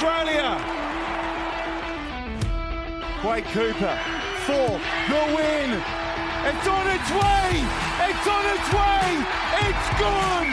Australia. 0.00 0.54
Quade 3.20 3.44
Cooper 3.46 3.98
for 4.46 4.68
the 5.10 5.22
win. 5.34 5.82
It's 6.46 6.68
on 6.68 6.86
its 6.86 7.10
way. 7.10 7.66
It's 8.06 8.26
on 8.28 8.44
its 8.54 8.68
way. 8.78 9.26
It's 9.66 9.88
gone. 9.98 10.50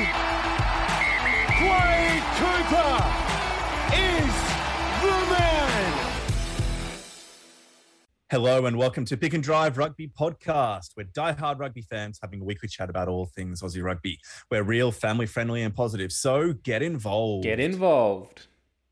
Quade 1.62 2.26
Cooper 2.42 2.94
is 3.94 4.34
the 5.04 5.18
man. 5.30 5.94
Hello 8.32 8.66
and 8.66 8.76
welcome 8.80 9.06
to 9.06 9.16
Pick 9.16 9.36
and 9.36 9.44
Drive 9.44 9.78
Rugby 9.78 10.08
Podcast. 10.20 10.94
We're 10.98 11.04
die-hard 11.14 11.60
rugby 11.60 11.84
fans 11.84 12.18
having 12.20 12.42
a 12.42 12.44
weekly 12.44 12.68
chat 12.68 12.90
about 12.90 13.10
all 13.10 13.28
things 13.28 13.62
Aussie 13.62 13.84
rugby. 13.84 14.18
We're 14.50 14.64
real, 14.64 14.92
family 14.92 15.28
friendly, 15.28 15.62
and 15.62 15.76
positive. 15.76 16.12
So 16.12 16.54
get 16.54 16.82
involved. 16.82 17.44
Get 17.44 17.60
involved. 17.60 18.48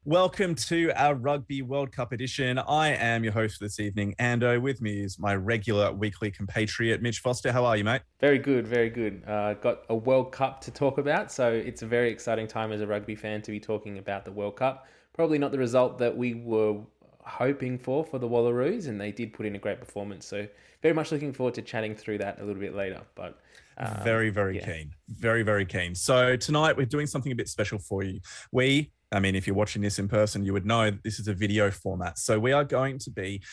Welcome 0.06 0.56
to 0.56 0.92
our 0.98 1.16
Rugby 1.16 1.62
World 1.62 1.94
Cup 1.94 2.12
edition. 2.12 2.60
I 2.60 2.90
am 2.90 3.24
your 3.24 3.32
host 3.32 3.58
for 3.58 3.64
this 3.64 3.80
evening, 3.80 4.16
Ando. 4.20 4.62
With 4.62 4.82
me 4.82 5.00
is 5.02 5.18
my 5.18 5.34
regular 5.34 5.94
weekly 5.94 6.30
compatriot, 6.30 7.02
Mitch 7.02 7.20
Foster. 7.20 7.54
How 7.54 7.64
are 7.64 7.78
you, 7.78 7.86
mate? 7.86 8.02
Very 8.20 8.38
good, 8.38 8.68
very 8.68 8.90
good. 8.90 9.24
Uh, 9.26 9.54
got 9.54 9.84
a 9.88 9.96
World 9.96 10.34
Cup 10.34 10.60
to 10.66 10.72
talk 10.72 10.98
about, 10.98 11.32
so 11.32 11.54
it's 11.54 11.84
a 11.84 11.86
very 11.86 12.12
exciting 12.12 12.48
time 12.48 12.74
as 12.74 12.82
a 12.82 12.88
rugby 12.88 13.16
fan 13.16 13.42
to 13.44 13.52
be 13.52 13.62
talking 13.62 13.98
about 13.98 14.26
the 14.26 14.32
World 14.34 14.58
Cup. 14.58 14.88
Probably 15.14 15.38
not 15.38 15.54
the 15.54 15.58
result 15.58 15.98
that 16.00 16.18
we 16.18 16.34
were 16.34 16.82
hoping 17.22 17.78
for 17.78 18.04
for 18.04 18.20
the 18.20 18.28
Wallaroos, 18.28 18.90
and 18.90 19.00
they 19.00 19.14
did 19.14 19.32
put 19.32 19.46
in 19.46 19.56
a 19.56 19.60
great 19.60 19.80
performance. 19.80 20.26
So 20.26 20.46
very 20.82 20.94
much 20.94 21.14
looking 21.14 21.32
forward 21.32 21.54
to 21.54 21.62
chatting 21.62 21.96
through 21.96 22.18
that 22.18 22.42
a 22.42 22.44
little 22.44 22.60
bit 22.60 22.76
later. 22.76 23.02
But 23.16 23.40
um, 23.78 24.04
very, 24.04 24.30
very 24.32 24.58
yeah. 24.58 24.66
keen. 24.66 24.94
Very, 25.08 25.44
very 25.44 25.66
keen. 25.66 25.96
So 25.96 26.36
tonight 26.36 26.76
we're 26.76 26.86
doing 26.86 27.08
something 27.08 27.32
a 27.32 27.36
bit 27.36 27.48
special 27.48 27.80
for 27.80 28.04
you. 28.04 28.20
We 28.52 28.92
I 29.14 29.20
mean, 29.20 29.36
if 29.36 29.46
you're 29.46 29.56
watching 29.56 29.84
this 29.84 30.00
in 30.00 30.08
person, 30.08 30.44
you 30.44 30.54
would 30.54 30.66
know 30.66 30.92
this 31.04 31.20
is 31.20 31.28
a 31.28 31.34
video 31.36 31.70
format. 31.70 32.18
So 32.18 32.40
we 32.40 32.52
are 32.52 32.64
going 32.64 32.98
to 33.00 33.12
be 33.12 33.44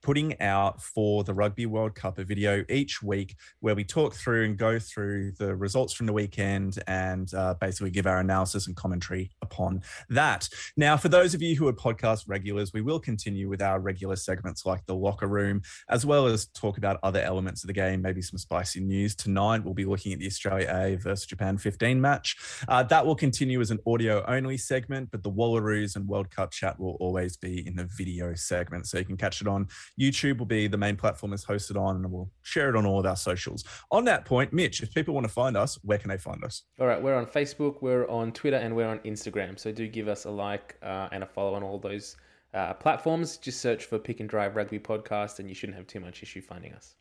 putting 0.00 0.40
out 0.40 0.80
for 0.80 1.24
the 1.24 1.34
Rugby 1.34 1.66
World 1.66 1.96
Cup 1.96 2.18
a 2.18 2.24
video 2.24 2.64
each 2.68 3.02
week 3.02 3.34
where 3.58 3.74
we 3.74 3.82
talk 3.82 4.14
through 4.14 4.44
and 4.44 4.56
go 4.56 4.78
through 4.78 5.32
the 5.32 5.56
results 5.56 5.92
from 5.92 6.06
the 6.06 6.12
weekend 6.12 6.78
and 6.86 7.34
uh, 7.34 7.54
basically 7.60 7.90
give 7.90 8.06
our 8.06 8.20
analysis 8.20 8.68
and 8.68 8.76
commentary 8.76 9.32
upon 9.42 9.82
that. 10.08 10.48
Now, 10.76 10.96
for 10.96 11.08
those 11.08 11.34
of 11.34 11.42
you 11.42 11.56
who 11.56 11.66
are 11.66 11.72
podcast 11.72 12.24
regulars, 12.28 12.72
we 12.72 12.82
will 12.82 13.00
continue 13.00 13.48
with 13.48 13.60
our 13.60 13.80
regular 13.80 14.14
segments 14.14 14.64
like 14.64 14.86
the 14.86 14.94
locker 14.94 15.26
room, 15.26 15.62
as 15.88 16.06
well 16.06 16.26
as 16.26 16.46
talk 16.46 16.78
about 16.78 17.00
other 17.02 17.20
elements 17.20 17.64
of 17.64 17.66
the 17.66 17.72
game, 17.72 18.02
maybe 18.02 18.22
some 18.22 18.38
spicy 18.38 18.80
news. 18.80 19.16
Tonight, 19.16 19.64
we'll 19.64 19.74
be 19.74 19.84
looking 19.84 20.12
at 20.12 20.20
the 20.20 20.26
Australia 20.26 20.70
A 20.72 20.94
versus 20.94 21.26
Japan 21.26 21.58
15 21.58 22.00
match. 22.00 22.36
Uh, 22.68 22.84
that 22.84 23.04
will 23.04 23.16
continue 23.16 23.60
as 23.60 23.72
an 23.72 23.80
audio 23.84 24.24
only 24.28 24.56
segment 24.56 25.07
but 25.10 25.22
the 25.22 25.30
Wallaroos 25.30 25.96
and 25.96 26.06
World 26.06 26.30
Cup 26.30 26.50
chat 26.50 26.78
will 26.78 26.96
always 27.00 27.36
be 27.36 27.66
in 27.66 27.76
the 27.76 27.88
video 27.96 28.34
segment. 28.34 28.86
So 28.86 28.98
you 28.98 29.04
can 29.04 29.16
catch 29.16 29.40
it 29.40 29.48
on 29.48 29.68
YouTube, 30.00 30.38
will 30.38 30.46
be 30.46 30.66
the 30.66 30.76
main 30.76 30.96
platform 30.96 31.32
is 31.32 31.44
hosted 31.44 31.80
on, 31.80 31.96
and 31.96 32.10
we'll 32.10 32.30
share 32.42 32.68
it 32.68 32.76
on 32.76 32.86
all 32.86 33.00
of 33.00 33.06
our 33.06 33.16
socials. 33.16 33.64
On 33.90 34.04
that 34.04 34.24
point, 34.24 34.52
Mitch, 34.52 34.82
if 34.82 34.94
people 34.94 35.14
want 35.14 35.26
to 35.26 35.32
find 35.32 35.56
us, 35.56 35.78
where 35.82 35.98
can 35.98 36.08
they 36.08 36.18
find 36.18 36.42
us? 36.44 36.62
All 36.80 36.86
right, 36.86 37.02
we're 37.02 37.16
on 37.16 37.26
Facebook, 37.26 37.82
we're 37.82 38.08
on 38.08 38.32
Twitter, 38.32 38.56
and 38.56 38.74
we're 38.74 38.88
on 38.88 38.98
Instagram. 39.00 39.58
So 39.58 39.72
do 39.72 39.86
give 39.88 40.08
us 40.08 40.24
a 40.24 40.30
like 40.30 40.76
uh, 40.82 41.08
and 41.12 41.22
a 41.22 41.26
follow 41.26 41.54
on 41.54 41.62
all 41.62 41.78
those 41.78 42.16
uh, 42.54 42.74
platforms. 42.74 43.36
Just 43.36 43.60
search 43.60 43.84
for 43.84 43.98
Pick 43.98 44.20
and 44.20 44.28
Drive 44.28 44.56
Rugby 44.56 44.78
Podcast, 44.78 45.38
and 45.38 45.48
you 45.48 45.54
shouldn't 45.54 45.76
have 45.76 45.86
too 45.86 46.00
much 46.00 46.22
issue 46.22 46.40
finding 46.40 46.72
us. 46.72 46.97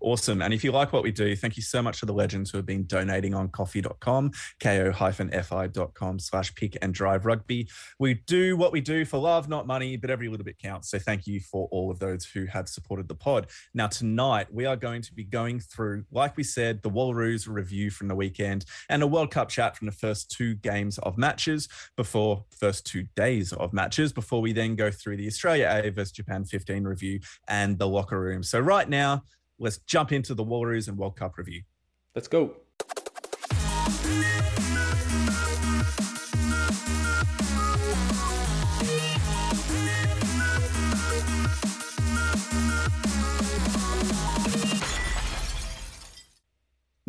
Awesome. 0.00 0.42
And 0.42 0.54
if 0.54 0.62
you 0.62 0.72
like 0.72 0.92
what 0.92 1.02
we 1.02 1.12
do, 1.12 1.34
thank 1.34 1.56
you 1.56 1.62
so 1.62 1.82
much 1.82 2.00
to 2.00 2.06
the 2.06 2.12
legends 2.12 2.50
who 2.50 2.58
have 2.58 2.66
been 2.66 2.86
donating 2.86 3.34
on 3.34 3.48
ko-fi.com, 3.48 4.30
ko-fi.com 4.60 6.18
slash 6.18 6.54
pick 6.54 6.76
and 6.82 6.94
drive 6.94 7.26
rugby. 7.26 7.68
We 7.98 8.14
do 8.26 8.56
what 8.56 8.72
we 8.72 8.80
do 8.80 9.04
for 9.04 9.18
love, 9.18 9.48
not 9.48 9.66
money, 9.66 9.96
but 9.96 10.10
every 10.10 10.28
little 10.28 10.44
bit 10.44 10.58
counts. 10.58 10.90
So 10.90 10.98
thank 10.98 11.26
you 11.26 11.40
for 11.40 11.68
all 11.70 11.90
of 11.90 11.98
those 11.98 12.24
who 12.24 12.46
have 12.46 12.68
supported 12.68 13.08
the 13.08 13.14
pod. 13.14 13.48
Now, 13.74 13.88
tonight, 13.88 14.46
we 14.52 14.66
are 14.66 14.76
going 14.76 15.02
to 15.02 15.14
be 15.14 15.24
going 15.24 15.60
through, 15.60 16.04
like 16.12 16.36
we 16.36 16.44
said, 16.44 16.82
the 16.82 16.90
Wallaroos 16.90 17.48
review 17.48 17.90
from 17.90 18.08
the 18.08 18.14
weekend 18.14 18.64
and 18.88 19.02
a 19.02 19.06
World 19.06 19.30
Cup 19.30 19.48
chat 19.48 19.76
from 19.76 19.86
the 19.86 19.92
first 19.92 20.30
two 20.30 20.54
games 20.54 20.98
of 20.98 21.18
matches 21.18 21.68
before 21.96 22.44
first 22.50 22.86
two 22.86 23.06
days 23.16 23.52
of 23.52 23.72
matches 23.72 24.12
before 24.12 24.40
we 24.40 24.52
then 24.52 24.76
go 24.76 24.90
through 24.90 25.16
the 25.16 25.26
Australia 25.26 25.68
A 25.84 25.90
versus 25.90 26.12
Japan 26.12 26.44
15 26.44 26.84
review 26.84 27.20
and 27.48 27.78
the 27.78 27.88
locker 27.88 28.20
room. 28.20 28.42
So 28.42 28.60
right 28.60 28.88
now, 28.88 29.22
let's 29.58 29.78
jump 29.78 30.12
into 30.12 30.34
the 30.34 30.44
Wallaroos 30.44 30.88
and 30.88 30.96
World 30.96 31.16
Cup 31.16 31.36
review. 31.38 31.62
Let's 32.14 32.28
go. 32.28 32.56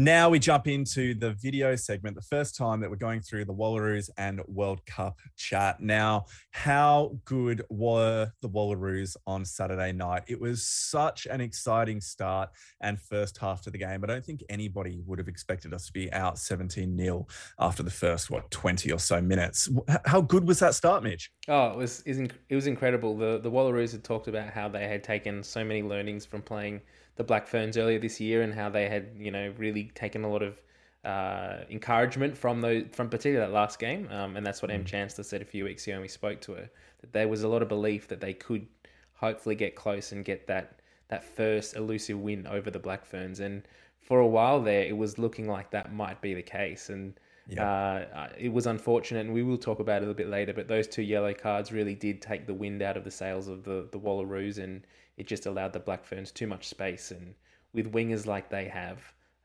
Now 0.01 0.29
we 0.29 0.39
jump 0.39 0.65
into 0.65 1.13
the 1.13 1.33
video 1.33 1.75
segment, 1.75 2.15
the 2.15 2.21
first 2.21 2.55
time 2.55 2.79
that 2.79 2.89
we're 2.89 2.95
going 2.95 3.19
through 3.19 3.43
the 3.43 3.53
Wallaroos 3.53 4.09
and 4.17 4.39
World 4.47 4.85
Cup 4.85 5.19
chat. 5.35 5.81
Now, 5.81 6.27
how 6.51 7.19
good 7.25 7.63
were 7.69 8.31
the 8.41 8.47
Wallaroos 8.47 9.17
on 9.27 9.43
Saturday 9.43 9.91
night? 9.91 10.23
It 10.27 10.39
was 10.39 10.65
such 10.65 11.25
an 11.25 11.41
exciting 11.41 11.99
start 11.99 12.49
and 12.79 12.97
first 12.97 13.39
half 13.39 13.61
to 13.63 13.71
the 13.71 13.77
game. 13.77 14.01
I 14.01 14.07
don't 14.07 14.23
think 14.23 14.41
anybody 14.47 15.01
would 15.05 15.19
have 15.19 15.27
expected 15.27 15.73
us 15.73 15.87
to 15.87 15.91
be 15.91 16.09
out 16.13 16.39
17 16.39 16.97
0 16.97 17.27
after 17.59 17.83
the 17.83 17.91
first, 17.91 18.29
what, 18.29 18.49
20 18.51 18.93
or 18.93 18.99
so 18.99 19.19
minutes. 19.19 19.67
How 20.05 20.21
good 20.21 20.47
was 20.47 20.59
that 20.59 20.75
start, 20.75 21.03
Mitch? 21.03 21.29
Oh, 21.49 21.71
it 21.71 21.75
was, 21.75 22.03
it 22.05 22.55
was 22.55 22.67
incredible. 22.67 23.17
The, 23.17 23.37
the 23.37 23.51
Wallaroos 23.51 23.91
had 23.91 24.05
talked 24.05 24.29
about 24.29 24.51
how 24.51 24.69
they 24.69 24.87
had 24.87 25.03
taken 25.03 25.43
so 25.43 25.61
many 25.65 25.83
learnings 25.83 26.25
from 26.25 26.41
playing 26.41 26.79
the 27.19 27.23
Black 27.25 27.47
Ferns 27.47 27.75
earlier 27.75 27.99
this 27.99 28.21
year 28.21 28.43
and 28.43 28.53
how 28.53 28.69
they 28.69 28.87
had 28.87 29.09
you 29.19 29.29
know 29.29 29.53
really 29.57 29.91
taken 29.93 30.23
a 30.23 30.31
lot 30.31 30.41
of 30.41 30.61
uh, 31.03 31.65
encouragement 31.69 32.35
from 32.37 32.61
those 32.61 32.85
from 32.93 33.09
particularly 33.09 33.45
that 33.45 33.53
last 33.53 33.77
game, 33.77 34.07
um, 34.09 34.37
and 34.37 34.45
that's 34.45 34.61
what 34.61 34.71
M 34.71 34.83
mm. 34.83 34.87
Chancellor 34.87 35.25
said 35.25 35.41
a 35.41 35.45
few 35.45 35.65
weeks 35.65 35.85
ago 35.85 35.97
when 35.97 36.03
we 36.03 36.07
spoke 36.07 36.39
to 36.41 36.53
her 36.53 36.69
that 37.01 37.11
there 37.11 37.27
was 37.27 37.43
a 37.43 37.47
lot 37.49 37.61
of 37.61 37.67
belief 37.67 38.07
that 38.07 38.21
they 38.21 38.33
could 38.33 38.65
hopefully 39.13 39.55
get 39.55 39.75
close 39.75 40.13
and 40.13 40.23
get 40.23 40.47
that 40.47 40.79
that 41.09 41.25
first 41.25 41.75
elusive 41.75 42.17
win 42.17 42.47
over 42.47 42.71
the 42.71 42.79
Black 42.79 43.05
Ferns, 43.05 43.41
and 43.41 43.63
for 43.99 44.21
a 44.21 44.27
while 44.27 44.61
there 44.61 44.85
it 44.85 44.95
was 44.95 45.19
looking 45.19 45.49
like 45.49 45.69
that 45.71 45.93
might 45.93 46.21
be 46.21 46.33
the 46.33 46.41
case, 46.41 46.89
and. 46.89 47.19
Uh, 47.57 48.05
uh, 48.13 48.29
it 48.37 48.53
was 48.53 48.67
unfortunate, 48.67 49.21
and 49.21 49.33
we 49.33 49.41
will 49.41 49.57
talk 49.57 49.79
about 49.79 49.93
it 49.93 49.97
a 49.97 49.99
little 50.01 50.13
bit 50.13 50.29
later. 50.29 50.53
But 50.53 50.67
those 50.67 50.87
two 50.87 51.01
yellow 51.01 51.33
cards 51.33 51.71
really 51.71 51.95
did 51.95 52.21
take 52.21 52.45
the 52.45 52.53
wind 52.53 52.83
out 52.83 52.95
of 52.95 53.03
the 53.03 53.09
sails 53.09 53.47
of 53.47 53.63
the 53.63 53.87
the 53.91 53.97
Wallaroos, 53.97 54.59
and 54.59 54.85
it 55.19 55.27
just 55.27 55.45
allowed 55.45 55.73
the 55.73 55.79
Black 55.79 56.05
Ferns 56.05 56.31
too 56.31 56.47
much 56.47 56.67
space. 56.67 57.11
And 57.11 57.35
with 57.73 57.91
wingers 57.91 58.25
like 58.25 58.49
they 58.49 58.65
have, 58.69 58.97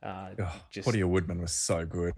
uh, 0.02 0.28
oh, 0.38 0.60
just... 0.70 0.84
Claudia 0.84 1.06
Woodman 1.06 1.40
was 1.40 1.52
so 1.52 1.84
good. 1.84 2.14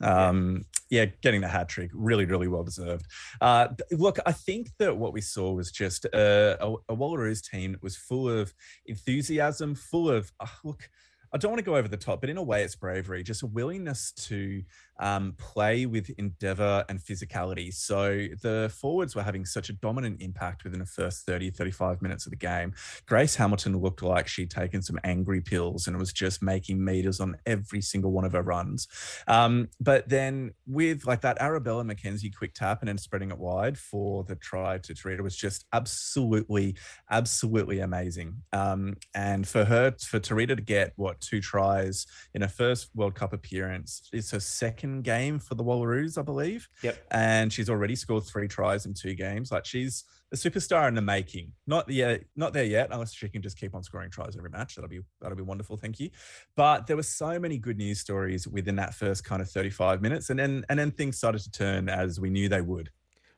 Um, 0.00 0.64
yeah. 0.90 1.02
yeah. 1.02 1.10
getting 1.22 1.40
the 1.40 1.48
hat 1.48 1.68
trick, 1.68 1.90
really, 1.94 2.26
really 2.26 2.48
well 2.48 2.62
deserved. 2.62 3.06
Uh, 3.40 3.68
look, 3.90 4.18
I 4.26 4.32
think 4.32 4.68
that 4.78 4.96
what 4.96 5.12
we 5.12 5.20
saw 5.20 5.52
was 5.52 5.72
just 5.72 6.04
a, 6.06 6.56
a, 6.60 6.74
a 6.90 6.96
Wallaroos 6.96 7.42
team 7.42 7.72
that 7.72 7.82
was 7.82 7.96
full 7.96 8.28
of 8.28 8.52
enthusiasm, 8.86 9.74
full 9.74 10.10
of, 10.10 10.30
uh, 10.40 10.46
look, 10.62 10.88
I 11.32 11.38
don't 11.38 11.52
want 11.52 11.60
to 11.60 11.64
go 11.64 11.76
over 11.76 11.86
the 11.86 11.96
top, 11.96 12.20
but 12.20 12.28
in 12.28 12.36
a 12.36 12.42
way, 12.42 12.64
it's 12.64 12.74
bravery, 12.74 13.22
just 13.22 13.42
a 13.42 13.46
willingness 13.46 14.12
to 14.12 14.62
um, 15.00 15.34
play 15.38 15.86
with 15.86 16.10
endeavor 16.18 16.84
and 16.88 17.00
physicality. 17.00 17.72
So 17.72 18.28
the 18.42 18.72
forwards 18.74 19.16
were 19.16 19.22
having 19.22 19.44
such 19.44 19.70
a 19.70 19.72
dominant 19.72 20.20
impact 20.20 20.62
within 20.62 20.78
the 20.78 20.86
first 20.86 21.26
30, 21.26 21.50
35 21.50 22.02
minutes 22.02 22.26
of 22.26 22.30
the 22.30 22.36
game. 22.36 22.74
Grace 23.06 23.34
Hamilton 23.34 23.78
looked 23.78 24.02
like 24.02 24.28
she'd 24.28 24.50
taken 24.50 24.82
some 24.82 24.98
angry 25.02 25.40
pills 25.40 25.86
and 25.86 25.98
was 25.98 26.12
just 26.12 26.42
making 26.42 26.84
meters 26.84 27.18
on 27.18 27.36
every 27.46 27.80
single 27.80 28.12
one 28.12 28.24
of 28.24 28.32
her 28.32 28.42
runs. 28.42 28.86
Um, 29.26 29.68
but 29.80 30.08
then 30.08 30.52
with 30.66 31.06
like 31.06 31.22
that 31.22 31.40
Arabella 31.40 31.82
McKenzie 31.84 32.34
quick 32.34 32.54
tap 32.54 32.80
and 32.80 32.88
then 32.88 32.98
spreading 32.98 33.30
it 33.30 33.38
wide 33.38 33.78
for 33.78 34.24
the 34.24 34.36
try 34.36 34.78
to 34.78 34.94
Terita 34.94 35.22
was 35.22 35.36
just 35.36 35.64
absolutely, 35.72 36.76
absolutely 37.10 37.80
amazing. 37.80 38.42
Um, 38.52 38.96
and 39.14 39.48
for 39.48 39.64
her, 39.64 39.94
for 39.98 40.20
Terita 40.20 40.56
to 40.56 40.62
get 40.62 40.92
what 40.96 41.20
two 41.20 41.40
tries 41.40 42.06
in 42.34 42.42
her 42.42 42.48
first 42.48 42.90
World 42.94 43.14
Cup 43.14 43.32
appearance, 43.32 44.08
it's 44.12 44.30
her 44.32 44.40
second 44.40 44.89
second 44.90 45.04
game 45.04 45.38
for 45.38 45.54
the 45.54 45.64
Wallaroos, 45.64 46.18
I 46.18 46.22
believe. 46.22 46.68
Yep. 46.82 46.98
And 47.10 47.52
she's 47.52 47.70
already 47.70 47.94
scored 47.94 48.24
three 48.24 48.48
tries 48.48 48.86
in 48.86 48.94
two 48.94 49.14
games. 49.14 49.52
Like 49.52 49.64
she's 49.64 50.04
a 50.32 50.36
superstar 50.36 50.88
in 50.88 50.94
the 50.94 51.02
making. 51.02 51.52
Not 51.66 51.88
yet, 51.88 52.20
uh, 52.20 52.24
not 52.36 52.52
there 52.52 52.64
yet, 52.64 52.88
unless 52.90 53.12
she 53.12 53.28
can 53.28 53.42
just 53.42 53.58
keep 53.58 53.74
on 53.74 53.82
scoring 53.82 54.10
tries 54.10 54.36
every 54.36 54.50
match. 54.50 54.74
That'll 54.74 54.88
be 54.88 55.00
that'll 55.20 55.36
be 55.36 55.42
wonderful. 55.42 55.76
Thank 55.76 56.00
you. 56.00 56.10
But 56.56 56.86
there 56.86 56.96
were 56.96 57.02
so 57.02 57.38
many 57.38 57.58
good 57.58 57.78
news 57.78 58.00
stories 58.00 58.46
within 58.46 58.76
that 58.76 58.94
first 58.94 59.24
kind 59.24 59.42
of 59.42 59.50
35 59.50 60.02
minutes, 60.02 60.30
and 60.30 60.38
then 60.38 60.64
and 60.68 60.78
then 60.78 60.90
things 60.90 61.16
started 61.16 61.42
to 61.42 61.50
turn 61.50 61.88
as 61.88 62.20
we 62.20 62.30
knew 62.30 62.48
they 62.48 62.60
would. 62.60 62.90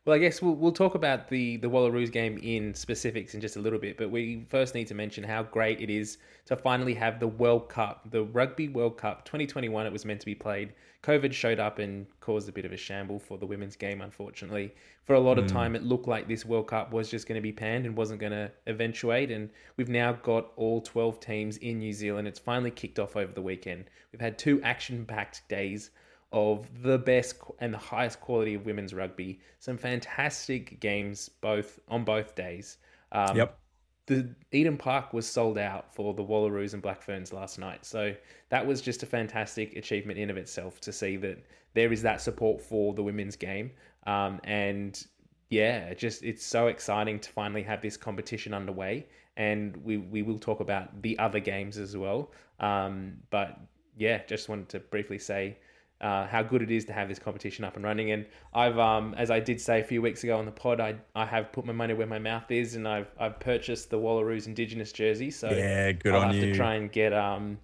Well, 0.04 0.16
I 0.16 0.18
guess 0.18 0.42
we'll 0.42 0.54
we'll 0.54 0.72
talk 0.72 0.96
about 0.96 1.28
the 1.28 1.58
the 1.58 1.70
Wallaroos 1.70 2.10
game 2.10 2.36
in 2.42 2.74
specifics 2.74 3.34
in 3.34 3.40
just 3.40 3.54
a 3.54 3.60
little 3.60 3.78
bit, 3.78 3.96
but 3.96 4.10
we 4.10 4.44
first 4.48 4.74
need 4.74 4.88
to 4.88 4.94
mention 4.94 5.22
how 5.22 5.44
great 5.44 5.80
it 5.80 5.90
is 5.90 6.18
to 6.46 6.56
finally 6.56 6.94
have 6.94 7.20
the 7.20 7.28
World 7.28 7.68
Cup, 7.68 8.10
the 8.10 8.24
Rugby 8.24 8.68
World 8.68 8.96
Cup 8.96 9.24
2021. 9.24 9.86
It 9.86 9.92
was 9.92 10.04
meant 10.04 10.18
to 10.18 10.26
be 10.26 10.34
played. 10.34 10.72
COVID 11.04 11.32
showed 11.32 11.60
up 11.60 11.78
and 11.78 12.06
caused 12.18 12.48
a 12.48 12.52
bit 12.52 12.64
of 12.64 12.72
a 12.72 12.76
shamble 12.76 13.20
for 13.20 13.38
the 13.38 13.46
women's 13.46 13.76
game. 13.76 14.00
Unfortunately, 14.00 14.74
for 15.04 15.14
a 15.14 15.20
lot 15.20 15.38
of 15.38 15.44
hmm. 15.44 15.56
time, 15.56 15.76
it 15.76 15.84
looked 15.84 16.08
like 16.08 16.26
this 16.26 16.44
World 16.44 16.66
Cup 16.66 16.92
was 16.92 17.08
just 17.08 17.28
going 17.28 17.36
to 17.36 17.42
be 17.42 17.52
panned 17.52 17.86
and 17.86 17.96
wasn't 17.96 18.18
going 18.18 18.32
to 18.32 18.50
eventuate. 18.66 19.30
And 19.30 19.50
we've 19.76 19.88
now 19.88 20.14
got 20.14 20.50
all 20.56 20.80
12 20.80 21.20
teams 21.20 21.58
in 21.58 21.78
New 21.78 21.92
Zealand. 21.92 22.26
It's 22.26 22.40
finally 22.40 22.72
kicked 22.72 22.98
off 22.98 23.14
over 23.14 23.32
the 23.32 23.42
weekend. 23.42 23.84
We've 24.10 24.20
had 24.20 24.36
two 24.36 24.60
action-packed 24.62 25.48
days 25.48 25.90
of 26.32 26.66
the 26.82 26.98
best 26.98 27.36
and 27.60 27.74
the 27.74 27.78
highest 27.78 28.20
quality 28.20 28.54
of 28.54 28.64
women's 28.64 28.94
rugby. 28.94 29.40
Some 29.58 29.76
fantastic 29.76 30.80
games 30.80 31.28
both 31.28 31.78
on 31.88 32.04
both 32.04 32.34
days. 32.34 32.78
Um, 33.12 33.36
Yep. 33.36 33.58
The 34.06 34.34
Eden 34.50 34.76
Park 34.76 35.12
was 35.12 35.28
sold 35.28 35.58
out 35.58 35.94
for 35.94 36.12
the 36.12 36.24
Wallaroos 36.24 36.72
and 36.72 36.82
Black 36.82 37.00
Ferns 37.02 37.32
last 37.32 37.56
night, 37.56 37.84
so 37.84 38.12
that 38.48 38.66
was 38.66 38.80
just 38.80 39.04
a 39.04 39.06
fantastic 39.06 39.76
achievement 39.76 40.18
in 40.18 40.28
of 40.28 40.36
itself 40.36 40.80
to 40.80 40.92
see 40.92 41.16
that 41.18 41.38
there 41.74 41.92
is 41.92 42.02
that 42.02 42.20
support 42.20 42.60
for 42.60 42.94
the 42.94 43.02
women's 43.02 43.36
game. 43.36 43.70
Um, 44.06 44.40
and 44.42 45.06
yeah, 45.50 45.94
just 45.94 46.24
it's 46.24 46.44
so 46.44 46.66
exciting 46.66 47.20
to 47.20 47.30
finally 47.30 47.62
have 47.62 47.80
this 47.80 47.96
competition 47.96 48.52
underway, 48.52 49.06
and 49.36 49.76
we 49.84 49.98
we 49.98 50.22
will 50.22 50.38
talk 50.38 50.58
about 50.58 51.00
the 51.02 51.16
other 51.20 51.38
games 51.38 51.78
as 51.78 51.96
well. 51.96 52.32
Um, 52.58 53.18
but 53.30 53.60
yeah, 53.96 54.22
just 54.26 54.48
wanted 54.48 54.68
to 54.70 54.80
briefly 54.80 55.18
say 55.18 55.58
uh, 56.02 56.26
how 56.26 56.42
good 56.42 56.62
it 56.62 56.70
is 56.70 56.84
to 56.86 56.92
have 56.92 57.08
this 57.08 57.18
competition 57.18 57.64
up 57.64 57.76
and 57.76 57.84
running. 57.84 58.10
And 58.10 58.26
I've, 58.52 58.78
um, 58.78 59.14
as 59.16 59.30
I 59.30 59.40
did 59.40 59.60
say 59.60 59.80
a 59.80 59.84
few 59.84 60.02
weeks 60.02 60.24
ago 60.24 60.36
on 60.36 60.44
the 60.44 60.50
pod, 60.52 60.80
I, 60.80 60.96
I 61.14 61.24
have 61.24 61.52
put 61.52 61.64
my 61.64 61.72
money 61.72 61.94
where 61.94 62.06
my 62.06 62.18
mouth 62.18 62.50
is, 62.50 62.74
and 62.74 62.86
I've, 62.88 63.10
I've 63.18 63.38
purchased 63.40 63.90
the 63.90 63.98
Wallaroos 63.98 64.46
Indigenous 64.46 64.92
jersey. 64.92 65.30
So 65.30 65.50
Yeah, 65.50 65.92
good 65.92 66.14
I'll 66.14 66.22
on 66.22 66.26
have 66.28 66.36
you. 66.36 66.46
to 66.52 66.54
try 66.54 66.74
and 66.74 66.90
get 66.90 67.12
um, 67.12 67.58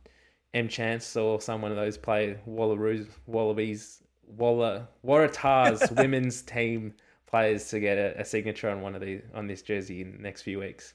M 0.55 0.69
Chance 0.69 1.17
or 1.17 1.41
someone 1.41 1.71
of 1.73 1.77
those 1.77 1.99
play 1.99 2.39
Wallaroos, 2.49 3.09
Wallabies, 3.27 4.03
Walla 4.37 4.89
Waratahs 5.05 5.91
women's 5.97 6.43
team 6.43 6.95
players 7.27 7.69
to 7.71 7.81
get 7.81 7.99
a, 7.99 8.21
a 8.21 8.25
signature 8.25 8.71
on 8.71 8.81
one 8.83 8.95
of 8.95 9.01
these 9.01 9.23
on 9.35 9.47
this 9.47 9.63
jersey 9.63 10.01
in 10.03 10.13
the 10.13 10.19
next 10.19 10.43
few 10.43 10.59
weeks. 10.61 10.95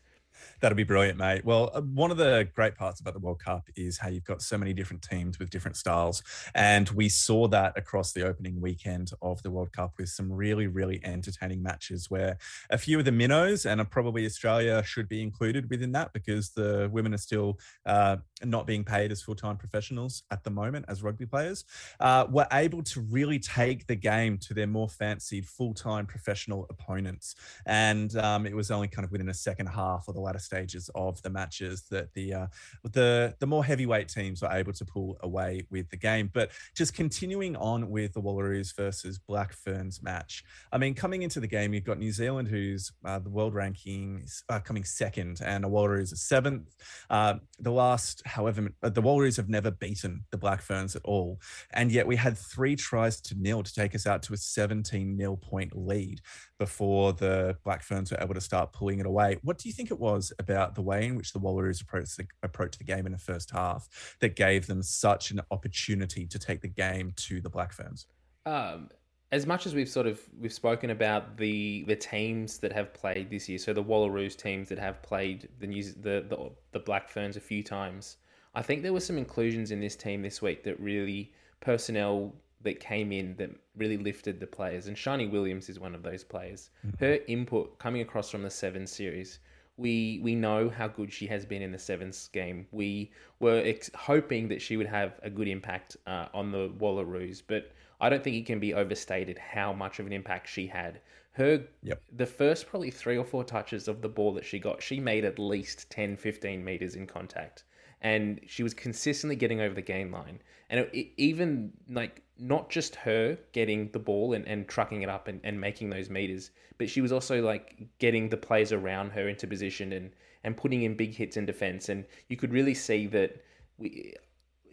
That'll 0.62 0.76
be 0.76 0.84
brilliant, 0.84 1.18
mate. 1.18 1.44
Well, 1.46 1.72
uh, 1.74 1.82
one 1.82 2.12
of 2.12 2.18
the 2.18 2.48
great 2.56 2.76
parts 2.76 3.00
about 3.00 3.14
the 3.14 3.20
World 3.20 3.40
Cup 3.40 3.68
is 3.76 3.98
how 3.98 4.10
you've 4.10 4.24
got 4.24 4.42
so 4.42 4.58
many 4.58 4.74
different 4.74 5.02
teams 5.02 5.40
with 5.40 5.50
different 5.50 5.78
styles. 5.78 6.24
And 6.56 6.90
we 6.90 7.10
saw 7.10 7.48
that 7.50 7.78
across 7.78 8.14
the 8.14 8.26
opening 8.26 8.62
weekend 8.62 9.12
of 9.22 9.42
the 9.44 9.52
World 9.52 9.72
Cup 9.74 9.94
with 9.98 10.10
some 10.10 10.32
really, 10.32 10.68
really 10.68 11.02
entertaining 11.04 11.62
matches 11.62 12.10
where 12.10 12.38
a 12.70 12.78
few 12.78 13.00
of 13.00 13.06
the 13.06 13.12
minnows, 13.12 13.66
and 13.66 13.82
uh, 13.82 13.84
probably 13.84 14.26
Australia 14.26 14.84
should 14.84 15.10
be 15.10 15.22
included 15.22 15.70
within 15.70 15.92
that 15.94 16.14
because 16.14 16.52
the 16.52 16.90
women 16.92 17.14
are 17.14 17.18
still 17.18 17.60
uh, 17.86 18.18
not 18.44 18.68
being 18.68 18.84
paid 18.84 19.12
as 19.12 19.22
full 19.22 19.36
time 19.36 19.58
professionals 19.58 20.24
at 20.32 20.44
the 20.44 20.50
moment 20.50 20.86
as 20.88 21.04
rugby 21.04 21.26
players, 21.26 21.66
uh, 22.00 22.26
were 22.30 22.48
able 22.52 22.84
to 22.84 23.02
really 23.02 23.40
take 23.40 23.88
the 23.88 23.96
game 23.96 24.38
to 24.38 24.54
their 24.54 24.68
more 24.68 24.90
fancied 24.90 25.46
full 25.46 25.74
time 25.74 26.06
professional 26.06 26.66
opponents. 26.70 27.36
And 27.66 28.16
um, 28.18 28.46
it 28.46 28.56
was 28.56 28.72
only 28.72 28.88
kind 28.88 29.06
of 29.06 29.12
within 29.12 29.30
a 29.30 29.34
second 29.34 29.68
half 29.68 30.06
or 30.08 30.14
the 30.14 30.22
latter 30.22 30.33
stages 30.40 30.90
of 30.96 31.22
the 31.22 31.30
matches 31.30 31.84
that 31.92 32.14
the 32.14 32.34
uh, 32.34 32.48
the 32.92 33.36
the 33.40 33.48
more 33.48 33.64
heavyweight 33.64 34.08
teams 34.08 34.42
were 34.42 34.52
able 34.52 34.74
to 34.74 34.86
pull 34.86 35.18
away 35.22 35.66
with 35.70 35.90
the 35.90 35.98
game. 35.98 36.30
But 36.34 36.52
just 36.76 36.94
continuing 36.94 37.56
on 37.56 37.90
with 37.90 38.14
the 38.14 38.22
Wallaroos 38.22 38.76
versus 38.76 39.20
Black 39.20 39.54
Ferns 39.54 40.02
match. 40.02 40.44
I 40.72 40.78
mean, 40.78 40.94
coming 40.94 41.22
into 41.22 41.40
the 41.40 41.48
game, 41.48 41.74
you've 41.74 41.84
got 41.84 42.00
New 42.00 42.12
Zealand, 42.12 42.48
who's 42.48 42.92
uh, 43.06 43.20
the 43.20 43.30
world 43.30 43.54
rankings 43.54 44.44
uh, 44.50 44.60
coming 44.60 44.84
second, 44.84 45.42
and 45.44 45.64
the 45.64 45.70
Wallaroos 45.70 46.14
are 46.14 46.18
seventh. 46.18 46.76
Uh, 47.10 47.36
the 47.60 47.72
last, 47.72 48.22
however, 48.26 48.70
uh, 48.82 48.90
the 48.90 49.02
Wallaroos 49.02 49.38
have 49.38 49.50
never 49.50 49.72
beaten 49.72 50.26
the 50.32 50.38
Black 50.38 50.62
Ferns 50.62 50.96
at 50.96 51.02
all, 51.06 51.40
and 51.72 51.92
yet 51.92 52.08
we 52.08 52.16
had 52.16 52.38
three 52.38 52.76
tries 52.76 53.22
to 53.22 53.36
nil 53.36 53.64
to 53.64 53.74
take 53.74 53.96
us 53.96 54.08
out 54.08 54.24
to 54.24 54.34
a 54.34 54.38
17 54.38 55.18
nil 55.18 55.38
point 55.38 55.76
lead 55.76 56.22
before 56.64 57.12
the 57.12 57.58
Black 57.66 57.84
Ferns 57.84 58.10
were 58.10 58.18
able 58.22 58.34
to 58.34 58.40
start 58.40 58.72
pulling 58.72 59.00
it 59.00 59.06
away. 59.06 59.38
What 59.44 59.58
do 59.58 59.68
you 59.68 59.74
think 59.74 59.92
it 59.92 60.00
was 60.00 60.32
about 60.40 60.76
the 60.76 60.82
way 60.82 61.06
in 61.06 61.18
which 61.18 61.34
the 61.34 61.40
Wallaroos 61.40 61.82
approached 61.82 62.16
the, 62.16 62.26
approached 62.42 62.78
the 62.78 62.86
game 62.86 63.06
in 63.06 63.12
the 63.12 63.18
first 63.18 63.52
half 63.52 64.16
that 64.22 64.38
gave 64.38 64.66
them 64.68 64.82
such 64.82 65.30
an 65.32 65.42
opportunity 65.52 66.26
to 66.26 66.40
take 66.40 66.62
the 66.62 66.70
game 66.70 67.12
to 67.18 67.42
the 67.42 67.50
Black 67.50 67.74
Ferns? 67.74 68.08
Um, 68.46 68.92
as 69.34 69.46
much 69.46 69.66
as 69.66 69.76
we've 69.76 69.90
sort 69.90 70.08
of 70.08 70.22
we've 70.40 70.54
spoken 70.54 70.92
about 70.92 71.36
the 71.36 71.84
the 71.86 71.98
teams 71.98 72.60
that 72.60 72.72
have 72.72 72.94
played 72.94 73.30
this 73.30 73.50
year, 73.50 73.58
so 73.58 73.74
the 73.74 73.84
Wallaroos 73.84 74.38
teams 74.38 74.70
that 74.70 74.80
have 74.80 75.02
played 75.02 75.50
the 75.60 75.68
New, 75.68 75.84
the, 75.84 76.24
the 76.30 76.50
the 76.72 76.80
Black 76.80 77.10
Ferns 77.10 77.36
a 77.36 77.42
few 77.42 77.62
times, 77.62 78.16
I 78.56 78.62
think 78.62 78.84
there 78.84 78.94
were 78.94 79.02
some 79.02 79.18
inclusions 79.18 79.72
in 79.72 79.82
this 79.82 79.98
team 79.98 80.22
this 80.22 80.42
week 80.42 80.64
that 80.64 80.80
really 80.80 81.34
personnel 81.60 82.34
that 82.64 82.80
came 82.80 83.12
in 83.12 83.36
that 83.38 83.52
really 83.78 83.98
lifted 83.98 84.40
the 84.40 84.48
players. 84.48 84.88
And 84.88 84.96
Sharni 84.98 85.30
Williams 85.30 85.70
is 85.70 85.80
one 85.80 85.96
of 85.96 86.04
those 86.04 86.24
players. 86.24 86.70
Her 87.00 87.20
input 87.28 87.78
coming 87.80 88.02
across 88.02 88.30
from 88.30 88.44
the 88.44 88.50
Sevens 88.50 88.92
series, 88.92 89.40
we 89.78 90.20
we 90.24 90.36
know 90.36 90.70
how 90.70 90.88
good 90.88 91.12
she 91.12 91.28
has 91.28 91.46
been 91.46 91.62
in 91.62 91.72
the 91.72 91.80
Sevens 91.80 92.30
game. 92.32 92.68
We 92.72 93.12
were 93.40 93.62
ex- 93.66 93.90
hoping 93.96 94.48
that 94.50 94.62
she 94.62 94.78
would 94.78 94.88
have 94.88 95.20
a 95.24 95.30
good 95.30 95.48
impact 95.48 95.98
uh, 96.06 96.28
on 96.34 96.52
the 96.52 96.70
Wallaroos, 96.70 97.42
but 97.46 97.72
I 98.00 98.10
don't 98.10 98.24
think 98.24 98.36
it 98.36 98.46
can 98.46 98.60
be 98.60 98.74
overstated 98.74 99.38
how 99.38 99.74
much 99.74 100.00
of 100.00 100.06
an 100.06 100.14
impact 100.14 100.48
she 100.50 100.68
had. 100.68 101.02
Her 101.32 101.64
Yep. 101.82 102.02
the 102.16 102.28
first 102.28 102.68
probably 102.68 102.92
three 102.92 103.18
or 103.18 103.26
four 103.26 103.44
touches 103.44 103.88
of 103.88 104.02
the 104.02 104.10
ball 104.10 104.34
that 104.34 104.46
she 104.46 104.60
got, 104.60 104.84
she 104.84 105.00
made 105.00 105.26
at 105.26 105.40
least 105.40 105.90
10, 105.90 106.18
15 106.18 106.64
meters 106.64 106.96
in 106.96 107.08
contact. 107.08 107.64
And 108.04 108.40
she 108.46 108.62
was 108.64 108.74
consistently 108.74 109.36
getting 109.36 109.62
over 109.62 109.74
the 109.74 109.82
game 109.82 110.12
line. 110.12 110.40
And 110.70 110.82
it, 110.82 110.90
it- 110.94 111.08
even 111.18 111.72
like 111.90 112.22
not 112.38 112.70
just 112.70 112.96
her 112.96 113.38
getting 113.54 113.90
the 113.92 114.00
ball 114.00 114.34
and, 114.34 114.46
and 114.48 114.68
trucking 114.68 115.02
it 115.02 115.10
up 115.10 115.28
and, 115.28 115.40
and 115.44 115.60
making 115.60 115.90
those 115.90 116.10
meters, 116.10 116.52
but 116.78 116.90
she 116.90 117.02
was 117.02 117.12
also 117.12 117.42
like 117.42 117.88
getting 118.00 118.30
the 118.30 118.38
players 118.38 118.72
around 118.72 119.12
her 119.12 119.28
into 119.30 119.48
position 119.48 119.94
and, 119.94 120.12
and 120.44 120.58
putting 120.58 120.84
in 120.84 120.96
big 120.96 121.14
hits 121.14 121.38
in 121.38 121.46
defense. 121.46 121.90
And 121.90 122.04
you 122.28 122.36
could 122.36 122.52
really 122.52 122.74
see 122.74 123.08
that 123.08 123.42
we, 123.78 124.14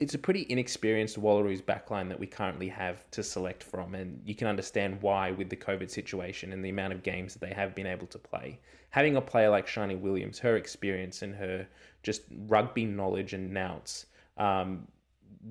it's 0.00 0.15
a 0.15 0.19
pretty 0.19 0.47
inexperienced 0.49 1.21
Wallaroos 1.21 1.62
backline 1.62 2.09
that 2.09 2.19
we 2.19 2.27
currently 2.27 2.69
have 2.69 3.09
to 3.11 3.23
select 3.23 3.62
from, 3.62 3.94
and 3.94 4.21
you 4.25 4.35
can 4.35 4.47
understand 4.49 5.00
why 5.03 5.31
with 5.31 5.50
the 5.50 5.56
COVID 5.56 5.91
situation 5.91 6.55
and 6.55 6.65
the 6.65 6.71
amount 6.71 6.94
of 6.94 7.03
games 7.03 7.35
that 7.35 7.41
they 7.41 7.53
have 7.53 7.75
been 7.75 7.87
able 7.87 8.06
to 8.06 8.19
play. 8.19 8.59
Having 8.91 9.17
a 9.17 9.21
player 9.21 9.51
like 9.51 9.67
Sharni 9.67 9.99
Williams, 9.99 10.39
her 10.41 10.57
experience 10.57 11.23
and 11.23 11.35
her 11.35 11.67
just 12.03 12.23
rugby 12.47 12.85
knowledge 12.85 13.33
and 13.33 13.53
nouts, 13.53 14.07
um, 14.37 14.89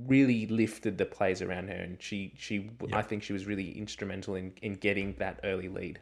really 0.06 0.46
lifted 0.48 0.98
the 0.98 1.06
players 1.06 1.42
around 1.42 1.70
her, 1.70 1.76
and 1.76 2.02
she 2.02 2.34
she 2.38 2.70
I 2.94 3.02
think 3.02 3.24
she 3.24 3.34
was 3.34 3.46
really 3.46 3.78
instrumental 3.78 4.36
in 4.36 4.54
in 4.62 4.74
getting 4.74 5.16
that 5.20 5.40
early 5.44 5.70
lead. 5.70 6.00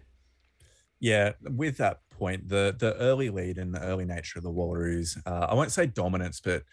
Yeah, 1.00 1.34
with 1.44 1.78
that 1.78 2.02
point, 2.18 2.50
the 2.50 2.76
the 2.78 2.96
early 2.96 3.30
lead 3.30 3.58
and 3.58 3.74
the 3.74 3.82
early 3.82 4.06
nature 4.06 4.40
of 4.40 4.44
the 4.44 4.52
Wallaroos, 4.52 5.18
uh, 5.26 5.48
I 5.50 5.54
won't 5.54 5.72
say 5.72 5.86
dominance, 5.86 6.40
but 6.40 6.64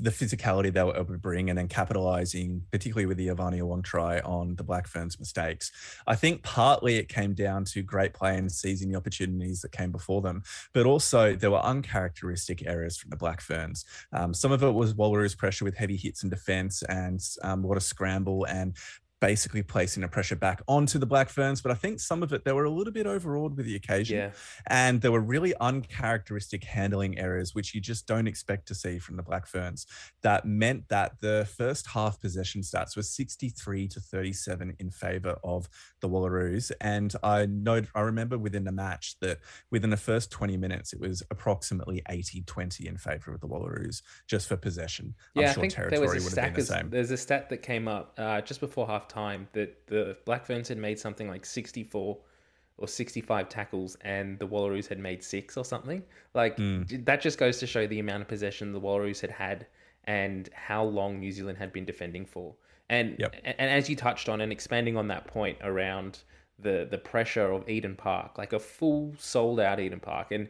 the 0.00 0.10
physicality 0.10 0.72
they 0.72 0.82
were 0.82 0.96
able 0.96 1.12
to 1.12 1.18
bring 1.18 1.48
and 1.50 1.58
then 1.58 1.68
capitalizing, 1.68 2.62
particularly 2.72 3.06
with 3.06 3.16
the 3.16 3.28
Ivania 3.28 3.62
Wong 3.62 3.82
try 3.82 4.18
on 4.20 4.56
the 4.56 4.64
Black 4.64 4.88
Ferns 4.88 5.20
mistakes. 5.20 5.70
I 6.06 6.16
think 6.16 6.42
partly 6.42 6.96
it 6.96 7.08
came 7.08 7.34
down 7.34 7.64
to 7.66 7.82
great 7.82 8.12
play 8.12 8.36
and 8.36 8.50
seizing 8.50 8.90
the 8.90 8.96
opportunities 8.96 9.60
that 9.60 9.72
came 9.72 9.92
before 9.92 10.20
them, 10.20 10.42
but 10.72 10.86
also 10.86 11.36
there 11.36 11.50
were 11.50 11.64
uncharacteristic 11.64 12.66
errors 12.66 12.96
from 12.96 13.10
the 13.10 13.16
Black 13.16 13.40
Ferns. 13.40 13.84
Um, 14.12 14.34
some 14.34 14.50
of 14.50 14.62
it 14.62 14.72
was 14.72 14.94
Wallaroos 14.94 15.36
pressure 15.36 15.64
with 15.64 15.76
heavy 15.76 15.96
hits 15.96 16.24
in 16.24 16.30
defense 16.30 16.82
and 16.84 17.20
um, 17.42 17.64
a 17.64 17.80
scramble 17.80 18.44
and 18.44 18.76
basically 19.24 19.62
placing 19.62 20.02
the 20.02 20.08
pressure 20.08 20.36
back 20.36 20.60
onto 20.68 20.98
the 20.98 21.06
Black 21.06 21.30
Ferns. 21.30 21.62
But 21.62 21.72
I 21.72 21.76
think 21.76 21.98
some 21.98 22.22
of 22.22 22.30
it, 22.34 22.44
they 22.44 22.52
were 22.52 22.64
a 22.64 22.70
little 22.70 22.92
bit 22.92 23.06
overawed 23.06 23.56
with 23.56 23.64
the 23.64 23.74
occasion. 23.74 24.18
Yeah, 24.18 24.30
And 24.66 25.00
there 25.00 25.12
were 25.12 25.20
really 25.22 25.54
uncharacteristic 25.62 26.62
handling 26.62 27.18
errors, 27.18 27.54
which 27.54 27.74
you 27.74 27.80
just 27.80 28.06
don't 28.06 28.26
expect 28.26 28.68
to 28.68 28.74
see 28.74 28.98
from 28.98 29.16
the 29.16 29.22
Black 29.22 29.46
Ferns. 29.46 29.86
That 30.20 30.44
meant 30.44 30.88
that 30.88 31.20
the 31.22 31.48
first 31.56 31.86
half 31.86 32.20
possession 32.20 32.60
stats 32.60 32.96
were 32.96 33.02
63 33.02 33.88
to 33.88 33.98
37 33.98 34.76
in 34.78 34.90
favor 34.90 35.38
of 35.42 35.70
the 36.00 36.08
Wallaroos. 36.10 36.70
And 36.82 37.14
I 37.22 37.46
know, 37.46 37.80
I 37.94 38.02
remember 38.02 38.36
within 38.36 38.64
the 38.64 38.72
match 38.72 39.16
that 39.22 39.38
within 39.70 39.88
the 39.88 39.96
first 39.96 40.30
20 40.32 40.58
minutes, 40.58 40.92
it 40.92 41.00
was 41.00 41.22
approximately 41.30 42.02
80 42.10 42.42
20 42.42 42.86
in 42.86 42.98
favor 42.98 43.32
of 43.32 43.40
the 43.40 43.48
Wallaroos 43.48 44.02
just 44.26 44.48
for 44.48 44.58
possession. 44.58 45.14
yeah. 45.34 45.44
I'm 45.44 45.48
I 45.48 45.52
sure 45.54 45.60
think 45.62 45.72
territory 45.72 45.98
there 45.98 46.06
was 46.10 46.10
a 46.10 46.14
would 46.16 46.22
have 46.24 46.32
stat. 46.32 46.44
been 46.44 46.60
the 46.60 46.66
same. 46.66 46.90
There's 46.90 47.10
a 47.10 47.16
stat 47.16 47.48
that 47.48 47.62
came 47.62 47.88
up 47.88 48.12
uh, 48.18 48.42
just 48.42 48.60
before 48.60 48.86
half 48.86 49.08
time 49.14 49.48
that 49.52 49.86
the 49.86 50.16
Black 50.24 50.46
Ferns 50.46 50.68
had 50.68 50.78
made 50.78 50.98
something 50.98 51.28
like 51.28 51.44
64 51.46 52.18
or 52.76 52.88
65 52.88 53.48
tackles 53.48 53.96
and 54.00 54.38
the 54.38 54.46
Wallaroos 54.48 54.88
had 54.88 54.98
made 54.98 55.22
six 55.22 55.56
or 55.56 55.64
something. 55.64 56.02
Like 56.34 56.56
Hmm. 56.56 56.82
that 57.04 57.20
just 57.20 57.38
goes 57.38 57.58
to 57.58 57.66
show 57.66 57.86
the 57.86 58.00
amount 58.00 58.22
of 58.22 58.28
possession 58.28 58.72
the 58.72 58.80
Wallaroos 58.80 59.20
had 59.20 59.30
had 59.30 59.66
and 60.04 60.48
how 60.52 60.84
long 60.84 61.20
New 61.20 61.32
Zealand 61.32 61.58
had 61.58 61.72
been 61.72 61.84
defending 61.84 62.26
for. 62.26 62.54
And 62.90 63.16
Yep. 63.18 63.34
and 63.44 63.70
as 63.78 63.88
you 63.88 63.96
touched 63.96 64.28
on 64.28 64.40
and 64.40 64.50
expanding 64.52 64.96
on 64.96 65.08
that 65.08 65.26
point 65.26 65.58
around 65.62 66.22
the 66.58 66.86
the 66.90 66.98
pressure 66.98 67.50
of 67.52 67.68
Eden 67.68 67.96
Park, 67.96 68.36
like 68.38 68.52
a 68.52 68.58
full 68.58 69.14
sold 69.18 69.58
out 69.60 69.78
Eden 69.80 70.00
Park, 70.00 70.32
and 70.32 70.48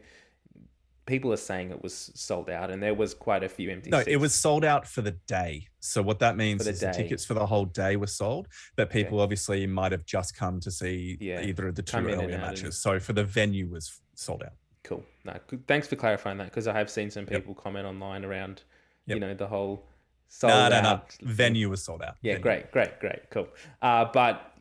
people 1.06 1.32
are 1.32 1.36
saying 1.38 1.70
it 1.70 1.82
was 1.82 2.10
sold 2.14 2.48
out, 2.48 2.70
and 2.70 2.82
there 2.82 2.94
was 2.94 3.12
quite 3.14 3.42
a 3.44 3.48
few 3.48 3.70
empty. 3.70 3.86
Seats. 3.86 3.92
No, 3.92 3.98
seats. 3.98 4.08
it 4.08 4.16
was 4.16 4.34
sold 4.34 4.64
out 4.64 4.86
for 4.86 5.02
the 5.02 5.12
day. 5.26 5.68
So 5.80 6.00
what 6.02 6.18
that 6.20 6.36
means 6.36 6.66
is 6.66 6.80
the 6.80 6.92
tickets 6.92 7.24
for 7.24 7.34
the 7.34 7.44
whole 7.46 7.66
day 7.66 7.96
were 7.96 8.06
sold, 8.06 8.48
but 8.76 8.88
Okay. 8.88 9.02
people 9.04 9.20
obviously 9.20 9.66
might 9.66 9.92
have 9.92 10.06
just 10.06 10.34
come 10.36 10.60
to 10.60 10.70
see 10.70 11.18
Yeah, 11.20 11.42
either 11.42 11.68
of 11.68 11.74
the 11.74 11.82
two 11.82 11.92
come 11.98 12.06
in 12.08 12.14
and 12.14 12.22
earlier 12.22 12.36
out 12.38 12.48
and- 12.48 12.58
matches. 12.62 12.78
So 12.78 12.98
for 13.00 13.12
the 13.12 13.24
venue 13.24 13.66
was 13.68 14.00
sold 14.14 14.42
out. 14.42 14.54
Cool. 14.82 15.04
No, 15.24 15.38
thanks 15.66 15.88
for 15.88 15.96
clarifying 15.96 16.38
that 16.38 16.46
because 16.46 16.66
I 16.68 16.72
have 16.78 16.88
seen 16.90 17.10
some 17.10 17.24
Yep. 17.24 17.32
people 17.42 17.54
comment 17.54 17.86
online 17.86 18.24
around, 18.24 18.62
Yep. 19.06 19.14
you 19.16 19.20
know, 19.20 19.34
the 19.34 19.46
whole 19.46 19.86
sold 20.28 20.50
No, 20.52 20.68
no, 20.68 20.80
no. 20.82 20.88
out 20.88 21.12
thing. 21.12 21.28
Venue 21.28 21.68
was 21.70 21.82
sold 21.82 22.02
out. 22.02 22.16
Yeah, 22.22 22.32
Venue. 22.34 22.42
great, 22.42 22.72
great, 22.72 22.98
great, 23.00 23.30
cool. 23.30 23.48
Uh, 23.82 24.06
but 24.06 24.52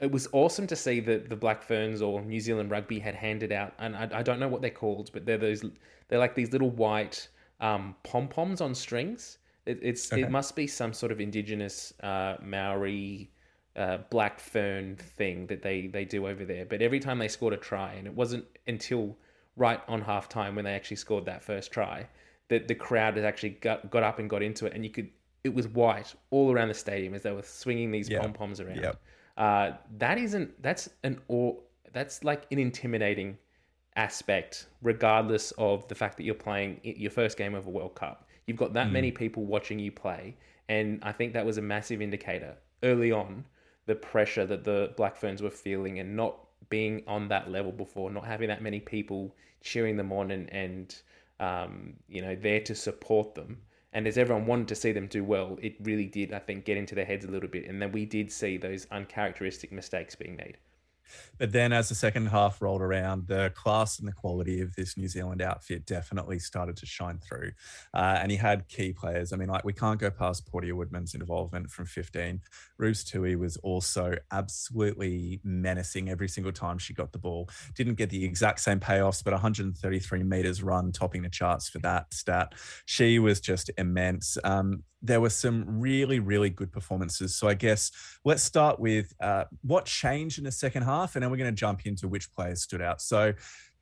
it 0.00 0.10
was 0.10 0.28
awesome 0.32 0.66
to 0.66 0.76
see 0.76 1.00
that 1.00 1.28
the 1.28 1.36
Black 1.36 1.62
Ferns 1.62 2.02
or 2.02 2.20
New 2.22 2.40
Zealand 2.40 2.70
Rugby 2.70 2.98
had 2.98 3.14
handed 3.14 3.52
out, 3.52 3.72
and 3.78 3.96
I, 3.96 4.08
I 4.12 4.22
don't 4.22 4.38
know 4.38 4.48
what 4.48 4.60
they're 4.62 4.70
called, 4.70 5.10
but 5.12 5.24
they're 5.26 5.38
those 5.38 5.64
they're 6.08 6.18
like 6.18 6.34
these 6.34 6.52
little 6.52 6.70
white 6.70 7.28
um, 7.60 7.94
pom 8.02 8.28
poms 8.28 8.60
on 8.60 8.74
strings. 8.74 9.38
It, 9.64 9.78
it's 9.82 10.12
Okay. 10.12 10.22
it 10.22 10.30
must 10.30 10.54
be 10.54 10.66
some 10.66 10.92
sort 10.92 11.12
of 11.12 11.20
indigenous 11.20 11.92
uh, 12.02 12.36
Maori 12.42 13.30
uh, 13.74 13.98
black 14.10 14.38
fern 14.40 14.96
thing 14.96 15.46
that 15.48 15.62
they 15.62 15.86
they 15.86 16.04
do 16.04 16.26
over 16.28 16.44
there. 16.44 16.66
But 16.66 16.82
every 16.82 17.00
time 17.00 17.18
they 17.18 17.28
scored 17.28 17.54
a 17.54 17.56
try, 17.56 17.94
and 17.94 18.06
it 18.06 18.14
wasn't 18.14 18.44
until 18.66 19.16
right 19.56 19.80
on 19.88 20.02
half 20.02 20.28
time 20.28 20.54
when 20.54 20.64
they 20.66 20.74
actually 20.74 20.96
scored 20.98 21.24
that 21.24 21.42
first 21.42 21.72
try 21.72 22.06
that 22.48 22.68
the 22.68 22.74
crowd 22.74 23.16
has 23.16 23.24
actually 23.24 23.50
got, 23.50 23.90
got 23.90 24.02
up 24.04 24.18
and 24.20 24.30
got 24.30 24.42
into 24.42 24.66
it, 24.66 24.72
and 24.74 24.84
you 24.84 24.90
could 24.90 25.08
it 25.42 25.54
was 25.54 25.66
white 25.68 26.14
all 26.30 26.52
around 26.52 26.68
the 26.68 26.74
stadium 26.74 27.14
as 27.14 27.22
they 27.22 27.30
were 27.32 27.42
swinging 27.42 27.90
these 27.90 28.08
Yeah. 28.08 28.20
pom 28.20 28.32
poms 28.32 28.60
around. 28.60 28.76
Yep. 28.82 29.00
Uh, 29.36 29.72
that 29.98 30.18
isn't 30.18 30.62
that's 30.62 30.88
an 31.04 31.20
or 31.28 31.58
that's 31.92 32.24
like 32.24 32.44
an 32.50 32.58
intimidating 32.58 33.38
aspect, 33.96 34.66
regardless 34.82 35.52
of 35.52 35.86
the 35.88 35.94
fact 35.94 36.16
that 36.16 36.24
you're 36.24 36.34
playing 36.34 36.80
your 36.82 37.10
first 37.10 37.36
game 37.36 37.54
of 37.54 37.66
a 37.66 37.70
World 37.70 37.94
Cup. 37.94 38.28
You've 38.46 38.56
got 38.56 38.74
that 38.74 38.92
many 38.92 39.10
people 39.10 39.44
watching 39.44 39.78
you 39.78 39.90
play, 39.90 40.36
and 40.68 41.00
I 41.02 41.12
think 41.12 41.32
that 41.32 41.44
was 41.44 41.58
a 41.58 41.62
massive 41.62 42.00
indicator 42.00 42.56
early 42.82 43.10
on 43.10 43.44
the 43.86 43.94
pressure 43.94 44.44
that 44.46 44.64
the 44.64 44.92
Black 44.96 45.16
Ferns 45.16 45.42
were 45.42 45.50
feeling 45.50 45.98
and 45.98 46.16
not 46.16 46.38
being 46.68 47.02
on 47.06 47.28
that 47.28 47.50
level 47.50 47.72
before, 47.72 48.10
not 48.10 48.26
having 48.26 48.48
that 48.48 48.62
many 48.62 48.80
people 48.80 49.34
cheering 49.62 49.96
them 49.96 50.12
on 50.12 50.30
and 50.30 50.52
and 50.52 51.00
um, 51.40 51.94
you 52.08 52.22
know 52.22 52.34
there 52.34 52.60
to 52.60 52.74
support 52.74 53.34
them. 53.34 53.58
And 53.96 54.06
as 54.06 54.18
everyone 54.18 54.44
wanted 54.44 54.68
to 54.68 54.74
see 54.74 54.92
them 54.92 55.06
do 55.06 55.24
well, 55.24 55.58
it 55.62 55.76
really 55.80 56.04
did, 56.04 56.34
I 56.34 56.38
think, 56.38 56.66
get 56.66 56.76
into 56.76 56.94
their 56.94 57.06
heads 57.06 57.24
a 57.24 57.30
little 57.30 57.48
bit. 57.48 57.66
And 57.66 57.80
then 57.80 57.92
we 57.92 58.04
did 58.04 58.30
see 58.30 58.58
those 58.58 58.86
uncharacteristic 58.90 59.72
mistakes 59.72 60.14
being 60.14 60.36
made. 60.36 60.58
But 61.38 61.52
then 61.52 61.72
as 61.72 61.88
the 61.88 61.94
second 61.94 62.26
half 62.26 62.62
rolled 62.62 62.82
around, 62.82 63.26
the 63.26 63.52
class 63.54 63.98
and 63.98 64.08
the 64.08 64.12
quality 64.12 64.60
of 64.60 64.74
this 64.74 64.96
New 64.96 65.08
Zealand 65.08 65.42
outfit 65.42 65.86
definitely 65.86 66.38
started 66.38 66.76
to 66.78 66.86
shine 66.86 67.18
through. 67.18 67.52
Uh, 67.92 68.18
and 68.20 68.30
he 68.30 68.36
had 68.36 68.68
key 68.68 68.92
players. 68.92 69.32
I 69.32 69.36
mean, 69.36 69.48
like 69.48 69.64
we 69.64 69.72
can't 69.72 70.00
go 70.00 70.10
past 70.10 70.46
Portia 70.46 70.74
Woodman's 70.74 71.14
involvement 71.14 71.70
from 71.70 71.86
15. 71.86 72.40
Ruby 72.78 72.96
Tui 73.04 73.36
was 73.36 73.56
also 73.58 74.14
absolutely 74.30 75.40
menacing 75.44 76.08
every 76.08 76.28
single 76.28 76.52
time 76.52 76.78
she 76.78 76.94
got 76.94 77.12
the 77.12 77.18
ball. 77.18 77.48
Didn't 77.74 77.94
get 77.94 78.10
the 78.10 78.24
exact 78.24 78.60
same 78.60 78.80
payoffs, 78.80 79.22
but 79.22 79.32
133 79.32 80.22
meters 80.22 80.62
run, 80.62 80.92
topping 80.92 81.22
the 81.22 81.28
charts 81.28 81.68
for 81.68 81.78
that 81.80 82.12
stat. 82.12 82.54
She 82.84 83.18
was 83.18 83.40
just 83.40 83.70
immense. 83.76 84.38
Um, 84.44 84.82
there 85.02 85.20
were 85.20 85.30
some 85.30 85.80
really, 85.80 86.18
really 86.18 86.50
good 86.50 86.72
performances. 86.72 87.36
So 87.36 87.48
I 87.48 87.54
guess 87.54 87.92
let's 88.24 88.42
start 88.42 88.80
with 88.80 89.14
uh, 89.20 89.44
what 89.62 89.84
changed 89.84 90.38
in 90.38 90.44
the 90.44 90.52
second 90.52 90.82
half, 90.82 90.95
and 91.04 91.22
then 91.22 91.30
we're 91.30 91.36
going 91.36 91.54
to 91.54 91.58
jump 91.58 91.86
into 91.86 92.08
which 92.08 92.32
players 92.32 92.62
stood 92.62 92.82
out. 92.82 93.00
So, 93.00 93.32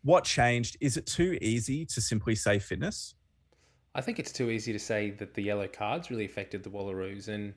what 0.03 0.25
changed? 0.25 0.77
Is 0.81 0.97
it 0.97 1.07
too 1.07 1.39
easy 1.41 1.87
to 1.87 2.01
simply 2.01 2.35
say 2.35 2.59
fitness? 2.59 3.15
I 3.95 4.01
think 4.01 4.19
it's 4.19 4.33
too 4.33 4.51
easy 4.51 4.73
to 4.73 4.79
say 4.79 5.11
that 5.13 5.35
the 5.35 5.43
yellow 5.43 5.69
cards 5.69 6.11
really 6.11 6.25
affected 6.25 6.63
the 6.63 6.71
Wallaroos, 6.71 7.29
and, 7.29 7.55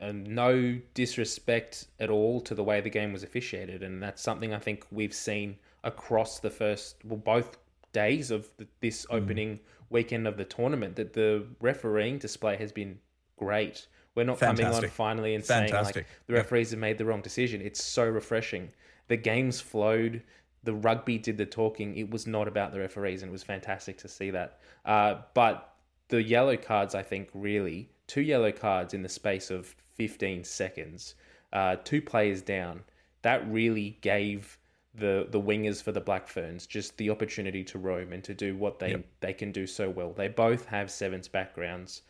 and 0.00 0.26
no 0.26 0.78
disrespect 0.94 1.86
at 2.00 2.10
all 2.10 2.40
to 2.40 2.54
the 2.54 2.64
way 2.64 2.80
the 2.80 2.90
game 2.90 3.12
was 3.12 3.22
officiated, 3.22 3.82
and 3.82 4.02
that's 4.02 4.22
something 4.22 4.54
I 4.54 4.58
think 4.58 4.86
we've 4.90 5.14
seen 5.14 5.56
across 5.84 6.40
the 6.40 6.50
first, 6.50 6.96
well, 7.04 7.18
both 7.18 7.58
days 7.92 8.30
of 8.30 8.48
the, 8.56 8.66
this 8.80 9.06
mm. 9.06 9.16
opening 9.16 9.60
weekend 9.90 10.26
of 10.26 10.36
the 10.36 10.44
tournament. 10.44 10.96
That 10.96 11.12
the 11.12 11.46
refereeing 11.60 12.18
display 12.18 12.56
has 12.56 12.72
been 12.72 12.98
great. 13.36 13.86
We're 14.14 14.24
not 14.24 14.38
coming 14.38 14.66
on 14.66 14.88
finally 14.88 15.34
and 15.34 15.44
saying 15.44 15.72
like 15.72 16.06
the 16.26 16.34
referees 16.34 16.70
have 16.70 16.80
made 16.80 16.98
the 16.98 17.04
wrong 17.04 17.22
decision. 17.22 17.60
It's 17.62 17.82
so 17.82 18.04
refreshing. 18.04 18.70
The 19.08 19.16
games 19.16 19.60
flowed. 19.60 20.22
The 20.64 20.74
rugby 20.74 21.18
did 21.18 21.38
the 21.38 21.46
talking. 21.46 21.96
It 21.96 22.10
was 22.10 22.26
not 22.26 22.46
about 22.46 22.72
the 22.72 22.78
referees, 22.78 23.22
and 23.22 23.30
it 23.30 23.32
was 23.32 23.42
fantastic 23.42 23.98
to 23.98 24.08
see 24.08 24.30
that. 24.30 24.60
Uh, 24.84 25.22
but 25.34 25.74
the 26.08 26.22
yellow 26.22 26.56
cards, 26.56 26.94
I 26.94 27.02
think, 27.02 27.30
really 27.34 27.88
two 28.06 28.20
yellow 28.20 28.52
cards 28.52 28.94
in 28.94 29.02
the 29.02 29.08
space 29.08 29.50
of 29.50 29.74
15 29.94 30.44
seconds, 30.44 31.14
uh, 31.52 31.76
two 31.82 32.02
players 32.02 32.42
down. 32.42 32.82
That 33.22 33.50
really 33.50 33.98
gave 34.02 34.58
the 34.94 35.26
the 35.30 35.40
wingers 35.40 35.82
for 35.82 35.90
the 35.92 36.00
Black 36.00 36.28
Ferns 36.28 36.66
just 36.66 36.98
the 36.98 37.08
opportunity 37.08 37.64
to 37.64 37.78
roam 37.78 38.12
and 38.12 38.22
to 38.24 38.34
do 38.34 38.54
what 38.56 38.78
they 38.78 38.90
Yep. 38.90 39.06
they 39.20 39.32
can 39.32 39.50
do 39.50 39.66
so 39.66 39.88
well. 39.88 40.12
They 40.12 40.28
both 40.28 40.66
have 40.66 40.90
sevens 40.90 41.28
backgrounds. 41.28 42.02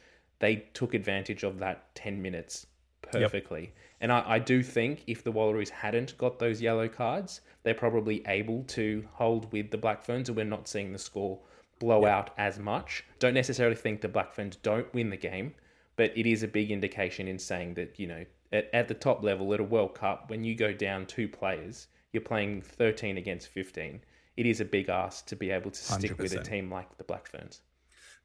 They 0.42 0.56
took 0.74 0.92
advantage 0.92 1.44
of 1.44 1.60
that 1.60 1.94
10 1.94 2.20
minutes 2.20 2.66
perfectly. 3.00 3.72
And 4.00 4.10
I, 4.10 4.24
I 4.26 4.38
do 4.40 4.60
think 4.60 5.04
if 5.06 5.22
the 5.22 5.32
Wallaroos 5.32 5.68
hadn't 5.68 6.18
got 6.18 6.40
those 6.40 6.60
yellow 6.60 6.88
cards, 6.88 7.42
they're 7.62 7.74
probably 7.74 8.26
able 8.26 8.64
to 8.64 9.04
hold 9.12 9.52
with 9.52 9.70
the 9.70 9.78
Black 9.78 10.02
Ferns, 10.02 10.28
and 10.28 10.36
we're 10.36 10.44
not 10.44 10.66
seeing 10.66 10.92
the 10.92 10.98
score 10.98 11.38
blow 11.78 12.06
out 12.06 12.30
as 12.38 12.58
much. 12.58 13.04
Don't 13.20 13.34
necessarily 13.34 13.76
think 13.76 14.00
the 14.00 14.08
Black 14.08 14.34
Ferns 14.34 14.56
don't 14.56 14.92
win 14.92 15.10
the 15.10 15.16
game, 15.16 15.54
but 15.94 16.10
it 16.16 16.28
is 16.28 16.42
a 16.42 16.48
big 16.48 16.72
indication 16.72 17.28
in 17.28 17.38
saying 17.38 17.74
that, 17.74 18.00
you 18.00 18.08
know, 18.08 18.24
at, 18.52 18.68
at 18.72 18.88
the 18.88 18.94
top 18.94 19.22
level 19.22 19.54
at 19.54 19.60
a 19.60 19.64
World 19.64 19.94
Cup, 19.94 20.28
when 20.28 20.42
you 20.42 20.56
go 20.56 20.72
down 20.72 21.06
two 21.06 21.28
players, 21.28 21.86
you're 22.12 22.20
playing 22.20 22.62
13 22.62 23.16
against 23.16 23.46
15. 23.46 24.00
It 24.36 24.46
is 24.46 24.60
a 24.60 24.64
big 24.64 24.88
ask 24.88 25.24
to 25.26 25.36
be 25.36 25.52
able 25.52 25.70
to 25.70 25.80
stick 25.80 26.18
with 26.18 26.32
a 26.32 26.42
team 26.42 26.68
like 26.68 26.98
the 26.98 27.04
Black 27.04 27.28
Ferns. 27.28 27.60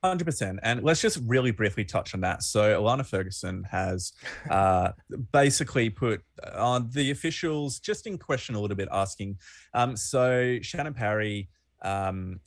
Hundred 0.04 0.26
percent, 0.26 0.60
and 0.62 0.84
let's 0.84 1.02
just 1.02 1.18
really 1.26 1.50
briefly 1.50 1.84
touch 1.84 2.14
on 2.14 2.22
that. 2.22 2.44
So, 2.44 2.80
Alana 2.80 3.04
Ferguson 3.04 3.64
has 3.64 4.14
uh, 4.50 4.92
basically 5.32 5.90
put 5.90 6.22
uh, 6.44 6.82
the 6.92 7.10
officials 7.10 7.80
just 7.80 8.06
in 8.06 8.20
question 8.20 8.54
a 8.54 8.60
little 8.60 8.78
bit, 8.78 8.90
asking. 8.92 9.40
Um, 9.74 9.98
so, 9.98 10.60
Shannon 10.62 10.94
Parry, 10.94 11.50
um, 11.82 12.40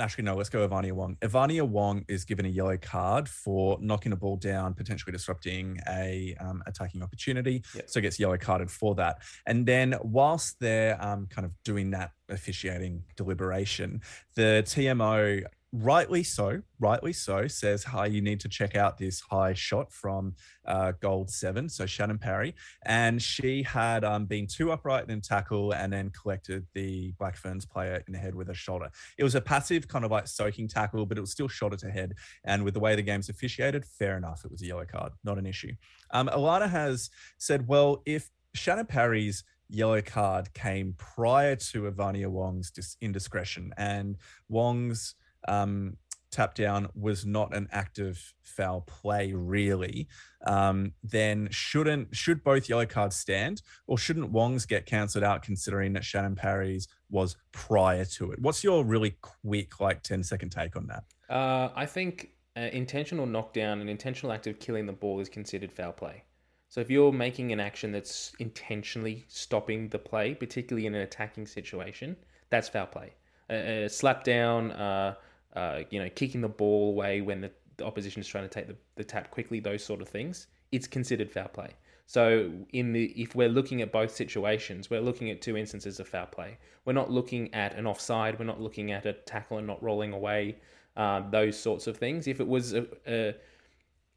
actually, 0.00 0.24
no, 0.24 0.34
let's 0.34 0.48
go 0.48 0.68
Ivania 0.68 0.90
Wong. 0.90 1.16
Ivania 1.20 1.62
Wong 1.62 2.04
is 2.08 2.24
given 2.24 2.46
a 2.46 2.48
yellow 2.48 2.76
card 2.76 3.28
for 3.28 3.78
knocking 3.80 4.10
a 4.10 4.16
ball 4.16 4.36
down, 4.36 4.74
potentially 4.74 5.12
disrupting 5.12 5.78
a 5.88 6.34
um, 6.40 6.64
attacking 6.66 7.04
opportunity. 7.04 7.62
Yep. 7.76 7.90
So, 7.90 8.00
gets 8.00 8.18
yellow 8.18 8.38
carded 8.38 8.72
for 8.72 8.96
that. 8.96 9.18
And 9.46 9.64
then, 9.64 9.94
whilst 10.02 10.58
they're 10.58 11.00
um, 11.00 11.28
kind 11.30 11.44
of 11.44 11.52
doing 11.62 11.92
that 11.92 12.10
officiating 12.28 13.04
deliberation, 13.14 14.00
the 14.34 14.64
TMO 14.66 15.44
rightly 15.72 16.22
so, 16.22 16.62
rightly 16.80 17.12
so, 17.12 17.46
says, 17.46 17.84
Hi, 17.84 18.06
you 18.06 18.20
need 18.20 18.40
to 18.40 18.48
check 18.48 18.76
out 18.76 18.98
this 18.98 19.20
high 19.20 19.54
shot 19.54 19.92
from 19.92 20.34
uh, 20.66 20.92
Gold 21.00 21.30
Seven, 21.30 21.68
so 21.68 21.86
Shannon 21.86 22.18
Parry. 22.18 22.54
And 22.86 23.20
she 23.20 23.62
had 23.62 24.04
um, 24.04 24.26
been 24.26 24.46
too 24.46 24.72
upright 24.72 25.08
in 25.08 25.20
tackle 25.20 25.72
and 25.72 25.92
then 25.92 26.10
collected 26.10 26.66
the 26.74 27.12
Black 27.18 27.36
Ferns 27.36 27.66
player 27.66 28.02
in 28.06 28.12
the 28.12 28.18
head 28.18 28.34
with 28.34 28.48
a 28.48 28.54
shoulder. 28.54 28.88
It 29.18 29.24
was 29.24 29.34
a 29.34 29.40
passive, 29.40 29.88
kind 29.88 30.04
of 30.04 30.10
like 30.10 30.26
soaking 30.26 30.68
tackle, 30.68 31.06
but 31.06 31.18
it 31.18 31.20
was 31.20 31.32
still 31.32 31.48
shoulder 31.48 31.76
to 31.76 31.90
head. 31.90 32.14
And 32.44 32.64
with 32.64 32.74
the 32.74 32.80
way 32.80 32.96
the 32.96 33.02
game's 33.02 33.28
officiated, 33.28 33.84
fair 33.84 34.16
enough, 34.16 34.44
it 34.44 34.50
was 34.50 34.62
a 34.62 34.66
yellow 34.66 34.86
card, 34.86 35.12
not 35.24 35.38
an 35.38 35.46
issue. 35.46 35.72
Um, 36.10 36.28
Alana 36.28 36.68
has 36.68 37.10
said, 37.38 37.68
Well, 37.68 38.02
if 38.06 38.30
Shannon 38.54 38.86
Parry's 38.86 39.44
yellow 39.68 40.00
card 40.00 40.52
came 40.54 40.94
prior 40.96 41.54
to 41.54 41.82
Ivania 41.82 42.28
Wong's 42.28 42.70
dis- 42.70 42.96
indiscretion 43.00 43.72
and 43.76 44.16
Wong's 44.48 45.14
um, 45.46 45.96
tap 46.30 46.54
down 46.54 46.88
was 46.94 47.24
not 47.24 47.54
an 47.56 47.68
active 47.72 48.34
foul 48.42 48.82
play 48.82 49.32
really 49.32 50.08
um, 50.46 50.92
then 51.02 51.48
shouldn't 51.50 52.14
should 52.14 52.44
both 52.44 52.68
yellow 52.68 52.84
cards 52.84 53.16
stand 53.16 53.62
or 53.86 53.96
shouldn't 53.96 54.30
wong's 54.30 54.66
get 54.66 54.84
cancelled 54.84 55.24
out 55.24 55.42
considering 55.42 55.92
that 55.94 56.04
shannon 56.04 56.34
parry's 56.34 56.86
was 57.08 57.36
prior 57.52 58.04
to 58.04 58.30
it 58.30 58.38
what's 58.40 58.62
your 58.62 58.84
really 58.84 59.16
quick 59.22 59.80
like 59.80 60.02
10 60.02 60.22
second 60.22 60.50
take 60.50 60.76
on 60.76 60.86
that 60.86 61.04
Uh, 61.30 61.70
I 61.74 61.86
think 61.86 62.30
uh, 62.58 62.68
intentional 62.72 63.26
knockdown 63.26 63.80
an 63.80 63.88
intentional 63.88 64.32
act 64.32 64.46
of 64.46 64.58
killing 64.58 64.86
the 64.86 64.92
ball 64.92 65.20
is 65.20 65.28
considered 65.28 65.72
foul 65.72 65.92
play. 65.92 66.24
So 66.68 66.80
if 66.80 66.90
you're 66.90 67.12
making 67.12 67.52
an 67.52 67.60
action 67.60 67.92
that's 67.92 68.32
intentionally 68.40 69.24
stopping 69.28 69.88
the 69.88 69.98
play, 69.98 70.34
particularly 70.34 70.86
in 70.86 70.94
an 70.94 71.02
attacking 71.02 71.46
situation, 71.46 72.16
that's 72.50 72.68
foul 72.68 72.86
play. 72.86 73.14
A, 73.48 73.84
a 73.84 73.88
slap 73.88 74.24
down, 74.24 74.72
uh, 74.72 75.14
uh, 75.58 75.82
you 75.90 76.00
know, 76.00 76.08
kicking 76.10 76.40
the 76.40 76.48
ball 76.48 76.90
away 76.90 77.20
when 77.20 77.40
the, 77.40 77.50
the 77.76 77.84
opposition 77.84 78.20
is 78.20 78.28
trying 78.28 78.44
to 78.44 78.48
take 78.48 78.68
the, 78.68 78.76
the 78.96 79.04
tap 79.04 79.30
quickly, 79.30 79.60
those 79.60 79.84
sort 79.84 80.00
of 80.00 80.08
things, 80.08 80.46
it's 80.72 80.86
considered 80.86 81.30
foul 81.30 81.48
play. 81.48 81.70
So 82.06 82.50
in 82.72 82.92
the 82.92 83.04
if 83.24 83.34
we're 83.34 83.50
looking 83.50 83.82
at 83.82 83.92
both 83.92 84.14
situations, 84.14 84.88
we're 84.88 85.00
looking 85.00 85.30
at 85.30 85.42
two 85.42 85.56
instances 85.56 86.00
of 86.00 86.08
foul 86.08 86.26
play. 86.26 86.56
We're 86.84 86.94
not 86.94 87.10
looking 87.10 87.52
at 87.52 87.74
an 87.74 87.86
offside. 87.86 88.38
We're 88.38 88.46
not 88.46 88.60
looking 88.60 88.92
at 88.92 89.04
a 89.04 89.12
tackle 89.12 89.58
and 89.58 89.66
not 89.66 89.82
rolling 89.82 90.12
away. 90.12 90.56
Uh, 90.96 91.28
those 91.30 91.58
sorts 91.58 91.86
of 91.86 91.96
things. 91.96 92.26
If 92.26 92.40
it 92.40 92.48
was 92.48 92.72
a, 92.72 92.86
a 93.06 93.34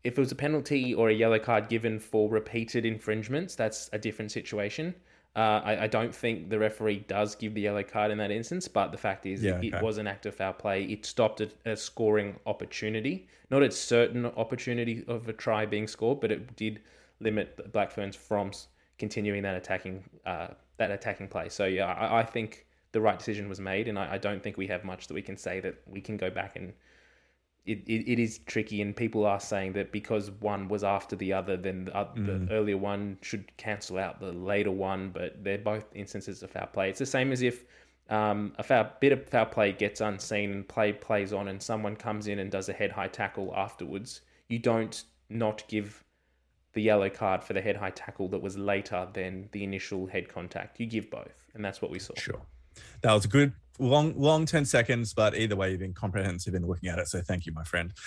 if 0.04 0.18
it 0.18 0.22
was 0.26 0.32
a 0.32 0.36
penalty 0.36 0.94
or 0.94 1.10
a 1.10 1.14
yellow 1.14 1.38
card 1.38 1.68
given 1.70 2.00
for 2.00 2.30
repeated 2.30 2.86
infringements, 2.86 3.56
that's 3.56 3.90
a 3.94 4.00
different 4.00 4.32
situation. 4.32 4.96
Uh, 5.34 5.62
I, 5.64 5.84
I, 5.84 5.88
don't 5.88 6.14
think 6.14 6.50
the 6.50 6.60
referee 6.60 7.06
does 7.08 7.36
give 7.36 7.54
the 7.54 7.62
yellow 7.62 7.84
card 7.84 8.12
in 8.12 8.18
that 8.18 8.32
instance, 8.32 8.68
but 8.68 8.92
the 8.92 8.98
fact 8.98 9.26
is 9.26 9.42
yeah, 9.42 9.52
it, 9.52 9.56
okay. 9.56 9.68
it, 9.70 9.82
was 9.82 9.98
an 9.98 10.06
act 10.06 10.26
of 10.26 10.36
foul 10.36 10.52
play. 10.52 10.84
It 10.84 11.06
stopped 11.06 11.40
a, 11.40 11.50
a, 11.64 11.78
scoring 11.78 12.38
opportunity, 12.46 13.30
not 13.50 13.64
a 13.64 13.72
certain 13.72 14.26
opportunity 14.26 15.06
of 15.08 15.30
a 15.30 15.34
try 15.34 15.66
being 15.66 15.88
scored, 15.88 16.20
but 16.20 16.34
it 16.34 16.58
did 16.58 16.82
limit 17.22 17.56
the 17.56 17.64
Black 17.64 17.92
Ferns 17.92 18.14
from 18.14 18.52
continuing 18.98 19.42
that 19.44 19.56
attacking 19.56 20.04
uh, 20.26 20.48
that 20.76 20.92
attacking 20.92 21.30
play. 21.30 21.48
So 21.48 21.64
yeah, 21.64 21.86
I, 21.86 22.20
I, 22.20 22.24
think 22.24 22.66
the 22.92 23.00
right 23.00 23.18
decision 23.18 23.48
was 23.48 23.62
made, 23.62 23.88
and 23.88 23.98
I, 23.98 24.16
I 24.16 24.18
don't 24.18 24.44
think 24.44 24.58
we 24.58 24.68
have 24.68 24.84
much 24.84 25.08
that 25.08 25.14
we 25.14 25.22
can 25.22 25.38
say 25.38 25.62
that 25.62 25.76
we 25.88 26.02
can 26.02 26.18
go 26.18 26.30
back 26.30 26.58
and 26.58 26.74
it, 27.66 27.80
it, 27.88 28.12
it 28.12 28.20
is 28.20 28.40
tricky, 28.40 28.82
and 28.82 28.96
people 28.96 29.26
are 29.26 29.40
saying 29.40 29.74
that 29.74 29.92
because 29.92 30.32
one 30.32 30.68
was 30.68 30.84
after 30.84 31.16
the 31.16 31.34
other, 31.34 31.56
then 31.58 31.86
the, 31.86 31.92
mm. 31.92 32.48
the, 32.48 32.54
earlier 32.54 32.78
one 32.78 33.18
should 33.22 33.56
cancel 33.58 34.00
out 34.00 34.20
the 34.20 34.32
later 34.32 34.72
one. 34.72 35.10
But 35.10 35.44
they're 35.44 35.60
both 35.60 35.86
instances 35.94 36.42
of 36.42 36.52
foul 36.52 36.68
play. 36.68 36.90
It's 36.90 37.00
the 37.00 37.06
same 37.06 37.32
as 37.32 37.44
if 37.44 37.66
um, 38.10 38.54
a 38.58 38.64
foul, 38.64 38.92
bit 39.00 39.12
of 39.12 39.28
foul 39.30 39.46
play 39.46 39.72
gets 39.74 40.02
unseen 40.02 40.52
and 40.52 40.68
play 40.68 40.92
plays 40.92 41.34
on, 41.34 41.48
and 41.48 41.62
someone 41.62 41.96
comes 41.96 42.28
in 42.28 42.40
and 42.40 42.50
does 42.50 42.68
a 42.68 42.74
head 42.74 42.92
high 42.92 43.08
tackle 43.08 43.54
afterwards. 43.56 44.22
You 44.50 44.58
don't 44.58 45.04
not 45.30 45.64
give 45.68 46.04
the 46.74 46.82
yellow 46.82 47.10
card 47.10 47.44
for 47.44 47.54
the 47.54 47.62
head 47.62 47.76
high 47.76 47.92
tackle 47.92 48.28
that 48.30 48.42
was 48.42 48.58
later 48.58 49.08
than 49.14 49.50
the 49.52 49.64
initial 49.64 50.08
head 50.08 50.30
contact. 50.30 50.80
You 50.80 50.88
give 50.88 51.12
both, 51.12 51.52
and 51.54 51.64
that's 51.64 51.82
what 51.82 51.92
we 51.92 52.00
saw. 52.00 52.16
Sure. 52.18 52.42
That 53.02 53.14
was 53.14 53.26
a 53.26 53.28
good 53.28 53.54
long 53.80 54.14
long 54.20 54.46
10 54.46 54.66
seconds 54.66 55.14
but 55.14 55.36
either 55.36 55.56
way 55.56 55.72
you've 55.72 55.80
been 55.80 55.94
comprehensive 55.94 56.54
in 56.54 56.66
looking 56.66 56.90
at 56.90 57.00
it 57.00 57.08
so 57.08 57.22
thank 57.22 57.46
you 57.46 57.52
my 57.54 57.64
friend. 57.64 57.94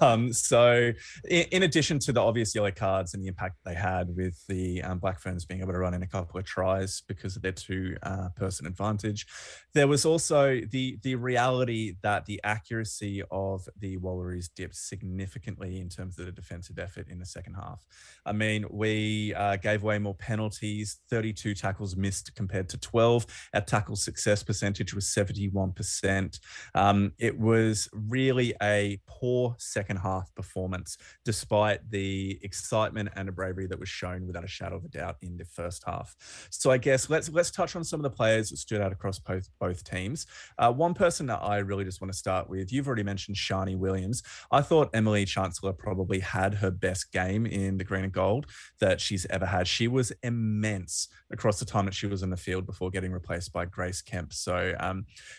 Um, 0.00 0.32
so 0.32 0.92
in, 1.28 1.44
in, 1.50 1.62
addition 1.64 1.98
to 2.00 2.12
the 2.12 2.20
obvious 2.20 2.54
yellow 2.54 2.70
cards 2.70 3.14
and 3.14 3.22
the 3.22 3.28
impact 3.28 3.56
they 3.64 3.74
had 3.74 4.14
with 4.16 4.44
the 4.48 4.82
um, 4.82 4.98
black 4.98 5.20
ferns 5.20 5.44
being 5.44 5.60
able 5.60 5.72
to 5.72 5.78
run 5.78 5.94
in 5.94 6.02
a 6.02 6.06
couple 6.06 6.38
of 6.38 6.46
tries 6.46 7.02
because 7.06 7.36
of 7.36 7.42
their 7.42 7.52
two 7.52 7.96
uh, 8.02 8.28
person 8.36 8.66
advantage 8.66 9.26
there 9.74 9.86
was 9.86 10.04
also 10.04 10.60
the 10.70 10.98
the 11.02 11.14
reality 11.14 11.96
that 12.02 12.26
the 12.26 12.40
accuracy 12.44 13.22
of 13.30 13.68
the 13.78 13.96
wallaroos 13.98 14.48
dipped 14.54 14.76
significantly 14.76 15.80
in 15.80 15.88
terms 15.88 16.18
of 16.18 16.26
the 16.26 16.32
defensive 16.32 16.78
effort 16.78 17.08
in 17.08 17.18
the 17.18 17.26
second 17.26 17.54
half. 17.54 17.80
I 18.24 18.32
mean 18.32 18.66
we 18.70 19.34
uh, 19.34 19.56
gave 19.56 19.82
away 19.82 19.98
more 19.98 20.14
penalties 20.14 20.98
32 21.10 21.54
tackles 21.54 21.96
missed 21.96 22.34
compared 22.34 22.68
to 22.70 22.78
12 22.78 23.26
our 23.54 23.60
tackle 23.60 23.96
success 23.96 24.42
percentage 24.42 24.94
was 24.94 25.01
71%. 25.02 26.40
Um, 26.74 27.12
it 27.18 27.38
was 27.38 27.88
really 27.92 28.54
a 28.62 29.00
poor 29.06 29.54
second 29.58 29.98
half 29.98 30.34
performance, 30.34 30.96
despite 31.24 31.90
the 31.90 32.38
excitement 32.42 33.10
and 33.16 33.28
the 33.28 33.32
bravery 33.32 33.66
that 33.66 33.78
was 33.78 33.88
shown 33.88 34.26
without 34.26 34.44
a 34.44 34.48
shadow 34.48 34.76
of 34.76 34.84
a 34.84 34.88
doubt 34.88 35.16
in 35.22 35.36
the 35.36 35.44
first 35.44 35.82
half. 35.86 36.14
So 36.50 36.70
I 36.70 36.78
guess 36.78 37.10
let's 37.10 37.28
let's 37.30 37.50
touch 37.50 37.76
on 37.76 37.84
some 37.84 38.00
of 38.00 38.04
the 38.04 38.10
players 38.10 38.50
that 38.50 38.56
stood 38.56 38.80
out 38.80 38.92
across 38.92 39.18
both 39.18 39.48
both 39.60 39.84
teams. 39.84 40.26
Uh, 40.58 40.72
one 40.72 40.94
person 40.94 41.26
that 41.26 41.40
I 41.42 41.58
really 41.58 41.84
just 41.84 42.00
want 42.00 42.12
to 42.12 42.18
start 42.18 42.48
with, 42.48 42.72
you've 42.72 42.86
already 42.86 43.02
mentioned 43.02 43.36
Sharni 43.36 43.76
Williams. 43.76 44.22
I 44.50 44.62
thought 44.62 44.90
Emily 44.94 45.24
Chancellor 45.24 45.72
probably 45.72 46.20
had 46.20 46.54
her 46.54 46.70
best 46.70 47.12
game 47.12 47.46
in 47.46 47.78
the 47.78 47.84
green 47.84 48.04
and 48.04 48.12
gold 48.12 48.46
that 48.80 49.00
she's 49.00 49.26
ever 49.26 49.46
had. 49.46 49.66
She 49.66 49.88
was 49.88 50.12
immense 50.22 51.08
across 51.30 51.58
the 51.58 51.64
time 51.64 51.86
that 51.86 51.94
she 51.94 52.06
was 52.06 52.22
in 52.22 52.30
the 52.30 52.36
field 52.36 52.66
before 52.66 52.90
getting 52.90 53.12
replaced 53.12 53.52
by 53.52 53.64
Grace 53.64 54.02
Kemp. 54.02 54.32
So 54.32 54.74
um, 54.80 54.91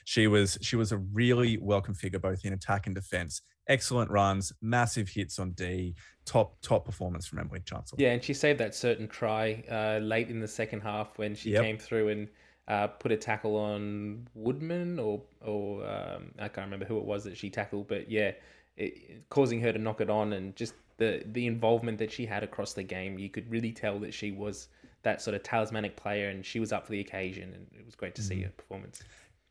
she 0.06 0.28
was 0.28 0.58
she 0.62 0.76
was 0.76 0.92
a 0.92 0.98
really 0.98 1.58
welcome 1.58 1.94
figure 1.94 2.20
both 2.20 2.46
in 2.46 2.54
attack 2.54 2.88
and 2.88 2.96
defense. 2.96 3.42
Excellent 3.68 4.12
runs, 4.12 4.52
massive 4.62 5.08
hits 5.08 5.40
on 5.40 5.52
D, 5.52 5.96
top 6.26 6.60
top 6.62 6.86
performance 6.86 7.26
from 7.26 7.40
Emily 7.40 7.62
Chancellor. 7.66 7.98
Yeah, 8.00 8.12
and 8.12 8.24
she 8.24 8.34
saved 8.34 8.60
that 8.60 8.76
certain 8.76 9.08
try 9.08 9.64
uh, 9.72 10.00
late 10.04 10.30
in 10.30 10.40
the 10.40 10.48
second 10.48 10.82
half 10.82 11.18
when 11.18 11.36
she 11.36 11.52
yep. 11.52 11.64
came 11.64 11.78
through 11.78 12.10
and 12.10 12.28
uh, 12.68 12.88
put 12.88 13.12
a 13.12 13.18
tackle 13.18 13.56
on 13.58 14.28
Woodman 14.34 15.00
or 15.00 15.22
or 15.42 15.86
um, 15.88 16.32
I 16.40 16.48
can't 16.48 16.68
remember 16.68 16.86
who 16.86 16.98
it 16.98 17.06
was 17.06 17.24
that 17.26 17.38
she 17.38 17.50
tackled, 17.50 17.88
but 17.88 18.10
yeah, 18.10 18.32
it, 18.78 19.30
causing 19.30 19.62
her 19.62 19.72
to 19.72 19.80
knock 19.80 20.02
it 20.02 20.10
on 20.10 20.34
and 20.34 20.56
just 20.56 20.74
the 20.98 21.24
the 21.28 21.48
involvement 21.48 21.98
that 22.00 22.12
she 22.12 22.26
had 22.26 22.44
across 22.44 22.74
the 22.74 22.84
game, 22.84 23.18
you 23.18 23.30
could 23.30 23.50
really 23.50 23.72
tell 23.72 24.00
that 24.00 24.14
she 24.14 24.32
was 24.32 24.68
that 25.04 25.22
sort 25.22 25.36
of 25.36 25.44
talismanic 25.44 25.98
player 25.98 26.30
and 26.30 26.46
she 26.46 26.60
was 26.60 26.72
up 26.72 26.86
for 26.86 26.92
the 26.94 27.00
occasion 27.00 27.54
and 27.54 27.68
it 27.78 27.86
was 27.86 27.96
great 27.96 28.16
to 28.16 28.22
see 28.22 28.36
mm. 28.36 28.44
her 28.44 28.50
performance. 28.52 29.04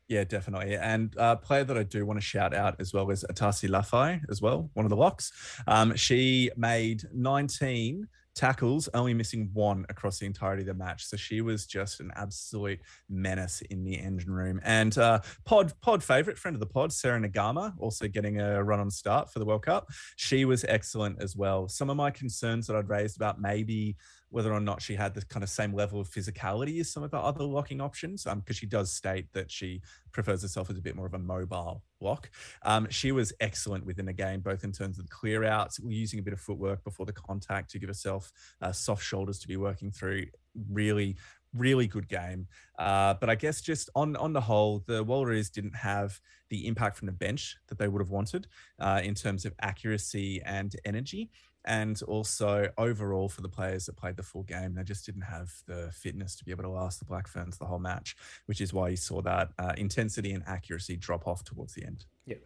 Yeah, 0.09 0.25
definitely. 0.25 0.75
And 0.75 1.13
a 1.17 1.35
player 1.37 1.63
that 1.63 1.77
I 1.77 1.83
do 1.83 2.05
want 2.05 2.19
to 2.19 2.25
shout 2.25 2.53
out 2.53 2.75
as 2.79 2.93
well 2.93 3.09
is 3.09 3.23
Atasi 3.31 3.69
Lafai 3.69 4.21
as 4.29 4.41
well, 4.41 4.69
one 4.73 4.85
of 4.85 4.89
the 4.89 4.97
locks. 4.97 5.31
Um, 5.65 5.95
she 5.95 6.51
made 6.57 7.03
19 7.13 8.07
tackles, 8.35 8.89
only 8.93 9.13
missing 9.13 9.49
one 9.53 9.85
across 9.89 10.19
the 10.19 10.25
entirety 10.25 10.63
of 10.63 10.67
the 10.67 10.73
match. 10.73 11.05
So 11.05 11.17
she 11.17 11.41
was 11.41 11.65
just 11.65 11.99
an 11.99 12.11
absolute 12.15 12.79
menace 13.09 13.61
in 13.69 13.83
the 13.83 13.97
engine 13.97 14.31
room. 14.31 14.59
And 14.63 14.97
uh, 14.97 15.19
pod 15.45 15.73
pod 15.81 16.03
favorite, 16.03 16.37
friend 16.37 16.55
of 16.55 16.59
the 16.59 16.65
pod, 16.65 16.91
Sera 16.91 17.19
Naiqama, 17.19 17.73
also 17.79 18.07
getting 18.07 18.41
a 18.41 18.63
run 18.63 18.79
on 18.79 18.89
start 18.89 19.31
for 19.31 19.39
the 19.39 19.45
World 19.45 19.65
Cup. 19.65 19.89
She 20.15 20.45
was 20.45 20.65
excellent 20.65 21.21
as 21.21 21.35
well. 21.35 21.67
Some 21.67 21.89
of 21.89 21.97
my 21.97 22.11
concerns 22.11 22.67
that 22.67 22.75
I'd 22.75 22.89
raised 22.89 23.15
about 23.15 23.39
maybe 23.39 23.95
whether 24.33 24.51
or 24.51 24.59
not 24.59 24.81
she 24.81 24.95
had 24.95 25.13
the 25.13 25.23
kind 25.25 25.43
of 25.43 25.49
same 25.49 25.73
level 25.75 26.01
of 26.01 26.09
physicality 26.09 26.79
as 26.79 26.91
some 26.91 27.03
of 27.03 27.11
the 27.11 27.17
other 27.17 27.43
locking 27.43 27.79
options, 27.79 28.23
because 28.23 28.33
um, 28.33 28.43
she 28.47 28.65
does 28.65 28.91
state 28.91 29.31
that 29.31 29.51
she 29.51 29.79
prefers 30.11 30.41
herself 30.41 30.71
as 30.71 30.77
a 30.77 30.81
bit 30.81 30.95
more 30.95 31.05
of 31.05 31.13
a 31.13 31.19
mobile 31.19 31.83
lock. 32.01 32.31
Um, 32.63 32.87
she 32.89 33.11
was 33.11 33.31
excellent 33.39 33.85
within 33.85 34.07
the 34.07 34.13
game, 34.13 34.39
both 34.39 34.63
in 34.63 34.71
terms 34.71 34.97
of 34.97 35.05
the 35.05 35.11
clear 35.11 35.43
outs, 35.43 35.79
using 35.85 36.17
a 36.17 36.23
bit 36.23 36.33
of 36.33 36.39
footwork 36.39 36.83
before 36.83 37.05
the 37.05 37.13
contact 37.13 37.69
to 37.71 37.79
give 37.79 37.89
herself 37.89 38.31
uh, 38.59 38.71
soft 38.71 39.03
shoulders 39.03 39.37
to 39.37 39.47
be 39.47 39.55
working 39.55 39.91
through. 39.91 40.25
Really, 40.71 41.15
really 41.53 41.85
good 41.85 42.09
game. 42.09 42.47
Uh, 42.79 43.13
but 43.13 43.29
I 43.29 43.35
guess 43.35 43.61
just 43.61 43.91
on 43.93 44.15
on 44.15 44.33
the 44.33 44.41
whole, 44.41 44.83
the 44.87 45.05
Wallaroos 45.05 45.51
didn't 45.51 45.75
have 45.75 46.19
the 46.49 46.65
impact 46.65 46.97
from 46.97 47.05
the 47.05 47.11
bench 47.11 47.55
that 47.67 47.77
they 47.77 47.87
would 47.87 48.01
have 48.01 48.09
wanted 48.09 48.47
uh, 48.79 49.01
in 49.03 49.13
terms 49.13 49.45
of 49.45 49.53
accuracy 49.61 50.41
and 50.43 50.75
energy 50.85 51.29
and 51.65 52.01
also 52.03 52.69
overall 52.77 53.29
for 53.29 53.41
the 53.41 53.49
players 53.49 53.85
that 53.85 53.95
played 53.95 54.17
the 54.17 54.23
full 54.23 54.43
game, 54.43 54.75
they 54.75 54.83
just 54.83 55.05
didn't 55.05 55.21
have 55.21 55.51
the 55.65 55.91
fitness 55.93 56.35
to 56.35 56.45
be 56.45 56.51
able 56.51 56.63
to 56.63 56.69
last 56.69 56.99
the 56.99 57.05
Black 57.05 57.27
Ferns 57.27 57.57
the 57.57 57.65
whole 57.65 57.79
match, 57.79 58.15
which 58.45 58.61
is 58.61 58.73
why 58.73 58.89
you 58.89 58.97
saw 58.97 59.21
that 59.21 59.49
uh, 59.57 59.73
intensity 59.77 60.31
and 60.31 60.43
accuracy 60.47 60.97
drop 60.97 61.27
off 61.27 61.43
towards 61.43 61.73
the 61.73 61.85
end. 61.85 62.05
Yeah. 62.25 62.37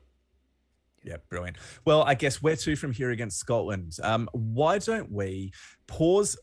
Yeah, 1.04 1.18
brilliant. 1.30 1.58
Well, 1.86 2.04
I 2.04 2.16
guess 2.16 2.42
where 2.42 2.56
to 2.58 2.76
from 2.76 2.92
here 2.92 3.12
against 3.12 3.38
Scotland? 3.38 3.98
Um, 4.04 4.30
why 4.34 4.80
don't 4.80 5.12
we 5.12 5.54
pause 5.86 6.38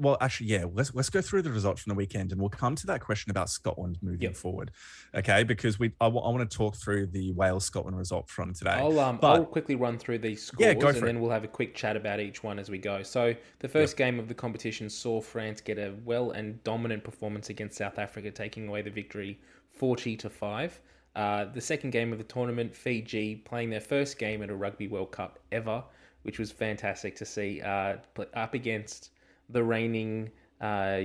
well, 0.00 0.16
actually, 0.20 0.48
yeah, 0.48 0.64
let's 0.72 0.94
let's 0.94 1.10
go 1.10 1.20
through 1.20 1.42
the 1.42 1.50
results 1.50 1.82
from 1.82 1.90
the 1.90 1.94
weekend, 1.94 2.32
and 2.32 2.40
we'll 2.40 2.48
come 2.48 2.74
to 2.76 2.86
that 2.86 3.00
question 3.00 3.30
about 3.30 3.50
Scotland 3.50 3.98
moving 4.00 4.22
yep. 4.22 4.36
forward, 4.36 4.70
okay? 5.14 5.44
Because 5.44 5.78
we 5.78 5.92
I, 6.00 6.06
w- 6.06 6.24
I 6.24 6.30
want 6.30 6.50
to 6.50 6.56
talk 6.56 6.76
through 6.76 7.08
the 7.08 7.32
Wales 7.32 7.64
Scotland 7.64 7.96
result 7.96 8.28
from 8.28 8.54
today. 8.54 8.70
I'll 8.70 8.98
um 8.98 9.18
but, 9.20 9.32
I'll 9.32 9.44
quickly 9.44 9.74
run 9.74 9.98
through 9.98 10.18
these 10.18 10.42
scores, 10.42 10.60
yeah, 10.60 10.88
and 10.88 11.06
then 11.06 11.20
we'll 11.20 11.30
have 11.30 11.44
a 11.44 11.48
quick 11.48 11.74
chat 11.74 11.96
about 11.96 12.18
each 12.18 12.42
one 12.42 12.58
as 12.58 12.70
we 12.70 12.78
go. 12.78 13.02
So 13.02 13.34
the 13.58 13.68
first 13.68 13.98
yep. 13.98 14.08
game 14.08 14.18
of 14.18 14.28
the 14.28 14.34
competition 14.34 14.88
saw 14.88 15.20
France 15.20 15.60
get 15.60 15.78
a 15.78 15.94
well 16.04 16.30
and 16.30 16.62
dominant 16.64 17.04
performance 17.04 17.50
against 17.50 17.76
South 17.76 17.98
Africa, 17.98 18.30
taking 18.30 18.66
away 18.68 18.82
the 18.82 18.90
victory 18.90 19.38
forty 19.70 20.16
to 20.16 20.30
five. 20.30 20.80
Uh, 21.16 21.44
the 21.44 21.60
second 21.60 21.90
game 21.90 22.12
of 22.12 22.18
the 22.18 22.24
tournament, 22.24 22.74
Fiji 22.74 23.34
playing 23.34 23.68
their 23.68 23.80
first 23.80 24.18
game 24.18 24.42
at 24.42 24.50
a 24.50 24.54
Rugby 24.54 24.86
World 24.86 25.10
Cup 25.10 25.40
ever, 25.50 25.82
which 26.22 26.38
was 26.38 26.52
fantastic 26.52 27.16
to 27.16 27.26
see. 27.26 27.60
Uh, 27.60 27.96
up 28.34 28.54
against 28.54 29.10
the 29.52 29.62
reigning. 29.62 30.30
Uh, 30.60 31.02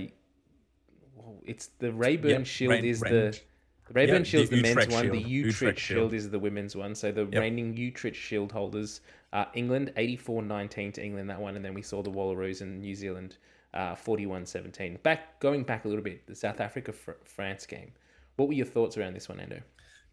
it's 1.44 1.68
the 1.80 1.92
Rayburn 1.92 2.32
yep, 2.32 2.46
Shield 2.46 2.72
Rain, 2.72 2.86
is 2.86 3.02
Rain. 3.02 3.14
the. 3.14 3.40
The 3.88 3.94
Rayburn 3.94 4.24
Shield 4.24 4.46
is 4.46 4.50
the, 4.50 4.56
the 4.56 4.62
men's 4.74 4.88
one. 4.88 5.10
The 5.10 5.20
Utrecht, 5.20 5.30
Utrecht 5.30 5.80
Shield. 5.80 5.98
Shield 5.98 6.14
is 6.14 6.30
the 6.32 6.40
women's 6.40 6.76
one. 6.76 6.96
So 6.96 7.12
the 7.12 7.26
yep. 7.26 7.40
reigning 7.40 7.78
Utrecht 7.78 8.16
Shield 8.16 8.52
holders, 8.52 9.02
uh, 9.32 9.46
England 9.54 9.92
84-19 9.96 10.94
to 10.96 11.06
England 11.06 11.30
that 11.30 11.40
one, 11.40 11.56
and 11.56 11.64
then 11.64 11.76
we 11.76 11.84
saw 11.84 12.02
the 12.02 12.10
Wallaroos 12.10 12.62
in 12.62 12.80
New 12.80 12.96
Zealand 12.96 13.38
uh, 13.76 13.94
41-17. 13.94 15.04
Back 15.04 15.40
going 15.40 15.64
back 15.64 15.86
a 15.86 15.88
little 15.88 16.04
bit, 16.04 16.26
the 16.26 16.36
South 16.36 16.60
Africa 16.60 16.94
France 17.24 17.66
game. 17.66 17.92
What 18.38 18.48
were 18.48 18.54
your 18.54 18.66
thoughts 18.66 18.98
around 18.98 19.14
this 19.14 19.30
one, 19.30 19.38
Ando? 19.38 19.62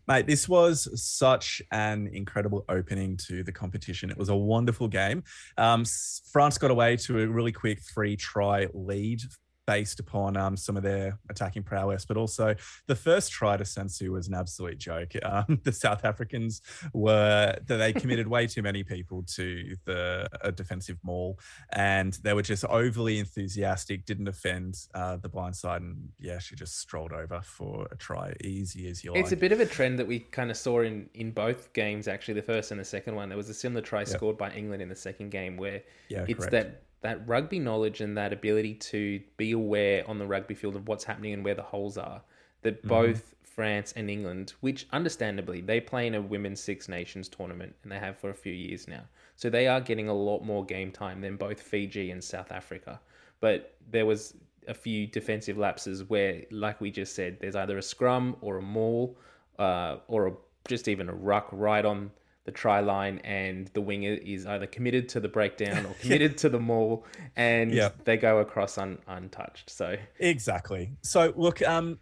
Mate, 0.09 0.27
this 0.27 0.49
was 0.49 0.89
such 1.01 1.63
an 1.71 2.09
incredible 2.13 2.65
opening 2.69 3.17
to 3.29 3.45
the 3.45 3.53
competition. 3.53 4.11
It 4.11 4.19
was 4.19 4.31
a 4.31 4.37
wonderful 4.37 4.89
game. 4.89 5.23
Um, 5.57 5.85
France 6.33 6.59
got 6.59 6.71
away 6.71 6.97
to 6.97 7.21
a 7.21 7.27
really 7.27 7.53
quick 7.53 7.81
three 7.83 8.17
try 8.17 8.67
lead 8.75 9.21
based 9.67 10.01
upon 10.01 10.37
um, 10.37 10.57
some 10.57 10.77
of 10.77 10.83
their 10.83 11.19
attacking 11.31 11.63
prowess, 11.63 12.05
but 12.05 12.17
also 12.17 12.55
the 12.87 12.97
first 12.97 13.31
try 13.31 13.57
to 13.57 13.65
Sansu 13.65 14.11
was 14.11 14.29
an 14.29 14.35
absolute 14.35 14.79
joke. 14.79 15.13
Um, 15.33 15.61
the 15.63 15.73
South 15.73 16.05
Africans 16.05 16.61
were 16.93 17.57
that 17.67 17.77
they 17.77 17.93
committed 17.93 18.27
way 18.27 18.47
too 18.47 18.61
many 18.61 18.83
people 18.83 19.25
to 19.35 19.77
the 19.87 20.29
defensive 20.55 20.99
maul, 21.03 21.39
and 21.73 22.13
they 22.23 22.35
were 22.35 22.43
just 22.43 22.65
overly 22.67 23.19
enthusiastic, 23.19 24.05
didn't 24.05 24.25
defend 24.25 24.77
uh, 24.95 25.17
the 25.17 25.29
blind 25.29 25.57
side, 25.57 25.81
and 25.81 26.09
yeah, 26.19 26.39
she 26.39 26.55
just 26.55 26.79
strolled 26.79 27.13
over 27.13 27.41
for 27.43 27.87
a 27.91 27.97
try, 27.97 28.35
easy 28.43 28.91
as 28.91 29.03
you 29.03 29.13
it's 29.13 29.17
like. 29.17 29.23
It's 29.25 29.33
a 29.33 29.37
bit 29.37 29.53
of 29.53 29.61
a 29.61 29.67
trend 29.67 29.99
that 30.01 30.07
we 30.07 30.19
kind 30.19 30.51
of 30.51 30.57
saw 30.57 30.81
in 30.81 31.09
in 31.15 31.31
both 31.31 31.73
games, 31.73 32.09
actually, 32.09 32.35
the 32.35 32.43
first 32.43 32.73
and 32.73 32.81
the 32.81 32.85
second 32.85 33.15
one. 33.15 33.29
There 33.29 33.39
was 33.39 33.49
a 33.49 33.55
similar 33.55 33.81
try 33.81 34.01
yep. 34.01 34.09
scored 34.09 34.37
by 34.37 34.51
England 34.53 34.83
in 34.83 34.89
the 34.89 34.97
second 34.97 35.31
game 35.31 35.57
where 35.57 35.83
yeah, 36.09 36.25
it's 36.29 36.47
correct. 36.47 36.53
that 36.53 36.83
that 37.03 37.27
rugby 37.29 37.59
knowledge 37.59 38.01
and 38.01 38.17
that 38.17 38.33
ability 38.33 38.75
to 38.75 39.21
be 39.37 39.53
aware 39.53 40.09
on 40.09 40.19
the 40.19 40.27
rugby 40.27 40.55
field 40.55 40.77
of 40.77 40.89
what's 40.89 41.05
happening 41.05 41.35
and 41.35 41.45
where 41.45 41.55
the 41.55 41.63
holes 41.63 41.99
are 41.99 42.23
that 42.63 42.79
mm-hmm. 42.79 42.89
both 42.89 43.35
France 43.43 43.93
and 43.97 44.09
England, 44.11 44.55
which 44.61 44.87
understandably 44.93 45.61
they 45.61 45.81
play 45.81 46.07
in 46.07 46.15
a 46.15 46.23
women's 46.23 46.61
Six 46.61 46.89
Nations 46.89 47.29
tournament 47.29 47.75
and 47.83 47.93
they 47.93 47.99
have 47.99 48.17
for 48.19 48.31
a 48.31 48.35
few 48.35 48.53
years 48.53 48.89
now. 48.89 49.03
So 49.37 49.51
they 49.51 49.67
are 49.67 49.81
getting 49.81 50.09
a 50.09 50.15
lot 50.15 50.41
more 50.41 50.65
game 50.65 50.91
time 50.91 51.21
than 51.21 51.37
both 51.37 51.61
Fiji 51.61 52.11
and 52.11 52.23
South 52.23 52.51
Africa. 52.51 53.01
But 53.41 53.75
there 53.91 54.07
was 54.07 54.35
a 54.69 54.75
few 54.75 55.07
defensive 55.07 55.59
lapses 55.59 56.09
where, 56.09 56.43
like 56.51 56.81
we 56.81 56.91
just 56.91 57.15
said, 57.15 57.39
there's 57.41 57.57
either 57.57 57.77
a 57.77 57.83
scrum 57.83 58.37
or 58.41 58.59
a 58.59 58.63
maul 58.63 59.19
uh, 59.59 59.97
or 60.07 60.29
a, 60.29 60.33
just 60.69 60.89
even 60.89 61.09
a 61.09 61.15
ruck 61.15 61.49
right 61.51 61.85
on 61.85 62.11
the 62.45 62.53
try 62.53 62.81
line 62.81 63.19
and 63.19 63.69
the 63.69 63.81
winger 63.81 64.15
is 64.15 64.47
either 64.47 64.67
committed 64.67 65.09
to 65.09 65.21
the 65.21 65.29
breakdown 65.29 65.87
or 65.87 65.95
committed 66.01 66.33
yeah. 66.33 66.37
to 66.39 66.49
the 66.49 66.59
maul 66.59 67.05
and 67.37 67.73
yep. 67.75 68.05
they 68.05 68.17
go 68.17 68.39
across 68.39 68.79
un, 68.79 68.99
untouched 69.07 69.71
so 69.71 69.97
exactly 70.19 70.91
so 71.03 71.33
look 71.37 71.63
um 71.63 71.99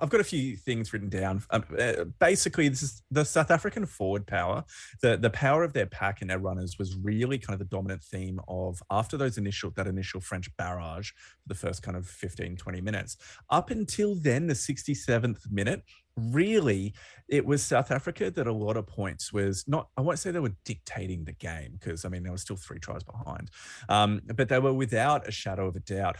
I've 0.00 0.10
got 0.10 0.20
a 0.20 0.24
few 0.24 0.56
things 0.56 0.92
written 0.92 1.08
down. 1.08 1.42
Um, 1.50 1.64
uh, 1.78 2.04
basically, 2.18 2.68
this 2.68 2.82
is 2.82 3.02
the 3.10 3.24
South 3.24 3.50
African 3.50 3.86
forward 3.86 4.26
power. 4.26 4.64
The 5.02 5.16
the 5.16 5.30
power 5.30 5.62
of 5.62 5.72
their 5.72 5.86
pack 5.86 6.20
and 6.20 6.30
their 6.30 6.38
runners 6.38 6.78
was 6.78 6.96
really 6.96 7.38
kind 7.38 7.54
of 7.54 7.58
the 7.58 7.76
dominant 7.76 8.02
theme 8.02 8.40
of 8.48 8.82
after 8.90 9.16
those 9.16 9.38
initial 9.38 9.70
that 9.76 9.86
initial 9.86 10.20
French 10.20 10.54
barrage 10.56 11.10
for 11.10 11.48
the 11.48 11.54
first 11.54 11.82
kind 11.82 11.96
of 11.96 12.06
15, 12.06 12.56
20 12.56 12.80
minutes. 12.80 13.16
Up 13.50 13.70
until 13.70 14.14
then, 14.14 14.46
the 14.46 14.54
67th 14.54 15.50
minute, 15.50 15.82
really 16.16 16.94
it 17.28 17.44
was 17.44 17.62
South 17.62 17.90
Africa 17.90 18.30
that 18.30 18.46
a 18.46 18.52
lot 18.52 18.76
of 18.76 18.86
points 18.86 19.32
was 19.32 19.64
not, 19.66 19.88
I 19.96 20.02
won't 20.02 20.18
say 20.18 20.30
they 20.30 20.40
were 20.40 20.54
dictating 20.64 21.24
the 21.24 21.32
game 21.32 21.78
because 21.78 22.04
I 22.04 22.08
mean, 22.08 22.22
there 22.22 22.32
were 22.32 22.38
still 22.38 22.56
three 22.56 22.78
tries 22.78 23.02
behind, 23.02 23.50
um, 23.88 24.20
but 24.36 24.48
they 24.48 24.58
were 24.58 24.74
without 24.74 25.26
a 25.26 25.32
shadow 25.32 25.66
of 25.66 25.76
a 25.76 25.80
doubt 25.80 26.16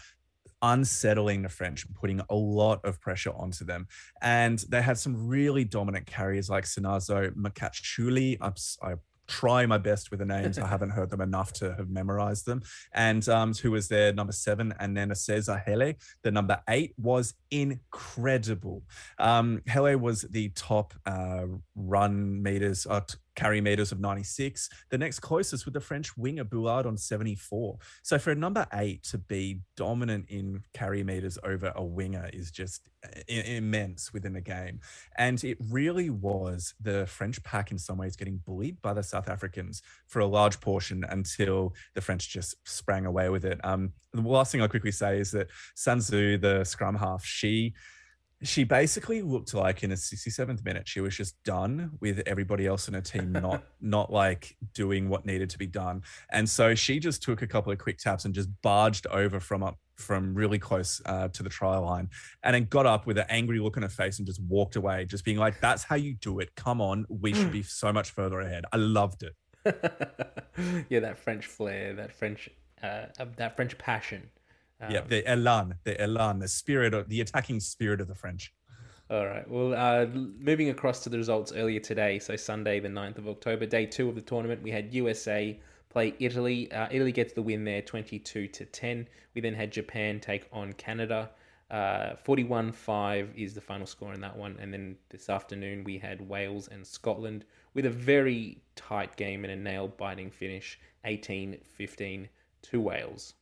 unsettling 0.62 1.42
the 1.42 1.48
French, 1.48 1.86
putting 1.94 2.20
a 2.30 2.34
lot 2.34 2.84
of 2.84 3.00
pressure 3.00 3.32
onto 3.32 3.64
them. 3.64 3.88
And 4.22 4.58
they 4.68 4.80
had 4.80 4.96
some 4.96 5.28
really 5.28 5.64
dominant 5.64 6.06
carriers 6.06 6.48
like 6.48 6.64
Sinazo 6.64 7.30
Mkhatshuli. 7.34 8.38
I 8.40 8.94
try 9.28 9.66
my 9.66 9.78
best 9.78 10.10
with 10.10 10.20
the 10.20 10.26
names. 10.26 10.58
I 10.58 10.66
haven't 10.76 10.90
heard 10.90 11.10
them 11.10 11.20
enough 11.20 11.52
to 11.54 11.74
have 11.74 11.88
memorized 11.88 12.46
them. 12.46 12.62
And 12.92 13.26
um, 13.28 13.54
who 13.54 13.70
was 13.70 13.88
their 13.88 14.12
number 14.12 14.32
seven, 14.32 14.74
and 14.78 14.96
then 14.96 15.10
Aseza 15.10 15.62
Hele, 15.64 15.94
the 16.22 16.30
number 16.30 16.60
eight, 16.68 16.94
was 16.98 17.34
incredible. 17.50 18.82
Um, 19.18 19.62
Hele 19.66 19.96
was 19.96 20.22
the 20.22 20.50
top 20.50 20.94
uh, 21.06 21.46
run 21.74 22.42
meters, 22.42 22.86
uh, 22.88 23.00
carry 23.34 23.60
meters 23.60 23.92
of 23.92 24.00
96. 24.00 24.68
The 24.90 24.98
next 24.98 25.20
closest 25.20 25.64
with 25.64 25.74
the 25.74 25.80
French 25.80 26.16
winger 26.16 26.44
Boulard 26.44 26.86
on 26.86 26.96
74. 26.96 27.78
So 28.02 28.18
for 28.18 28.30
a 28.30 28.34
number 28.34 28.66
eight 28.74 29.02
to 29.04 29.18
be 29.18 29.60
dominant 29.76 30.26
in 30.28 30.62
carry 30.74 31.02
meters 31.02 31.38
over 31.44 31.72
a 31.74 31.84
winger 31.84 32.28
is 32.32 32.50
just 32.50 32.88
immense 33.28 34.12
within 34.12 34.32
the 34.32 34.40
game. 34.40 34.80
And 35.16 35.42
it 35.42 35.58
really 35.70 36.10
was 36.10 36.74
the 36.80 37.06
French 37.06 37.42
pack 37.42 37.70
in 37.70 37.78
some 37.78 37.98
ways 37.98 38.16
getting 38.16 38.38
bullied 38.44 38.80
by 38.82 38.92
the 38.92 39.02
South 39.02 39.28
Africans 39.28 39.82
for 40.06 40.20
a 40.20 40.26
large 40.26 40.60
portion 40.60 41.04
until 41.08 41.74
the 41.94 42.00
French 42.00 42.28
just 42.28 42.56
sprang 42.64 43.06
away 43.06 43.28
with 43.28 43.44
it. 43.44 43.60
Um, 43.64 43.92
the 44.12 44.20
last 44.20 44.52
thing 44.52 44.60
I'll 44.60 44.68
quickly 44.68 44.92
say 44.92 45.18
is 45.18 45.30
that 45.32 45.48
Sansu, 45.76 46.40
the 46.40 46.64
scrum 46.64 46.96
half, 46.96 47.24
she 47.24 47.74
she 48.42 48.64
basically 48.64 49.22
looked 49.22 49.54
like 49.54 49.82
in 49.82 49.90
the 49.90 49.96
67th 49.96 50.64
minute 50.64 50.88
she 50.88 51.00
was 51.00 51.16
just 51.16 51.40
done 51.44 51.92
with 52.00 52.22
everybody 52.26 52.66
else 52.66 52.88
in 52.88 52.94
her 52.94 53.00
team 53.00 53.32
not 53.42 53.62
not 53.80 54.12
like 54.12 54.56
doing 54.74 55.08
what 55.08 55.24
needed 55.24 55.50
to 55.50 55.58
be 55.58 55.66
done. 55.66 56.02
And 56.30 56.48
so 56.48 56.74
she 56.74 56.98
just 56.98 57.22
took 57.22 57.42
a 57.42 57.46
couple 57.46 57.72
of 57.72 57.78
quick 57.78 57.98
taps 57.98 58.24
and 58.24 58.34
just 58.34 58.48
barged 58.62 59.06
over 59.08 59.40
from 59.40 59.62
up 59.62 59.78
from 59.96 60.34
really 60.34 60.58
close 60.58 61.00
uh, 61.06 61.28
to 61.28 61.42
the 61.42 61.48
try 61.48 61.76
line 61.76 62.08
and 62.42 62.54
then 62.54 62.64
got 62.64 62.86
up 62.86 63.06
with 63.06 63.18
an 63.18 63.26
angry 63.28 63.60
look 63.60 63.76
on 63.76 63.82
her 63.84 63.88
face 63.88 64.18
and 64.18 64.26
just 64.26 64.42
walked 64.42 64.74
away 64.74 65.04
just 65.04 65.24
being 65.24 65.38
like 65.38 65.60
that's 65.60 65.84
how 65.84 65.96
you 65.96 66.14
do 66.14 66.40
it. 66.40 66.54
Come 66.56 66.80
on. 66.80 67.06
We 67.08 67.32
should 67.32 67.52
be 67.52 67.62
so 67.62 67.92
much 67.92 68.10
further 68.10 68.40
ahead. 68.40 68.64
I 68.72 68.76
loved 68.76 69.22
it. 69.22 69.34
Yeah 70.90 71.00
that 71.00 71.18
french 71.18 71.46
flair 71.46 71.94
that 71.94 72.12
french 72.12 72.50
uh, 72.82 73.06
that 73.36 73.56
french 73.56 73.78
passion 73.78 74.28
um, 74.82 74.90
yeah, 74.90 75.00
the 75.02 75.26
elan, 75.30 75.74
the 75.84 76.00
elan, 76.00 76.40
the 76.40 76.48
spirit 76.48 76.92
of 76.92 77.08
the 77.08 77.20
attacking 77.20 77.60
spirit 77.60 78.00
of 78.00 78.08
the 78.08 78.14
French. 78.14 78.52
All 79.10 79.26
right. 79.26 79.48
Well, 79.48 79.74
uh, 79.74 80.06
moving 80.06 80.70
across 80.70 81.00
to 81.04 81.10
the 81.10 81.18
results 81.18 81.52
earlier 81.52 81.80
today, 81.80 82.18
so 82.18 82.34
Sunday, 82.34 82.80
the 82.80 82.88
9th 82.88 83.18
of 83.18 83.28
October, 83.28 83.66
day 83.66 83.84
two 83.84 84.08
of 84.08 84.14
the 84.14 84.22
tournament, 84.22 84.62
we 84.62 84.70
had 84.70 84.92
USA 84.94 85.60
play 85.90 86.14
Italy. 86.18 86.72
Uh, 86.72 86.88
Italy 86.90 87.12
gets 87.12 87.32
the 87.34 87.42
win 87.42 87.64
there, 87.64 87.82
22 87.82 88.48
to 88.48 88.64
10. 88.64 89.06
We 89.34 89.40
then 89.40 89.54
had 89.54 89.70
Japan 89.70 90.18
take 90.18 90.48
on 90.52 90.72
Canada. 90.72 91.30
Uh, 91.70 92.16
41 92.16 92.70
uh, 92.70 92.72
5 92.72 93.32
is 93.36 93.54
the 93.54 93.60
final 93.60 93.86
score 93.86 94.14
in 94.14 94.20
that 94.22 94.36
one. 94.36 94.56
And 94.58 94.72
then 94.72 94.96
this 95.10 95.28
afternoon, 95.28 95.84
we 95.84 95.98
had 95.98 96.26
Wales 96.26 96.68
and 96.68 96.86
Scotland 96.86 97.44
with 97.74 97.86
a 97.86 97.90
very 97.90 98.62
tight 98.76 99.16
game 99.16 99.44
and 99.44 99.52
a 99.52 99.56
nail 99.56 99.88
biting 99.88 100.30
finish 100.30 100.80
18 101.04 101.58
15 101.76 102.28
to 102.62 102.80
Wales. 102.80 103.34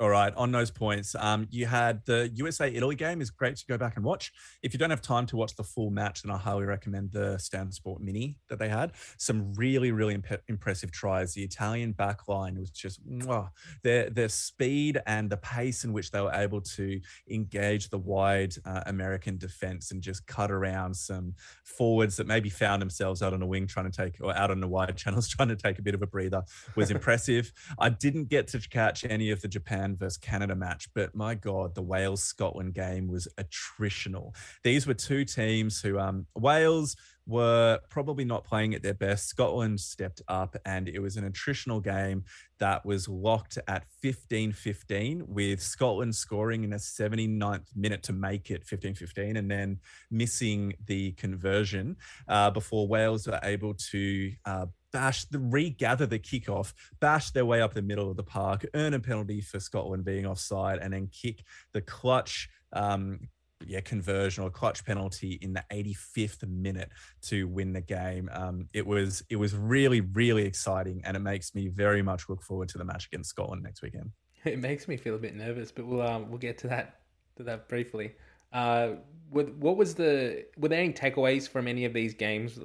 All 0.00 0.08
right, 0.08 0.32
on 0.34 0.50
those 0.50 0.70
points, 0.70 1.14
um, 1.14 1.46
you 1.50 1.66
had 1.66 2.00
the 2.06 2.30
USA 2.36 2.72
Italy 2.72 2.94
game 2.94 3.20
is 3.20 3.28
great 3.28 3.56
to 3.56 3.66
go 3.66 3.76
back 3.76 3.96
and 3.96 4.04
watch. 4.04 4.32
If 4.62 4.72
you 4.72 4.78
don't 4.78 4.88
have 4.88 5.02
time 5.02 5.26
to 5.26 5.36
watch 5.36 5.54
the 5.56 5.62
full 5.62 5.90
match, 5.90 6.22
then 6.22 6.32
I 6.32 6.38
highly 6.38 6.64
recommend 6.64 7.12
the 7.12 7.36
Stan 7.36 7.70
Sport 7.70 8.00
Mini 8.00 8.38
that 8.48 8.58
they 8.58 8.70
had. 8.70 8.92
Some 9.18 9.52
really, 9.52 9.92
really 9.92 10.14
imp- 10.14 10.40
impressive 10.48 10.90
tries. 10.90 11.34
The 11.34 11.42
Italian 11.42 11.92
back 11.92 12.28
line 12.28 12.58
was 12.58 12.70
just 12.70 13.06
mwah. 13.06 13.50
their 13.84 14.08
their 14.08 14.30
speed 14.30 15.02
and 15.06 15.28
the 15.28 15.36
pace 15.36 15.84
in 15.84 15.92
which 15.92 16.10
they 16.12 16.22
were 16.22 16.32
able 16.32 16.62
to 16.62 16.98
engage 17.30 17.90
the 17.90 17.98
wide 17.98 18.54
uh, 18.64 18.80
American 18.86 19.36
defense 19.36 19.90
and 19.90 20.00
just 20.00 20.26
cut 20.26 20.50
around 20.50 20.96
some 20.96 21.34
forwards 21.62 22.16
that 22.16 22.26
maybe 22.26 22.48
found 22.48 22.80
themselves 22.80 23.20
out 23.20 23.34
on 23.34 23.42
a 23.42 23.46
wing 23.46 23.66
trying 23.66 23.90
to 23.90 23.94
take 23.94 24.16
or 24.22 24.34
out 24.34 24.50
on 24.50 24.60
the 24.60 24.68
wide 24.68 24.96
channels 24.96 25.28
trying 25.28 25.48
to 25.48 25.56
take 25.56 25.78
a 25.78 25.82
bit 25.82 25.94
of 25.94 26.00
a 26.00 26.06
breather 26.06 26.42
was 26.74 26.90
impressive. 26.96 27.52
I 27.78 27.90
didn't 27.90 28.30
get 28.30 28.48
to 28.48 28.60
catch 28.60 29.04
any 29.04 29.30
of 29.30 29.42
the 29.42 29.48
Japan 29.48 29.89
versus 29.96 30.16
Canada 30.16 30.54
match, 30.54 30.88
but 30.94 31.14
my 31.14 31.34
God, 31.34 31.74
the 31.74 31.82
Wales 31.82 32.22
Scotland 32.22 32.74
game 32.74 33.08
was 33.08 33.28
attritional. 33.38 34.34
These 34.62 34.86
were 34.86 34.94
two 34.94 35.24
teams 35.24 35.80
who, 35.80 35.98
um, 35.98 36.26
Wales 36.36 36.96
were 37.26 37.78
probably 37.88 38.24
not 38.24 38.44
playing 38.44 38.74
at 38.74 38.82
their 38.82 38.94
best. 38.94 39.28
Scotland 39.28 39.80
stepped 39.80 40.22
up, 40.28 40.56
and 40.64 40.88
it 40.88 41.00
was 41.00 41.16
an 41.16 41.30
attritional 41.30 41.82
game 41.82 42.24
that 42.58 42.84
was 42.84 43.08
locked 43.08 43.58
at 43.68 43.84
15 44.02 44.52
15, 44.52 45.24
with 45.26 45.62
Scotland 45.62 46.14
scoring 46.14 46.64
in 46.64 46.72
a 46.72 46.76
79th 46.76 47.66
minute 47.74 48.02
to 48.04 48.12
make 48.12 48.50
it 48.50 48.64
15 48.64 48.94
15, 48.94 49.36
and 49.36 49.50
then 49.50 49.78
missing 50.10 50.74
the 50.86 51.12
conversion 51.12 51.96
uh, 52.28 52.50
before 52.50 52.88
Wales 52.88 53.26
were 53.26 53.40
able 53.42 53.74
to 53.74 54.32
uh, 54.44 54.66
bash 54.92 55.24
the 55.26 55.38
regather 55.38 56.06
the 56.06 56.18
kickoff, 56.18 56.72
bash 57.00 57.30
their 57.30 57.46
way 57.46 57.60
up 57.60 57.74
the 57.74 57.82
middle 57.82 58.10
of 58.10 58.16
the 58.16 58.22
park, 58.22 58.66
earn 58.74 58.94
a 58.94 59.00
penalty 59.00 59.40
for 59.40 59.60
Scotland 59.60 60.04
being 60.04 60.26
offside, 60.26 60.78
and 60.80 60.92
then 60.92 61.08
kick 61.08 61.44
the 61.72 61.80
clutch. 61.80 62.48
Um, 62.72 63.28
yeah, 63.66 63.80
conversion 63.80 64.44
or 64.44 64.50
clutch 64.50 64.84
penalty 64.84 65.38
in 65.40 65.52
the 65.52 65.64
85th 65.70 66.46
minute 66.48 66.90
to 67.22 67.46
win 67.48 67.72
the 67.72 67.80
game. 67.80 68.30
Um, 68.32 68.68
it 68.72 68.86
was 68.86 69.22
it 69.28 69.36
was 69.36 69.54
really 69.54 70.00
really 70.00 70.44
exciting, 70.44 71.02
and 71.04 71.16
it 71.16 71.20
makes 71.20 71.54
me 71.54 71.68
very 71.68 72.02
much 72.02 72.28
look 72.28 72.42
forward 72.42 72.68
to 72.70 72.78
the 72.78 72.84
match 72.84 73.06
against 73.06 73.30
Scotland 73.30 73.62
next 73.62 73.82
weekend. 73.82 74.10
It 74.42 74.58
makes 74.58 74.88
me 74.88 74.96
feel 74.96 75.16
a 75.16 75.18
bit 75.18 75.36
nervous, 75.36 75.70
but 75.70 75.84
we'll 75.84 76.00
um, 76.00 76.30
we'll 76.30 76.38
get 76.38 76.56
to 76.58 76.68
that 76.68 77.00
to 77.36 77.42
that 77.42 77.68
briefly. 77.68 78.12
Uh, 78.54 78.92
what, 79.28 79.54
what 79.56 79.76
was 79.76 79.94
the 79.94 80.46
were 80.56 80.68
there 80.68 80.80
any 80.80 80.94
takeaways 80.94 81.46
from 81.46 81.68
any 81.68 81.84
of 81.84 81.92
these 81.92 82.14
games? 82.14 82.58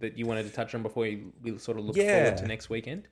that 0.00 0.18
you 0.18 0.26
wanted 0.26 0.44
to 0.44 0.52
touch 0.52 0.74
on 0.74 0.82
before 0.82 1.02
we, 1.02 1.26
we 1.42 1.58
sort 1.58 1.78
of 1.78 1.84
look 1.84 1.96
yeah. 1.96 2.24
forward 2.24 2.36
to 2.38 2.46
next 2.46 2.68
weekend? 2.68 3.08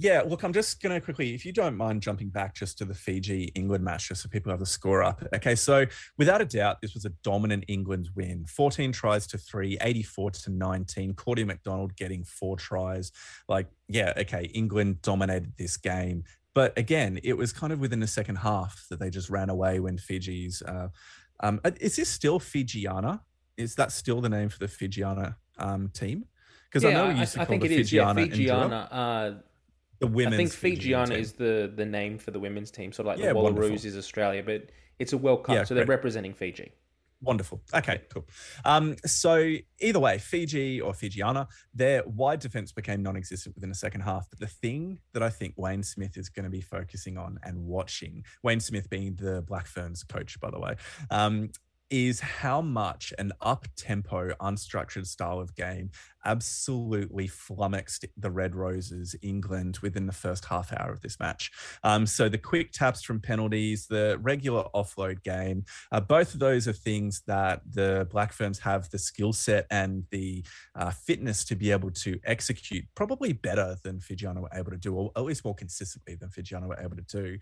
Yeah, 0.00 0.22
look, 0.24 0.44
I'm 0.44 0.52
just 0.52 0.80
going 0.80 0.94
to 0.94 1.04
quickly, 1.04 1.34
if 1.34 1.44
you 1.44 1.52
don't 1.52 1.76
mind 1.76 2.02
jumping 2.02 2.28
back 2.28 2.54
just 2.54 2.78
to 2.78 2.84
the 2.84 2.94
Fiji 2.94 3.50
England 3.56 3.82
match, 3.82 4.08
just 4.08 4.22
so 4.22 4.28
people 4.28 4.50
have 4.50 4.60
the 4.60 4.66
score 4.66 5.02
up. 5.02 5.24
Okay, 5.34 5.56
so 5.56 5.86
without 6.16 6.40
a 6.40 6.44
doubt, 6.44 6.80
this 6.80 6.94
was 6.94 7.04
a 7.04 7.08
dominant 7.24 7.64
England 7.66 8.08
win 8.14 8.44
14 8.46 8.92
tries 8.92 9.26
to 9.26 9.38
three, 9.38 9.76
84 9.80 10.30
to 10.30 10.50
19. 10.50 11.14
Claudia 11.14 11.46
MacDonald 11.46 11.96
getting 11.96 12.22
four 12.22 12.56
tries. 12.56 13.10
Like, 13.48 13.66
yeah, 13.88 14.12
okay, 14.16 14.44
England 14.54 15.02
dominated 15.02 15.52
this 15.58 15.76
game 15.76 16.22
But 16.54 16.78
again, 16.78 17.20
it 17.22 17.36
was 17.36 17.52
kind 17.52 17.72
of 17.72 17.80
within 17.80 18.00
the 18.00 18.06
second 18.06 18.36
half 18.36 18.86
that 18.90 19.00
they 19.00 19.10
just 19.10 19.30
ran 19.30 19.50
away 19.50 19.80
when 19.80 19.98
Fiji's. 19.98 20.62
Uh, 20.62 20.88
um, 21.40 21.60
uh, 21.64 21.70
is 21.80 21.96
this 21.96 22.08
still 22.08 22.40
Fijiana? 22.40 23.20
Is 23.56 23.74
that 23.76 23.92
still 23.92 24.20
the 24.20 24.28
name 24.28 24.48
for 24.48 24.58
the 24.58 24.66
Fijiana 24.66 25.36
um, 25.58 25.90
team? 25.92 26.24
Because 26.64 26.84
yeah, 26.84 26.90
I 26.90 26.92
know 26.92 27.14
we 27.14 27.20
used 27.20 27.34
to 27.34 27.42
I, 27.42 27.44
call 27.46 27.56
I 27.56 27.58
think 27.58 27.70
the 27.70 27.76
it 27.78 27.86
Fijiana. 27.86 28.30
Is, 28.30 28.38
yeah, 28.38 28.54
Fijiana. 28.54 29.42
The 30.00 30.06
women's. 30.06 30.52
I 30.52 30.56
think 30.56 30.80
Fijiana 30.80 31.16
is 31.18 31.32
the 31.32 31.72
the 31.74 31.86
name 31.86 32.18
for 32.18 32.30
the 32.30 32.40
women's 32.40 32.70
team, 32.70 32.92
sort 32.92 33.06
of 33.08 33.16
like 33.16 33.18
yeah, 33.18 33.32
the 33.32 33.38
Wallaroos 33.38 33.54
wonderful. 33.54 33.86
is 33.86 33.96
Australia, 33.96 34.42
but 34.42 34.70
it's 34.98 35.12
a 35.12 35.18
World 35.18 35.44
Cup, 35.44 35.54
yeah, 35.54 35.64
so 35.64 35.74
they're 35.74 35.86
representing 35.86 36.34
Fiji. 36.34 36.72
Wonderful. 37.20 37.60
Okay, 37.74 38.02
cool. 38.12 38.26
Um, 38.64 38.94
so 39.04 39.54
either 39.80 39.98
way, 39.98 40.18
Fiji 40.18 40.80
or 40.80 40.92
Fijiana, 40.92 41.48
their 41.74 42.04
wide 42.06 42.38
defense 42.38 42.70
became 42.70 43.02
non-existent 43.02 43.56
within 43.56 43.70
the 43.70 43.74
second 43.74 44.02
half. 44.02 44.30
But 44.30 44.38
the 44.38 44.46
thing 44.46 45.00
that 45.14 45.22
I 45.22 45.28
think 45.28 45.54
Wayne 45.56 45.82
Smith 45.82 46.16
is 46.16 46.28
going 46.28 46.44
to 46.44 46.50
be 46.50 46.60
focusing 46.60 47.18
on 47.18 47.38
and 47.42 47.66
watching, 47.66 48.24
Wayne 48.44 48.60
Smith 48.60 48.88
being 48.88 49.16
the 49.16 49.42
Black 49.42 49.66
Ferns 49.66 50.04
coach, 50.04 50.38
by 50.38 50.50
the 50.50 50.60
way, 50.60 50.76
um, 51.10 51.50
is 51.90 52.20
how 52.20 52.60
much 52.60 53.12
an 53.18 53.32
up 53.40 53.66
tempo, 53.74 54.30
unstructured 54.40 55.06
style 55.06 55.40
of 55.40 55.54
game 55.56 55.90
absolutely 56.24 57.26
flummoxed 57.26 58.04
the 58.16 58.30
Red 58.30 58.54
Roses 58.54 59.14
England 59.22 59.78
within 59.82 60.06
the 60.06 60.12
first 60.12 60.44
half 60.46 60.72
hour 60.72 60.92
of 60.92 61.00
this 61.00 61.18
match. 61.20 61.50
Um, 61.82 62.06
so 62.06 62.28
the 62.28 62.38
quick 62.38 62.72
taps 62.72 63.02
from 63.02 63.20
penalties, 63.20 63.86
the 63.86 64.18
regular 64.20 64.64
offload 64.74 65.22
game, 65.22 65.64
uh, 65.92 66.00
both 66.00 66.34
of 66.34 66.40
those 66.40 66.68
are 66.68 66.72
things 66.72 67.22
that 67.26 67.62
the 67.70 68.06
Black 68.10 68.32
Ferns 68.32 68.58
have 68.60 68.90
the 68.90 68.98
skill 68.98 69.32
set 69.32 69.66
and 69.70 70.04
the 70.10 70.44
uh, 70.74 70.90
fitness 70.90 71.44
to 71.44 71.54
be 71.54 71.70
able 71.70 71.90
to 71.90 72.18
execute 72.24 72.84
probably 72.94 73.32
better 73.32 73.76
than 73.82 73.98
Fijiana 73.98 74.40
were 74.40 74.50
able 74.52 74.70
to 74.70 74.76
do, 74.76 74.94
or 74.94 75.12
at 75.16 75.24
least 75.24 75.44
more 75.44 75.54
consistently 75.54 76.14
than 76.14 76.28
Fijiana 76.28 76.66
were 76.68 76.80
able 76.80 76.96
to 76.96 77.02
do. 77.02 77.38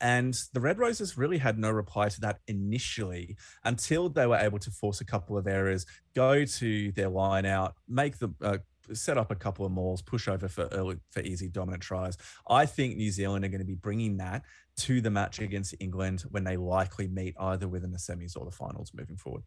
And 0.00 0.34
the 0.54 0.60
Red 0.60 0.78
Roses 0.78 1.18
really 1.18 1.38
had 1.38 1.58
no 1.58 1.70
reply 1.70 2.08
to 2.08 2.20
that 2.22 2.38
initially 2.48 3.36
until 3.64 4.08
they 4.08 4.26
were 4.26 4.38
able 4.38 4.58
to 4.60 4.70
force 4.70 5.00
a 5.00 5.04
couple 5.04 5.36
of 5.36 5.46
errors, 5.46 5.84
go 6.14 6.44
to 6.44 6.92
their 6.92 7.08
line 7.08 7.44
out, 7.44 7.74
make 7.86 8.18
the 8.18 8.29
uh, 8.42 8.58
set 8.92 9.18
up 9.18 9.30
a 9.30 9.34
couple 9.34 9.64
of 9.64 9.72
mauls, 9.72 10.02
push 10.02 10.28
over 10.28 10.48
for 10.48 10.66
early 10.72 10.96
for 11.10 11.20
easy 11.20 11.48
dominant 11.48 11.82
tries. 11.82 12.16
I 12.48 12.66
think 12.66 12.96
New 12.96 13.10
Zealand 13.10 13.44
are 13.44 13.48
going 13.48 13.60
to 13.60 13.66
be 13.66 13.74
bringing 13.74 14.16
that 14.18 14.42
to 14.78 15.00
the 15.00 15.10
match 15.10 15.38
against 15.40 15.74
England 15.80 16.24
when 16.30 16.44
they 16.44 16.56
likely 16.56 17.06
meet 17.06 17.34
either 17.38 17.68
within 17.68 17.90
the 17.90 17.98
semis 17.98 18.36
or 18.36 18.44
the 18.44 18.50
finals 18.50 18.92
moving 18.94 19.16
forward. 19.16 19.42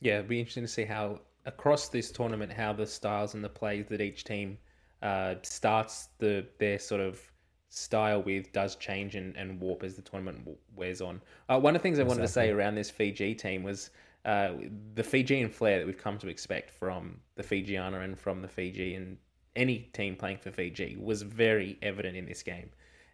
Yeah, 0.00 0.14
it'd 0.14 0.28
be 0.28 0.38
interesting 0.38 0.64
to 0.64 0.68
see 0.68 0.84
how 0.84 1.20
across 1.46 1.88
this 1.88 2.12
tournament 2.12 2.52
how 2.52 2.72
the 2.72 2.86
styles 2.86 3.34
and 3.34 3.42
the 3.42 3.48
plays 3.48 3.86
that 3.88 4.00
each 4.00 4.24
team 4.24 4.58
uh, 5.02 5.34
starts 5.42 6.08
the 6.18 6.46
their 6.58 6.78
sort 6.78 7.00
of 7.00 7.20
style 7.70 8.22
with 8.22 8.52
does 8.52 8.76
change 8.76 9.14
and, 9.14 9.36
and 9.36 9.60
warp 9.60 9.82
as 9.82 9.94
the 9.94 10.02
tournament 10.02 10.48
wears 10.74 11.00
on. 11.00 11.20
Uh, 11.48 11.58
one 11.58 11.76
of 11.76 11.82
the 11.82 11.82
things 11.82 11.98
I 11.98 12.02
wanted 12.02 12.22
to 12.22 12.28
say 12.28 12.50
around 12.50 12.74
this 12.76 12.90
Fiji 12.90 13.34
team 13.34 13.62
was 13.62 13.90
uh, 14.28 14.52
the 14.94 15.02
Fijian 15.02 15.48
flair 15.48 15.78
that 15.78 15.86
we've 15.86 15.96
come 15.96 16.18
to 16.18 16.28
expect 16.28 16.70
from 16.70 17.18
the 17.36 17.42
Fijiana 17.42 18.04
and 18.04 18.18
from 18.18 18.42
the 18.42 18.48
Fiji 18.48 18.94
and 18.94 19.16
any 19.56 19.78
team 19.94 20.16
playing 20.16 20.36
for 20.36 20.50
Fiji 20.50 20.98
was 21.00 21.22
very 21.22 21.78
evident 21.80 22.14
in 22.14 22.26
this 22.26 22.42
game. 22.42 22.68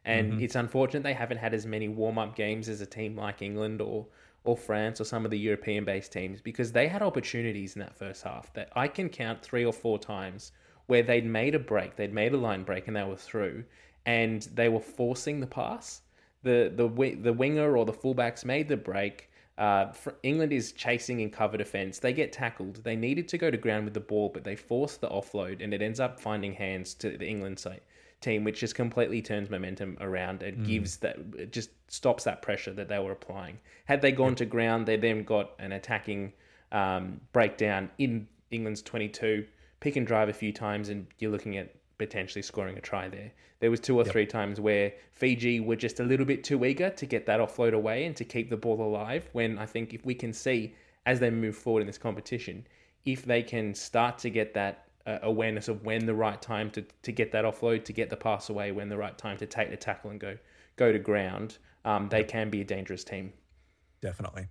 And 0.04 0.32
mm-hmm. 0.32 0.42
it's 0.42 0.56
unfortunate 0.56 1.04
they 1.04 1.14
haven't 1.14 1.36
had 1.36 1.54
as 1.54 1.66
many 1.66 1.86
warm 1.86 2.18
up 2.18 2.34
games 2.34 2.68
as 2.68 2.80
a 2.80 2.86
team 2.86 3.16
like 3.16 3.42
England 3.42 3.80
or 3.80 4.08
or 4.42 4.56
France 4.56 5.00
or 5.00 5.04
some 5.04 5.24
of 5.24 5.30
the 5.30 5.38
European 5.38 5.84
based 5.84 6.10
teams 6.10 6.40
because 6.40 6.72
they 6.72 6.88
had 6.88 7.00
opportunities 7.00 7.76
in 7.76 7.80
that 7.80 7.96
first 7.96 8.24
half 8.24 8.52
that 8.54 8.70
I 8.74 8.88
can 8.88 9.08
count 9.08 9.40
three 9.40 9.64
or 9.64 9.72
four 9.72 10.00
times 10.00 10.50
where 10.86 11.04
they'd 11.04 11.24
made 11.24 11.54
a 11.54 11.60
break, 11.60 11.94
they'd 11.94 12.12
made 12.12 12.34
a 12.34 12.36
line 12.36 12.64
break 12.64 12.88
and 12.88 12.96
they 12.96 13.04
were 13.04 13.16
through 13.16 13.64
and 14.04 14.42
they 14.52 14.68
were 14.68 14.80
forcing 14.80 15.38
the 15.38 15.46
pass. 15.46 16.02
The 16.42 16.72
the 16.74 16.88
the 17.22 17.32
winger 17.32 17.76
or 17.76 17.84
the 17.84 17.92
fullbacks 17.92 18.44
made 18.44 18.68
the 18.68 18.76
break 18.76 19.30
uh, 19.56 19.92
England 20.22 20.52
is 20.52 20.72
chasing 20.72 21.20
in 21.20 21.30
cover 21.30 21.56
defense. 21.56 21.98
They 21.98 22.12
get 22.12 22.32
tackled. 22.32 22.82
They 22.82 22.96
needed 22.96 23.28
to 23.28 23.38
go 23.38 23.50
to 23.50 23.56
ground 23.56 23.84
with 23.84 23.94
the 23.94 24.00
ball, 24.00 24.30
but 24.32 24.44
they 24.44 24.56
force 24.56 24.96
the 24.96 25.08
offload, 25.08 25.62
and 25.62 25.72
it 25.72 25.80
ends 25.80 26.00
up 26.00 26.18
finding 26.20 26.52
hands 26.52 26.94
to 26.94 27.16
the 27.16 27.26
England 27.26 27.58
side 27.58 27.80
team, 28.20 28.42
which 28.42 28.60
just 28.60 28.74
completely 28.74 29.22
turns 29.22 29.50
momentum 29.50 29.96
around 30.00 30.42
and 30.42 30.58
mm. 30.58 30.66
gives 30.66 30.96
that 30.96 31.16
it 31.36 31.52
just 31.52 31.70
stops 31.88 32.24
that 32.24 32.42
pressure 32.42 32.72
that 32.72 32.88
they 32.88 32.98
were 32.98 33.12
applying. 33.12 33.58
Had 33.84 34.00
they 34.00 34.12
gone 34.12 34.34
to 34.36 34.46
ground, 34.46 34.86
they 34.86 34.96
then 34.96 35.22
got 35.22 35.52
an 35.58 35.72
attacking 35.72 36.32
um, 36.72 37.20
breakdown 37.32 37.90
in 37.98 38.26
England's 38.50 38.82
22, 38.82 39.46
pick 39.80 39.96
and 39.96 40.06
drive 40.06 40.28
a 40.28 40.32
few 40.32 40.52
times, 40.52 40.88
and 40.88 41.06
you're 41.18 41.30
looking 41.30 41.56
at 41.56 41.74
potentially 41.98 42.42
scoring 42.42 42.76
a 42.76 42.80
try 42.80 43.08
there. 43.08 43.32
There 43.60 43.70
was 43.70 43.80
two 43.80 43.96
or 43.98 44.04
yep. 44.04 44.12
three 44.12 44.26
times 44.26 44.60
where 44.60 44.92
Fiji 45.12 45.60
were 45.60 45.76
just 45.76 46.00
a 46.00 46.04
little 46.04 46.26
bit 46.26 46.44
too 46.44 46.64
eager 46.64 46.90
to 46.90 47.06
get 47.06 47.26
that 47.26 47.40
offload 47.40 47.72
away 47.72 48.04
and 48.04 48.16
to 48.16 48.24
keep 48.24 48.50
the 48.50 48.56
ball 48.56 48.82
alive. 48.82 49.28
When 49.32 49.58
I 49.58 49.66
think 49.66 49.94
if 49.94 50.04
we 50.04 50.14
can 50.14 50.32
see 50.32 50.74
as 51.06 51.20
they 51.20 51.30
move 51.30 51.56
forward 51.56 51.80
in 51.80 51.86
this 51.86 51.98
competition, 51.98 52.66
if 53.04 53.24
they 53.24 53.42
can 53.42 53.74
start 53.74 54.18
to 54.18 54.30
get 54.30 54.54
that 54.54 54.88
uh, 55.06 55.18
awareness 55.22 55.68
of 55.68 55.84
when 55.84 56.06
the 56.06 56.14
right 56.14 56.40
time 56.40 56.70
to, 56.70 56.82
to 57.02 57.12
get 57.12 57.30
that 57.32 57.44
offload, 57.44 57.84
to 57.84 57.92
get 57.92 58.10
the 58.10 58.16
pass 58.16 58.48
away, 58.48 58.72
when 58.72 58.88
the 58.88 58.96
right 58.96 59.16
time 59.18 59.36
to 59.36 59.46
take 59.46 59.70
the 59.70 59.76
tackle 59.76 60.10
and 60.10 60.20
go 60.20 60.36
go 60.76 60.90
to 60.90 60.98
ground, 60.98 61.58
um, 61.84 62.08
they 62.08 62.24
can 62.24 62.50
be 62.50 62.60
a 62.60 62.64
dangerous 62.64 63.04
team. 63.04 63.32
Definitely. 64.00 64.46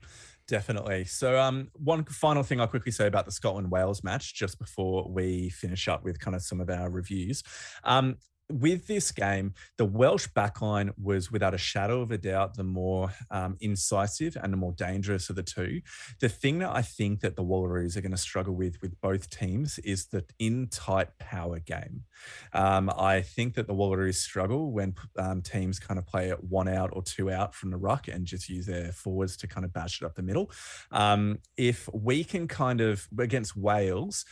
Definitely. 0.47 1.05
So, 1.05 1.39
um, 1.39 1.69
one 1.73 2.03
final 2.03 2.43
thing 2.43 2.59
I'll 2.59 2.67
quickly 2.67 2.91
say 2.91 3.07
about 3.07 3.25
the 3.25 3.31
Scotland 3.31 3.71
Wales 3.71 4.03
match 4.03 4.35
just 4.35 4.59
before 4.59 5.09
we 5.09 5.49
finish 5.49 5.87
up 5.87 6.03
with 6.03 6.19
kind 6.19 6.35
of 6.35 6.41
some 6.41 6.59
of 6.59 6.69
our 6.69 6.89
reviews. 6.89 7.43
Um, 7.85 8.17
with 8.49 8.87
this 8.87 9.11
game, 9.11 9.53
the 9.77 9.85
Welsh 9.85 10.27
backline 10.35 10.91
was 11.01 11.31
without 11.31 11.53
a 11.53 11.57
shadow 11.57 12.01
of 12.01 12.11
a 12.11 12.17
doubt 12.17 12.55
the 12.55 12.63
more 12.63 13.11
um, 13.31 13.57
incisive 13.61 14.37
and 14.41 14.51
the 14.51 14.57
more 14.57 14.73
dangerous 14.73 15.29
of 15.29 15.35
the 15.35 15.43
two. 15.43 15.81
The 16.19 16.29
thing 16.29 16.59
that 16.59 16.75
I 16.75 16.81
think 16.81 17.21
that 17.21 17.35
the 17.35 17.43
Wallaroos 17.43 17.95
are 17.95 18.01
going 18.01 18.11
to 18.11 18.17
struggle 18.17 18.53
with 18.53 18.81
with 18.81 18.99
both 19.01 19.29
teams 19.29 19.79
is 19.79 20.07
the 20.07 20.25
in 20.39 20.67
tight 20.67 21.17
power 21.19 21.59
game. 21.59 22.03
Um, 22.53 22.91
I 22.97 23.21
think 23.21 23.55
that 23.55 23.67
the 23.67 23.73
Wallaroos 23.73 24.15
struggle 24.15 24.71
when 24.71 24.95
um, 25.17 25.41
teams 25.41 25.79
kind 25.79 25.97
of 25.97 26.05
play 26.05 26.29
it 26.29 26.43
one 26.43 26.67
out 26.67 26.91
or 26.93 27.01
two 27.01 27.31
out 27.31 27.55
from 27.55 27.71
the 27.71 27.77
ruck 27.77 28.07
and 28.07 28.25
just 28.25 28.49
use 28.49 28.65
their 28.65 28.91
forwards 28.91 29.37
to 29.37 29.47
kind 29.47 29.65
of 29.65 29.73
bash 29.73 30.01
it 30.01 30.05
up 30.05 30.15
the 30.15 30.21
middle. 30.21 30.51
Um, 30.91 31.39
if 31.57 31.89
we 31.93 32.23
can 32.23 32.47
kind 32.47 32.81
of 32.81 33.07
against 33.17 33.55
Wales 33.55 34.25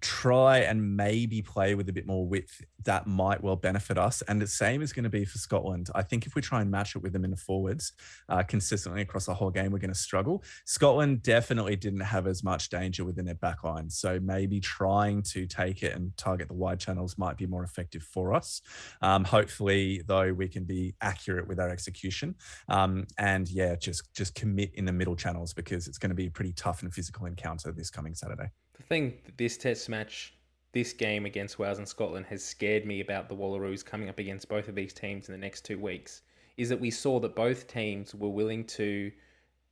try 0.00 0.58
and 0.58 0.96
maybe 0.96 1.42
play 1.42 1.74
with 1.74 1.88
a 1.88 1.92
bit 1.92 2.06
more 2.06 2.26
width 2.26 2.62
that 2.84 3.06
might 3.06 3.42
well 3.42 3.56
benefit 3.56 3.98
us. 3.98 4.22
And 4.22 4.40
the 4.40 4.46
same 4.46 4.82
is 4.82 4.92
going 4.92 5.04
to 5.04 5.10
be 5.10 5.24
for 5.24 5.38
Scotland. 5.38 5.90
I 5.94 6.02
think 6.02 6.26
if 6.26 6.34
we 6.34 6.42
try 6.42 6.60
and 6.60 6.70
match 6.70 6.94
it 6.94 7.02
with 7.02 7.12
them 7.12 7.24
in 7.24 7.30
the 7.30 7.36
forwards 7.36 7.92
uh, 8.28 8.42
consistently 8.42 9.02
across 9.02 9.26
the 9.26 9.34
whole 9.34 9.50
game, 9.50 9.72
we're 9.72 9.78
going 9.78 9.92
to 9.92 9.98
struggle. 9.98 10.42
Scotland 10.64 11.22
definitely 11.22 11.76
didn't 11.76 12.00
have 12.00 12.26
as 12.26 12.44
much 12.44 12.70
danger 12.70 13.04
within 13.04 13.24
their 13.24 13.34
backline. 13.34 13.90
So 13.90 14.20
maybe 14.20 14.60
trying 14.60 15.22
to 15.22 15.46
take 15.46 15.82
it 15.82 15.94
and 15.94 16.16
target 16.16 16.48
the 16.48 16.54
wide 16.54 16.78
channels 16.78 17.18
might 17.18 17.36
be 17.36 17.46
more 17.46 17.64
effective 17.64 18.02
for 18.02 18.32
us. 18.32 18.62
Um, 19.02 19.24
hopefully, 19.24 20.02
though, 20.06 20.32
we 20.32 20.48
can 20.48 20.64
be 20.64 20.94
accurate 21.00 21.48
with 21.48 21.58
our 21.58 21.68
execution. 21.68 22.36
Um, 22.68 23.06
and 23.18 23.48
yeah, 23.48 23.74
just 23.76 24.14
just 24.14 24.34
commit 24.34 24.72
in 24.74 24.84
the 24.84 24.92
middle 24.92 25.16
channels 25.16 25.52
because 25.52 25.88
it's 25.88 25.98
going 25.98 26.10
to 26.10 26.14
be 26.14 26.26
a 26.26 26.30
pretty 26.30 26.52
tough 26.52 26.82
and 26.82 26.92
physical 26.92 27.26
encounter 27.26 27.72
this 27.72 27.90
coming 27.90 28.14
Saturday 28.14 28.50
the 28.78 28.84
thing 28.84 29.14
that 29.24 29.36
this 29.36 29.56
test 29.56 29.88
match, 29.88 30.34
this 30.72 30.92
game 30.92 31.26
against 31.26 31.58
Wales 31.58 31.78
and 31.78 31.86
Scotland 31.86 32.26
has 32.26 32.42
scared 32.42 32.86
me 32.86 33.00
about 33.00 33.28
the 33.28 33.34
Wallaroos 33.34 33.84
coming 33.84 34.08
up 34.08 34.18
against 34.18 34.48
both 34.48 34.68
of 34.68 34.74
these 34.74 34.92
teams 34.92 35.28
in 35.28 35.32
the 35.32 35.38
next 35.38 35.64
two 35.64 35.78
weeks 35.78 36.22
is 36.56 36.68
that 36.68 36.80
we 36.80 36.90
saw 36.90 37.20
that 37.20 37.34
both 37.34 37.68
teams 37.68 38.14
were 38.14 38.28
willing 38.28 38.64
to 38.64 39.12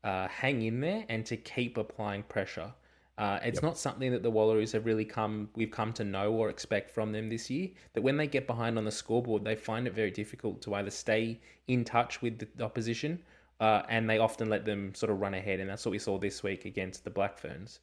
uh, 0.04 0.28
hang 0.28 0.62
in 0.62 0.80
there 0.80 1.04
and 1.08 1.26
to 1.26 1.36
keep 1.36 1.76
applying 1.76 2.22
pressure. 2.24 2.72
Uh, 3.18 3.38
it's 3.42 3.56
yep. 3.56 3.62
not 3.62 3.78
something 3.78 4.12
that 4.12 4.22
the 4.22 4.30
Wallaroos 4.30 4.72
have 4.72 4.84
really 4.84 5.04
come 5.04 5.48
we've 5.54 5.70
come 5.70 5.92
to 5.94 6.04
know 6.04 6.32
or 6.32 6.50
expect 6.50 6.90
from 6.90 7.12
them 7.12 7.28
this 7.28 7.50
year. 7.50 7.68
That 7.94 8.02
when 8.02 8.16
they 8.16 8.26
get 8.26 8.46
behind 8.46 8.78
on 8.78 8.84
the 8.84 8.90
scoreboard, 8.90 9.42
they 9.42 9.56
find 9.56 9.86
it 9.86 9.94
very 9.94 10.10
difficult 10.10 10.60
to 10.62 10.74
either 10.74 10.90
stay 10.90 11.40
in 11.66 11.84
touch 11.84 12.22
with 12.22 12.38
the 12.56 12.64
opposition, 12.64 13.20
uh, 13.58 13.82
and 13.88 14.08
they 14.08 14.18
often 14.18 14.50
let 14.50 14.64
them 14.64 14.94
sort 14.94 15.10
of 15.10 15.20
run 15.20 15.34
ahead. 15.34 15.60
And 15.60 15.68
that's 15.68 15.84
what 15.84 15.92
we 15.92 15.98
saw 15.98 16.18
this 16.18 16.42
week 16.42 16.66
against 16.66 17.04
the 17.04 17.10
Black 17.10 17.38
Ferns 17.38 17.80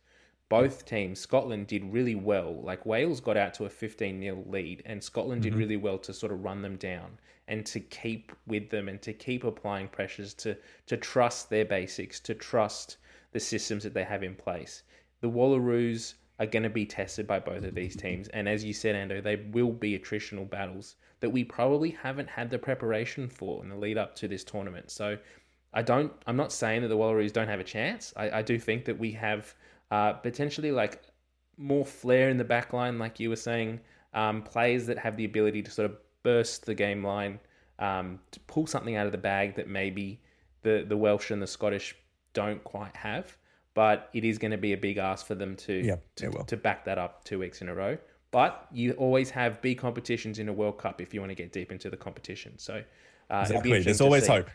both 0.53 0.85
teams, 0.85 1.19
Scotland 1.19 1.65
did 1.65 1.83
really 1.91 2.13
well. 2.13 2.61
Like 2.61 2.85
Wales 2.85 3.19
got 3.19 3.37
out 3.37 3.55
to 3.55 3.65
a 3.65 3.69
15 3.71 4.21
0 4.21 4.43
lead, 4.45 4.83
and 4.85 5.03
Scotland 5.03 5.41
mm-hmm. 5.41 5.49
did 5.49 5.57
really 5.57 5.77
well 5.77 5.97
to 5.97 6.13
sort 6.13 6.31
of 6.31 6.43
run 6.43 6.61
them 6.61 6.75
down 6.75 7.17
and 7.47 7.65
to 7.65 7.79
keep 7.79 8.31
with 8.45 8.69
them 8.69 8.87
and 8.87 9.01
to 9.01 9.13
keep 9.13 9.45
applying 9.45 9.87
pressures 9.87 10.35
to, 10.35 10.55
to 10.85 10.95
trust 10.95 11.49
their 11.49 11.65
basics, 11.65 12.19
to 12.19 12.35
trust 12.35 12.97
the 13.31 13.39
systems 13.39 13.81
that 13.81 13.95
they 13.95 14.03
have 14.03 14.21
in 14.21 14.35
place. 14.35 14.83
The 15.21 15.27
Wallaroos 15.27 16.13
are 16.39 16.45
going 16.45 16.61
to 16.61 16.69
be 16.69 16.85
tested 16.85 17.25
by 17.25 17.39
both 17.39 17.63
of 17.63 17.73
these 17.73 17.95
teams. 17.95 18.27
And 18.27 18.47
as 18.47 18.63
you 18.63 18.73
said, 18.73 18.95
Ando, 18.95 19.23
they 19.23 19.37
will 19.37 19.71
be 19.71 19.97
attritional 19.97 20.47
battles 20.47 20.97
that 21.21 21.31
we 21.31 21.43
probably 21.43 21.89
haven't 21.89 22.29
had 22.29 22.51
the 22.51 22.59
preparation 22.59 23.27
for 23.27 23.63
in 23.63 23.69
the 23.69 23.75
lead 23.75 23.97
up 23.97 24.15
to 24.17 24.27
this 24.27 24.43
tournament. 24.43 24.91
So 24.91 25.17
I 25.73 25.81
don't, 25.81 26.13
I'm 26.27 26.37
not 26.37 26.53
saying 26.53 26.83
that 26.83 26.89
the 26.89 26.97
Wallaroos 26.97 27.33
don't 27.33 27.47
have 27.47 27.59
a 27.59 27.63
chance. 27.63 28.13
I, 28.15 28.29
I 28.29 28.41
do 28.43 28.59
think 28.59 28.85
that 28.85 28.99
we 28.99 29.13
have 29.13 29.55
uh, 29.93 30.13
potentially 30.13 30.71
like 30.71 31.03
more 31.55 31.85
flair 31.85 32.29
in 32.29 32.37
the 32.37 32.43
back 32.43 32.73
line, 32.73 32.97
like 32.97 33.19
you 33.19 33.29
were 33.29 33.35
saying, 33.35 33.79
um, 34.15 34.41
players 34.41 34.87
that 34.87 34.97
have 34.97 35.15
the 35.17 35.25
ability 35.25 35.61
to 35.61 35.69
sort 35.69 35.85
of 35.89 35.97
burst 36.23 36.65
the 36.65 36.73
game 36.73 37.05
line 37.05 37.39
um, 37.77 38.19
to 38.31 38.39
pull 38.41 38.65
something 38.65 38.95
out 38.95 39.05
of 39.05 39.11
the 39.11 39.19
bag 39.19 39.55
that 39.55 39.67
maybe 39.67 40.19
the 40.63 40.83
the 40.87 40.97
Welsh 40.97 41.29
and 41.29 41.39
the 41.39 41.47
Scottish 41.47 41.95
don't 42.33 42.63
quite 42.63 42.95
have. 42.95 43.37
But 43.75 44.09
it 44.13 44.23
is 44.23 44.39
going 44.39 44.51
to 44.51 44.57
be 44.57 44.73
a 44.73 44.77
big 44.77 44.97
ask 44.97 45.27
for 45.27 45.35
them 45.35 45.55
to 45.57 45.73
Yeah, 45.73 45.97
to, 46.15 46.43
to 46.47 46.57
back 46.57 46.85
that 46.85 46.97
up 46.97 47.23
two 47.23 47.37
weeks 47.37 47.61
in 47.61 47.69
a 47.69 47.75
row. 47.75 47.95
But 48.31 48.67
you 48.71 48.93
always 48.93 49.29
have 49.29 49.61
big 49.61 49.77
competitions 49.77 50.39
in 50.39 50.49
a 50.49 50.53
World 50.53 50.79
Cup 50.79 51.01
if 51.01 51.13
you 51.13 51.19
want 51.19 51.29
to 51.29 51.35
get 51.35 51.51
deep 51.51 51.71
into 51.71 51.91
the 51.91 51.97
competition. 51.97 52.57
So 52.57 52.81
uh, 53.29 53.39
Exactly. 53.41 53.83
There's 53.83 54.01
always 54.01 54.25
see. 54.25 54.31
hope. 54.31 54.49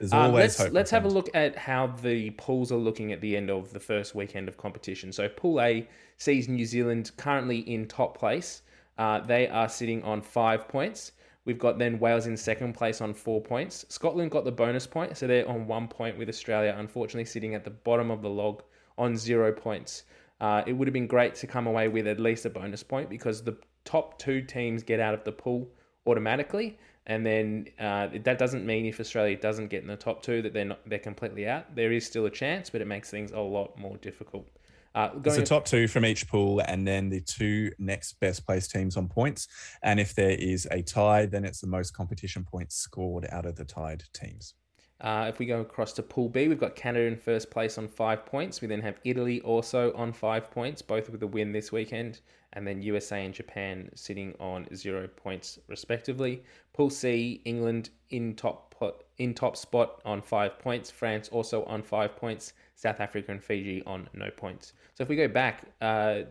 There's 0.00 0.12
Um, 0.14 0.18
always 0.18 0.40
let's 0.40 0.58
hope. 0.58 0.72
let's 0.72 0.90
have 0.90 1.04
a 1.04 1.08
look 1.08 1.28
at 1.34 1.56
how 1.56 1.86
the 1.88 2.30
pools 2.30 2.72
are 2.72 2.76
looking 2.76 3.12
at 3.12 3.20
the 3.20 3.36
end 3.36 3.50
of 3.50 3.72
the 3.72 3.80
first 3.80 4.14
weekend 4.14 4.48
of 4.48 4.56
competition. 4.56 5.12
So 5.12 5.28
Pool 5.28 5.60
A 5.60 5.86
sees 6.16 6.48
New 6.48 6.64
Zealand 6.64 7.10
currently 7.18 7.58
in 7.58 7.86
top 7.86 8.16
place. 8.18 8.62
Uh, 8.96 9.20
they 9.20 9.46
are 9.46 9.68
sitting 9.68 10.02
on 10.02 10.22
five 10.22 10.66
points. 10.68 11.12
We've 11.44 11.58
got 11.58 11.78
then 11.78 11.98
Wales 11.98 12.26
in 12.26 12.36
second 12.36 12.72
place 12.74 13.00
on 13.00 13.12
four 13.12 13.42
points. 13.42 13.84
Scotland 13.88 14.30
got 14.30 14.44
the 14.44 14.52
bonus 14.52 14.86
point, 14.86 15.16
so 15.16 15.26
they're 15.26 15.48
on 15.48 15.66
one 15.66 15.86
point 15.88 16.16
with 16.18 16.28
Australia, 16.28 16.74
unfortunately 16.78 17.24
sitting 17.26 17.54
at 17.54 17.64
the 17.64 17.70
bottom 17.70 18.10
of 18.10 18.22
the 18.22 18.28
log 18.30 18.62
on 18.98 19.16
zero 19.16 19.52
points. 19.52 20.04
Uh, 20.40 20.62
it 20.66 20.72
would 20.72 20.88
have 20.88 20.94
been 20.94 21.06
great 21.06 21.34
to 21.36 21.46
come 21.46 21.66
away 21.66 21.88
with 21.88 22.06
at 22.06 22.18
least 22.18 22.46
a 22.46 22.50
bonus 22.50 22.82
point 22.82 23.10
because 23.10 23.42
the 23.42 23.56
top 23.84 24.18
two 24.18 24.40
teams 24.40 24.82
get 24.82 24.98
out 25.00 25.12
of 25.12 25.24
the 25.24 25.32
pool 25.32 25.68
automatically, 26.06 26.78
and 27.06 27.24
then 27.24 27.66
uh, 27.78 28.08
that 28.24 28.38
doesn't 28.38 28.64
mean 28.64 28.86
if 28.86 29.00
Australia 29.00 29.36
doesn't 29.36 29.68
get 29.68 29.82
in 29.82 29.88
the 29.88 29.96
top 29.96 30.22
two 30.22 30.42
that 30.42 30.52
they're 30.52 30.64
not 30.64 30.80
they're 30.88 30.98
completely 30.98 31.46
out. 31.48 31.74
There 31.74 31.92
is 31.92 32.06
still 32.06 32.26
a 32.26 32.30
chance, 32.30 32.70
but 32.70 32.80
it 32.80 32.86
makes 32.86 33.10
things 33.10 33.32
a 33.32 33.40
lot 33.40 33.78
more 33.78 33.96
difficult. 33.98 34.46
Uh, 34.94 35.10
It's 35.24 35.36
the 35.36 35.44
top 35.44 35.64
two 35.64 35.86
from 35.86 36.04
each 36.04 36.26
pool, 36.28 36.60
and 36.66 36.86
then 36.86 37.10
the 37.10 37.20
two 37.20 37.70
next 37.78 38.14
best 38.14 38.44
placed 38.44 38.72
teams 38.72 38.96
on 38.96 39.08
points. 39.08 39.46
And 39.82 40.00
if 40.00 40.14
there 40.14 40.30
is 40.30 40.66
a 40.70 40.82
tie, 40.82 41.26
then 41.26 41.44
it's 41.44 41.60
the 41.60 41.68
most 41.68 41.92
competition 41.92 42.44
points 42.44 42.74
scored 42.76 43.26
out 43.30 43.46
of 43.46 43.54
the 43.54 43.64
tied 43.64 44.02
teams. 44.12 44.54
Uh, 45.00 45.26
if 45.28 45.38
we 45.38 45.46
go 45.46 45.60
across 45.60 45.92
to 45.94 46.02
Pool 46.02 46.28
B, 46.28 46.48
we've 46.48 46.60
got 46.60 46.74
Canada 46.74 47.06
in 47.06 47.16
first 47.16 47.50
place 47.50 47.78
on 47.78 47.88
five 47.88 48.26
points. 48.26 48.60
We 48.60 48.68
then 48.68 48.82
have 48.82 48.98
Italy 49.04 49.40
also 49.42 49.94
on 49.94 50.12
five 50.12 50.50
points, 50.50 50.82
both 50.82 51.08
with 51.08 51.22
a 51.22 51.26
win 51.26 51.52
this 51.52 51.72
weekend, 51.72 52.20
and 52.52 52.66
then 52.66 52.82
USA 52.82 53.24
and 53.24 53.34
Japan 53.34 53.90
sitting 53.94 54.34
on 54.40 54.66
zero 54.74 55.06
points 55.08 55.58
respectively. 55.68 56.42
Pool 56.72 56.90
C, 56.90 57.40
England 57.44 57.90
in 58.10 58.34
top 58.34 58.70
in 59.18 59.34
top 59.34 59.56
spot 59.56 60.00
on 60.04 60.22
five 60.22 60.58
points. 60.58 60.90
France 60.90 61.28
also 61.28 61.64
on 61.64 61.82
five 61.82 62.16
points. 62.16 62.54
South 62.74 63.00
Africa 63.00 63.30
and 63.30 63.44
Fiji 63.44 63.82
on 63.84 64.08
no 64.14 64.30
points. 64.30 64.72
So 64.94 65.02
if 65.02 65.08
we 65.08 65.16
go 65.16 65.28
back, 65.28 65.64
uh, 65.82 66.22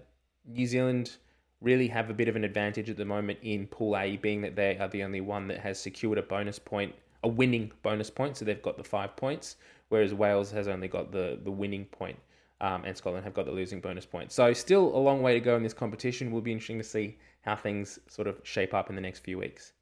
New 0.47 0.65
Zealand 0.65 1.17
really 1.61 1.87
have 1.87 2.09
a 2.09 2.13
bit 2.13 2.27
of 2.27 2.35
an 2.35 2.43
advantage 2.43 2.89
at 2.89 2.97
the 2.97 3.05
moment 3.05 3.37
in 3.43 3.67
Pool 3.67 3.97
A, 3.97 4.17
being 4.17 4.41
that 4.41 4.55
they 4.55 4.77
are 4.79 4.87
the 4.87 5.03
only 5.03 5.21
one 5.21 5.47
that 5.47 5.59
has 5.59 5.79
secured 5.79 6.17
a 6.17 6.23
bonus 6.23 6.57
point, 6.57 6.95
a 7.23 7.27
winning 7.27 7.71
bonus 7.83 8.09
point. 8.09 8.37
So 8.37 8.45
they've 8.45 8.61
got 8.61 8.77
the 8.77 8.83
five 8.83 9.15
points, 9.15 9.57
whereas 9.89 10.13
Wales 10.13 10.51
has 10.51 10.67
only 10.67 10.87
got 10.87 11.11
the 11.11 11.39
the 11.43 11.51
winning 11.51 11.85
point, 11.85 12.17
um, 12.61 12.83
and 12.85 12.95
Scotland 12.95 13.23
have 13.23 13.33
got 13.33 13.45
the 13.45 13.51
losing 13.51 13.79
bonus 13.79 14.05
point. 14.05 14.31
So 14.31 14.53
still 14.53 14.95
a 14.95 14.99
long 14.99 15.21
way 15.21 15.33
to 15.33 15.39
go 15.39 15.55
in 15.55 15.63
this 15.63 15.73
competition. 15.73 16.31
Will 16.31 16.41
be 16.41 16.51
interesting 16.51 16.77
to 16.77 16.83
see 16.83 17.17
how 17.41 17.55
things 17.55 17.99
sort 18.07 18.27
of 18.27 18.39
shape 18.43 18.73
up 18.73 18.89
in 18.89 18.95
the 18.95 19.01
next 19.01 19.19
few 19.19 19.37
weeks. 19.37 19.73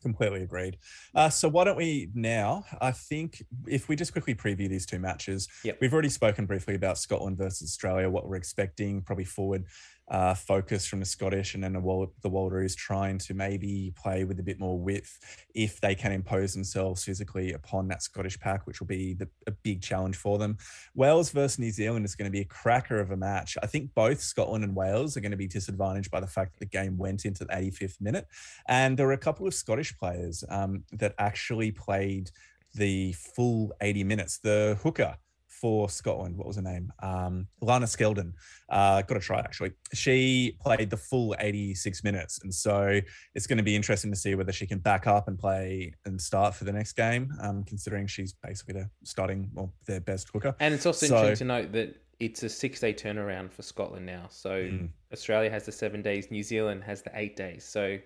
Completely 0.00 0.42
agreed. 0.42 0.78
Uh, 1.14 1.28
so 1.28 1.48
why 1.48 1.62
don't 1.62 1.76
we 1.76 2.10
now? 2.12 2.64
I 2.80 2.90
think 2.90 3.40
if 3.68 3.88
we 3.88 3.94
just 3.94 4.10
quickly 4.10 4.34
preview 4.34 4.68
these 4.68 4.84
two 4.84 4.98
matches, 4.98 5.48
Yep. 5.62 5.78
we've 5.80 5.92
already 5.92 6.08
spoken 6.08 6.44
briefly 6.44 6.74
about 6.74 6.98
Scotland 6.98 7.38
versus 7.38 7.68
Australia, 7.70 8.10
what 8.10 8.26
we're 8.26 8.34
expecting, 8.34 9.02
probably 9.02 9.24
forward 9.24 9.64
uh, 10.12 10.34
focus 10.34 10.86
from 10.86 11.00
the 11.00 11.06
Scottish, 11.06 11.54
and 11.54 11.64
then 11.64 11.72
the, 11.72 11.80
the 12.20 12.30
Wallaroos 12.30 12.76
trying 12.76 13.16
to 13.16 13.32
maybe 13.32 13.94
play 13.96 14.24
with 14.24 14.38
a 14.38 14.42
bit 14.42 14.60
more 14.60 14.78
width 14.78 15.18
if 15.54 15.80
they 15.80 15.94
can 15.94 16.12
impose 16.12 16.52
themselves 16.52 17.02
physically 17.02 17.54
upon 17.54 17.88
that 17.88 18.02
Scottish 18.02 18.38
pack, 18.38 18.66
which 18.66 18.78
will 18.78 18.86
be 18.86 19.14
the, 19.14 19.26
a 19.46 19.50
big 19.50 19.80
challenge 19.80 20.16
for 20.16 20.36
them. 20.36 20.58
Wales 20.94 21.30
versus 21.30 21.58
New 21.58 21.70
Zealand 21.70 22.04
is 22.04 22.14
going 22.14 22.30
to 22.30 22.32
be 22.32 22.42
a 22.42 22.44
cracker 22.44 23.00
of 23.00 23.10
a 23.10 23.16
match. 23.16 23.56
I 23.62 23.66
think 23.66 23.94
both 23.94 24.20
Scotland 24.20 24.64
and 24.64 24.76
Wales 24.76 25.16
are 25.16 25.20
going 25.20 25.30
to 25.30 25.36
be 25.38 25.48
disadvantaged 25.48 26.10
by 26.10 26.20
the 26.20 26.26
fact 26.26 26.52
that 26.52 26.60
the 26.60 26.78
game 26.78 26.98
went 26.98 27.24
into 27.24 27.46
the 27.46 27.52
85th 27.52 27.98
minute. 27.98 28.26
And 28.68 28.98
there 28.98 29.06
were 29.06 29.12
a 29.14 29.18
couple 29.18 29.46
of 29.46 29.54
Scottish 29.54 29.96
players 29.96 30.44
um, 30.50 30.84
that 30.92 31.14
actually 31.18 31.72
played 31.72 32.30
the 32.74 33.12
full 33.12 33.72
80 33.80 34.04
minutes. 34.04 34.38
The 34.38 34.78
hooker 34.82 35.16
for 35.62 35.88
Scotland, 35.88 36.36
what 36.36 36.44
was 36.48 36.56
her 36.56 36.62
name? 36.62 36.92
Um, 37.04 37.46
Lana 37.60 37.86
Skeldon. 37.86 38.32
Uh, 38.68 39.00
got 39.02 39.14
to 39.14 39.20
try 39.20 39.38
actually. 39.38 39.70
She 39.94 40.58
played 40.60 40.90
the 40.90 40.96
full 40.96 41.36
86 41.38 42.02
minutes. 42.02 42.40
And 42.42 42.52
so 42.52 43.00
it's 43.36 43.46
going 43.46 43.58
to 43.58 43.62
be 43.62 43.76
interesting 43.76 44.10
to 44.10 44.16
see 44.18 44.34
whether 44.34 44.50
she 44.50 44.66
can 44.66 44.80
back 44.80 45.06
up 45.06 45.28
and 45.28 45.38
play 45.38 45.94
and 46.04 46.20
start 46.20 46.56
for 46.56 46.64
the 46.64 46.72
next 46.72 46.94
game, 46.94 47.32
um, 47.40 47.62
considering 47.62 48.08
she's 48.08 48.32
basically 48.42 48.74
the 48.74 48.90
starting 49.04 49.50
or 49.54 49.70
their 49.86 50.00
best 50.00 50.30
hooker. 50.32 50.56
And 50.58 50.74
it's 50.74 50.84
also 50.84 51.06
So- 51.06 51.16
interesting 51.18 51.46
to 51.46 51.54
note 51.54 51.72
that 51.72 51.96
it's 52.18 52.42
a 52.42 52.48
six 52.48 52.80
day 52.80 52.92
turnaround 52.92 53.52
for 53.52 53.62
Scotland 53.62 54.04
now. 54.04 54.26
So 54.30 54.50
Mm. 54.64 54.88
Australia 55.12 55.48
has 55.50 55.64
the 55.64 55.72
seven 55.72 56.02
days, 56.02 56.28
New 56.32 56.42
Zealand 56.42 56.82
has 56.82 57.02
the 57.02 57.12
eight 57.14 57.36
days. 57.36 57.64
So 57.64 57.98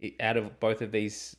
it, 0.00 0.14
out 0.20 0.38
of 0.38 0.58
both 0.60 0.80
of 0.80 0.90
these 0.92 1.36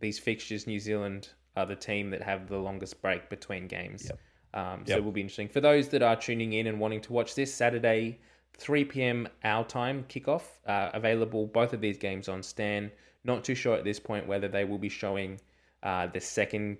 these 0.00 0.18
fixtures, 0.18 0.66
New 0.66 0.80
Zealand 0.80 1.28
are 1.54 1.66
the 1.66 1.76
team 1.76 2.10
that 2.10 2.22
have 2.22 2.48
the 2.48 2.56
longest 2.58 3.00
break 3.02 3.28
between 3.30 3.68
games. 3.68 4.06
Yep. 4.06 4.18
Um, 4.54 4.84
so 4.86 4.90
Yep. 4.92 4.98
it 4.98 5.04
will 5.04 5.12
be 5.12 5.20
interesting 5.20 5.48
for 5.48 5.60
those 5.60 5.88
that 5.88 6.02
are 6.02 6.16
tuning 6.16 6.52
in 6.52 6.66
and 6.66 6.78
wanting 6.78 7.00
to 7.02 7.12
watch 7.12 7.34
this 7.34 7.52
Saturday, 7.54 8.18
3 8.54 8.84
p.m. 8.84 9.28
our 9.44 9.64
time 9.64 10.04
kickoff. 10.08 10.42
Uh, 10.66 10.90
available 10.92 11.46
both 11.46 11.72
of 11.72 11.80
these 11.80 11.98
games 11.98 12.28
on 12.28 12.42
Stan. 12.42 12.90
Not 13.24 13.44
too 13.44 13.54
sure 13.54 13.76
at 13.76 13.84
this 13.84 13.98
point 14.00 14.26
whether 14.26 14.48
they 14.48 14.64
will 14.64 14.78
be 14.78 14.88
showing 14.88 15.40
uh, 15.82 16.06
the 16.08 16.20
second 16.20 16.78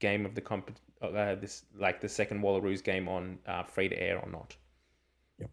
game 0.00 0.24
of 0.26 0.34
the 0.34 0.40
comp, 0.40 0.70
uh, 1.02 1.34
this 1.34 1.64
like 1.76 2.00
the 2.00 2.08
second 2.08 2.40
Wallaroos 2.42 2.82
game 2.84 3.08
on 3.08 3.38
uh, 3.46 3.62
free 3.64 3.88
to 3.88 4.00
air 4.00 4.18
or 4.20 4.30
not. 4.30 4.56
Yep, 5.38 5.50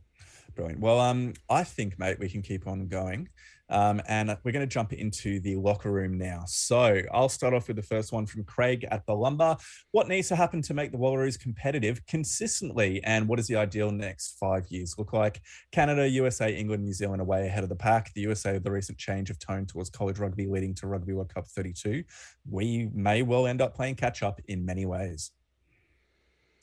brilliant. 0.56 0.80
Well, 0.82 1.00
um, 1.00 1.34
I 1.50 1.64
think, 1.64 1.98
mate, 1.98 2.20
we 2.20 2.30
can 2.30 2.42
keep 2.42 2.68
on 2.68 2.88
going. 2.88 3.30
Um, 3.70 4.02
and 4.08 4.36
we're 4.44 4.52
going 4.52 4.68
to 4.68 4.72
jump 4.72 4.94
into 4.94 5.40
the 5.40 5.56
locker 5.56 5.92
room 5.92 6.18
now. 6.18 6.44
So 6.48 7.02
I'll 7.12 7.30
start 7.30 7.54
off 7.54 7.68
with 7.68 7.78
the 7.78 7.84
first 7.84 8.12
one 8.12 8.26
from 8.26 8.44
Craig 8.44 8.86
at 8.92 9.06
Balumba. 9.06 9.60
What 9.92 10.08
needs 10.08 10.28
to 10.30 10.36
happen 10.36 10.62
to 10.64 10.74
make 10.74 10.92
the 10.92 10.98
Wallaroos 10.98 11.40
competitive 11.40 12.06
consistently? 12.06 13.04
And 13.04 13.28
what 13.28 13.38
does 13.38 13.48
the 13.48 13.56
ideal 13.56 13.92
next 13.92 14.38
five 14.40 14.68
years 14.70 14.96
look 14.98 15.14
like? 15.14 15.42
Canada, 15.72 16.08
USA, 16.08 16.54
England, 16.54 16.84
New 16.84 16.94
Zealand 16.94 17.22
are 17.22 17.26
way 17.26 17.48
ahead 17.48 17.64
of 17.64 17.70
the 17.70 17.76
pack. 17.76 18.14
The 18.14 18.22
USA, 18.22 18.58
the 18.60 18.72
recent 18.72 18.98
change 18.98 19.30
of 19.30 19.40
tone 19.40 19.66
towards 19.66 19.90
college 19.90 20.20
rugby 20.20 20.48
leading 20.48 20.76
to 20.76 20.88
Rugby 20.88 21.14
World 21.14 21.34
Cup 21.34 21.48
32, 21.48 22.04
we 22.50 22.90
may 22.94 23.24
well 23.24 23.48
end 23.48 23.62
up 23.62 23.76
playing 23.76 23.96
catch 23.96 24.22
up 24.22 24.40
in 24.48 24.66
many 24.66 24.86
ways. 24.86 25.32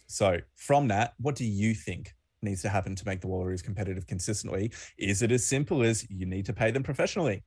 So, 0.06 0.38
from 0.56 0.88
that, 0.88 1.14
what 1.18 1.36
do 1.36 1.44
you 1.44 1.74
think 1.74 2.12
needs 2.42 2.62
to 2.62 2.68
happen 2.68 2.94
to 2.94 3.06
make 3.06 3.20
the 3.20 3.28
Wallaroos 3.28 3.62
competitive 3.62 4.06
consistently? 4.06 4.72
Is 4.98 5.22
it 5.22 5.32
as 5.32 5.44
simple 5.44 5.82
as 5.82 6.06
you 6.10 6.26
need 6.26 6.46
to 6.46 6.52
pay 6.52 6.70
them 6.70 6.82
professionally? 6.82 7.42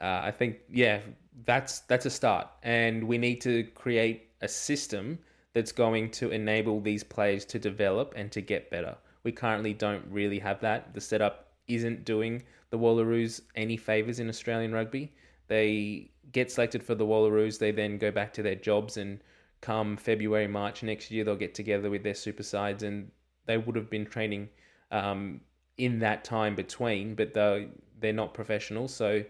Uh, 0.00 0.20
I 0.24 0.30
think 0.30 0.58
yeah, 0.70 1.00
that's 1.46 1.80
that's 1.80 2.06
a 2.06 2.10
start, 2.10 2.48
and 2.62 3.04
we 3.04 3.18
need 3.18 3.40
to 3.42 3.64
create 3.74 4.30
a 4.40 4.48
system 4.48 5.18
that's 5.52 5.72
going 5.72 6.10
to 6.10 6.30
enable 6.30 6.80
these 6.80 7.04
players 7.04 7.44
to 7.44 7.58
develop 7.58 8.14
and 8.16 8.32
to 8.32 8.40
get 8.40 8.70
better. 8.70 8.96
We 9.22 9.32
currently 9.32 9.74
don't 9.74 10.04
really 10.10 10.38
have 10.38 10.60
that. 10.60 10.94
The 10.94 11.00
setup 11.00 11.52
isn't 11.68 12.04
doing 12.04 12.42
the 12.70 12.78
Wallaroos 12.78 13.42
any 13.54 13.76
favors 13.76 14.18
in 14.18 14.28
Australian 14.28 14.72
rugby. 14.72 15.12
They 15.48 16.10
get 16.32 16.50
selected 16.50 16.82
for 16.82 16.94
the 16.94 17.04
Wallaroos, 17.06 17.58
they 17.58 17.70
then 17.70 17.98
go 17.98 18.10
back 18.10 18.32
to 18.34 18.42
their 18.42 18.54
jobs, 18.54 18.96
and 18.96 19.20
come 19.60 19.96
February, 19.96 20.48
March 20.48 20.82
next 20.82 21.10
year, 21.10 21.24
they'll 21.24 21.36
get 21.36 21.54
together 21.54 21.90
with 21.90 22.02
their 22.02 22.14
super 22.14 22.42
sides, 22.42 22.82
and 22.82 23.10
they 23.46 23.58
would 23.58 23.76
have 23.76 23.90
been 23.90 24.06
training 24.06 24.48
um, 24.90 25.40
in 25.76 25.98
that 26.00 26.24
time 26.24 26.54
between, 26.54 27.14
but 27.14 27.34
they're, 27.34 27.68
they're 28.00 28.12
not 28.12 28.34
professional, 28.34 28.88
so 28.88 29.24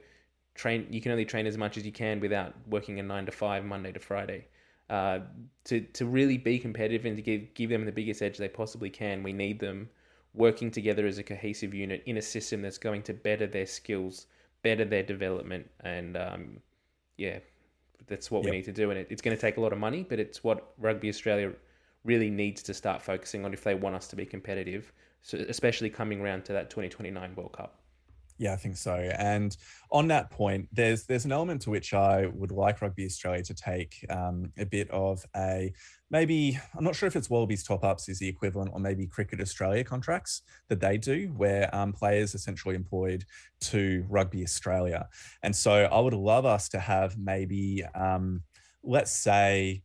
train 0.55 0.87
you 0.91 1.01
can 1.01 1.13
only 1.13 1.25
train 1.25 1.47
as 1.47 1.57
much 1.57 1.79
as 1.79 1.87
you 1.87 1.93
can 1.93 2.21
without 2.21 2.55
working 2.69 3.01
a 3.01 3.03
nine 3.03 3.25
to 3.27 3.33
five 3.33 3.65
Monday 3.65 3.93
to 3.93 4.01
Friday. 4.01 4.47
Uh, 4.91 5.21
to 5.65 5.81
to 5.81 6.05
really 6.05 6.37
be 6.37 6.59
competitive 6.59 7.07
and 7.07 7.17
to 7.17 7.23
give 7.23 7.55
give 7.55 7.71
them 7.71 7.85
the 7.87 7.93
biggest 7.93 8.21
edge 8.21 8.37
they 8.37 8.49
possibly 8.49 8.91
can, 8.91 9.23
we 9.23 9.33
need 9.33 9.59
them 9.59 9.89
working 10.35 10.71
together 10.71 11.07
as 11.07 11.19
a 11.19 11.23
cohesive 11.23 11.73
unit 11.73 12.03
in 12.07 12.17
a 12.17 12.23
system 12.23 12.63
that's 12.63 12.79
going 12.79 13.03
to 13.03 13.13
better 13.15 13.47
their 13.47 13.67
skills, 13.67 14.27
better 14.63 14.85
their 14.85 15.03
development, 15.03 15.71
and 15.81 16.17
um, 16.17 16.61
yeah, 17.17 17.39
that's 18.07 18.31
what 18.31 18.45
we 18.45 18.51
need 18.51 18.65
to 18.65 18.73
do. 18.73 18.91
And 18.91 18.99
it, 18.99 19.07
it's 19.11 19.23
going 19.23 19.37
to 19.37 19.41
take 19.41 19.57
a 19.57 19.61
lot 19.61 19.73
of 19.73 19.79
money, 19.79 20.05
but 20.09 20.19
it's 20.19 20.43
what 20.43 20.73
Rugby 20.79 21.09
Australia 21.09 21.53
really 22.05 22.31
needs 22.31 22.63
to 22.65 22.75
start 22.75 23.03
focusing 23.03 23.45
on 23.45 23.53
if 23.53 23.63
they 23.63 23.75
want 23.75 23.95
us 23.95 24.09
to 24.09 24.17
be 24.17 24.27
competitive, 24.27 24.93
so 25.23 25.39
especially 25.49 25.91
coming 25.91 26.21
around 26.21 26.45
to 26.47 26.53
that 26.53 26.71
2029 26.71 27.35
World 27.35 27.53
Cup. 27.53 27.83
Yeah, 28.39 28.55
I 28.55 28.57
think 28.57 28.77
so. 28.77 28.95
And 28.97 29.57
on 29.93 30.09
that 30.09 30.31
point, 30.31 30.69
there's 30.73 31.05
there's 31.05 31.25
an 31.25 31.31
element 31.31 31.63
to 31.63 31.71
which 31.71 31.95
I 31.95 32.27
would 32.27 32.51
like 32.51 32.83
Rugby 32.83 33.05
Australia 33.05 33.45
to 33.45 33.55
take 33.55 34.05
um, 34.11 34.53
a 34.59 34.67
bit 34.67 34.91
of 34.91 35.25
a 35.37 35.73
maybe 36.11 36.59
I'm 36.77 36.83
not 36.83 36.97
sure 36.97 37.07
if 37.07 37.15
it's 37.15 37.31
Wallabies 37.31 37.63
top 37.63 37.85
ups 37.85 38.09
is 38.09 38.19
the 38.19 38.29
equivalent, 38.29 38.71
or 38.73 38.81
maybe 38.81 39.07
Cricket 39.07 39.41
Australia 39.41 39.85
contracts 39.85 40.43
that 40.69 40.81
they 40.81 40.99
do, 40.99 41.33
where 41.37 41.73
um, 41.73 41.93
players 41.93 42.35
essentially 42.35 42.75
employed 42.75 43.25
to 43.61 44.05
Rugby 44.09 44.43
Australia. 44.43 45.09
And 45.45 45.55
so 45.55 45.73
I 45.85 46.01
would 46.01 46.15
love 46.15 46.45
us 46.45 46.69
to 46.71 46.81
have 46.81 47.17
maybe 47.19 47.85
um, 47.95 48.43
let's 48.83 49.13
say 49.13 49.83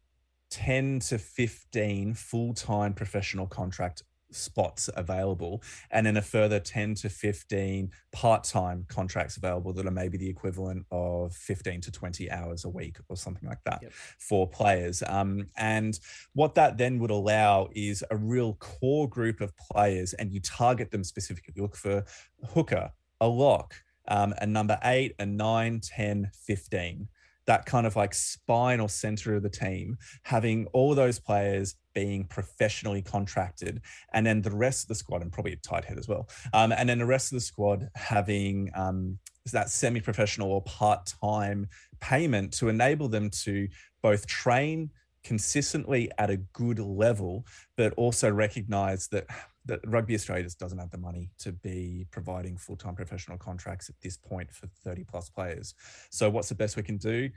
10 0.49 0.99
to 0.99 1.17
15 1.17 2.13
full 2.13 2.53
time 2.53 2.93
professional 2.93 3.47
contract 3.47 4.03
spots 4.31 4.89
available 4.95 5.61
and 5.91 6.05
then 6.05 6.17
a 6.17 6.21
further 6.21 6.59
10 6.59 6.95
to 6.95 7.09
15 7.09 7.91
part-time 8.11 8.85
contracts 8.89 9.37
available 9.37 9.73
that 9.73 9.85
are 9.85 9.91
maybe 9.91 10.17
the 10.17 10.29
equivalent 10.29 10.85
of 10.91 11.33
15 11.33 11.81
to 11.81 11.91
20 11.91 12.29
hours 12.31 12.65
a 12.65 12.69
week 12.69 12.97
or 13.09 13.15
something 13.15 13.47
like 13.47 13.63
that 13.65 13.79
yep. 13.81 13.91
for 13.93 14.47
players. 14.47 15.03
Um, 15.07 15.47
and 15.57 15.99
what 16.33 16.55
that 16.55 16.77
then 16.77 16.99
would 16.99 17.11
allow 17.11 17.69
is 17.73 18.03
a 18.11 18.17
real 18.17 18.55
core 18.55 19.07
group 19.07 19.41
of 19.41 19.55
players 19.57 20.13
and 20.13 20.31
you 20.31 20.39
target 20.41 20.91
them 20.91 21.03
specifically. 21.03 21.53
You 21.55 21.63
look 21.63 21.75
for 21.75 22.03
hooker 22.53 22.91
a 23.21 23.27
lock 23.27 23.75
um, 24.09 24.33
a 24.39 24.45
number 24.45 24.79
8 24.83 25.15
a 25.19 25.25
9 25.25 25.79
10 25.81 26.31
15 26.33 27.07
that 27.47 27.65
kind 27.65 27.87
of 27.87 27.95
like 27.95 28.13
spine 28.13 28.79
or 28.79 28.89
center 28.89 29.35
of 29.35 29.41
the 29.41 29.49
team, 29.49 29.97
having 30.23 30.67
all 30.67 30.93
those 30.93 31.17
players 31.19 31.75
being 31.93 32.25
professionally 32.25 33.01
contracted, 33.01 33.81
and 34.13 34.25
then 34.25 34.41
the 34.41 34.51
rest 34.51 34.83
of 34.83 34.89
the 34.89 34.95
squad, 34.95 35.21
and 35.21 35.31
probably 35.31 35.53
a 35.53 35.57
tight 35.57 35.85
head 35.85 35.97
as 35.97 36.07
well, 36.07 36.27
um, 36.53 36.71
and 36.71 36.87
then 36.87 36.99
the 36.99 37.05
rest 37.05 37.31
of 37.31 37.37
the 37.37 37.41
squad 37.41 37.89
having 37.95 38.69
um, 38.75 39.17
that 39.51 39.69
semi-professional 39.69 40.51
or 40.51 40.61
part-time 40.63 41.67
payment 42.01 42.53
to 42.53 42.69
enable 42.69 43.07
them 43.07 43.29
to 43.29 43.67
both 44.01 44.27
train 44.27 44.89
consistently 45.23 46.09
at 46.17 46.29
a 46.29 46.37
good 46.37 46.79
level, 46.79 47.45
but 47.75 47.93
also 47.93 48.29
recognize 48.31 49.07
that 49.07 49.25
that 49.67 49.79
Rugby 49.85 50.15
Australia 50.15 50.43
just 50.43 50.59
doesn't 50.59 50.77
have 50.77 50.91
the 50.91 50.97
money 50.97 51.29
to 51.39 51.51
be 51.51 52.05
providing 52.11 52.57
full 52.57 52.75
time 52.75 52.95
professional 52.95 53.37
contracts 53.37 53.89
at 53.89 53.95
this 54.01 54.17
point 54.17 54.51
for 54.51 54.67
30 54.83 55.03
plus 55.03 55.29
players. 55.29 55.75
So, 56.09 56.29
what's 56.29 56.49
the 56.49 56.55
best 56.55 56.75
we 56.75 56.83
can 56.83 56.97
do? 56.97 57.29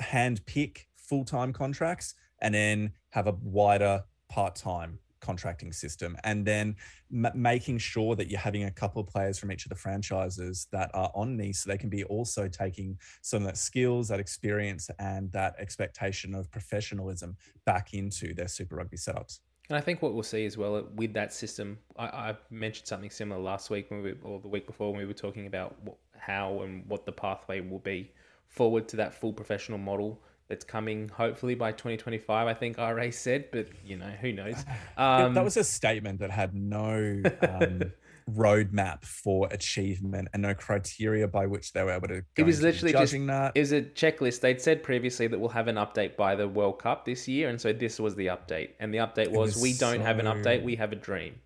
Hand 0.00 0.44
pick 0.46 0.88
full 0.96 1.24
time 1.24 1.52
contracts 1.52 2.14
and 2.40 2.54
then 2.54 2.92
have 3.10 3.26
a 3.26 3.32
wider 3.42 4.04
part 4.28 4.54
time 4.54 4.98
contracting 5.20 5.72
system 5.72 6.16
and 6.24 6.46
then 6.46 6.76
m- 7.12 7.32
making 7.34 7.78
sure 7.78 8.14
that 8.14 8.30
you're 8.30 8.38
having 8.38 8.64
a 8.64 8.70
couple 8.70 9.00
of 9.02 9.08
players 9.08 9.38
from 9.38 9.50
each 9.50 9.64
of 9.64 9.68
the 9.68 9.74
franchises 9.74 10.68
that 10.70 10.90
are 10.94 11.10
on 11.14 11.36
these 11.36 11.60
so 11.60 11.68
they 11.68 11.78
can 11.78 11.90
be 11.90 12.04
also 12.04 12.46
taking 12.48 12.96
some 13.22 13.42
of 13.42 13.46
that 13.48 13.58
skills 13.58 14.08
that 14.08 14.20
experience 14.20 14.90
and 14.98 15.30
that 15.32 15.54
expectation 15.58 16.34
of 16.34 16.50
professionalism 16.50 17.36
back 17.64 17.94
into 17.94 18.32
their 18.32 18.48
super 18.48 18.76
rugby 18.76 18.96
setups 18.96 19.40
and 19.68 19.76
I 19.76 19.80
think 19.80 20.00
what 20.02 20.14
we'll 20.14 20.22
see 20.22 20.46
as 20.46 20.56
well 20.56 20.86
with 20.94 21.12
that 21.14 21.32
system, 21.32 21.78
I, 21.98 22.06
I 22.06 22.36
mentioned 22.50 22.86
something 22.86 23.10
similar 23.10 23.40
last 23.40 23.70
week 23.70 23.90
when 23.90 24.02
we, 24.02 24.14
or 24.22 24.40
the 24.40 24.48
week 24.48 24.66
before 24.66 24.92
when 24.92 25.00
we 25.00 25.06
were 25.06 25.12
talking 25.12 25.46
about 25.46 25.76
what, 25.82 25.96
how 26.16 26.62
and 26.62 26.84
what 26.88 27.04
the 27.04 27.12
pathway 27.12 27.60
will 27.60 27.78
be 27.80 28.10
forward 28.48 28.88
to 28.88 28.96
that 28.96 29.14
full 29.14 29.32
professional 29.32 29.78
model 29.78 30.20
that's 30.48 30.64
coming 30.64 31.10
hopefully 31.10 31.54
by 31.54 31.70
2025 31.70 32.46
i 32.46 32.54
think 32.54 32.78
ra 32.78 33.10
said 33.10 33.44
but 33.52 33.68
you 33.84 33.96
know 33.96 34.10
who 34.20 34.32
knows? 34.32 34.64
Um, 34.96 35.34
that 35.34 35.44
was 35.44 35.58
a 35.58 35.64
statement 35.64 36.20
that 36.20 36.30
had 36.30 36.54
no 36.54 37.22
um, 37.46 37.92
roadmap 38.28 39.04
for 39.04 39.48
achievement 39.50 40.28
and 40.32 40.42
no 40.42 40.54
criteria 40.54 41.26
by 41.26 41.46
which 41.46 41.72
they 41.72 41.82
were 41.82 41.92
able 41.92 42.08
to. 42.08 42.22
it 42.36 42.42
was 42.42 42.62
literally 42.62 42.92
judging 42.92 43.26
just, 43.26 43.38
that. 43.38 43.52
It 43.54 43.60
was 43.60 43.72
a 43.72 43.82
checklist. 43.82 44.40
They'd 44.40 44.60
said 44.60 44.82
previously 44.82 45.26
that 45.26 45.38
we'll 45.38 45.50
have 45.50 45.68
an 45.68 45.76
update 45.76 46.16
by 46.16 46.34
the 46.34 46.48
World 46.48 46.80
Cup 46.80 47.04
this 47.04 47.28
year, 47.28 47.48
and 47.48 47.60
so 47.60 47.72
this 47.72 47.98
was 47.98 48.14
the 48.16 48.26
update. 48.26 48.70
And 48.80 48.92
the 48.92 48.98
update 48.98 49.30
was, 49.30 49.54
was 49.54 49.62
we 49.62 49.72
don't 49.72 49.98
so... 49.98 50.02
have 50.02 50.18
an 50.18 50.26
update. 50.26 50.62
We 50.62 50.76
have 50.76 50.92
a 50.92 50.96
dream. 50.96 51.36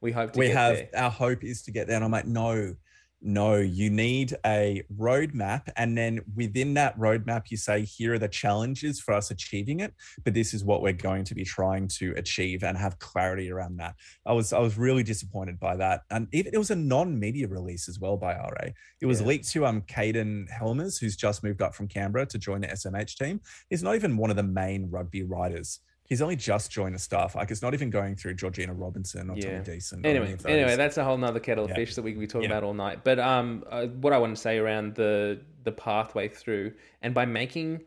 We 0.00 0.10
hope 0.10 0.32
to 0.32 0.38
we 0.38 0.48
have 0.48 0.76
there. 0.76 0.88
our 0.96 1.10
hope 1.10 1.44
is 1.44 1.62
to 1.62 1.70
get 1.70 1.86
there. 1.86 1.96
And 1.96 2.04
I'm 2.04 2.10
like, 2.10 2.26
no, 2.26 2.74
no, 3.22 3.56
you 3.56 3.88
need 3.88 4.34
a 4.44 4.82
roadmap. 4.98 5.68
And 5.76 5.96
then 5.96 6.20
within 6.34 6.74
that 6.74 6.98
roadmap, 6.98 7.50
you 7.50 7.56
say, 7.56 7.84
here 7.84 8.14
are 8.14 8.18
the 8.18 8.28
challenges 8.28 9.00
for 9.00 9.14
us 9.14 9.30
achieving 9.30 9.80
it. 9.80 9.94
But 10.24 10.34
this 10.34 10.52
is 10.52 10.64
what 10.64 10.82
we're 10.82 10.92
going 10.92 11.24
to 11.24 11.34
be 11.34 11.44
trying 11.44 11.88
to 11.88 12.12
achieve 12.16 12.64
and 12.64 12.76
have 12.76 12.98
clarity 12.98 13.50
around 13.50 13.76
that. 13.76 13.94
I 14.26 14.32
was 14.32 14.52
I 14.52 14.58
was 14.58 14.76
really 14.76 15.02
disappointed 15.02 15.60
by 15.60 15.76
that. 15.76 16.02
And 16.10 16.26
it, 16.32 16.48
it 16.52 16.58
was 16.58 16.70
a 16.70 16.76
non-media 16.76 17.46
release 17.46 17.88
as 17.88 18.00
well 18.00 18.16
by 18.16 18.34
RA. 18.34 18.70
It 19.00 19.06
was 19.06 19.20
yeah. 19.20 19.26
leaked 19.28 19.48
to 19.50 19.66
um 19.66 19.82
Caden 19.82 20.50
Helmers, 20.50 20.98
who's 20.98 21.16
just 21.16 21.44
moved 21.44 21.62
up 21.62 21.74
from 21.74 21.88
Canberra 21.88 22.26
to 22.26 22.38
join 22.38 22.62
the 22.62 22.68
SMH 22.68 23.16
team. 23.16 23.40
He's 23.70 23.82
not 23.82 23.94
even 23.94 24.16
one 24.16 24.30
of 24.30 24.36
the 24.36 24.42
main 24.42 24.90
rugby 24.90 25.22
writers 25.22 25.80
he's 26.12 26.20
only 26.20 26.36
just 26.36 26.70
joined 26.70 26.94
the 26.94 26.98
staff. 26.98 27.34
Like 27.34 27.50
it's 27.50 27.62
not 27.62 27.72
even 27.72 27.88
going 27.88 28.16
through 28.16 28.34
Georgina 28.34 28.74
Robinson 28.74 29.30
or 29.30 29.36
yeah. 29.36 29.52
Tommy 29.52 29.64
Decent. 29.64 30.04
Anyway, 30.04 30.36
anyway, 30.44 30.76
that's 30.76 30.98
a 30.98 31.04
whole 31.04 31.16
nother 31.16 31.40
kettle 31.40 31.64
of 31.64 31.70
yeah. 31.70 31.76
fish 31.76 31.94
that 31.94 32.02
we 32.02 32.12
could 32.12 32.20
be 32.20 32.26
talking 32.26 32.50
yeah. 32.50 32.56
about 32.56 32.64
all 32.64 32.74
night. 32.74 33.02
But 33.02 33.18
um, 33.18 33.64
uh, 33.70 33.86
what 33.86 34.12
I 34.12 34.18
want 34.18 34.36
to 34.36 34.40
say 34.40 34.58
around 34.58 34.94
the 34.94 35.40
the 35.64 35.72
pathway 35.72 36.28
through, 36.28 36.74
and 37.00 37.14
by 37.14 37.24
making 37.24 37.80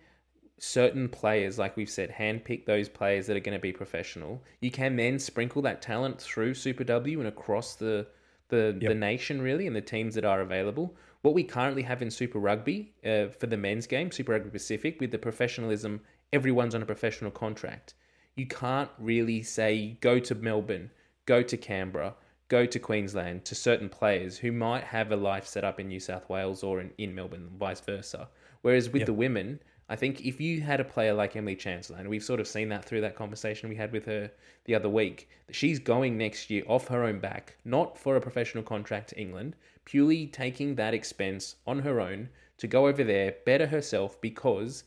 certain 0.58 1.08
players, 1.08 1.60
like 1.60 1.78
we've 1.78 1.90
said, 1.90 2.10
handpick 2.10 2.66
those 2.66 2.90
players 2.90 3.28
that 3.28 3.38
are 3.38 3.42
going 3.42 3.56
to 3.56 3.62
be 3.62 3.72
professional, 3.72 4.42
you 4.60 4.72
can 4.72 4.96
then 4.96 5.20
sprinkle 5.20 5.62
that 5.62 5.84
talent 5.84 6.20
through 6.20 6.56
Super 6.56 6.84
W 6.84 7.20
and 7.20 7.28
across 7.28 7.76
the 7.76 8.08
the 8.50 8.76
yep. 8.82 8.90
the 8.90 8.96
nation 8.96 9.40
really, 9.40 9.68
and 9.68 9.76
the 9.76 9.82
teams 9.82 10.16
that 10.16 10.26
are 10.26 10.42
available. 10.42 10.96
What 11.22 11.36
we 11.36 11.44
currently 11.44 11.84
have 11.84 12.02
in 12.02 12.10
Super 12.10 12.40
Rugby 12.40 12.92
uh, 13.06 13.28
for 13.28 13.46
the 13.46 13.58
men's 13.58 13.86
game, 13.86 14.12
Super 14.12 14.32
Rugby 14.32 14.50
Pacific, 14.50 15.00
with 15.00 15.12
the 15.12 15.20
professionalism, 15.20 16.02
everyone's 16.34 16.74
on 16.74 16.82
a 16.82 16.88
professional 16.88 17.30
contract 17.30 17.94
you 18.36 18.46
can't 18.46 18.90
really 19.00 19.42
say 19.42 19.98
go 20.02 20.20
to 20.20 20.36
Melbourne, 20.36 20.92
go 21.26 21.42
to 21.42 21.58
Canberra, 21.58 22.16
go 22.48 22.66
to 22.66 22.80
Queensland 22.80 23.46
to 23.46 23.56
certain 23.56 23.90
players 23.90 24.38
who 24.38 24.52
might 24.52 24.84
have 24.84 25.12
a 25.12 25.16
life 25.16 25.48
set 25.48 25.64
up 25.64 25.80
in 25.80 25.88
New 25.88 26.00
South 26.00 26.30
Wales 26.30 26.64
or 26.64 26.82
in, 26.82 26.92
in 26.98 27.16
Melbourne, 27.16 27.50
vice 27.58 27.80
versa. 27.80 28.28
Whereas 28.62 28.90
with 28.90 29.02
yep. 29.02 29.08
the 29.08 29.14
women, 29.14 29.60
I 29.88 29.96
think 29.96 30.26
if 30.26 30.42
you 30.42 30.62
had 30.62 30.80
a 30.80 30.86
player 30.86 31.14
like 31.14 31.36
Emily 31.36 31.56
Chancellor, 31.56 31.98
and 31.98 32.10
we've 32.10 32.24
sort 32.24 32.40
of 32.40 32.48
seen 32.48 32.70
that 32.70 32.84
through 32.84 33.02
that 33.02 33.16
conversation 33.16 33.70
we 33.70 33.76
had 33.76 33.92
with 33.92 34.06
her 34.06 34.32
the 34.66 34.76
other 34.76 34.90
week, 34.90 35.30
she's 35.52 35.80
going 35.80 36.18
next 36.18 36.50
year 36.50 36.64
off 36.68 36.88
her 36.88 37.04
own 37.04 37.20
back, 37.20 37.56
not 37.66 37.98
for 37.98 38.16
a 38.16 38.22
professional 38.22 38.64
contract 38.64 39.10
to 39.10 39.20
England, 39.20 39.56
purely 39.86 40.28
taking 40.28 40.76
that 40.76 40.94
expense 40.94 41.56
on 41.68 41.80
her 41.80 42.02
own 42.02 42.30
to 42.58 42.68
go 42.68 42.88
over 42.88 43.04
there, 43.04 43.36
better 43.46 43.68
herself 43.68 44.20
because 44.22 44.84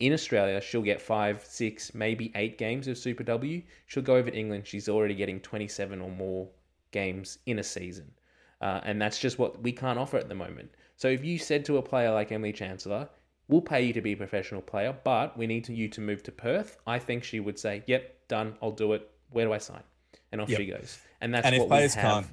in 0.00 0.12
Australia, 0.12 0.60
she'll 0.60 0.82
get 0.82 1.00
five, 1.00 1.44
six, 1.44 1.94
maybe 1.94 2.30
eight 2.34 2.56
games 2.56 2.86
of 2.86 2.96
Super 2.96 3.24
W. 3.24 3.62
She'll 3.86 4.02
go 4.02 4.16
over 4.16 4.30
to 4.30 4.36
England. 4.36 4.66
She's 4.66 4.88
already 4.88 5.14
getting 5.14 5.40
27 5.40 6.00
or 6.00 6.10
more 6.10 6.48
games 6.92 7.38
in 7.46 7.58
a 7.58 7.64
season. 7.64 8.10
Uh, 8.60 8.80
and 8.84 9.00
that's 9.00 9.18
just 9.18 9.38
what 9.38 9.60
we 9.62 9.72
can't 9.72 9.98
offer 9.98 10.16
at 10.16 10.28
the 10.28 10.34
moment. 10.34 10.70
So 10.96 11.08
if 11.08 11.24
you 11.24 11.38
said 11.38 11.64
to 11.66 11.78
a 11.78 11.82
player 11.82 12.12
like 12.12 12.32
Emily 12.32 12.52
Chancellor, 12.52 13.08
we'll 13.48 13.60
pay 13.60 13.82
you 13.82 13.92
to 13.92 14.00
be 14.00 14.12
a 14.12 14.16
professional 14.16 14.60
player, 14.60 14.96
but 15.04 15.36
we 15.36 15.46
need 15.46 15.64
to, 15.64 15.74
you 15.74 15.88
to 15.88 16.00
move 16.00 16.22
to 16.24 16.32
Perth, 16.32 16.76
I 16.86 16.98
think 16.98 17.24
she 17.24 17.40
would 17.40 17.58
say, 17.58 17.82
yep, 17.86 18.16
done, 18.28 18.56
I'll 18.62 18.72
do 18.72 18.92
it. 18.92 19.08
Where 19.30 19.46
do 19.46 19.52
I 19.52 19.58
sign? 19.58 19.82
And 20.32 20.40
off 20.40 20.48
yep. 20.48 20.58
she 20.58 20.66
goes. 20.66 20.98
And 21.20 21.34
that's 21.34 21.46
and 21.46 21.58
what 21.58 21.70
we 21.70 21.76
have. 21.76 21.94
Can't, 21.94 22.26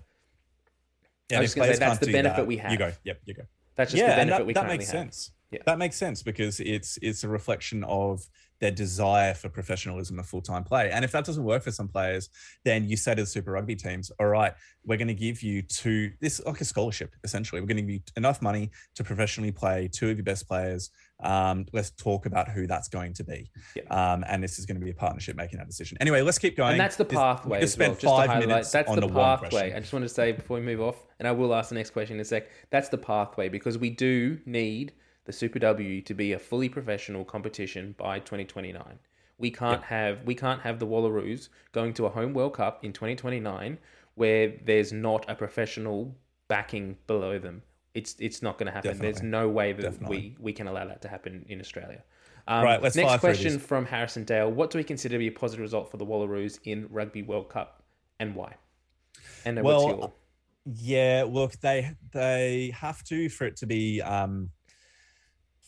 yeah, 1.30 1.38
I 1.38 1.42
was 1.42 1.56
going 1.56 1.68
to 1.70 1.74
say 1.76 1.80
that's 1.80 2.00
the 2.00 2.12
benefit 2.12 2.38
that, 2.38 2.48
we 2.48 2.58
have. 2.58 2.72
You 2.72 2.78
go. 2.78 2.92
Yep, 3.04 3.22
you 3.26 3.34
go. 3.34 3.44
That's 3.76 3.92
just 3.92 4.02
yeah, 4.02 4.12
the 4.12 4.16
benefit 4.16 4.38
that, 4.38 4.46
we 4.46 4.54
that 4.54 4.60
currently 4.62 4.78
makes 4.78 4.92
have. 4.92 5.02
sense. 5.02 5.32
Yeah. 5.52 5.60
That 5.66 5.78
makes 5.78 5.96
sense 5.96 6.24
because 6.24 6.60
it's 6.60 6.98
it's 7.02 7.24
a 7.24 7.30
reflection 7.30 7.84
of 7.86 8.28
their 8.62 8.72
desire 8.72 9.34
for 9.34 9.50
professionalism 9.50 10.18
of 10.18 10.26
full-time 10.26 10.64
play. 10.64 10.90
And 10.90 11.04
if 11.04 11.12
that 11.12 11.26
doesn't 11.26 11.44
work 11.44 11.62
for 11.62 11.72
some 11.72 11.90
players, 11.90 12.30
then 12.64 12.88
you 12.88 12.96
say 12.96 13.14
to 13.14 13.22
the 13.22 13.28
Super 13.28 13.52
Rugby 13.52 13.76
teams, 13.76 14.12
all 14.18 14.28
right, 14.28 14.54
we're 14.86 14.98
going 14.98 15.10
to 15.10 15.14
give 15.14 15.44
you 15.44 15.62
two 15.62 16.12
this 16.22 16.42
like 16.46 16.62
a 16.62 16.66
scholarship, 16.66 17.14
essentially. 17.26 17.60
We're 17.62 17.68
going 17.68 17.78
to 17.78 17.84
give 17.84 17.92
you 17.92 18.00
enough 18.16 18.42
money 18.42 18.72
to 18.96 19.04
professionally 19.04 19.52
play 19.52 19.90
two 19.92 20.10
of 20.10 20.18
your 20.18 20.24
best 20.24 20.48
players. 20.48 20.90
Um, 21.22 21.66
let's 21.74 21.92
talk 21.92 22.26
about 22.26 22.50
who 22.50 22.66
that's 22.66 22.88
going 22.88 23.14
to 23.16 23.24
be. 23.26 23.52
Yep. 23.76 23.92
Um, 23.92 24.24
and 24.28 24.42
this 24.42 24.58
is 24.58 24.66
going 24.66 24.80
to 24.80 24.84
be 24.84 24.92
a 24.92 24.96
partnership 24.96 25.36
making 25.36 25.60
that 25.60 25.68
decision. 25.68 25.98
Anyway, 26.00 26.22
let's 26.22 26.40
keep 26.40 26.56
going. 26.56 26.72
And 26.72 26.80
that's 26.80 26.96
the 26.96 27.06
pathway. 27.06 27.60
Just 27.60 27.74
spend 27.74 27.98
well, 28.04 28.26
five 28.26 28.40
minutes 28.40 28.72
That's 28.72 28.90
on 28.90 28.96
the, 29.00 29.08
the 29.08 29.14
pathway. 29.14 29.74
I 29.74 29.80
just 29.80 29.94
want 29.94 30.04
to 30.04 30.10
say 30.10 30.32
before 30.32 30.58
we 30.58 30.64
move 30.64 30.82
off, 30.82 31.04
and 31.20 31.28
I 31.28 31.34
will 31.34 31.54
ask 31.54 31.70
the 31.70 31.76
next 31.76 31.92
question 31.92 32.16
in 32.16 32.22
a 32.22 32.26
sec. 32.26 32.48
That's 32.72 32.90
the 32.90 32.98
pathway 32.98 33.50
because 33.50 33.78
we 33.78 33.90
do 33.90 34.40
need– 34.46 34.94
the 35.26 35.34
Super 35.34 35.60
W 35.60 36.02
to 36.02 36.14
be 36.14 36.34
a 36.34 36.40
fully 36.40 36.70
professional 36.70 37.26
competition 37.26 37.96
by 37.98 38.20
2029. 38.20 39.00
We 39.38 39.52
can't 39.52 39.84
have 39.84 40.24
we 40.24 40.36
can't 40.36 40.62
have 40.62 40.80
the 40.80 40.88
Wallaroos 40.88 41.50
going 41.74 41.94
to 41.96 42.06
a 42.06 42.10
home 42.10 42.34
World 42.34 42.54
Cup 42.54 42.84
in 42.86 42.94
2029 42.94 43.78
where 44.16 44.54
there's 44.64 44.94
not 44.94 45.26
a 45.28 45.36
professional 45.36 46.16
backing 46.48 46.98
below 47.06 47.38
them. 47.38 47.62
It's 47.94 48.16
it's 48.20 48.42
not 48.42 48.58
going 48.58 48.68
to 48.68 48.72
happen. 48.72 48.92
Definitely. 48.92 49.12
There's 49.12 49.24
no 49.24 49.50
way 49.50 49.74
that 49.74 49.82
Definitely. 49.82 50.36
we 50.40 50.46
we 50.46 50.54
can 50.54 50.68
allow 50.68 50.86
that 50.88 51.02
to 51.02 51.10
happen 51.10 51.46
in 51.50 51.60
Australia. 51.60 52.04
Um, 52.48 52.64
right, 52.64 52.82
let's 52.82 52.96
next 52.96 53.20
question 53.20 53.58
from 53.58 53.86
Harrison 53.86 54.24
Dale. 54.24 54.52
What 54.52 54.70
do 54.70 54.78
we 54.78 54.84
consider 54.84 55.16
to 55.16 55.20
be 55.20 55.28
a 55.28 55.32
positive 55.32 55.64
result 55.64 55.90
for 55.90 55.98
the 55.98 56.06
Wallaroos 56.06 56.60
in 56.64 56.88
Rugby 56.92 57.24
World 57.24 57.50
Cup 57.50 57.84
and 58.20 58.36
why? 58.36 58.56
And 59.46 59.62
well, 59.64 60.14
Yeah, 60.66 61.26
look, 61.28 61.54
they 61.60 61.92
they 62.12 62.74
have 62.80 63.04
to 63.06 63.30
for 63.30 63.46
it 63.46 63.58
to 63.58 63.66
be 63.66 64.02
um, 64.02 64.52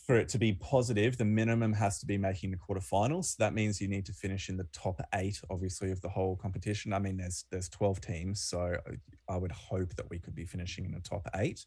for 0.08 0.16
it 0.16 0.30
to 0.30 0.38
be 0.38 0.54
positive. 0.54 1.18
The 1.18 1.26
minimum 1.26 1.74
has 1.74 2.00
to 2.00 2.06
be 2.06 2.18
making 2.18 2.52
the 2.52 2.58
quarterfinals. 2.58 3.36
That 3.36 3.54
means 3.54 3.82
you 3.82 3.90
need 3.90 4.06
to 4.06 4.14
finish 4.14 4.48
in 4.48 4.56
the 4.56 4.64
top 4.72 5.02
eight, 5.14 5.40
obviously, 5.50 5.92
of 5.92 6.02
the 6.02 6.08
whole 6.08 6.38
competition. 6.38 6.94
I 6.94 7.00
mean, 7.00 7.18
there's 7.18 7.44
there's 7.52 7.68
twelve 7.68 8.00
teams, 8.00 8.40
so 8.40 8.78
I 9.30 9.36
would 9.36 9.52
hope 9.52 9.96
that 9.96 10.10
we 10.10 10.18
could 10.18 10.34
be 10.34 10.46
finishing 10.46 10.86
in 10.86 10.92
the 10.94 11.02
top 11.02 11.28
eight. 11.36 11.66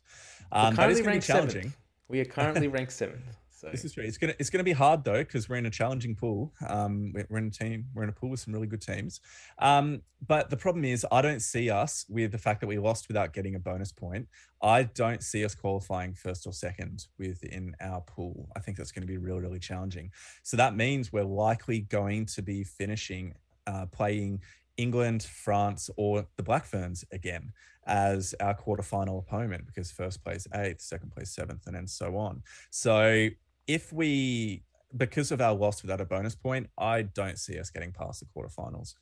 Um, 0.50 0.74
that 0.74 0.90
is 0.90 1.02
going 1.02 1.20
to 1.20 1.20
be 1.20 1.26
challenging. 1.26 1.62
Seventh. 1.62 1.76
We 2.08 2.20
are 2.20 2.24
currently 2.24 2.68
ranked 2.76 2.92
seventh. 2.92 3.36
So. 3.60 3.68
This 3.70 3.84
is 3.84 3.92
true. 3.92 4.04
It's 4.04 4.16
gonna 4.16 4.32
it's 4.38 4.48
gonna 4.48 4.64
be 4.64 4.72
hard 4.72 5.04
though 5.04 5.18
because 5.18 5.46
we're 5.46 5.56
in 5.56 5.66
a 5.66 5.70
challenging 5.70 6.14
pool. 6.16 6.50
Um, 6.66 7.12
we're 7.28 7.36
in 7.36 7.48
a 7.48 7.50
team. 7.50 7.84
We're 7.92 8.04
in 8.04 8.08
a 8.08 8.12
pool 8.12 8.30
with 8.30 8.40
some 8.40 8.54
really 8.54 8.66
good 8.66 8.80
teams. 8.80 9.20
Um, 9.58 10.00
but 10.26 10.48
the 10.48 10.56
problem 10.56 10.86
is, 10.86 11.04
I 11.12 11.20
don't 11.20 11.42
see 11.42 11.68
us 11.68 12.06
with 12.08 12.32
the 12.32 12.38
fact 12.38 12.62
that 12.62 12.68
we 12.68 12.78
lost 12.78 13.06
without 13.08 13.34
getting 13.34 13.56
a 13.56 13.58
bonus 13.58 13.92
point. 13.92 14.28
I 14.62 14.84
don't 14.84 15.22
see 15.22 15.44
us 15.44 15.54
qualifying 15.54 16.14
first 16.14 16.46
or 16.46 16.54
second 16.54 17.06
within 17.18 17.76
our 17.82 18.00
pool. 18.00 18.48
I 18.56 18.60
think 18.60 18.78
that's 18.78 18.92
going 18.92 19.02
to 19.02 19.06
be 19.06 19.18
really 19.18 19.42
really 19.42 19.58
challenging. 19.58 20.10
So 20.42 20.56
that 20.56 20.74
means 20.74 21.12
we're 21.12 21.24
likely 21.24 21.80
going 21.80 22.24
to 22.26 22.40
be 22.40 22.64
finishing 22.64 23.34
uh, 23.66 23.84
playing 23.92 24.40
England, 24.78 25.22
France, 25.22 25.90
or 25.98 26.26
the 26.38 26.42
Black 26.42 26.64
Ferns 26.64 27.04
again 27.12 27.52
as 27.86 28.34
our 28.40 28.54
quarterfinal 28.54 29.18
opponent 29.18 29.66
because 29.66 29.90
first 29.90 30.24
place 30.24 30.46
eighth, 30.54 30.80
second 30.80 31.10
place 31.10 31.30
seventh, 31.30 31.66
and 31.66 31.76
then 31.76 31.86
so 31.86 32.16
on. 32.16 32.42
So 32.70 33.28
if 33.74 33.92
we 33.92 34.64
because 34.96 35.30
of 35.30 35.40
our 35.40 35.54
loss 35.54 35.82
without 35.82 36.00
a 36.00 36.04
bonus 36.04 36.34
point, 36.34 36.68
I 36.76 37.02
don't 37.02 37.38
see 37.38 37.58
us 37.58 37.70
getting 37.70 37.92
past 37.92 38.20
the 38.20 38.26
quarterfinals 38.26 38.94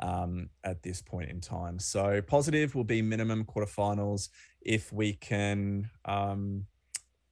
um, 0.00 0.48
at 0.64 0.82
this 0.82 1.02
point 1.02 1.28
in 1.28 1.40
time. 1.40 1.78
So 1.78 2.22
positive 2.22 2.74
will 2.74 2.84
be 2.84 3.02
minimum 3.02 3.44
quarterfinals 3.44 4.30
if 4.62 4.90
we 4.90 5.12
can 5.12 5.90
um, 6.06 6.64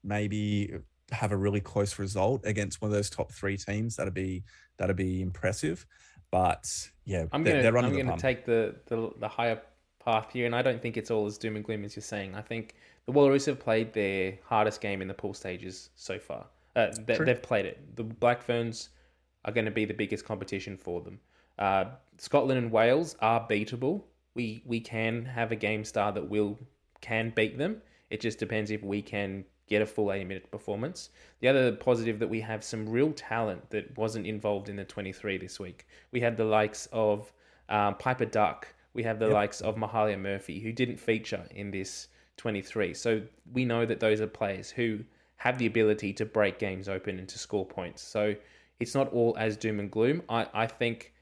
maybe 0.05 0.75
have 1.11 1.33
a 1.33 1.37
really 1.37 1.61
close 1.61 1.99
result 1.99 2.43
against 2.45 2.83
one 2.83 2.91
of 2.91 2.95
those 2.95 3.09
top 3.09 3.33
three 3.33 3.57
teams. 3.57 3.97
That'd 3.97 4.13
be 4.13 4.45
that'd 4.77 4.97
be 4.97 5.23
impressive. 5.23 5.87
But 6.31 6.91
yeah, 7.07 7.25
I'm 7.33 7.43
gonna 7.43 7.63
they're, 7.63 7.79
I'm 7.79 7.97
gonna 7.97 8.19
take 8.19 8.45
the, 8.45 8.77
the 8.87 9.11
the 9.19 9.29
higher 9.29 9.63
path 10.05 10.33
here, 10.33 10.45
and 10.45 10.55
I 10.55 10.61
don't 10.61 10.83
think 10.83 10.99
it's 10.99 11.11
all 11.11 11.25
as 11.25 11.39
doom 11.39 11.57
and 11.57 11.65
gloom 11.65 11.85
as 11.85 11.97
you're 11.97 12.03
saying. 12.03 12.35
I 12.35 12.43
think 12.43 12.75
the 13.07 13.13
Wallaroos 13.13 13.47
have 13.47 13.59
played 13.59 13.95
their 13.95 14.39
hardest 14.45 14.83
game 14.83 15.01
in 15.01 15.09
the 15.09 15.15
pool 15.15 15.33
stages 15.33 15.91
so 15.95 16.19
far. 16.19 16.47
Uh, 16.75 16.89
they, 17.07 17.15
have 17.15 17.43
played 17.43 17.67
it. 17.67 17.97
The 17.97 18.05
Black 18.05 18.43
Ferns 18.43 18.91
are 19.45 19.53
going 19.53 19.65
to 19.67 19.71
be 19.71 19.85
the 19.85 19.95
biggest 19.95 20.25
competition 20.25 20.77
for 20.77 21.01
them. 21.01 21.21
Uh, 21.59 21.85
Scotland 22.19 22.59
and 22.59 22.71
Wales 22.73 23.17
are 23.21 23.47
beatable. 23.47 24.03
We 24.35 24.63
we 24.65 24.81
can 24.81 25.25
have 25.27 25.53
a 25.53 25.57
game 25.57 25.85
star 25.85 26.13
that 26.13 26.29
will 26.29 26.59
can 27.01 27.33
beat 27.35 27.59
them. 27.59 27.83
It 28.09 28.21
just 28.21 28.39
depends 28.39 28.71
if 28.71 28.83
we 28.83 29.03
can 29.03 29.45
get 29.69 29.83
a 29.83 29.87
full 29.87 30.13
80 30.13 30.25
minute 30.25 30.51
performance. 30.51 31.11
The 31.41 31.49
other 31.49 31.73
positive 31.73 32.19
that 32.19 32.29
we 32.29 32.41
have 32.41 32.63
some 32.63 32.89
real 32.89 33.13
talent 33.13 33.71
that 33.71 33.97
wasn't 33.97 34.27
involved 34.27 34.69
in 34.69 34.77
the 34.77 34.85
23 34.85 35.39
this 35.39 35.59
week. 35.59 35.87
We 36.11 36.21
had 36.21 36.37
the 36.37 36.45
likes 36.45 36.89
of 36.93 37.33
um, 37.69 37.97
Piper 37.97 38.27
Duck. 38.27 38.69
We 38.95 39.03
have 39.05 39.19
the 39.19 39.27
yep. 39.27 39.35
likes 39.35 39.61
of 39.61 39.77
Mahalia 39.77 40.21
Murphy, 40.21 40.61
who 40.61 40.73
didn't 40.73 41.01
feature 41.01 41.45
in 41.51 41.71
this 41.71 42.09
23. 42.37 42.93
So 42.95 43.23
we 43.53 43.65
know 43.65 43.87
that 43.87 44.01
those 44.01 44.21
are 44.21 44.27
players 44.27 44.71
who 44.71 45.01
have 45.43 45.59
the 45.59 45.67
ability 45.67 46.13
to 46.13 46.25
break 46.25 46.61
games 46.61 46.89
open 46.89 47.19
and 47.19 47.29
to 47.29 47.37
score 47.37 47.67
points. 47.67 48.01
So 48.01 48.33
it's 48.79 48.95
not 48.95 49.13
all 49.13 49.35
as 49.37 49.57
doom 49.57 49.81
and 49.81 49.91
gloom. 49.91 50.23
I, 50.29 50.47
I 50.55 50.67
think 50.69 51.13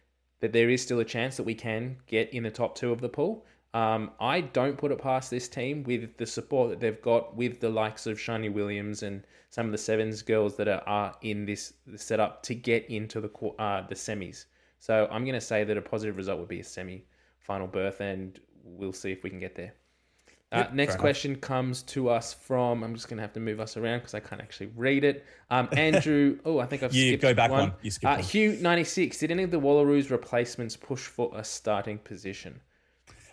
that 0.41 0.53
there 0.53 0.69
is 0.69 0.83
still 0.83 1.01
a 1.01 1.07
chance 1.07 1.39
that 1.39 1.45
we 1.45 1.55
can 1.55 1.97
get 2.07 2.29
in 2.35 2.43
the 2.43 2.51
top 2.51 2.75
two 2.75 2.93
of 2.93 3.01
the 3.01 3.09
pool. 3.09 3.47
Um, 3.73 4.11
I 4.21 4.43
don't 4.43 4.77
put 4.77 4.93
it 4.93 4.99
past 4.99 5.31
this 5.31 5.49
team 5.49 5.85
with 5.85 6.19
the 6.19 6.27
support 6.27 6.69
that 6.69 6.81
they've 6.81 7.01
got 7.01 7.35
with 7.35 7.61
the 7.61 7.71
likes 7.71 8.07
of 8.07 8.19
Sharni 8.19 8.53
Williams 8.53 9.03
and 9.03 9.25
some 9.49 9.65
of 9.65 9.73
the 9.73 9.79
sevens 9.79 10.21
girls 10.21 10.55
that 10.57 10.69
are, 10.69 10.83
are 10.87 11.15
in 11.23 11.47
this 11.47 11.73
setup 11.97 12.43
to 12.43 12.55
get 12.55 12.91
into 12.91 13.23
the 13.23 13.31
uh, 13.59 13.87
the 13.87 13.95
semis. 13.95 14.45
So 14.81 15.09
I'm 15.11 15.25
going 15.25 15.35
to 15.35 15.41
say 15.41 15.65
that 15.65 15.79
a 15.79 15.83
positive 15.83 16.19
result 16.19 16.41
would 16.41 16.49
be 16.49 16.61
a 16.61 16.65
semi 16.65 17.07
final 17.39 17.67
berth, 17.67 18.01
and 18.01 18.39
we'll 18.65 18.93
see 18.93 19.13
if 19.13 19.23
we 19.23 19.31
can 19.31 19.41
get 19.41 19.55
there. 19.55 19.73
Uh, 20.53 20.59
yep, 20.59 20.73
next 20.73 20.97
question 20.99 21.33
enough. 21.33 21.43
comes 21.43 21.83
to 21.83 22.09
us 22.09 22.35
from. 22.35 22.83
I'm 22.83 22.95
just 22.95 23.09
going 23.09 23.19
to 23.19 23.23
have 23.23 23.33
to 23.35 23.41
move 23.41 23.61
us 23.61 23.77
around 23.77 24.01
because 24.01 24.15
I 24.15 24.21
can't 24.21 24.41
actually 24.41 24.71
read 24.75 25.05
it. 25.05 25.25
Um, 25.49 25.69
Andrew. 25.73 26.39
oh, 26.45 26.59
I 26.59 26.67
think 26.67 26.83
I've 26.83 26.93
you 26.93 27.11
skipped 27.11 27.23
go 27.23 27.35
back 27.35 27.53
one. 27.53 27.61
one. 27.61 27.73
You 27.83 27.91
skipped 27.93 28.13
uh. 28.13 28.17
Hugh 28.17 28.59
96. 28.61 29.19
Did 29.19 29.31
any 29.31 29.45
of 29.45 29.53
the 29.53 29.61
Wallaroos 29.61 30.11
replacements 30.11 30.77
push 30.77 31.03
for 31.03 31.31
a 31.37 31.45
starting 31.45 31.99
position? 31.99 32.61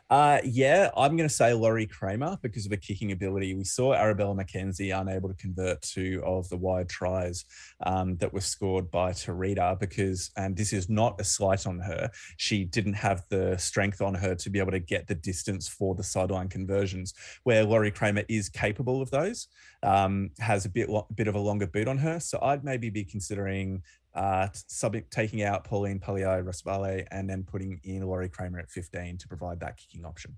Uh, 0.10 0.40
yeah, 0.46 0.90
I'm 0.96 1.18
going 1.18 1.28
to 1.28 1.34
say 1.34 1.54
Lori 1.54 1.86
Cramer 1.86 2.38
because 2.42 2.66
of 2.66 2.72
her 2.72 2.78
kicking 2.78 3.12
ability. 3.12 3.56
We 3.56 3.66
saw 3.66 3.94
Arabella 3.94 4.36
McKenzie 4.36 4.98
unable 4.98 5.28
to 5.28 5.36
convert 5.36 5.82
two 5.82 6.22
of 6.26 6.48
the 6.48 6.56
wide 6.56 6.88
tries 6.88 7.44
um, 7.86 8.16
that 8.18 8.32
were 8.32 8.40
scored 8.40 8.90
by 8.90 9.12
Terita 9.12 9.78
because, 9.78 10.32
and 10.38 10.56
this 10.56 10.72
is 10.72 10.88
not 10.90 11.20
a 11.20 11.26
slight 11.26 11.68
on 11.68 11.80
her, 11.80 12.10
she 12.38 12.64
didn't 12.64 12.94
have 12.94 13.24
the 13.30 13.58
strength 13.58 14.02
on 14.02 14.14
her 14.14 14.34
to 14.36 14.50
be 14.50 14.60
able 14.60 14.72
to 14.72 14.80
get 14.80 15.08
the 15.08 15.16
distance 15.16 15.68
for 15.68 15.94
the 15.94 16.04
sideline 16.04 16.48
conversions, 16.48 17.14
where 17.44 17.66
Lori 17.66 17.92
Cramer 17.92 18.24
is 18.30 18.48
capable 18.48 19.02
of 19.02 19.12
those, 19.12 19.50
um, 19.84 20.30
has 20.40 20.64
a 20.64 20.70
bit, 20.70 20.90
bit 21.16 21.28
of 21.28 21.36
a 21.36 21.40
longer 21.40 21.68
boot 21.68 21.90
on 21.90 21.98
her. 21.98 22.22
So 22.22 22.40
I'd 22.42 22.64
maybe 22.64 22.90
be 22.90 23.04
considering 23.04 23.84
uh, 24.18 24.48
subject 24.54 25.12
taking 25.12 25.44
out 25.44 25.64
Pauline 25.64 26.00
Piliae-Rasabale 26.00 27.06
and 27.12 27.30
then 27.30 27.44
putting 27.44 27.80
in 27.84 28.02
Lori 28.02 28.28
Cramer 28.28 28.60
at 28.60 28.70
15 28.70 29.18
to 29.20 29.28
provide 29.28 29.60
that 29.60 29.78
kicking 29.78 30.06
option. 30.06 30.36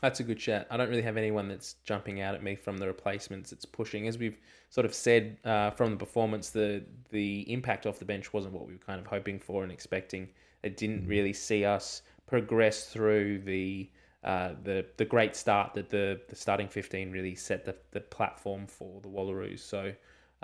That's 0.00 0.20
a 0.20 0.24
good 0.24 0.38
chat. 0.38 0.66
I 0.70 0.78
don't 0.78 0.88
really 0.88 1.02
have 1.02 1.18
anyone 1.18 1.46
that's 1.46 1.74
jumping 1.84 2.20
out 2.20 2.34
at 2.34 2.42
me 2.42 2.56
from 2.56 2.78
the 2.78 2.86
replacements. 2.86 3.52
It's 3.52 3.66
pushing, 3.66 4.08
as 4.08 4.18
we've 4.18 4.38
sort 4.70 4.86
of 4.86 4.94
said 4.94 5.36
uh, 5.44 5.70
from 5.70 5.90
the 5.90 5.96
performance. 5.96 6.50
The 6.50 6.82
the 7.10 7.50
impact 7.52 7.86
off 7.86 8.00
the 8.00 8.04
bench 8.04 8.32
wasn't 8.32 8.54
what 8.54 8.66
we 8.66 8.72
were 8.72 8.80
kind 8.80 8.98
of 8.98 9.06
hoping 9.06 9.38
for 9.38 9.62
and 9.62 9.70
expecting. 9.70 10.30
It 10.64 10.76
didn't 10.76 11.02
mm-hmm. 11.02 11.10
really 11.10 11.32
see 11.32 11.64
us 11.64 12.02
progress 12.26 12.86
through 12.86 13.40
the 13.40 13.88
uh, 14.24 14.54
the 14.64 14.84
the 14.96 15.04
great 15.04 15.36
start 15.36 15.74
that 15.74 15.90
the 15.90 16.20
the 16.28 16.34
starting 16.34 16.68
fifteen 16.68 17.12
really 17.12 17.36
set 17.36 17.64
the 17.64 17.76
the 17.92 18.00
platform 18.00 18.66
for 18.66 19.00
the 19.00 19.08
Wallaroos. 19.08 19.60
So 19.60 19.92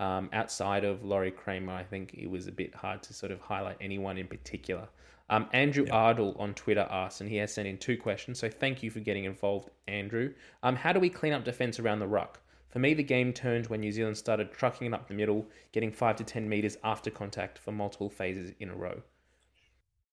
um, 0.01 0.31
outside 0.33 0.83
of 0.83 1.05
Lori 1.05 1.31
Cramer, 1.31 1.75
I 1.75 1.85
think 1.85 2.15
it 2.15 2.29
was 2.29 2.47
a 2.47 2.53
bit 2.53 2.75
hard 2.75 3.03
to 3.05 3.15
sort 3.15 3.31
of 3.31 3.41
highlight 3.41 3.77
anyone 3.81 4.17
in 4.17 4.27
particular. 4.27 4.89
Um, 5.29 5.47
Andrew 5.53 5.85
yep. 5.85 5.95
Ardle 5.95 6.35
on 6.41 6.55
Twitter 6.55 6.89
asked, 6.91 7.21
and 7.21 7.31
he 7.31 7.37
has 7.37 7.53
sent 7.53 7.69
in 7.69 7.79
two 7.79 7.97
questions. 7.97 8.39
So 8.39 8.49
thank 8.49 8.83
you 8.83 8.91
for 8.91 8.99
getting 8.99 9.25
involved, 9.25 9.71
Andrew. 9.87 10.33
Um, 10.63 10.75
how 10.75 10.93
do 10.93 10.99
we 10.99 11.11
clean 11.11 11.35
up 11.35 11.45
defense 11.45 11.79
around 11.79 12.01
the 12.01 12.09
ruck? 12.09 12.41
For 12.71 12.79
me, 12.79 12.95
the 12.95 13.03
game 13.03 13.33
turned 13.33 13.67
when 13.67 13.81
New 13.81 13.93
Zealand 13.93 14.17
started 14.17 14.53
trucking 14.53 14.87
it 14.87 14.95
up 14.95 15.07
the 15.07 15.15
middle, 15.15 15.47
getting 15.73 15.93
five 15.93 16.17
to 16.17 16.25
10 16.25 16.49
metres 16.49 16.79
after 16.83 17.11
contact 17.11 17.59
for 17.59 17.71
multiple 17.71 18.09
phases 18.09 18.53
in 18.59 18.71
a 18.71 18.75
row. 18.75 19.03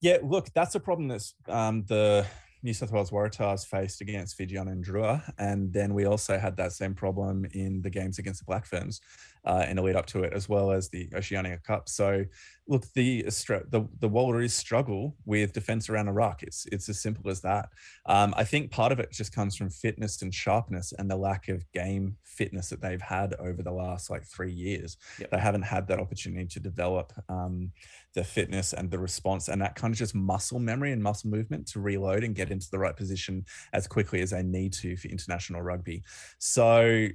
Yeah, 0.01 0.17
look, 0.21 0.49
that's 0.53 0.75
a 0.75 0.79
problem 0.79 1.07
that's 1.07 1.33
um, 1.47 1.83
the 1.87 2.25
New 2.63 2.73
South 2.73 2.91
Wales 2.91 3.11
Waratahs 3.11 3.65
faced 3.65 4.01
against 4.01 4.35
Fijian 4.35 4.83
Drua. 4.83 5.23
And 5.37 5.71
then 5.71 5.93
we 5.93 6.05
also 6.05 6.37
had 6.37 6.57
that 6.57 6.73
same 6.73 6.93
problem 6.93 7.45
in 7.53 7.81
the 7.81 7.89
games 7.89 8.19
against 8.19 8.41
the 8.41 8.45
Black 8.45 8.65
Ferns 8.65 9.01
uh, 9.47 9.65
in 9.67 9.77
the 9.77 9.81
lead 9.81 9.95
up 9.95 10.05
to 10.05 10.23
it, 10.23 10.33
as 10.33 10.49
well 10.49 10.71
as 10.71 10.89
the 10.89 11.09
Oceania 11.15 11.57
Cup. 11.65 11.87
So, 11.87 12.25
look, 12.67 12.85
the 12.93 13.23
the 13.23 13.87
the 13.99 14.09
Wallaroos 14.09 14.51
struggle 14.51 15.15
with 15.25 15.53
defense 15.53 15.89
around 15.89 16.09
ruck. 16.09 16.43
It's 16.43 16.65
it's 16.71 16.89
as 16.89 17.01
simple 17.01 17.31
as 17.31 17.39
that. 17.41 17.69
Um, 18.05 18.33
I 18.35 18.43
think 18.43 18.71
part 18.71 18.91
of 18.91 18.99
it 18.99 19.11
just 19.11 19.33
comes 19.33 19.55
from 19.55 19.69
fitness 19.69 20.21
and 20.21 20.33
sharpness 20.33 20.91
and 20.99 21.09
the 21.09 21.15
lack 21.15 21.47
of 21.47 21.63
game 21.71 22.17
fitness 22.25 22.69
that 22.69 22.81
they've 22.81 23.01
had 23.01 23.33
over 23.35 23.63
the 23.63 23.71
last 23.71 24.09
like 24.09 24.25
three 24.25 24.51
years. 24.51 24.97
Yep. 25.17 25.31
They 25.31 25.39
haven't 25.39 25.63
had 25.63 25.87
that 25.87 25.99
opportunity 25.99 26.45
to 26.47 26.59
develop 26.59 27.13
um, 27.29 27.71
the 28.15 28.25
fitness 28.25 28.73
and 28.73 28.91
the 28.91 28.99
response 28.99 29.47
and 29.47 29.61
that 29.61 29.75
kind 29.75 29.93
of 29.93 29.97
just 29.97 30.13
muscle 30.13 30.59
memory 30.59 30.91
and 30.91 31.01
muscle 31.01 31.29
movement 31.29 31.67
to 31.67 31.79
reload 31.79 32.23
and 32.23 32.35
get 32.35 32.51
into 32.51 32.67
the 32.69 32.79
right 32.79 32.97
position 32.97 33.45
as 33.71 33.87
quickly 33.87 34.21
as 34.21 34.31
they 34.31 34.43
need 34.43 34.73
to 34.73 34.97
for 34.97 35.07
international 35.07 35.61
rugby. 35.61 36.03
So 36.37 37.07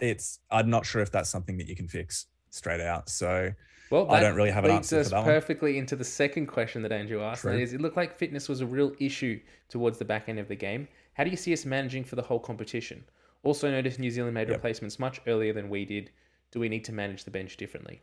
it's 0.00 0.40
I'm 0.50 0.70
not 0.70 0.86
sure 0.86 1.02
if 1.02 1.10
that's 1.10 1.30
something 1.30 1.58
that 1.58 1.68
you 1.68 1.76
can 1.76 1.88
fix 1.88 2.26
straight 2.50 2.80
out. 2.80 3.08
So 3.08 3.52
well, 3.90 4.10
I 4.10 4.20
don't 4.20 4.36
really 4.36 4.50
have 4.50 4.64
an 4.64 4.70
answer 4.70 5.02
for 5.02 5.16
us 5.16 5.24
perfectly 5.24 5.76
into 5.78 5.96
the 5.96 6.04
second 6.04 6.46
question 6.46 6.82
that 6.82 6.92
Andrew 6.92 7.22
asked. 7.22 7.42
That 7.42 7.58
is, 7.58 7.72
it 7.72 7.80
looked 7.80 7.96
like 7.96 8.16
fitness 8.16 8.48
was 8.48 8.60
a 8.60 8.66
real 8.66 8.92
issue 9.00 9.40
towards 9.68 9.98
the 9.98 10.04
back 10.04 10.28
end 10.28 10.38
of 10.38 10.48
the 10.48 10.54
game. 10.54 10.86
How 11.14 11.24
do 11.24 11.30
you 11.30 11.36
see 11.36 11.52
us 11.52 11.64
managing 11.64 12.04
for 12.04 12.16
the 12.16 12.22
whole 12.22 12.38
competition? 12.38 13.04
Also, 13.42 13.70
noticed 13.70 13.98
New 13.98 14.10
Zealand 14.10 14.34
made 14.34 14.48
yep. 14.48 14.58
replacements 14.58 14.98
much 14.98 15.20
earlier 15.26 15.52
than 15.52 15.68
we 15.68 15.84
did. 15.84 16.10
Do 16.52 16.60
we 16.60 16.68
need 16.68 16.84
to 16.84 16.92
manage 16.92 17.24
the 17.24 17.30
bench 17.30 17.56
differently? 17.56 18.00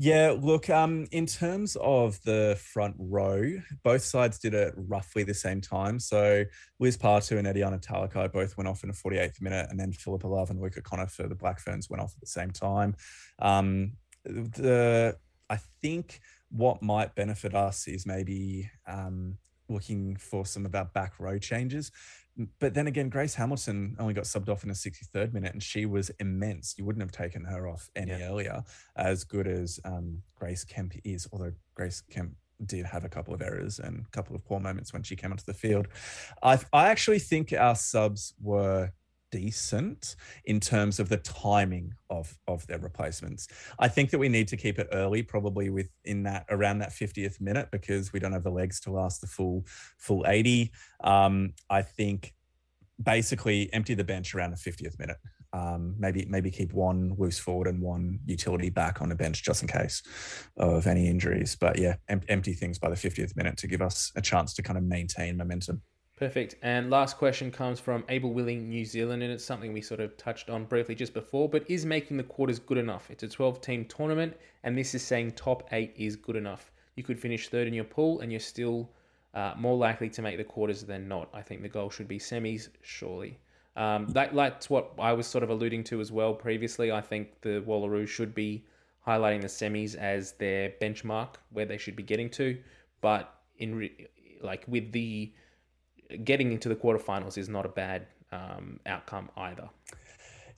Yeah, 0.00 0.36
look, 0.40 0.70
um, 0.70 1.08
in 1.10 1.26
terms 1.26 1.76
of 1.80 2.22
the 2.22 2.56
front 2.72 2.94
row, 3.00 3.60
both 3.82 4.02
sides 4.02 4.38
did 4.38 4.54
it 4.54 4.72
roughly 4.76 5.24
the 5.24 5.34
same 5.34 5.60
time. 5.60 5.98
So 5.98 6.44
Liz 6.78 6.96
Patu 6.96 7.36
and 7.36 7.48
Adiana 7.48 7.84
Talakai 7.84 8.32
both 8.32 8.56
went 8.56 8.68
off 8.68 8.84
in 8.84 8.90
the 8.90 8.94
48th 8.94 9.42
minute, 9.42 9.66
and 9.70 9.78
then 9.78 9.90
Philippa 9.90 10.28
Love 10.28 10.50
and 10.50 10.60
Luka 10.60 10.82
Connor 10.82 11.08
for 11.08 11.26
the 11.26 11.34
Black 11.34 11.58
Ferns 11.58 11.90
went 11.90 12.00
off 12.00 12.14
at 12.14 12.20
the 12.20 12.28
same 12.28 12.52
time. 12.52 12.94
Um, 13.40 13.94
the 14.24 15.16
I 15.50 15.58
think 15.82 16.20
what 16.50 16.80
might 16.80 17.16
benefit 17.16 17.54
us 17.54 17.88
is 17.88 18.06
maybe 18.06 18.70
um, 18.86 19.36
looking 19.68 20.14
for 20.16 20.46
some 20.46 20.64
of 20.64 20.74
our 20.76 20.84
back 20.84 21.14
row 21.18 21.38
changes. 21.38 21.90
But 22.60 22.74
then 22.74 22.86
again, 22.86 23.08
Grace 23.08 23.34
Hamilton 23.34 23.96
only 23.98 24.14
got 24.14 24.24
subbed 24.24 24.48
off 24.48 24.62
in 24.62 24.68
the 24.68 24.74
63rd 24.74 25.32
minute, 25.32 25.52
and 25.52 25.62
she 25.62 25.86
was 25.86 26.10
immense. 26.20 26.74
You 26.78 26.84
wouldn't 26.84 27.02
have 27.02 27.10
taken 27.10 27.44
her 27.44 27.68
off 27.68 27.90
any 27.96 28.12
yeah. 28.12 28.28
earlier, 28.28 28.62
as 28.96 29.24
good 29.24 29.48
as 29.48 29.80
um, 29.84 30.22
Grace 30.36 30.64
Kemp 30.64 30.94
is, 31.04 31.28
although 31.32 31.52
Grace 31.74 32.02
Kemp 32.10 32.36
did 32.64 32.84
have 32.86 33.04
a 33.04 33.08
couple 33.08 33.34
of 33.34 33.42
errors 33.42 33.78
and 33.78 34.04
a 34.06 34.10
couple 34.10 34.34
of 34.34 34.44
poor 34.44 34.60
moments 34.60 34.92
when 34.92 35.02
she 35.02 35.16
came 35.16 35.30
onto 35.30 35.44
the 35.44 35.54
field. 35.54 35.88
I, 36.42 36.58
I 36.72 36.88
actually 36.88 37.20
think 37.20 37.52
our 37.52 37.74
subs 37.74 38.34
were 38.40 38.92
decent 39.30 40.16
in 40.44 40.60
terms 40.60 40.98
of 40.98 41.08
the 41.08 41.16
timing 41.18 41.94
of 42.10 42.36
of 42.46 42.66
their 42.66 42.78
replacements. 42.78 43.48
I 43.78 43.88
think 43.88 44.10
that 44.10 44.18
we 44.18 44.28
need 44.28 44.48
to 44.48 44.56
keep 44.56 44.78
it 44.78 44.88
early, 44.92 45.22
probably 45.22 45.70
within 45.70 46.22
that 46.24 46.46
around 46.50 46.78
that 46.78 46.90
50th 46.90 47.40
minute, 47.40 47.68
because 47.70 48.12
we 48.12 48.20
don't 48.20 48.32
have 48.32 48.44
the 48.44 48.50
legs 48.50 48.80
to 48.80 48.92
last 48.92 49.20
the 49.20 49.26
full 49.26 49.64
full 49.98 50.24
80. 50.26 50.72
Um, 51.02 51.54
I 51.70 51.82
think 51.82 52.34
basically 53.02 53.72
empty 53.72 53.94
the 53.94 54.04
bench 54.04 54.34
around 54.34 54.50
the 54.50 54.56
50th 54.56 54.98
minute. 54.98 55.18
Um, 55.54 55.94
maybe 55.98 56.26
maybe 56.28 56.50
keep 56.50 56.74
one 56.74 57.14
loose 57.16 57.38
forward 57.38 57.68
and 57.68 57.80
one 57.80 58.18
utility 58.26 58.68
back 58.68 59.00
on 59.00 59.08
the 59.08 59.14
bench 59.14 59.42
just 59.42 59.62
in 59.62 59.68
case 59.68 60.02
of 60.58 60.86
any 60.86 61.08
injuries. 61.08 61.56
But 61.58 61.78
yeah, 61.78 61.96
em- 62.08 62.20
empty 62.28 62.52
things 62.52 62.78
by 62.78 62.90
the 62.90 62.96
50th 62.96 63.34
minute 63.34 63.56
to 63.58 63.66
give 63.66 63.80
us 63.80 64.12
a 64.14 64.20
chance 64.20 64.52
to 64.54 64.62
kind 64.62 64.76
of 64.76 64.84
maintain 64.84 65.38
momentum. 65.38 65.82
Perfect. 66.18 66.56
And 66.62 66.90
last 66.90 67.16
question 67.16 67.52
comes 67.52 67.78
from 67.78 68.02
Able 68.08 68.32
Willing 68.32 68.68
New 68.68 68.84
Zealand, 68.84 69.22
and 69.22 69.30
it's 69.30 69.44
something 69.44 69.72
we 69.72 69.80
sort 69.80 70.00
of 70.00 70.16
touched 70.16 70.50
on 70.50 70.64
briefly 70.64 70.96
just 70.96 71.14
before, 71.14 71.48
but 71.48 71.64
is 71.70 71.86
making 71.86 72.16
the 72.16 72.24
quarters 72.24 72.58
good 72.58 72.76
enough? 72.76 73.08
It's 73.08 73.22
a 73.22 73.28
12 73.28 73.60
team 73.60 73.84
tournament, 73.84 74.36
and 74.64 74.76
this 74.76 74.96
is 74.96 75.02
saying 75.02 75.32
top 75.32 75.68
eight 75.70 75.94
is 75.96 76.16
good 76.16 76.34
enough. 76.34 76.72
You 76.96 77.04
could 77.04 77.20
finish 77.20 77.48
third 77.48 77.68
in 77.68 77.74
your 77.74 77.84
pool, 77.84 78.18
and 78.18 78.32
you're 78.32 78.40
still 78.40 78.90
uh, 79.32 79.54
more 79.56 79.76
likely 79.76 80.10
to 80.10 80.20
make 80.20 80.38
the 80.38 80.44
quarters 80.44 80.82
than 80.82 81.06
not. 81.06 81.28
I 81.32 81.40
think 81.40 81.62
the 81.62 81.68
goal 81.68 81.88
should 81.88 82.08
be 82.08 82.18
semis, 82.18 82.68
surely. 82.82 83.38
Um, 83.76 84.08
that, 84.08 84.34
that's 84.34 84.68
what 84.68 84.94
I 84.98 85.12
was 85.12 85.28
sort 85.28 85.44
of 85.44 85.50
alluding 85.50 85.84
to 85.84 86.00
as 86.00 86.10
well 86.10 86.34
previously. 86.34 86.90
I 86.90 87.00
think 87.00 87.42
the 87.42 87.62
Wallaroos 87.64 88.08
should 88.08 88.34
be 88.34 88.64
highlighting 89.06 89.42
the 89.42 89.46
semis 89.46 89.94
as 89.94 90.32
their 90.32 90.70
benchmark 90.82 91.36
where 91.50 91.64
they 91.64 91.78
should 91.78 91.94
be 91.94 92.02
getting 92.02 92.28
to, 92.30 92.58
but 93.00 93.32
in 93.58 93.76
re- 93.76 94.08
like 94.42 94.64
with 94.66 94.90
the 94.90 95.32
getting 96.24 96.52
into 96.52 96.68
the 96.68 96.76
quarterfinals 96.76 97.38
is 97.38 97.48
not 97.48 97.66
a 97.66 97.68
bad 97.68 98.06
um, 98.32 98.80
outcome 98.86 99.30
either. 99.36 99.68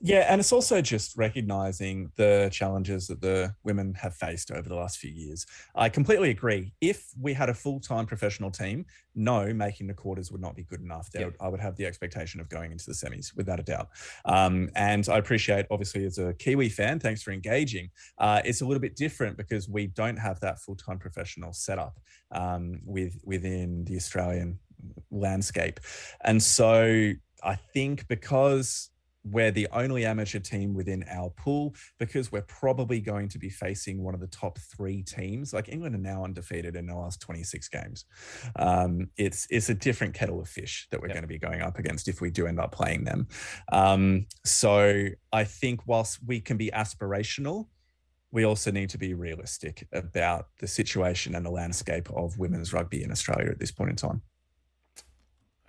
Yeah, 0.03 0.27
and 0.31 0.41
it's 0.41 0.53
also 0.53 0.81
just 0.81 1.15
recognizing 1.19 2.11
the 2.17 2.49
challenges 2.51 3.07
that 3.09 3.21
the 3.21 3.55
women 3.65 3.93
have 3.95 4.15
faced 4.15 4.51
over 4.51 4.67
the 4.67 4.75
last 4.75 4.97
few 4.97 5.11
years. 5.11 5.47
I 5.75 5.91
completely 5.91 6.31
agree. 6.31 6.73
If 6.81 7.11
we 7.21 7.35
had 7.35 7.51
a 7.51 7.55
full 7.55 7.81
time 7.81 8.07
professional 8.07 8.51
team, 8.51 8.87
no, 9.15 9.53
making 9.53 9.89
the 9.89 9.95
quarters 9.95 10.33
would 10.33 10.41
not 10.41 10.57
be 10.57 10.63
good 10.63 10.81
enough. 10.81 11.11
Yep. 11.13 11.35
I 11.39 11.49
would 11.49 11.61
have 11.61 11.77
the 11.77 11.85
expectation 11.85 12.41
of 12.41 12.49
going 12.49 12.73
into 12.73 12.87
the 12.87 12.95
semis 12.95 13.37
without 13.37 13.61
a 13.61 13.63
doubt. 13.63 13.89
Um, 14.25 14.71
and 14.75 15.07
I 15.07 15.19
appreciate, 15.19 15.67
obviously, 15.71 16.07
as 16.07 16.17
a 16.17 16.33
Kiwi 16.33 16.71
fan, 16.71 16.99
thanks 16.99 17.23
for 17.23 17.33
engaging. 17.33 17.91
Uh, 18.17 18.41
it's 18.43 18.63
a 18.63 18.65
little 18.65 18.81
bit 18.81 18.97
different 18.97 19.37
because 19.37 19.69
we 19.69 19.89
don't 19.89 20.17
have 20.17 20.41
that 20.41 20.61
full 20.61 20.77
time 20.77 20.99
professional 20.99 21.53
setup 21.53 21.99
um, 22.33 22.81
with 22.87 23.21
within 23.25 23.85
the 23.85 23.97
Australian 23.97 24.59
landscape. 25.11 25.81
And 26.25 26.43
so 26.43 27.13
I 27.43 27.55
think 27.55 28.07
because 28.09 28.91
we're 29.25 29.51
the 29.51 29.69
only 29.73 30.07
amateur 30.07 30.39
team 30.39 30.73
within 30.75 31.05
our 31.11 31.31
pool 31.31 31.75
because 31.99 32.33
we're 32.33 32.41
probably 32.43 33.01
going 33.01 33.29
to 33.29 33.39
be 33.39 33.51
facing 33.51 34.03
one 34.03 34.15
of 34.15 34.21
the 34.21 34.27
top 34.29 34.59
three 34.59 35.03
teams. 35.03 35.53
Like 35.53 35.69
England 35.69 35.95
are 35.95 35.99
now 35.99 36.25
undefeated 36.25 36.75
in 36.77 36.87
the 36.87 36.95
last 36.95 37.21
26 37.21 37.69
games. 37.69 38.07
Um, 38.57 39.09
it's 39.17 39.47
it's 39.51 39.69
a 39.69 39.75
different 39.75 40.15
kettle 40.15 40.41
of 40.41 40.49
fish 40.49 40.89
that 40.91 41.01
we're 41.01 41.09
yep. 41.09 41.17
going 41.17 41.25
to 41.25 41.29
be 41.29 41.39
going 41.39 41.61
up 41.61 41.79
against 41.79 42.09
if 42.09 42.21
we 42.21 42.31
do 42.31 42.47
end 42.47 42.59
up 42.59 42.73
playing 42.73 43.05
them. 43.05 43.29
Um, 43.71 44.27
so 44.45 45.07
I 45.33 45.45
think 45.45 45.87
whilst 45.87 46.19
we 46.27 46.41
can 46.41 46.57
be 46.57 46.71
aspirational, 46.71 47.67
we 48.33 48.45
also 48.45 48.71
need 48.71 48.91
to 48.91 48.99
be 48.99 49.13
realistic 49.13 49.87
about 49.93 50.47
the 50.61 50.67
situation 50.67 51.35
and 51.35 51.45
the 51.45 51.51
landscape 51.51 52.09
of 52.15 52.39
women's 52.39 52.73
rugby 52.73 53.03
in 53.03 53.11
Australia 53.11 53.51
at 53.51 53.59
this 53.59 53.73
point 53.73 53.91
in 53.91 53.97
time. 53.97 54.23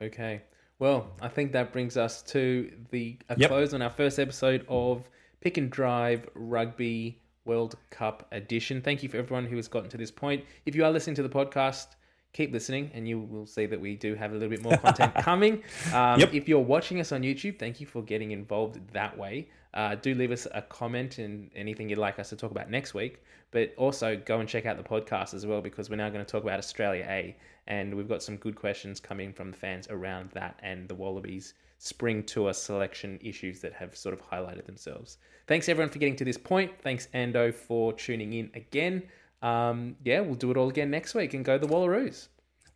Okay. 0.01 0.41
Well, 0.79 1.11
I 1.21 1.27
think 1.27 1.51
that 1.51 1.71
brings 1.71 1.95
us 1.95 2.23
to 2.23 2.71
the 2.89 3.17
a 3.29 3.37
yep. 3.37 3.49
close 3.49 3.73
on 3.73 3.83
our 3.83 3.89
first 3.91 4.17
episode 4.17 4.65
of 4.67 5.07
Pick 5.39 5.57
and 5.57 5.69
Drive 5.69 6.27
Rugby 6.33 7.21
World 7.45 7.75
Cup 7.91 8.27
edition. 8.31 8.81
Thank 8.81 9.03
you 9.03 9.09
for 9.09 9.17
everyone 9.17 9.45
who 9.45 9.57
has 9.57 9.67
gotten 9.67 9.89
to 9.91 9.97
this 9.97 10.09
point. 10.09 10.43
If 10.65 10.75
you 10.75 10.83
are 10.83 10.91
listening 10.91 11.15
to 11.17 11.23
the 11.23 11.29
podcast, 11.29 11.87
keep 12.33 12.51
listening 12.53 12.89
and 12.93 13.07
you 13.07 13.19
will 13.19 13.45
see 13.45 13.65
that 13.65 13.79
we 13.79 13.95
do 13.95 14.15
have 14.15 14.31
a 14.31 14.33
little 14.33 14.49
bit 14.49 14.61
more 14.61 14.77
content 14.77 15.13
coming. 15.19 15.63
Um, 15.93 16.19
yep. 16.19 16.33
If 16.33 16.47
you're 16.47 16.59
watching 16.59 16.99
us 16.99 17.11
on 17.11 17.21
YouTube, 17.21 17.59
thank 17.59 17.79
you 17.79 17.87
for 17.87 18.01
getting 18.01 18.31
involved 18.31 18.79
that 18.93 19.17
way. 19.17 19.47
Uh, 19.73 19.95
do 19.95 20.13
leave 20.15 20.31
us 20.31 20.47
a 20.53 20.61
comment 20.61 21.17
and 21.17 21.49
anything 21.55 21.89
you'd 21.89 21.97
like 21.97 22.19
us 22.19 22.29
to 22.29 22.35
talk 22.35 22.51
about 22.51 22.69
next 22.69 22.93
week. 22.93 23.23
But 23.51 23.73
also 23.77 24.15
go 24.15 24.39
and 24.39 24.47
check 24.47 24.65
out 24.65 24.77
the 24.77 24.83
podcast 24.83 25.33
as 25.33 25.45
well 25.45 25.61
because 25.61 25.89
we're 25.89 25.97
now 25.97 26.09
going 26.09 26.23
to 26.23 26.29
talk 26.29 26.43
about 26.43 26.59
Australia 26.59 27.05
A. 27.09 27.35
And 27.67 27.95
we've 27.95 28.07
got 28.07 28.23
some 28.23 28.37
good 28.37 28.55
questions 28.55 28.99
coming 28.99 29.33
from 29.33 29.51
the 29.51 29.57
fans 29.57 29.87
around 29.89 30.29
that 30.31 30.59
and 30.61 30.87
the 30.87 30.95
Wallabies 30.95 31.53
spring 31.77 32.23
tour 32.23 32.53
selection 32.53 33.19
issues 33.23 33.59
that 33.59 33.73
have 33.73 33.95
sort 33.95 34.13
of 34.13 34.21
highlighted 34.21 34.65
themselves. 34.65 35.17
Thanks 35.47 35.67
everyone 35.67 35.89
for 35.89 35.97
getting 35.99 36.15
to 36.17 36.25
this 36.25 36.37
point. 36.37 36.71
Thanks 36.81 37.07
Ando 37.13 37.53
for 37.53 37.91
tuning 37.93 38.33
in 38.33 38.51
again. 38.53 39.03
Um, 39.41 39.95
yeah, 40.03 40.19
we'll 40.19 40.35
do 40.35 40.51
it 40.51 40.57
all 40.57 40.69
again 40.69 40.89
next 40.91 41.15
week 41.15 41.33
and 41.33 41.43
go 41.43 41.57
the 41.57 41.67
Wallaroos. 41.67 42.27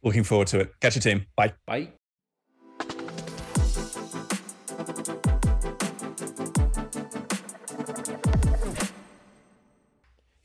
Looking 0.04 0.24
forward 0.24 0.48
to 0.50 0.60
it. 0.60 0.80
Catch 0.80 0.96
you, 0.96 1.02
team. 1.02 1.26
Bye. 1.36 1.54
Bye. 1.66 1.90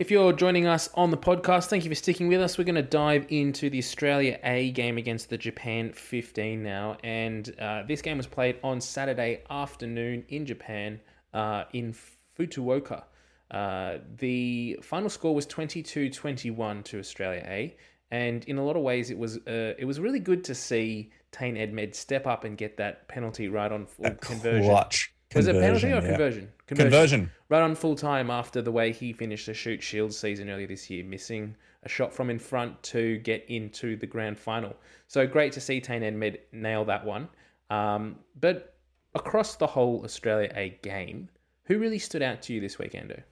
If 0.00 0.10
you're 0.10 0.32
joining 0.32 0.66
us 0.66 0.88
on 0.94 1.10
the 1.10 1.18
podcast, 1.18 1.66
thank 1.66 1.84
you 1.84 1.90
for 1.90 1.94
sticking 1.94 2.28
with 2.28 2.40
us. 2.40 2.56
We're 2.56 2.64
going 2.64 2.74
to 2.74 2.82
dive 2.82 3.26
into 3.28 3.68
the 3.68 3.78
Australia 3.78 4.38
A 4.42 4.70
game 4.70 4.96
against 4.96 5.28
the 5.28 5.36
Japan 5.36 5.92
15 5.92 6.62
now. 6.62 6.96
And 7.04 7.54
uh, 7.60 7.82
this 7.86 8.00
game 8.00 8.16
was 8.16 8.26
played 8.26 8.56
on 8.64 8.80
Saturday 8.80 9.42
afternoon 9.50 10.24
in 10.30 10.46
Japan 10.46 11.00
uh, 11.34 11.64
in 11.74 11.94
Fukuoka. 12.38 13.04
Uh, 13.50 13.98
the 14.18 14.78
final 14.82 15.08
score 15.08 15.34
was 15.34 15.46
22 15.46 16.10
21 16.10 16.82
to 16.84 16.98
Australia 16.98 17.44
A. 17.46 17.76
And 18.12 18.44
in 18.44 18.58
a 18.58 18.64
lot 18.64 18.76
of 18.76 18.82
ways, 18.82 19.10
it 19.10 19.18
was 19.18 19.38
uh, 19.38 19.74
it 19.78 19.84
was 19.84 20.00
really 20.00 20.18
good 20.18 20.42
to 20.44 20.54
see 20.54 21.10
Tane 21.32 21.54
Edmed 21.54 21.94
step 21.94 22.26
up 22.26 22.44
and 22.44 22.56
get 22.56 22.76
that 22.78 23.06
penalty 23.08 23.48
right 23.48 23.70
on 23.70 23.86
full 23.86 24.10
conversion. 24.20 24.64
Clutch 24.64 25.12
was 25.34 25.46
it 25.46 25.54
penalty 25.54 25.86
or 25.86 25.90
yeah. 25.90 26.00
conversion? 26.00 26.52
conversion? 26.66 26.90
Conversion. 26.90 27.30
Right 27.48 27.62
on 27.62 27.74
full 27.74 27.94
time 27.94 28.30
after 28.30 28.62
the 28.62 28.72
way 28.72 28.92
he 28.92 29.12
finished 29.12 29.46
the 29.46 29.54
Shute 29.54 29.82
Shield 29.82 30.12
season 30.12 30.50
earlier 30.50 30.66
this 30.66 30.90
year, 30.90 31.04
missing 31.04 31.56
a 31.82 31.88
shot 31.88 32.12
from 32.12 32.30
in 32.30 32.38
front 32.38 32.82
to 32.84 33.18
get 33.18 33.44
into 33.48 33.96
the 33.96 34.06
grand 34.06 34.38
final. 34.38 34.76
So 35.06 35.26
great 35.26 35.52
to 35.52 35.60
see 35.60 35.80
Tane 35.80 36.02
Edmed 36.02 36.38
nail 36.52 36.84
that 36.86 37.04
one. 37.04 37.28
Um, 37.70 38.16
but 38.40 38.74
across 39.14 39.56
the 39.56 39.66
whole 39.66 40.02
Australia 40.04 40.52
A 40.56 40.78
game, 40.82 41.28
who 41.64 41.78
really 41.78 41.98
stood 41.98 42.22
out 42.22 42.42
to 42.42 42.52
you 42.52 42.60
this 42.60 42.78
weekend? 42.78 43.22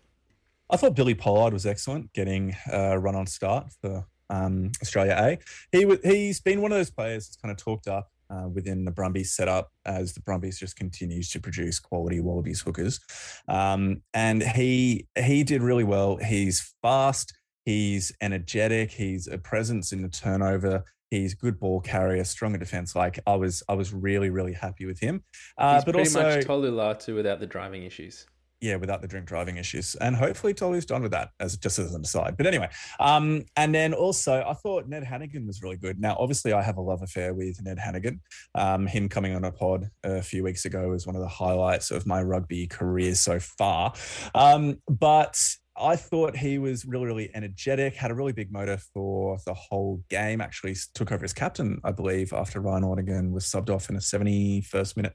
I 0.70 0.76
thought 0.76 0.94
Billy 0.94 1.14
Pollard 1.14 1.52
was 1.52 1.66
excellent, 1.66 2.12
getting 2.12 2.54
a 2.70 2.98
run 2.98 3.14
on 3.14 3.26
start 3.26 3.72
for 3.80 4.06
um, 4.30 4.72
Australia 4.82 5.16
A. 5.18 5.38
He 5.72 5.84
w- 5.84 6.00
he's 6.04 6.40
been 6.40 6.60
one 6.60 6.72
of 6.72 6.78
those 6.78 6.90
players 6.90 7.26
that's 7.26 7.36
kind 7.36 7.50
of 7.52 7.56
talked 7.56 7.88
up 7.88 8.08
uh, 8.30 8.48
within 8.48 8.84
the 8.84 8.90
Brumbies 8.90 9.32
setup 9.32 9.70
as 9.86 10.12
the 10.12 10.20
Brumbies 10.20 10.58
just 10.58 10.76
continues 10.76 11.30
to 11.30 11.40
produce 11.40 11.78
quality 11.78 12.20
Wallabies 12.20 12.60
hookers. 12.60 13.00
Um, 13.48 14.02
and 14.12 14.42
he 14.42 15.06
he 15.18 15.44
did 15.44 15.62
really 15.62 15.84
well. 15.84 16.16
He's 16.16 16.74
fast. 16.82 17.32
He's 17.64 18.12
energetic. 18.20 18.90
He's 18.90 19.26
a 19.26 19.38
presence 19.38 19.92
in 19.92 20.02
the 20.02 20.08
turnover. 20.08 20.84
He's 21.10 21.34
good 21.34 21.58
ball 21.58 21.80
carrier, 21.80 22.24
stronger 22.24 22.58
defense. 22.58 22.94
Like 22.94 23.18
I 23.26 23.34
was, 23.34 23.62
I 23.68 23.74
was 23.74 23.94
really, 23.94 24.28
really 24.28 24.52
happy 24.52 24.84
with 24.84 25.00
him. 25.00 25.22
Uh, 25.56 25.76
He's 25.76 25.84
but 25.84 25.94
pretty 25.94 26.10
also, 26.10 26.22
much 26.36 26.44
Tolu 26.44 26.70
Latu 26.70 27.14
without 27.14 27.40
the 27.40 27.46
driving 27.46 27.84
issues 27.84 28.26
yeah, 28.60 28.76
without 28.76 29.00
the 29.02 29.08
drink 29.08 29.26
driving 29.26 29.56
issues. 29.56 29.94
And 29.96 30.16
hopefully 30.16 30.54
Tolu's 30.54 30.86
done 30.86 31.02
with 31.02 31.12
that 31.12 31.30
as 31.40 31.56
just 31.56 31.78
as 31.78 31.94
an 31.94 32.02
aside. 32.02 32.36
But 32.36 32.46
anyway, 32.46 32.68
um, 32.98 33.44
and 33.56 33.74
then 33.74 33.94
also 33.94 34.44
I 34.46 34.54
thought 34.54 34.88
Ned 34.88 35.04
Hanigan 35.04 35.46
was 35.46 35.62
really 35.62 35.76
good. 35.76 36.00
Now, 36.00 36.16
obviously, 36.18 36.52
I 36.52 36.62
have 36.62 36.76
a 36.76 36.80
love 36.80 37.02
affair 37.02 37.34
with 37.34 37.62
Ned 37.62 37.78
Hanigan. 37.78 38.20
Um, 38.54 38.86
him 38.86 39.08
coming 39.08 39.34
on 39.34 39.44
a 39.44 39.52
pod 39.52 39.90
a 40.04 40.22
few 40.22 40.42
weeks 40.42 40.64
ago 40.64 40.88
was 40.88 41.06
one 41.06 41.16
of 41.16 41.22
the 41.22 41.28
highlights 41.28 41.90
of 41.90 42.06
my 42.06 42.22
rugby 42.22 42.66
career 42.66 43.14
so 43.14 43.38
far. 43.38 43.92
Um, 44.34 44.78
but 44.88 45.38
I 45.80 45.96
thought 45.96 46.36
he 46.36 46.58
was 46.58 46.84
really, 46.84 47.06
really 47.06 47.30
energetic, 47.34 47.94
had 47.94 48.10
a 48.10 48.14
really 48.14 48.32
big 48.32 48.52
motor 48.52 48.78
for 48.78 49.38
the 49.46 49.54
whole 49.54 50.02
game. 50.08 50.40
Actually, 50.40 50.76
took 50.94 51.12
over 51.12 51.24
as 51.24 51.32
captain, 51.32 51.80
I 51.84 51.92
believe, 51.92 52.32
after 52.32 52.60
Ryan 52.60 52.84
Lonergan 52.84 53.32
was 53.32 53.44
subbed 53.44 53.70
off 53.70 53.90
in 53.90 53.96
a 53.96 54.00
71st 54.00 54.96
minute. 54.96 55.14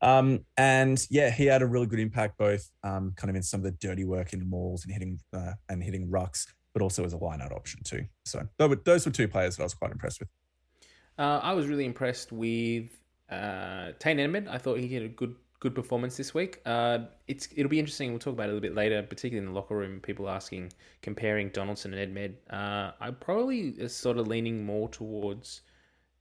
Um, 0.00 0.44
and 0.56 1.04
yeah, 1.10 1.30
he 1.30 1.46
had 1.46 1.62
a 1.62 1.66
really 1.66 1.86
good 1.86 2.00
impact, 2.00 2.38
both 2.38 2.68
um, 2.82 3.12
kind 3.16 3.30
of 3.30 3.36
in 3.36 3.42
some 3.42 3.60
of 3.60 3.64
the 3.64 3.72
dirty 3.72 4.04
work 4.04 4.32
in 4.32 4.38
the 4.38 4.44
mauls 4.44 4.84
and 4.84 4.92
hitting 4.92 5.18
uh, 5.34 5.52
and 5.68 5.82
hitting 5.82 6.08
rucks, 6.08 6.46
but 6.72 6.82
also 6.82 7.04
as 7.04 7.12
a 7.12 7.18
line 7.18 7.40
out 7.40 7.52
option 7.52 7.80
too. 7.84 8.04
So 8.24 8.46
those 8.58 9.06
were 9.06 9.12
two 9.12 9.28
players 9.28 9.56
that 9.56 9.62
I 9.62 9.66
was 9.66 9.74
quite 9.74 9.92
impressed 9.92 10.20
with. 10.20 10.28
Uh, 11.18 11.40
I 11.42 11.52
was 11.52 11.66
really 11.66 11.84
impressed 11.84 12.32
with 12.32 12.90
uh, 13.30 13.92
Tane 13.98 14.18
Edmed. 14.18 14.48
I 14.48 14.58
thought 14.58 14.78
he 14.78 14.88
had 14.88 15.02
a 15.02 15.08
good 15.08 15.34
good 15.62 15.76
performance 15.76 16.16
this 16.16 16.34
week. 16.34 16.60
Uh, 16.66 16.98
it's 17.28 17.48
it'll 17.54 17.70
be 17.70 17.78
interesting. 17.78 18.10
We'll 18.10 18.18
talk 18.18 18.32
about 18.32 18.48
it 18.48 18.50
a 18.50 18.54
little 18.54 18.68
bit 18.68 18.74
later, 18.74 19.00
particularly 19.00 19.46
in 19.46 19.52
the 19.52 19.56
locker 19.56 19.76
room. 19.76 20.00
People 20.00 20.28
asking, 20.28 20.72
comparing 21.02 21.50
Donaldson 21.50 21.94
and 21.94 22.16
Edmed. 22.16 22.34
Uh, 22.50 22.90
I'm 23.00 23.14
probably 23.14 23.88
sort 23.88 24.18
of 24.18 24.26
leaning 24.26 24.66
more 24.66 24.88
towards 24.88 25.60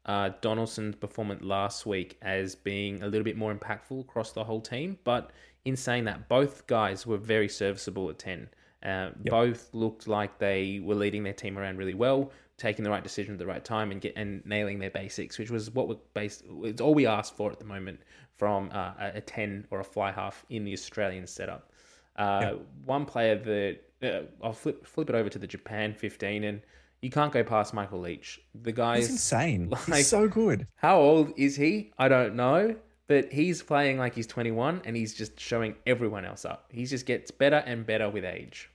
uh, 0.05 0.29
Donaldson's 0.41 0.95
performance 0.95 1.43
last 1.43 1.87
week 1.87 2.19
as 2.21 2.53
being 2.53 3.01
a 3.01 3.07
little 3.07 3.23
bit 3.23 3.35
more 3.35 3.51
impactful 3.51 3.99
across 3.99 4.31
the 4.31 4.43
whole 4.43 4.61
team. 4.61 4.99
But 5.03 5.31
in 5.65 5.75
saying 5.75 6.03
that, 6.03 6.29
both 6.29 6.67
guys 6.67 7.07
were 7.07 7.17
very 7.17 7.49
serviceable 7.49 8.11
at 8.11 8.19
ten. 8.19 8.47
Uh, 8.83 9.09
yep. 9.23 9.31
Both 9.31 9.69
looked 9.73 10.07
like 10.07 10.37
they 10.37 10.81
were 10.83 10.95
leading 10.95 11.23
their 11.23 11.33
team 11.33 11.57
around 11.57 11.77
really 11.77 11.95
well, 11.95 12.31
taking 12.57 12.83
the 12.83 12.91
right 12.91 13.03
decision 13.03 13.33
at 13.33 13.39
the 13.39 13.47
right 13.47 13.65
time, 13.65 13.89
and 13.89 13.99
get 13.99 14.13
and 14.15 14.45
nailing 14.45 14.77
their 14.77 14.91
basics, 14.91 15.39
which 15.39 15.49
was 15.49 15.71
what 15.71 15.87
we 15.87 15.95
based. 16.13 16.43
It's 16.63 16.79
all 16.79 16.93
we 16.93 17.07
asked 17.07 17.35
for 17.35 17.51
at 17.51 17.57
the 17.57 17.65
moment 17.65 18.01
from 18.41 18.71
uh, 18.73 18.93
a 18.97 19.21
ten 19.21 19.67
or 19.69 19.81
a 19.81 19.83
fly 19.83 20.11
half 20.11 20.43
in 20.49 20.65
the 20.65 20.73
Australian 20.73 21.27
setup. 21.27 21.69
Uh, 22.15 22.39
yep. 22.41 22.59
One 22.85 23.05
player 23.05 23.35
that 23.35 23.77
uh, 24.01 24.21
I'll 24.43 24.51
flip 24.51 24.83
flip 24.83 25.11
it 25.11 25.15
over 25.15 25.29
to 25.29 25.37
the 25.37 25.45
Japan 25.45 25.93
fifteen, 25.93 26.43
and 26.45 26.59
you 27.03 27.11
can't 27.11 27.31
go 27.31 27.43
past 27.43 27.71
Michael 27.75 27.99
Leitch. 27.99 28.39
The 28.63 28.71
guy's 28.71 29.03
he's 29.03 29.09
insane. 29.11 29.69
Like, 29.69 29.85
he's 29.85 30.07
so 30.07 30.27
good. 30.27 30.65
How 30.73 30.99
old 30.99 31.33
is 31.37 31.55
he? 31.55 31.93
I 31.99 32.07
don't 32.07 32.35
know. 32.35 32.75
But 33.05 33.31
he's 33.31 33.61
playing 33.61 33.99
like 33.99 34.15
he's 34.15 34.27
21 34.27 34.83
and 34.85 34.95
he's 34.95 35.13
just 35.13 35.37
showing 35.37 35.75
everyone 35.85 36.23
else 36.23 36.45
up. 36.45 36.67
He 36.71 36.85
just 36.85 37.05
gets 37.05 37.29
better 37.29 37.57
and 37.57 37.85
better 37.85 38.09
with 38.09 38.23
age. 38.23 38.69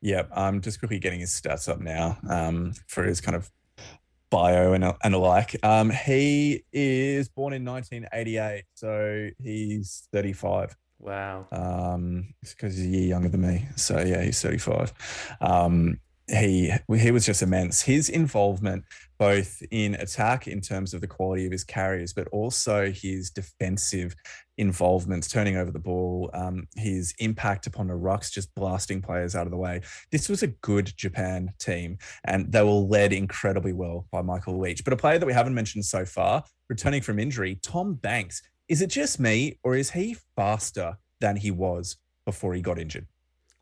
Yeah, 0.00 0.24
I'm 0.34 0.60
just 0.60 0.80
quickly 0.80 0.98
getting 0.98 1.20
his 1.20 1.30
stats 1.30 1.68
up 1.68 1.78
now 1.78 2.18
um, 2.28 2.72
for 2.88 3.04
his 3.04 3.20
kind 3.20 3.36
of 3.36 3.48
bio 4.30 4.72
and, 4.72 4.84
and 5.02 5.14
alike. 5.14 5.56
Um, 5.62 5.90
he 5.90 6.62
is 6.72 7.28
born 7.28 7.52
in 7.52 7.64
1988, 7.64 8.64
so 8.74 9.28
he's 9.42 10.08
35. 10.12 10.76
Wow. 10.98 11.46
Um, 11.50 12.34
because 12.40 12.76
he's 12.76 12.86
a 12.86 12.88
year 12.88 13.08
younger 13.08 13.28
than 13.28 13.40
me. 13.40 13.66
So 13.76 13.98
yeah, 14.00 14.22
he's 14.22 14.40
35. 14.40 15.36
Um, 15.40 15.98
he 16.30 16.72
he 16.96 17.10
was 17.10 17.26
just 17.26 17.42
immense. 17.42 17.82
His 17.82 18.08
involvement 18.08 18.84
both 19.18 19.62
in 19.70 19.94
attack 19.96 20.48
in 20.48 20.60
terms 20.62 20.94
of 20.94 21.00
the 21.02 21.06
quality 21.06 21.44
of 21.44 21.52
his 21.52 21.64
carries, 21.64 22.12
but 22.12 22.26
also 22.28 22.90
his 22.90 23.30
defensive 23.30 24.14
involvements, 24.56 25.28
turning 25.28 25.56
over 25.56 25.70
the 25.70 25.78
ball, 25.78 26.30
um, 26.32 26.66
his 26.76 27.14
impact 27.18 27.66
upon 27.66 27.86
the 27.86 27.94
rucks, 27.94 28.32
just 28.32 28.54
blasting 28.54 29.02
players 29.02 29.34
out 29.34 29.46
of 29.46 29.50
the 29.50 29.58
way. 29.58 29.82
This 30.10 30.28
was 30.28 30.42
a 30.42 30.48
good 30.48 30.92
Japan 30.96 31.52
team, 31.58 31.98
and 32.24 32.50
they 32.50 32.62
were 32.62 32.70
led 32.70 33.12
incredibly 33.12 33.72
well 33.72 34.06
by 34.10 34.22
Michael 34.22 34.58
Leitch. 34.58 34.84
But 34.84 34.94
a 34.94 34.96
player 34.96 35.18
that 35.18 35.26
we 35.26 35.34
haven't 35.34 35.54
mentioned 35.54 35.84
so 35.84 36.04
far, 36.04 36.44
returning 36.68 37.02
from 37.02 37.18
injury, 37.18 37.58
Tom 37.62 37.94
Banks. 37.94 38.42
Is 38.68 38.80
it 38.80 38.88
just 38.88 39.18
me, 39.18 39.58
or 39.64 39.74
is 39.74 39.90
he 39.90 40.16
faster 40.36 40.96
than 41.20 41.36
he 41.36 41.50
was 41.50 41.96
before 42.24 42.54
he 42.54 42.62
got 42.62 42.78
injured? 42.78 43.06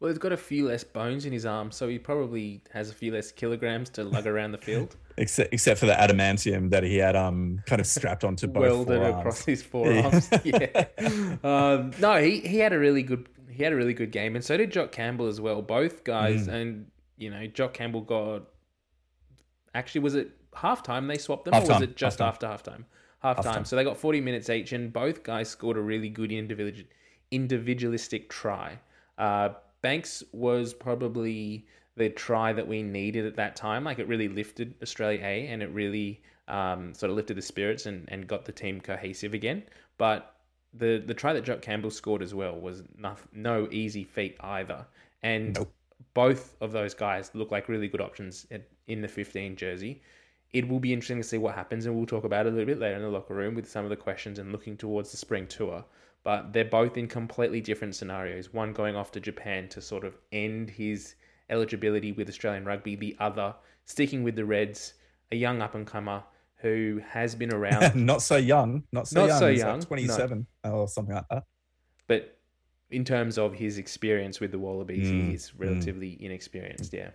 Well, 0.01 0.11
he's 0.11 0.19
got 0.19 0.33
a 0.33 0.37
few 0.37 0.69
less 0.69 0.85
bones 0.85 1.25
in 1.25 1.33
his 1.33 1.45
arm, 1.45 1.73
so 1.73 1.89
he 1.89 1.99
probably 1.99 2.63
has 2.73 2.89
a 2.89 2.95
few 2.95 3.13
less 3.13 3.33
kilograms 3.33 3.91
to 3.91 4.05
lug 4.05 4.27
around 4.27 4.53
the 4.53 4.59
field. 4.59 4.97
except, 5.19 5.53
except 5.53 5.81
for 5.81 5.87
the 5.87 5.93
adamantium 5.93 6.71
that 6.71 6.85
he 6.85 6.97
had 6.97 7.17
um 7.17 7.61
kind 7.67 7.81
of 7.81 7.87
strapped 7.87 8.25
onto 8.25 8.47
both 8.47 8.63
welded 8.63 8.99
forearms. 8.99 9.19
across 9.19 9.45
his 9.45 9.63
forearms. 9.65 10.29
Yeah. 10.45 10.67
yeah. 11.01 11.37
Um, 11.43 11.93
no, 11.99 12.23
he, 12.23 12.41
he 12.41 12.59
had 12.59 12.73
a 12.73 12.79
really 12.79 13.03
good 13.03 13.29
he 13.51 13.65
had 13.65 13.73
a 13.73 13.77
really 13.77 13.95
good 13.95 14.13
game, 14.13 14.37
and 14.37 14.45
so 14.45 14.57
did 14.57 14.71
Jock 14.71 14.93
Campbell 14.93 15.27
as 15.27 15.41
well. 15.41 15.63
Both 15.63 16.05
guys, 16.05 16.47
mm. 16.47 16.53
and 16.53 16.87
you 17.17 17.31
know, 17.31 17.47
Jock 17.49 17.75
Campbell 17.75 18.03
got 18.03 18.45
actually 19.75 20.03
was 20.03 20.15
it 20.15 20.31
halftime 20.53 21.09
they 21.09 21.19
swapped 21.19 21.45
them, 21.45 21.55
half 21.55 21.65
or 21.65 21.73
was 21.75 21.83
it 21.83 21.97
just 21.97 22.21
half-time. 22.21 22.53
after 22.53 22.71
halftime? 22.71 22.85
Halftime. 23.25 23.45
halftime. 23.45 23.67
So 23.67 23.75
they 23.75 23.83
got 23.83 23.97
forty 23.97 24.21
minutes 24.21 24.49
each, 24.49 24.73
and 24.73 24.93
both 24.93 25.25
guys 25.25 25.49
scored 25.49 25.77
a 25.77 25.81
really 25.81 26.09
good 26.09 26.31
individual 26.31 26.89
individualistic 27.33 28.31
try. 28.31 28.79
Uh, 29.19 29.51
Banks 29.83 30.23
was 30.33 30.75
probably 30.75 31.67
the 31.97 32.09
try 32.09 32.53
that 32.53 32.67
we 32.67 32.83
needed 32.83 33.27
at 33.27 33.37
that 33.37 33.57
time. 33.57 33.85
Like 33.85 33.99
it 33.99 34.09
really 34.09 34.29
lifted 34.29 34.75
Australia 34.83 35.21
A 35.23 35.47
and 35.49 35.63
it 35.63 35.71
really 35.71 36.23
um, 36.47 36.95
sort 36.95 37.11
of 37.11 37.17
lifted 37.17 37.37
the 37.37 37.43
spirits 37.43 37.87
and, 37.87 38.09
and 38.09 38.27
got 38.27 38.45
the 38.45 38.53
team 38.53 38.81
cohesive 38.81 39.35
again. 39.35 39.63
But 39.99 40.35
the 40.75 41.03
the 41.05 41.15
try 41.15 41.33
that 41.33 41.45
Jock 41.45 41.63
Campbell 41.63 41.91
scored 41.91 42.23
as 42.23 42.35
well 42.35 42.59
was 42.59 42.83
no, 42.97 43.15
no 43.33 43.69
easy 43.71 44.05
feat 44.05 44.37
either. 44.41 44.87
And 45.23 45.55
nope. 45.55 45.73
both 46.15 46.57
of 46.61 46.73
those 46.73 46.95
guys 46.95 47.31
look 47.35 47.51
like 47.51 47.69
really 47.69 47.89
good 47.89 48.01
options 48.01 48.47
in 48.87 49.01
the 49.01 49.09
15 49.09 49.57
jersey. 49.57 50.03
It 50.53 50.67
will 50.67 50.81
be 50.81 50.93
interesting 50.95 51.19
to 51.19 51.25
see 51.25 51.37
what 51.37 51.55
happens, 51.55 51.85
and 51.85 51.95
we'll 51.95 52.07
talk 52.07 52.25
about 52.25 52.47
it 52.47 52.51
a 52.51 52.53
little 52.53 52.67
bit 52.67 52.79
later 52.79 52.97
in 52.97 53.03
the 53.03 53.09
locker 53.09 53.35
room 53.35 53.55
with 53.55 53.69
some 53.69 53.85
of 53.85 53.91
the 53.91 53.97
questions 53.97 54.39
and 54.39 54.51
looking 54.51 54.79
towards 54.79 55.11
the 55.11 55.19
spring 55.19 55.47
tour 55.47 55.85
but 56.25 56.53
they're 56.53 56.65
both 56.65 56.97
in 56.97 57.09
completely 57.09 57.61
different 57.61 57.95
scenarios. 57.95 58.53
One 58.53 58.73
going 58.73 58.97
off 58.97 59.13
to 59.13 59.21
Japan 59.21 59.69
to 59.71 59.81
sort 59.81 60.05
of 60.05 60.17
end 60.33 60.71
his 60.71 61.15
eligibility 61.51 62.13
with 62.13 62.29
Australian 62.29 62.65
rugby, 62.65 62.97
the 62.97 63.17
other 63.19 63.55
sticking 63.85 64.23
with 64.23 64.37
the 64.37 64.45
Reds, 64.45 64.95
a 65.33 65.37
young 65.37 65.63
up 65.63 65.75
and 65.75 65.87
comer 65.87 66.23
who 66.57 67.01
has 67.09 67.35
been 67.35 67.53
around. 67.53 67.95
not 68.07 68.23
so 68.23 68.37
young, 68.37 68.83
not 68.93 69.09
so 69.09 69.21
not 69.21 69.29
young. 69.29 69.39
So 69.39 69.49
young. 69.49 69.79
Like 69.79 69.89
27 69.89 70.47
no. 70.65 70.71
or 70.71 70.89
something 70.89 71.15
like 71.15 71.25
that. 71.31 71.45
But 72.07 72.39
in 72.91 73.05
terms 73.05 73.39
of 73.39 73.55
his 73.55 73.79
experience 73.79 74.41
with 74.41 74.51
the 74.51 74.59
Wallabies, 74.59 75.09
mm. 75.09 75.29
he 75.29 75.35
is 75.35 75.55
relatively 75.55 76.11
mm. 76.11 76.21
inexperienced. 76.21 76.93
Yeah. 76.93 77.11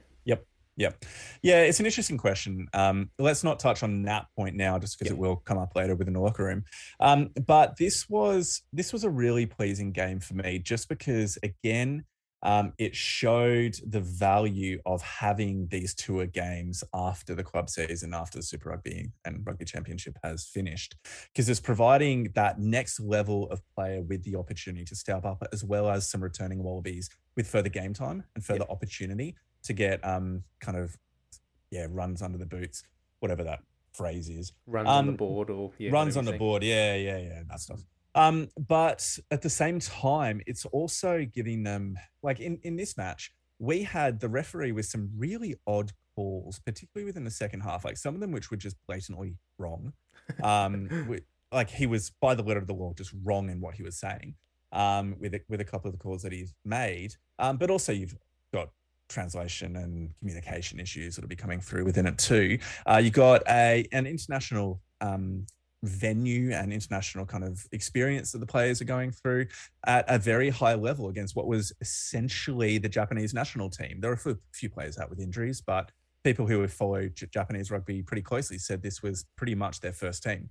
Yeah. 0.76 0.92
Yeah, 1.42 1.62
it's 1.62 1.80
an 1.80 1.86
interesting 1.86 2.18
question. 2.18 2.68
Um, 2.74 3.12
let's 3.20 3.44
not 3.44 3.60
touch 3.60 3.84
on 3.84 4.04
that 4.04 4.26
point 4.36 4.56
now, 4.56 4.80
just 4.80 4.98
because 4.98 5.12
yep. 5.12 5.18
it 5.18 5.22
will 5.22 5.36
come 5.38 5.58
up 5.58 5.76
later 5.76 5.96
within 5.96 6.14
the 6.14 6.20
locker 6.20 6.46
room. 6.46 6.64
Um, 7.00 7.30
but 7.46 7.78
this 7.78 8.10
was 8.10 8.64
this 8.74 8.92
was 8.92 9.04
a 9.04 9.10
really 9.10 9.46
pleasing 9.46 9.92
game 9.92 10.20
for 10.20 10.34
me, 10.34 10.60
just 10.60 10.90
because 10.90 11.38
again, 11.44 12.06
um, 12.42 12.74
it 12.78 12.96
showed 12.96 13.76
the 13.88 14.02
value 14.02 14.80
of 14.86 15.02
having 15.02 15.68
these 15.70 15.96
tour 15.96 16.26
games 16.26 16.84
after 16.94 17.36
the 17.36 17.44
club 17.44 17.70
season, 17.70 18.14
after 18.14 18.40
the 18.40 18.44
Super 18.44 18.70
Rugby 18.70 19.12
and 19.24 19.46
Rugby 19.46 19.66
Championship 19.66 20.18
has 20.24 20.46
finished, 20.46 20.96
because 21.32 21.48
it's 21.48 21.62
providing 21.62 22.32
that 22.36 22.60
next 22.60 23.00
level 23.00 23.50
of 23.50 23.62
player 23.76 24.02
with 24.02 24.24
the 24.24 24.36
opportunity 24.36 24.84
to 24.86 24.96
step 24.96 25.24
up, 25.24 25.42
as 25.54 25.64
well 25.64 25.90
as 25.90 26.10
some 26.10 26.22
returning 26.22 26.64
Wallabies 26.64 27.10
with 27.38 27.48
further 27.48 27.70
game 27.70 27.94
time 27.94 28.24
and 28.36 28.44
further 28.44 28.62
yep. 28.62 28.70
opportunity 28.70 29.36
to 29.64 29.74
get 29.74 30.06
um 30.06 30.44
kind 30.60 30.78
of 30.78 30.98
yeah 31.72 31.88
runs 31.90 32.22
under 32.22 32.38
the 32.38 32.46
boots, 32.46 32.84
whatever 33.20 33.44
that 33.44 33.62
phrase 33.94 34.30
is. 34.30 34.54
Runs 34.68 34.88
um, 34.88 34.96
on 34.96 35.06
the 35.06 35.12
um, 35.12 35.18
board 35.18 35.50
or 35.50 35.72
yeah, 35.78 35.92
runs 35.92 36.18
on 36.18 36.26
the 36.26 36.34
board. 36.34 36.64
Yeah, 36.64 36.96
yeah, 36.96 37.18
yeah, 37.18 37.44
that 37.50 37.60
stuff. 37.60 37.82
Um, 38.16 38.50
but 38.68 39.18
at 39.32 39.42
the 39.42 39.50
same 39.50 39.80
time, 39.80 40.42
it's 40.46 40.66
also 40.66 41.26
giving 41.26 41.64
them 41.64 41.98
like 42.22 42.40
in 42.40 42.60
in 42.64 42.76
this 42.76 42.98
match, 42.98 43.32
we 43.60 43.84
had 43.84 44.20
the 44.20 44.30
referee 44.30 44.72
with 44.72 44.86
some 44.86 45.10
really 45.18 45.56
odd 45.66 45.92
calls, 46.16 46.60
particularly 46.60 47.06
within 47.06 47.24
the 47.24 47.32
second 47.32 47.62
half. 47.62 47.86
Like 47.86 47.98
some 47.98 48.14
of 48.14 48.22
them 48.22 48.32
which 48.32 48.52
were 48.52 48.58
just 48.58 48.78
blatantly 48.88 49.36
wrong. 49.58 49.94
Um, 50.42 51.06
we, 51.10 51.20
like 51.52 51.70
he 51.70 51.86
was 51.86 52.10
by 52.22 52.34
the 52.34 52.44
letter 52.44 52.60
of 52.60 52.66
the 52.66 52.74
law 52.74 52.94
just 52.94 53.12
wrong 53.26 53.50
in 53.50 53.60
what 53.60 53.76
he 53.76 53.84
was 53.84 54.00
saying. 54.00 54.36
Um, 54.72 55.18
with 55.20 55.36
a, 55.36 55.42
with 55.50 55.60
a 55.60 55.66
couple 55.66 55.90
of 55.90 55.92
the 55.92 56.02
calls 56.02 56.24
that 56.24 56.32
he's 56.32 56.54
made. 56.64 57.16
Um, 57.40 57.58
but 57.58 57.70
also 57.70 57.92
you've 57.92 58.16
translation 59.10 59.76
and 59.76 60.12
communication 60.20 60.80
issues 60.80 61.16
that'll 61.16 61.30
be 61.30 61.36
coming 61.36 61.62
through 61.62 61.86
within 61.86 62.06
it 62.06 62.18
too. 62.18 62.58
Uh, 62.86 62.98
you 62.98 63.10
got 63.10 63.42
a 63.50 63.88
an 63.92 64.06
international 64.06 64.82
um, 65.02 65.46
venue 65.84 66.52
and 66.52 66.72
international 66.72 67.26
kind 67.26 67.44
of 67.44 67.66
experience 67.74 68.32
that 68.32 68.40
the 68.40 68.46
players 68.46 68.82
are 68.82 68.86
going 68.86 69.12
through 69.12 69.46
at 69.86 70.06
a 70.08 70.18
very 70.18 70.50
high 70.50 70.76
level 70.76 71.10
against 71.10 71.36
what 71.36 71.46
was 71.46 71.74
essentially 71.82 72.78
the 72.78 72.90
Japanese 72.90 73.34
national 73.34 73.70
team. 73.70 74.00
There 74.00 74.12
are 74.12 74.32
a 74.32 74.36
few 74.54 74.70
players 74.70 74.98
out 74.98 75.10
with 75.10 75.20
injuries, 75.20 75.62
but 75.62 75.92
people 76.24 76.48
who 76.48 76.62
have 76.62 76.74
followed 76.74 77.20
Japanese 77.32 77.70
rugby 77.72 78.02
pretty 78.02 78.22
closely 78.22 78.58
said 78.58 78.82
this 78.82 79.04
was 79.04 79.26
pretty 79.36 79.56
much 79.56 79.82
their 79.82 79.94
first 79.94 80.24
team. 80.24 80.50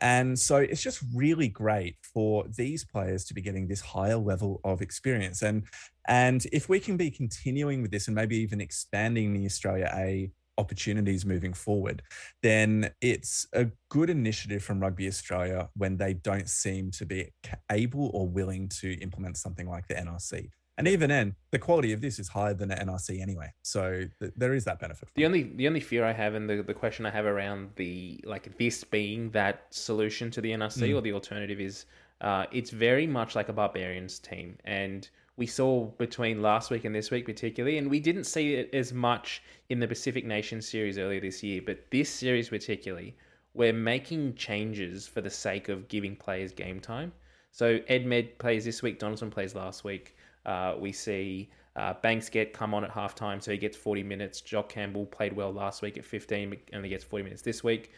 And 0.00 0.38
so 0.38 0.56
it's 0.56 0.82
just 0.82 1.02
really 1.14 1.48
great 1.48 1.96
for 2.02 2.44
these 2.56 2.84
players 2.84 3.24
to 3.26 3.34
be 3.34 3.42
getting 3.42 3.66
this 3.66 3.80
higher 3.80 4.16
level 4.16 4.60
of 4.64 4.80
experience. 4.80 5.42
And 5.42 5.64
and 6.06 6.46
if 6.52 6.68
we 6.68 6.80
can 6.80 6.96
be 6.96 7.10
continuing 7.10 7.82
with 7.82 7.90
this 7.90 8.06
and 8.08 8.14
maybe 8.14 8.36
even 8.38 8.60
expanding 8.60 9.34
the 9.34 9.44
Australia 9.44 9.92
A 9.94 10.30
opportunities 10.58 11.24
moving 11.24 11.52
forward, 11.52 12.02
then 12.42 12.90
it's 13.00 13.46
a 13.52 13.68
good 13.88 14.10
initiative 14.10 14.62
from 14.62 14.80
Rugby 14.80 15.06
Australia 15.06 15.68
when 15.76 15.96
they 15.96 16.14
don't 16.14 16.48
seem 16.48 16.90
to 16.92 17.06
be 17.06 17.30
able 17.70 18.10
or 18.12 18.28
willing 18.28 18.68
to 18.80 18.94
implement 19.00 19.36
something 19.36 19.68
like 19.68 19.86
the 19.86 19.94
NRC. 19.94 20.50
And 20.78 20.88
even 20.88 21.10
then, 21.10 21.34
the 21.50 21.58
quality 21.58 21.92
of 21.92 22.00
this 22.00 22.18
is 22.18 22.28
higher 22.28 22.54
than 22.54 22.70
an 22.70 22.88
NRC 22.88 23.20
anyway. 23.20 23.52
So 23.62 24.04
th- 24.20 24.32
there 24.36 24.54
is 24.54 24.64
that 24.64 24.78
benefit. 24.78 25.08
The 25.16 25.26
only 25.26 25.42
the 25.42 25.66
only 25.66 25.80
fear 25.80 26.04
I 26.04 26.12
have 26.12 26.34
and 26.34 26.48
the, 26.48 26.62
the 26.62 26.72
question 26.72 27.04
I 27.04 27.10
have 27.10 27.26
around 27.26 27.70
the 27.74 28.20
like 28.24 28.56
this 28.56 28.84
being 28.84 29.30
that 29.32 29.66
solution 29.70 30.30
to 30.30 30.40
the 30.40 30.52
NRC 30.52 30.90
mm. 30.90 30.96
or 30.96 31.00
the 31.00 31.12
alternative 31.12 31.60
is 31.60 31.86
uh, 32.20 32.46
it's 32.52 32.70
very 32.70 33.06
much 33.06 33.34
like 33.34 33.48
a 33.48 33.52
barbarians 33.52 34.18
team. 34.18 34.56
And 34.64 35.08
we 35.36 35.46
saw 35.46 35.84
between 35.98 36.42
last 36.42 36.70
week 36.70 36.84
and 36.84 36.94
this 36.94 37.10
week, 37.10 37.24
particularly, 37.24 37.78
and 37.78 37.88
we 37.88 38.00
didn't 38.00 38.24
see 38.24 38.54
it 38.54 38.74
as 38.74 38.92
much 38.92 39.42
in 39.68 39.78
the 39.78 39.86
Pacific 39.86 40.24
Nations 40.24 40.68
series 40.68 40.98
earlier 40.98 41.20
this 41.20 41.42
year, 41.44 41.62
but 41.64 41.78
this 41.92 42.10
series, 42.10 42.48
particularly, 42.48 43.14
we're 43.54 43.72
making 43.72 44.34
changes 44.34 45.06
for 45.06 45.20
the 45.20 45.30
sake 45.30 45.68
of 45.68 45.86
giving 45.86 46.16
players 46.16 46.52
game 46.52 46.80
time. 46.80 47.12
So 47.52 47.78
Edmed 47.90 48.36
plays 48.38 48.64
this 48.64 48.82
week, 48.82 48.98
Donaldson 48.98 49.30
plays 49.30 49.54
last 49.54 49.84
week. 49.84 50.16
Uh, 50.48 50.74
we 50.78 50.92
see 50.92 51.50
uh, 51.76 51.92
Banks 52.02 52.30
get 52.30 52.54
come 52.54 52.72
on 52.72 52.84
at 52.84 52.90
halftime, 52.90 53.42
so 53.42 53.52
he 53.52 53.58
gets 53.58 53.76
40 53.76 54.02
minutes. 54.02 54.40
Jock 54.40 54.70
Campbell 54.70 55.04
played 55.04 55.34
well 55.34 55.52
last 55.52 55.82
week 55.82 55.98
at 55.98 56.04
15, 56.04 56.56
and 56.72 56.84
he 56.84 56.88
gets 56.88 57.04
40 57.04 57.24
minutes 57.24 57.42
this 57.42 57.62
week. 57.62 57.92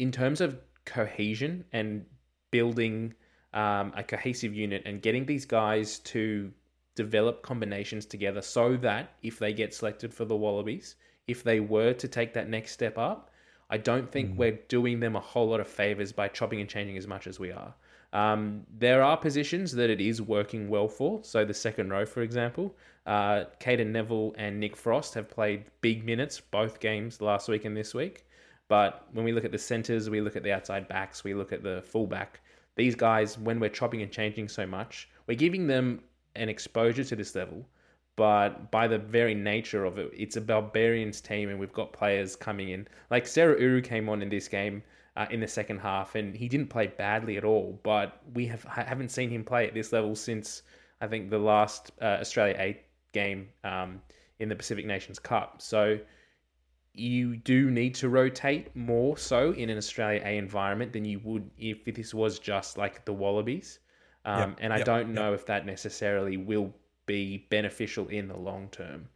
In 0.00 0.10
terms 0.10 0.40
of 0.40 0.58
cohesion 0.84 1.64
and 1.72 2.04
building 2.50 3.14
um, 3.54 3.92
a 3.96 4.02
cohesive 4.02 4.52
unit 4.52 4.82
and 4.84 5.00
getting 5.00 5.24
these 5.24 5.44
guys 5.44 6.00
to 6.00 6.52
develop 6.96 7.42
combinations 7.42 8.06
together 8.06 8.42
so 8.42 8.76
that 8.76 9.14
if 9.22 9.38
they 9.38 9.52
get 9.52 9.72
selected 9.72 10.12
for 10.12 10.24
the 10.24 10.36
Wallabies, 10.36 10.96
if 11.28 11.44
they 11.44 11.60
were 11.60 11.92
to 11.92 12.08
take 12.08 12.34
that 12.34 12.48
next 12.48 12.72
step 12.72 12.98
up, 12.98 13.30
I 13.70 13.78
don't 13.78 14.10
think 14.10 14.32
mm. 14.32 14.36
we're 14.36 14.58
doing 14.68 15.00
them 15.00 15.16
a 15.16 15.20
whole 15.20 15.48
lot 15.48 15.60
of 15.60 15.68
favors 15.68 16.12
by 16.12 16.28
chopping 16.28 16.60
and 16.60 16.68
changing 16.68 16.96
as 16.96 17.06
much 17.06 17.26
as 17.26 17.38
we 17.38 17.52
are. 17.52 17.74
Um, 18.14 18.64
there 18.78 19.02
are 19.02 19.16
positions 19.16 19.72
that 19.72 19.90
it 19.90 20.00
is 20.00 20.22
working 20.22 20.68
well 20.68 20.86
for. 20.88 21.22
So 21.24 21.44
the 21.44 21.52
second 21.52 21.90
row, 21.90 22.06
for 22.06 22.22
example, 22.22 22.74
uh, 23.06 23.44
Cadeyrn 23.60 23.88
Neville 23.88 24.32
and 24.38 24.60
Nick 24.60 24.76
Frost 24.76 25.14
have 25.14 25.28
played 25.28 25.64
big 25.80 26.04
minutes 26.04 26.40
both 26.40 26.78
games 26.78 27.20
last 27.20 27.48
week 27.48 27.64
and 27.64 27.76
this 27.76 27.92
week. 27.92 28.24
But 28.68 29.08
when 29.12 29.24
we 29.24 29.32
look 29.32 29.44
at 29.44 29.52
the 29.52 29.58
centers, 29.58 30.08
we 30.08 30.20
look 30.20 30.36
at 30.36 30.44
the 30.44 30.52
outside 30.52 30.88
backs, 30.88 31.24
we 31.24 31.34
look 31.34 31.52
at 31.52 31.64
the 31.64 31.82
fullback. 31.82 32.40
These 32.76 32.94
guys, 32.94 33.36
when 33.36 33.58
we're 33.58 33.68
chopping 33.68 34.00
and 34.00 34.10
changing 34.10 34.48
so 34.48 34.64
much, 34.64 35.08
we're 35.26 35.36
giving 35.36 35.66
them 35.66 36.00
an 36.36 36.48
exposure 36.48 37.04
to 37.04 37.16
this 37.16 37.34
level. 37.34 37.66
But 38.16 38.70
by 38.70 38.86
the 38.86 38.98
very 38.98 39.34
nature 39.34 39.84
of 39.84 39.98
it, 39.98 40.12
it's 40.16 40.36
a 40.36 40.40
barbarians 40.40 41.20
team, 41.20 41.48
and 41.48 41.58
we've 41.58 41.72
got 41.72 41.92
players 41.92 42.36
coming 42.36 42.68
in. 42.68 42.86
Like 43.10 43.24
Seru 43.24 43.60
Uru 43.60 43.82
came 43.82 44.08
on 44.08 44.22
in 44.22 44.28
this 44.28 44.46
game 44.46 44.84
uh, 45.16 45.26
in 45.30 45.40
the 45.40 45.48
second 45.48 45.78
half, 45.78 46.14
and 46.14 46.34
he 46.34 46.48
didn't 46.48 46.68
play 46.68 46.86
badly 46.86 47.36
at 47.36 47.44
all. 47.44 47.80
But 47.82 48.20
we 48.34 48.46
have 48.46 48.64
haven't 48.64 49.10
seen 49.10 49.30
him 49.30 49.44
play 49.44 49.66
at 49.66 49.74
this 49.74 49.92
level 49.92 50.14
since 50.14 50.62
I 51.00 51.06
think 51.06 51.30
the 51.30 51.38
last 51.38 51.92
uh, 52.00 52.18
Australia 52.20 52.56
A 52.58 52.80
game 53.12 53.48
um, 53.62 54.00
in 54.38 54.48
the 54.48 54.56
Pacific 54.56 54.86
Nations 54.86 55.18
Cup. 55.18 55.62
So 55.62 55.98
you 56.94 57.36
do 57.36 57.70
need 57.70 57.94
to 57.96 58.08
rotate 58.08 58.74
more 58.76 59.16
so 59.16 59.50
in 59.52 59.68
an 59.68 59.76
Australia 59.76 60.22
A 60.24 60.38
environment 60.38 60.92
than 60.92 61.04
you 61.04 61.20
would 61.24 61.50
if 61.58 61.84
this 61.84 62.14
was 62.14 62.38
just 62.38 62.78
like 62.78 63.04
the 63.04 63.12
Wallabies. 63.12 63.80
Um, 64.24 64.50
yep, 64.50 64.58
and 64.60 64.72
I 64.72 64.78
yep, 64.78 64.86
don't 64.86 65.12
know 65.12 65.30
yep. 65.30 65.40
if 65.40 65.46
that 65.46 65.66
necessarily 65.66 66.36
will 66.36 66.72
be 67.06 67.46
beneficial 67.50 68.08
in 68.08 68.28
the 68.28 68.36
long 68.36 68.68
term. 68.70 69.08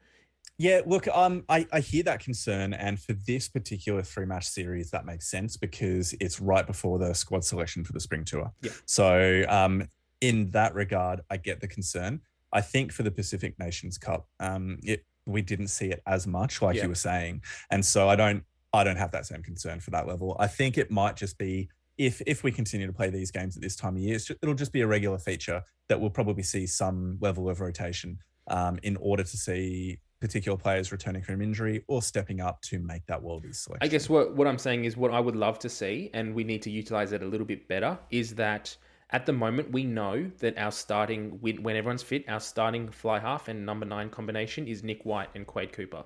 Yeah, 0.59 0.81
look, 0.87 1.07
um, 1.09 1.45
I, 1.49 1.67
I 1.73 1.79
hear 1.79 2.03
that 2.03 2.19
concern, 2.19 2.75
and 2.75 3.01
for 3.01 3.13
this 3.13 3.49
particular 3.49 4.03
three 4.03 4.27
match 4.27 4.49
series, 4.49 4.91
that 4.91 5.07
makes 5.07 5.31
sense 5.31 5.57
because 5.57 6.15
it's 6.21 6.41
right 6.41 6.67
before 6.67 6.99
the 6.99 7.15
squad 7.15 7.45
selection 7.45 7.85
for 7.85 7.93
the 7.93 8.01
spring 8.01 8.25
tour. 8.25 8.53
Yeah. 8.61 8.73
So, 8.85 9.45
um, 9.49 9.89
in 10.21 10.51
that 10.51 10.75
regard, 10.75 11.21
I 11.31 11.37
get 11.37 11.61
the 11.61 11.69
concern. 11.69 12.21
I 12.53 12.61
think 12.61 12.93
for 12.93 13.05
the 13.05 13.11
Pacific 13.13 13.57
Nations 13.61 13.99
Cup, 13.99 14.27
um, 14.41 14.79
it 14.83 15.05
we 15.27 15.43
didn't 15.43 15.69
see 15.69 15.91
it 15.91 16.03
as 16.07 16.27
much, 16.27 16.61
like 16.61 16.77
yeah. 16.77 16.85
you 16.85 16.89
were 16.89 16.95
saying, 16.97 17.43
and 17.71 17.85
so 17.85 18.09
I 18.09 18.17
don't 18.17 18.43
I 18.73 18.83
don't 18.83 18.97
have 18.97 19.13
that 19.13 19.27
same 19.27 19.45
concern 19.45 19.79
for 19.79 19.91
that 19.91 20.09
level. 20.09 20.37
I 20.41 20.49
think 20.49 20.77
it 20.77 20.91
might 20.91 21.15
just 21.15 21.39
be 21.39 21.69
if 21.99 22.21
if 22.27 22.43
we 22.43 22.51
continue 22.51 22.87
to 22.87 22.93
play 22.93 23.11
these 23.11 23.31
games 23.31 23.57
at 23.57 23.63
this 23.63 23.77
time 23.77 23.95
of 23.95 24.03
year, 24.03 24.19
it'll 24.43 24.55
just 24.55 24.73
be 24.73 24.81
a 24.81 24.87
regular 24.87 25.19
feature 25.19 25.63
that 25.89 26.01
we'll 26.01 26.11
probably 26.11 26.43
see 26.43 26.67
some 26.67 27.19
level 27.21 27.49
of 27.49 27.61
rotation 27.61 28.19
um, 28.49 28.79
in 28.83 28.97
order 28.97 29.23
to 29.23 29.37
see 29.37 30.01
particular 30.21 30.59
players 30.59 30.91
returning 30.91 31.23
from 31.23 31.41
injury 31.41 31.85
or 31.87 32.03
stepping 32.03 32.41
up 32.41 32.61
to 32.63 32.79
make 32.79 33.07
that 33.07 33.23
Wallabies 33.23 33.61
selection. 33.61 33.87
I 33.87 33.89
guess 33.89 34.09
what, 34.09 34.35
what 34.35 34.47
I'm 34.47 34.59
saying 34.59 34.85
is 34.85 34.97
what 34.97 35.13
I 35.13 35.21
would 35.21 35.37
love 35.37 35.59
to 35.61 35.69
see, 35.69 36.11
and 36.13 36.35
we 36.35 36.45
need 36.45 36.63
to 36.63 36.71
utilize 36.71 37.13
it 37.13 37.23
a 37.23 37.27
little 37.27 37.47
bit 37.47 37.69
better, 37.69 37.99
is 38.11 38.35
that 38.35 38.77
at 39.11 39.27
the 39.27 39.33
moment 39.33 39.71
we 39.71 39.85
know 39.85 40.31
that 40.41 40.59
our 40.59 40.73
starting, 40.73 41.39
when 41.41 41.77
everyone's 41.77 42.03
fit, 42.03 42.25
our 42.29 42.41
starting 42.41 42.91
fly 42.91 43.19
half 43.19 43.49
and 43.49 43.65
number 43.65 43.87
nine 43.87 44.11
combination 44.11 44.67
is 44.67 44.83
Nick 44.83 45.05
White 45.05 45.31
and 45.35 45.47
Quade 45.47 45.73
Cooper. 45.73 46.05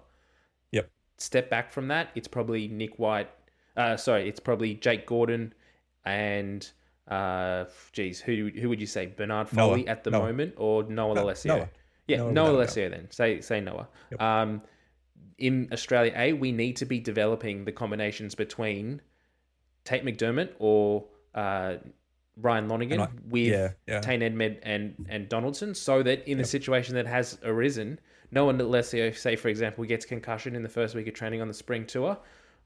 Yep. 0.72 0.90
Step 1.16 1.50
back 1.50 1.72
from 1.72 1.88
that, 1.88 2.10
it's 2.14 2.28
probably 2.28 2.68
Nick 2.68 2.98
White, 2.98 3.30
uh, 3.76 3.96
sorry, 3.96 4.28
it's 4.28 4.40
probably 4.40 4.74
Jake 4.74 5.06
Gordon 5.06 5.54
and 6.04 6.70
uh, 7.08 7.64
geez, 7.92 8.20
who 8.20 8.50
who 8.60 8.68
would 8.68 8.80
you 8.80 8.86
say? 8.86 9.06
Bernard 9.06 9.48
Foley 9.48 9.82
Noah. 9.82 9.90
at 9.90 10.04
the 10.04 10.10
Noah. 10.10 10.26
moment, 10.26 10.54
or 10.56 10.84
Noah 10.84 11.14
no, 11.14 11.24
Lolesio? 11.24 11.46
Noah. 11.46 11.68
Yeah, 12.06 12.18
Noah, 12.18 12.32
Noah 12.32 12.64
Lolesio. 12.64 12.90
Then 12.90 13.10
say 13.10 13.40
say 13.40 13.60
Noah. 13.60 13.88
Yep. 14.10 14.20
Um, 14.20 14.62
in 15.38 15.68
Australia 15.72 16.12
A, 16.14 16.32
we 16.32 16.52
need 16.52 16.76
to 16.76 16.84
be 16.84 17.00
developing 17.00 17.64
the 17.64 17.72
combinations 17.72 18.34
between 18.34 19.00
Tate 19.84 20.04
McDermott 20.04 20.50
or 20.58 21.04
uh, 21.34 21.76
Ryan 22.36 22.68
Lonergan 22.68 23.00
I, 23.00 23.08
with 23.28 23.48
yeah, 23.48 23.70
yeah. 23.86 24.00
Tane 24.00 24.20
Edmed 24.20 24.58
and 24.62 25.06
and 25.08 25.28
Donaldson, 25.28 25.74
so 25.74 26.02
that 26.02 26.22
in 26.24 26.38
yep. 26.38 26.38
the 26.38 26.44
situation 26.44 26.94
that 26.94 27.06
has 27.06 27.38
arisen, 27.44 27.98
Noah 28.30 28.54
Lolesio, 28.54 29.16
say 29.16 29.36
for 29.36 29.48
example, 29.48 29.84
gets 29.84 30.04
concussion 30.04 30.54
in 30.54 30.62
the 30.62 30.68
first 30.68 30.94
week 30.94 31.06
of 31.08 31.14
training 31.14 31.40
on 31.40 31.48
the 31.48 31.54
spring 31.54 31.86
tour, 31.86 32.18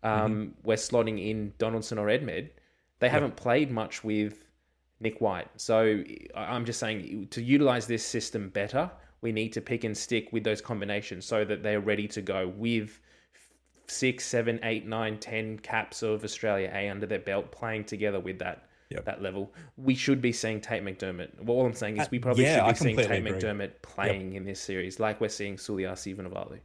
um, 0.02 0.10
mm-hmm. 0.12 0.50
we're 0.62 0.76
slotting 0.76 1.24
in 1.24 1.52
Donaldson 1.58 1.98
or 1.98 2.06
Edmed 2.06 2.50
they 2.98 3.08
haven't 3.08 3.36
played 3.36 3.70
much 3.70 4.02
with 4.02 4.44
Nick 5.00 5.20
White. 5.20 5.48
So 5.56 6.02
I'm 6.34 6.64
just 6.64 6.80
saying 6.80 7.28
to 7.30 7.42
utilize 7.42 7.86
this 7.86 8.04
system 8.04 8.48
better, 8.48 8.90
we 9.20 9.32
need 9.32 9.52
to 9.54 9.60
pick 9.60 9.84
and 9.84 9.96
stick 9.96 10.32
with 10.32 10.44
those 10.44 10.60
combinations 10.60 11.24
so 11.24 11.44
that 11.44 11.62
they're 11.62 11.80
ready 11.80 12.08
to 12.08 12.22
go 12.22 12.48
with 12.56 13.00
six, 13.88 14.24
seven, 14.24 14.60
eight, 14.62 14.86
nine, 14.86 15.18
ten 15.18 15.58
caps 15.58 16.02
of 16.02 16.24
Australia 16.24 16.70
A 16.74 16.88
under 16.88 17.06
their 17.06 17.18
belt, 17.18 17.50
playing 17.50 17.84
together 17.84 18.20
with 18.20 18.38
that 18.38 18.66
yep. 18.90 19.04
that 19.04 19.22
level. 19.22 19.52
We 19.76 19.94
should 19.94 20.20
be 20.20 20.32
seeing 20.32 20.60
Tate 20.60 20.82
McDermott. 20.82 21.42
Well, 21.42 21.58
all 21.58 21.66
I'm 21.66 21.74
saying 21.74 21.98
is 21.98 22.10
we 22.10 22.18
probably 22.18 22.46
uh, 22.46 22.50
yeah, 22.50 22.66
should 22.66 22.72
be 22.72 22.78
seeing 22.78 22.96
Tate 22.96 23.26
agree. 23.26 23.32
McDermott 23.32 23.82
playing 23.82 24.32
yep. 24.32 24.40
in 24.40 24.46
this 24.46 24.60
series, 24.60 25.00
like 25.00 25.20
we're 25.20 25.28
seeing 25.28 25.56
Suliasi 25.56 26.16
Sivunavalu. 26.16 26.60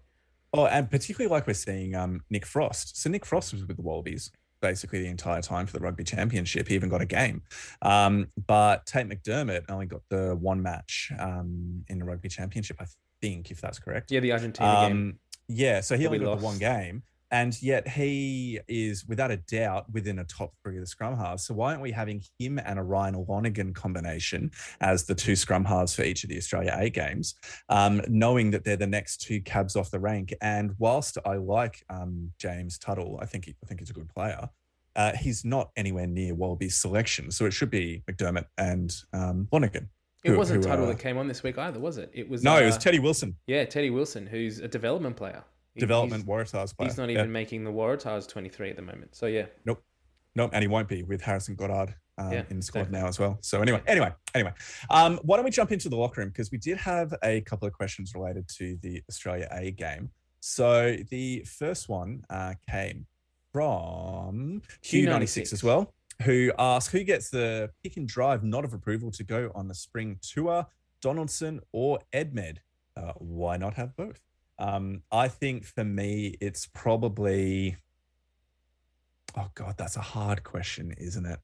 Oh, 0.54 0.66
and 0.66 0.92
particularly 0.92 1.32
like 1.32 1.48
we're 1.48 1.54
seeing 1.54 1.96
um, 1.96 2.24
Nick 2.30 2.46
Frost. 2.46 3.02
So 3.02 3.10
Nick 3.10 3.26
Frost 3.26 3.54
was 3.54 3.66
with 3.66 3.78
the 3.78 3.84
Wallabies 3.84 4.32
basically 4.62 5.02
the 5.02 5.10
entire 5.10 5.42
time 5.42 5.66
for 5.66 5.74
the 5.74 5.84
rugby 5.84 6.04
championship. 6.04 6.68
He 6.68 6.76
even 6.76 6.90
got 6.90 7.02
a 7.02 7.06
game. 7.06 7.42
Um, 7.82 8.28
but 8.48 8.86
Tate 8.86 9.08
McDermott 9.08 9.64
only 9.70 9.88
got 9.88 10.02
the 10.10 10.36
one 10.40 10.62
match 10.62 11.12
um, 11.20 11.84
in 11.88 12.00
the 12.00 12.06
rugby 12.06 12.30
championship, 12.30 12.78
I 12.80 12.86
think, 13.22 13.52
if 13.52 13.60
that's 13.60 13.80
correct. 13.80 14.12
Yeah, 14.12 14.20
the 14.20 14.32
Argentina 14.32 14.70
um, 14.70 14.88
game. 14.88 15.20
Yeah, 15.48 15.82
so 15.82 15.98
he 15.98 16.06
only 16.06 16.20
got 16.20 16.28
lost. 16.28 16.40
the 16.40 16.46
one 16.46 16.58
game. 16.58 17.04
And 17.32 17.60
yet 17.62 17.88
he 17.88 18.60
is 18.68 19.06
without 19.08 19.32
a 19.32 19.38
doubt 19.38 19.86
within 19.92 20.20
a 20.20 20.26
top 20.26 20.54
three 20.64 20.76
of 20.76 20.82
the 20.82 20.88
scrum 20.88 21.16
halves. 21.18 21.46
So 21.46 21.54
why 21.54 21.72
aren't 21.72 21.82
we 21.82 21.92
having 21.92 22.22
him 22.38 22.60
and 22.60 22.78
a 22.78 22.84
Ryan 22.84 23.26
Lonergan 23.28 23.74
combination 23.74 24.52
as 24.82 25.06
the 25.06 25.16
two 25.16 25.36
scrum 25.36 25.64
halves 25.64 25.96
for 25.96 26.04
each 26.04 26.24
of 26.24 26.30
the 26.30 26.38
Australia 26.38 26.76
A 26.78 26.90
games, 26.90 27.36
um, 27.70 28.02
knowing 28.08 28.52
that 28.52 28.66
they're 28.66 28.76
the 28.76 28.86
next 28.86 29.22
two 29.22 29.42
cabs 29.42 29.76
off 29.76 29.92
the 29.92 30.00
rank? 30.00 30.34
And 30.42 30.76
whilst 30.78 31.18
I 31.26 31.36
like 31.36 31.84
um, 31.90 32.32
James 32.38 32.78
Tuttle, 32.78 33.18
I 33.22 33.26
think 33.26 33.46
he, 33.46 33.56
I 33.64 33.68
think 33.68 33.80
he's 33.80 33.90
a 33.90 33.94
good 33.94 34.10
player. 34.10 34.50
Uh, 34.96 35.14
he's 35.16 35.46
not 35.46 35.72
anywhere 35.78 36.08
near 36.08 36.36
Wallaby's 36.36 36.76
selection, 36.76 37.32
so 37.32 37.46
it 37.46 37.52
should 37.52 37.70
be 37.70 38.04
McDermott 38.12 38.46
and 38.58 38.94
um, 39.14 39.48
Lonergan. 39.54 39.90
It 40.26 40.32
who, 40.32 40.38
wasn't 40.38 40.64
who, 40.64 40.70
Tuttle 40.70 40.86
uh, 40.86 40.90
that 40.90 41.00
came 41.00 41.18
on 41.18 41.30
this 41.30 41.44
week 41.44 41.58
either, 41.58 41.80
was 41.80 41.98
it? 41.98 42.12
It 42.14 42.30
was 42.30 42.44
no, 42.44 42.56
uh, 42.56 42.60
it 42.60 42.66
was 42.66 42.78
Teddy 42.78 43.00
Wilson. 43.00 43.38
Yeah, 43.48 43.64
Teddy 43.64 43.90
Wilson, 43.90 44.28
who's 44.28 44.60
a 44.60 44.68
development 44.68 45.16
player 45.16 45.44
development 45.78 46.26
Waratahs 46.26 46.76
player. 46.76 46.90
He's 46.90 46.98
not 46.98 47.10
even 47.10 47.26
yeah. 47.26 47.32
making 47.32 47.64
the 47.64 47.72
Waratahs 47.72 48.28
23 48.28 48.72
at 48.72 48.76
the 48.76 48.82
moment. 48.82 49.16
So 49.16 49.28
yeah. 49.28 49.46
Nope. 49.66 49.84
Nope. 50.36 50.52
And 50.54 50.62
he 50.62 50.68
won't 50.68 50.88
be 50.88 51.04
with 51.04 51.22
Harrison 51.22 51.56
Goddard 51.56 51.96
um, 52.18 52.32
yeah, 52.32 52.44
in 52.50 52.58
the 52.58 52.64
squad 52.64 52.92
now 52.92 53.08
as 53.08 53.20
well. 53.20 53.38
So 53.42 53.62
anyway, 53.62 53.82
anyway, 53.88 54.12
anyway, 54.34 54.54
um, 54.90 55.20
why 55.24 55.38
don't 55.38 55.46
we 55.46 55.52
jump 55.52 55.72
into 55.72 55.90
the 55.90 55.96
locker 55.96 56.22
room 56.22 56.30
because 56.30 56.52
we 56.52 56.58
did 56.58 56.78
have 56.78 57.14
a 57.24 57.42
couple 57.42 57.68
of 57.68 57.74
questions 57.74 58.14
related 58.16 58.48
to 58.58 58.78
the 58.82 59.02
Australia 59.10 59.48
A 59.52 59.72
game. 59.72 60.10
So 60.40 60.98
the 61.10 61.46
first 61.46 61.90
one 61.90 62.24
uh, 62.30 62.54
came 62.70 63.06
from 63.52 64.62
Q96 64.84 65.54
as 65.54 65.64
well, 65.64 65.94
who 66.24 66.52
asked 66.58 66.92
who 66.92 67.04
gets 67.04 67.30
the 67.30 67.70
pick 67.84 67.98
and 67.98 68.08
drive 68.08 68.44
nod 68.44 68.66
of 68.66 68.74
approval 68.74 69.12
to 69.12 69.24
go 69.24 69.52
on 69.54 69.68
the 69.68 69.76
spring 69.76 70.18
tour, 70.22 70.66
Donaldson 71.02 71.60
or 71.72 72.00
Edmed? 72.14 72.58
Uh, 72.98 73.14
why 73.18 73.58
not 73.58 73.76
have 73.76 73.96
both? 73.96 74.20
Um, 74.62 75.02
I 75.12 75.28
think 75.28 75.66
for 75.66 75.84
me, 75.84 76.38
it's 76.40 76.68
probably. 76.68 77.78
Oh 79.36 79.48
God, 79.56 79.76
that's 79.78 79.96
a 79.98 80.02
hard 80.02 80.44
question, 80.44 80.94
isn't 80.98 81.26
it? 81.26 81.40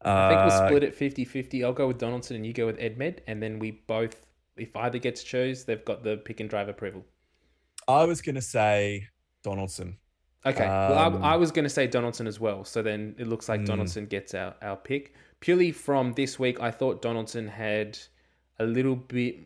I 0.00 0.28
think 0.28 0.40
we'll 0.40 0.62
uh, 0.62 0.66
split 0.68 0.84
it 0.84 0.94
50 0.94 1.24
50. 1.24 1.64
I'll 1.64 1.72
go 1.72 1.88
with 1.88 1.98
Donaldson 1.98 2.36
and 2.36 2.46
you 2.46 2.52
go 2.52 2.66
with 2.66 2.78
Edmed. 2.78 3.18
And 3.26 3.42
then 3.42 3.58
we 3.58 3.82
both, 3.86 4.26
if 4.56 4.74
either 4.76 4.98
gets 4.98 5.22
chose, 5.22 5.64
they've 5.64 5.84
got 5.84 6.04
the 6.04 6.18
pick 6.18 6.40
and 6.40 6.48
drive 6.48 6.68
approval. 6.68 7.04
I 7.86 8.04
was 8.04 8.22
going 8.22 8.34
to 8.36 8.42
say 8.42 9.08
Donaldson. 9.42 9.98
Okay. 10.46 10.64
Um, 10.64 10.90
well, 10.90 10.98
I, 10.98 11.04
um, 11.06 11.24
I 11.24 11.36
was 11.36 11.50
going 11.50 11.64
to 11.64 11.70
say 11.70 11.86
Donaldson 11.86 12.26
as 12.26 12.38
well. 12.38 12.64
So 12.64 12.82
then 12.82 13.14
it 13.18 13.26
looks 13.26 13.48
like 13.48 13.62
mm. 13.62 13.66
Donaldson 13.66 14.06
gets 14.06 14.34
our, 14.34 14.54
our 14.62 14.76
pick. 14.76 15.14
Purely 15.40 15.72
from 15.72 16.12
this 16.12 16.38
week, 16.38 16.60
I 16.60 16.70
thought 16.70 17.02
Donaldson 17.02 17.48
had 17.48 17.98
a 18.58 18.64
little 18.64 18.96
bit 18.96 19.40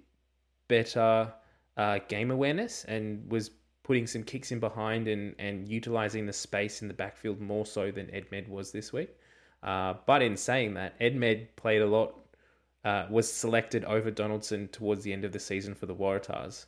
better 0.69 1.33
uh, 1.79 2.01
game 2.09 2.31
awareness 2.31 2.85
and 2.85 3.31
was 3.31 3.53
putting 3.85 4.07
some 4.07 4.23
kicks 4.23 4.53
in 4.53 4.61
behind 4.61 5.09
and, 5.09 5.35
and 5.39 5.67
utilizing 5.67 6.27
the 6.27 6.33
space 6.33 6.83
in 6.83 6.89
the 6.89 6.95
backfield 6.95 7.41
more 7.41 7.65
so 7.65 7.91
than 7.91 8.07
Edmed 8.09 8.49
was 8.49 8.71
this 8.71 8.93
week. 8.93 9.17
Uh, 9.63 9.95
but 10.07 10.21
in 10.21 10.37
saying 10.37 10.75
that, 10.75 10.99
Edmed 11.01 11.47
played 11.57 11.81
a 11.81 11.87
lot, 11.87 12.15
uh, 12.85 13.07
was 13.09 13.33
selected 13.33 13.85
over 13.85 14.11
Donaldson 14.11 14.69
towards 14.69 15.05
the 15.05 15.13
end 15.13 15.25
of 15.25 15.33
the 15.33 15.41
season 15.41 15.75
for 15.75 15.87
the 15.87 15.95
Waratahs. 15.95 16.67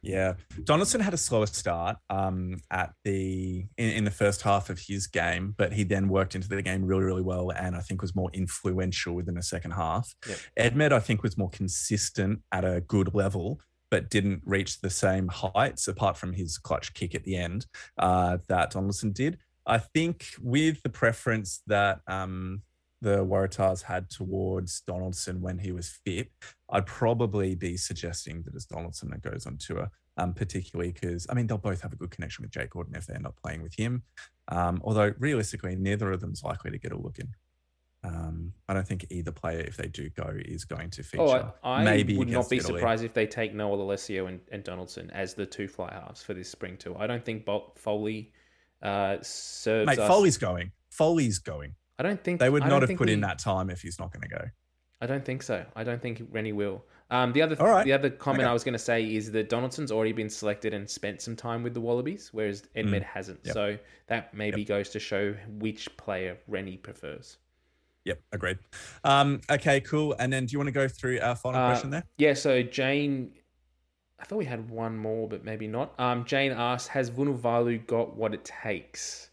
Yeah, 0.00 0.34
Donaldson 0.64 1.00
had 1.00 1.14
a 1.14 1.16
slower 1.16 1.46
start 1.46 1.96
um, 2.10 2.56
at 2.72 2.92
the 3.04 3.66
in, 3.76 3.90
in, 3.90 4.04
the 4.04 4.10
first 4.10 4.42
half 4.42 4.68
of 4.68 4.80
his 4.80 5.06
game, 5.06 5.54
but 5.56 5.72
he 5.72 5.84
then 5.84 6.08
worked 6.08 6.34
into 6.34 6.48
the 6.48 6.60
game 6.60 6.84
really, 6.84 7.04
really 7.04 7.22
well, 7.22 7.50
and 7.50 7.76
I 7.76 7.80
think 7.80 8.02
was 8.02 8.16
more 8.16 8.28
influential 8.32 9.14
within 9.14 9.34
the 9.34 9.44
second 9.44 9.70
half. 9.72 10.12
Yep. 10.28 10.38
Edmed, 10.72 10.92
I 10.92 10.98
think, 10.98 11.22
was 11.22 11.38
more 11.38 11.50
consistent 11.50 12.40
at 12.50 12.64
a 12.64 12.80
good 12.80 13.14
level, 13.14 13.60
but 13.92 14.08
didn't 14.08 14.40
reach 14.46 14.80
the 14.80 14.88
same 14.88 15.28
heights 15.28 15.86
apart 15.86 16.16
from 16.16 16.32
his 16.32 16.56
clutch 16.56 16.94
kick 16.94 17.14
at 17.14 17.24
the 17.24 17.36
end 17.36 17.66
uh, 17.98 18.38
that 18.48 18.70
Donaldson 18.70 19.12
did. 19.12 19.36
I 19.66 19.76
think 19.76 20.28
with 20.40 20.82
the 20.82 20.88
preference 20.88 21.60
that 21.66 22.00
um, 22.06 22.62
the 23.02 23.18
Waratahs 23.18 23.82
had 23.82 24.08
towards 24.08 24.80
Donaldson 24.86 25.42
when 25.42 25.58
he 25.58 25.72
was 25.72 25.90
fit, 26.06 26.32
I'd 26.70 26.86
probably 26.86 27.54
be 27.54 27.76
suggesting 27.76 28.40
that 28.44 28.54
it's 28.54 28.64
Donaldson 28.64 29.10
that 29.10 29.20
goes 29.20 29.44
on 29.46 29.58
tour, 29.58 29.90
um, 30.16 30.32
particularly 30.32 30.92
because, 30.92 31.26
I 31.28 31.34
mean, 31.34 31.46
they'll 31.46 31.58
both 31.58 31.82
have 31.82 31.92
a 31.92 31.96
good 31.96 32.10
connection 32.10 32.44
with 32.44 32.50
Jake 32.50 32.70
Gordon 32.70 32.94
if 32.94 33.04
they 33.04 33.14
end 33.14 33.26
up 33.26 33.36
playing 33.44 33.62
with 33.62 33.74
him. 33.74 34.04
Um, 34.48 34.80
although 34.84 35.12
realistically, 35.18 35.76
neither 35.76 36.10
of 36.12 36.22
them's 36.22 36.42
likely 36.42 36.70
to 36.70 36.78
get 36.78 36.92
a 36.92 36.98
look 36.98 37.18
in. 37.18 37.28
Um, 38.04 38.52
I 38.68 38.74
don't 38.74 38.86
think 38.86 39.06
either 39.10 39.30
player, 39.30 39.60
if 39.60 39.76
they 39.76 39.86
do 39.86 40.10
go, 40.10 40.32
is 40.34 40.64
going 40.64 40.90
to 40.90 41.04
feature. 41.04 41.22
Oh, 41.22 41.52
I, 41.62 41.80
I 41.80 41.84
Maybe 41.84 42.16
would 42.16 42.28
not 42.28 42.50
be 42.50 42.56
Italy. 42.56 42.80
surprised 42.80 43.04
if 43.04 43.14
they 43.14 43.26
take 43.26 43.54
Noah 43.54 43.76
Lolesio 43.76 44.26
and, 44.28 44.40
and, 44.50 44.64
Donaldson 44.64 45.08
as 45.12 45.34
the 45.34 45.46
two 45.46 45.68
fly 45.68 45.92
halves 45.92 46.20
for 46.22 46.34
this 46.34 46.48
spring 46.48 46.76
tour. 46.76 46.96
I 46.98 47.06
don't 47.06 47.24
think 47.24 47.46
Foley 47.76 48.32
uh, 48.82 49.18
serves. 49.22 49.86
Mate, 49.86 50.00
us. 50.00 50.08
Foley's 50.08 50.36
going. 50.36 50.72
Foley's 50.90 51.38
going. 51.38 51.76
I 51.98 52.02
don't 52.02 52.22
think 52.22 52.40
they 52.40 52.50
would 52.50 52.66
not 52.66 52.82
have 52.82 52.96
put 52.98 53.06
we, 53.06 53.12
in 53.12 53.20
that 53.20 53.38
time 53.38 53.70
if 53.70 53.82
he's 53.82 54.00
not 54.00 54.12
going 54.12 54.22
to 54.22 54.28
go. 54.28 54.44
I 55.00 55.06
don't 55.06 55.24
think 55.24 55.42
so. 55.42 55.64
I 55.76 55.84
don't 55.84 56.02
think 56.02 56.22
Rennie 56.30 56.52
will. 56.52 56.84
Um, 57.10 57.32
the 57.32 57.42
other 57.42 57.54
th- 57.54 57.68
right. 57.68 57.84
the 57.84 57.92
other 57.92 58.08
comment 58.08 58.44
okay. 58.44 58.50
I 58.50 58.52
was 58.52 58.64
going 58.64 58.72
to 58.72 58.78
say 58.78 59.04
is 59.04 59.30
that 59.32 59.48
Donaldson's 59.48 59.92
already 59.92 60.12
been 60.12 60.30
selected 60.30 60.72
and 60.72 60.88
spent 60.88 61.20
some 61.20 61.36
time 61.36 61.62
with 61.62 61.74
the 61.74 61.80
Wallabies, 61.80 62.30
whereas 62.32 62.62
Edmed 62.74 63.00
mm. 63.00 63.04
hasn't. 63.04 63.40
Yep. 63.44 63.54
So 63.54 63.78
that 64.06 64.32
maybe 64.34 64.62
yep. 64.62 64.68
goes 64.68 64.88
to 64.90 64.98
show 64.98 65.34
which 65.58 65.94
player 65.96 66.38
Rennie 66.48 66.78
prefers. 66.78 67.36
Yep, 68.04 68.20
agreed. 68.32 68.58
Um, 69.04 69.40
okay, 69.50 69.80
cool. 69.80 70.14
And 70.18 70.32
then 70.32 70.46
do 70.46 70.52
you 70.52 70.58
want 70.58 70.68
to 70.68 70.72
go 70.72 70.88
through 70.88 71.20
our 71.20 71.36
final 71.36 71.60
uh, 71.60 71.68
question 71.68 71.90
there? 71.90 72.04
Yeah, 72.18 72.34
so 72.34 72.62
Jane, 72.62 73.32
I 74.18 74.24
thought 74.24 74.38
we 74.38 74.44
had 74.44 74.68
one 74.70 74.96
more, 74.96 75.28
but 75.28 75.44
maybe 75.44 75.66
not. 75.66 75.92
Um, 75.98 76.24
Jane 76.24 76.52
asked, 76.52 76.88
has 76.88 77.10
Vunivalu 77.10 77.86
got 77.86 78.16
what 78.16 78.34
it 78.34 78.44
takes? 78.44 79.30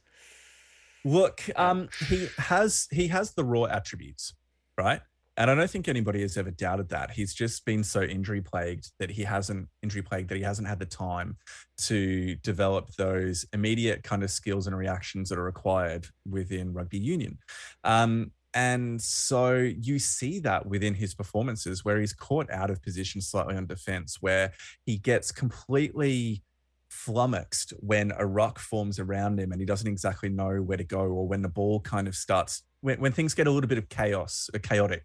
Look, 1.06 1.42
um, 1.56 1.90
he 2.10 2.28
has 2.38 2.88
he 2.92 3.08
has 3.08 3.34
the 3.34 3.44
raw 3.44 3.64
attributes, 3.64 4.34
right? 4.78 5.02
And 5.38 5.50
I 5.50 5.56
don't 5.56 5.70
think 5.70 5.88
anybody 5.88 6.22
has 6.22 6.36
ever 6.36 6.52
doubted 6.52 6.90
that. 6.90 7.12
He's 7.12 7.34
just 7.34 7.64
been 7.64 7.82
so 7.82 8.02
injury 8.02 8.42
plagued 8.42 8.92
that 9.00 9.10
he 9.10 9.24
hasn't 9.24 9.70
injury 9.82 10.02
plagued 10.02 10.30
that 10.30 10.36
he 10.36 10.44
hasn't 10.44 10.68
had 10.68 10.80
the 10.80 10.86
time 10.86 11.38
to 11.84 12.36
develop 12.36 12.90
those 12.98 13.46
immediate 13.54 14.04
kind 14.04 14.22
of 14.22 14.32
skills 14.32 14.68
and 14.68 14.78
reactions 14.78 15.30
that 15.30 15.40
are 15.40 15.44
required 15.44 16.08
within 16.30 16.74
rugby 16.74 17.00
union. 17.00 17.38
Um, 17.86 18.32
and 18.54 19.02
so 19.02 19.56
you 19.56 20.00
see 20.00 20.40
that 20.40 20.66
within 20.66 20.96
his 20.96 21.14
performances 21.14 21.86
where 21.86 22.00
he's 22.00 22.14
caught 22.14 22.50
out 22.50 22.70
of 22.70 22.82
position 22.82 23.22
slightly 23.22 23.56
on 23.56 23.68
defense, 23.68 24.18
where 24.22 24.54
he 24.86 24.98
gets 24.98 25.32
completely 25.32 26.44
flummoxed 26.90 27.74
when 27.80 28.12
a 28.18 28.26
ruck 28.26 28.58
forms 28.58 28.98
around 28.98 29.40
him 29.40 29.52
and 29.52 29.62
he 29.62 29.66
doesn't 29.66 29.88
exactly 29.88 30.30
know 30.30 30.62
where 30.62 30.78
to 30.78 30.84
go, 30.84 31.02
or 31.02 31.28
when 31.28 31.44
the 31.44 31.50
ball 31.50 31.80
kind 31.80 32.08
of 32.08 32.16
starts, 32.16 32.64
when, 32.82 33.00
when 33.00 33.12
things 33.12 33.34
get 33.36 33.46
a 33.46 33.52
little 33.52 33.68
bit 33.68 33.78
of 33.78 33.88
chaos, 33.90 34.50
uh, 34.56 34.58
chaotic, 34.62 35.04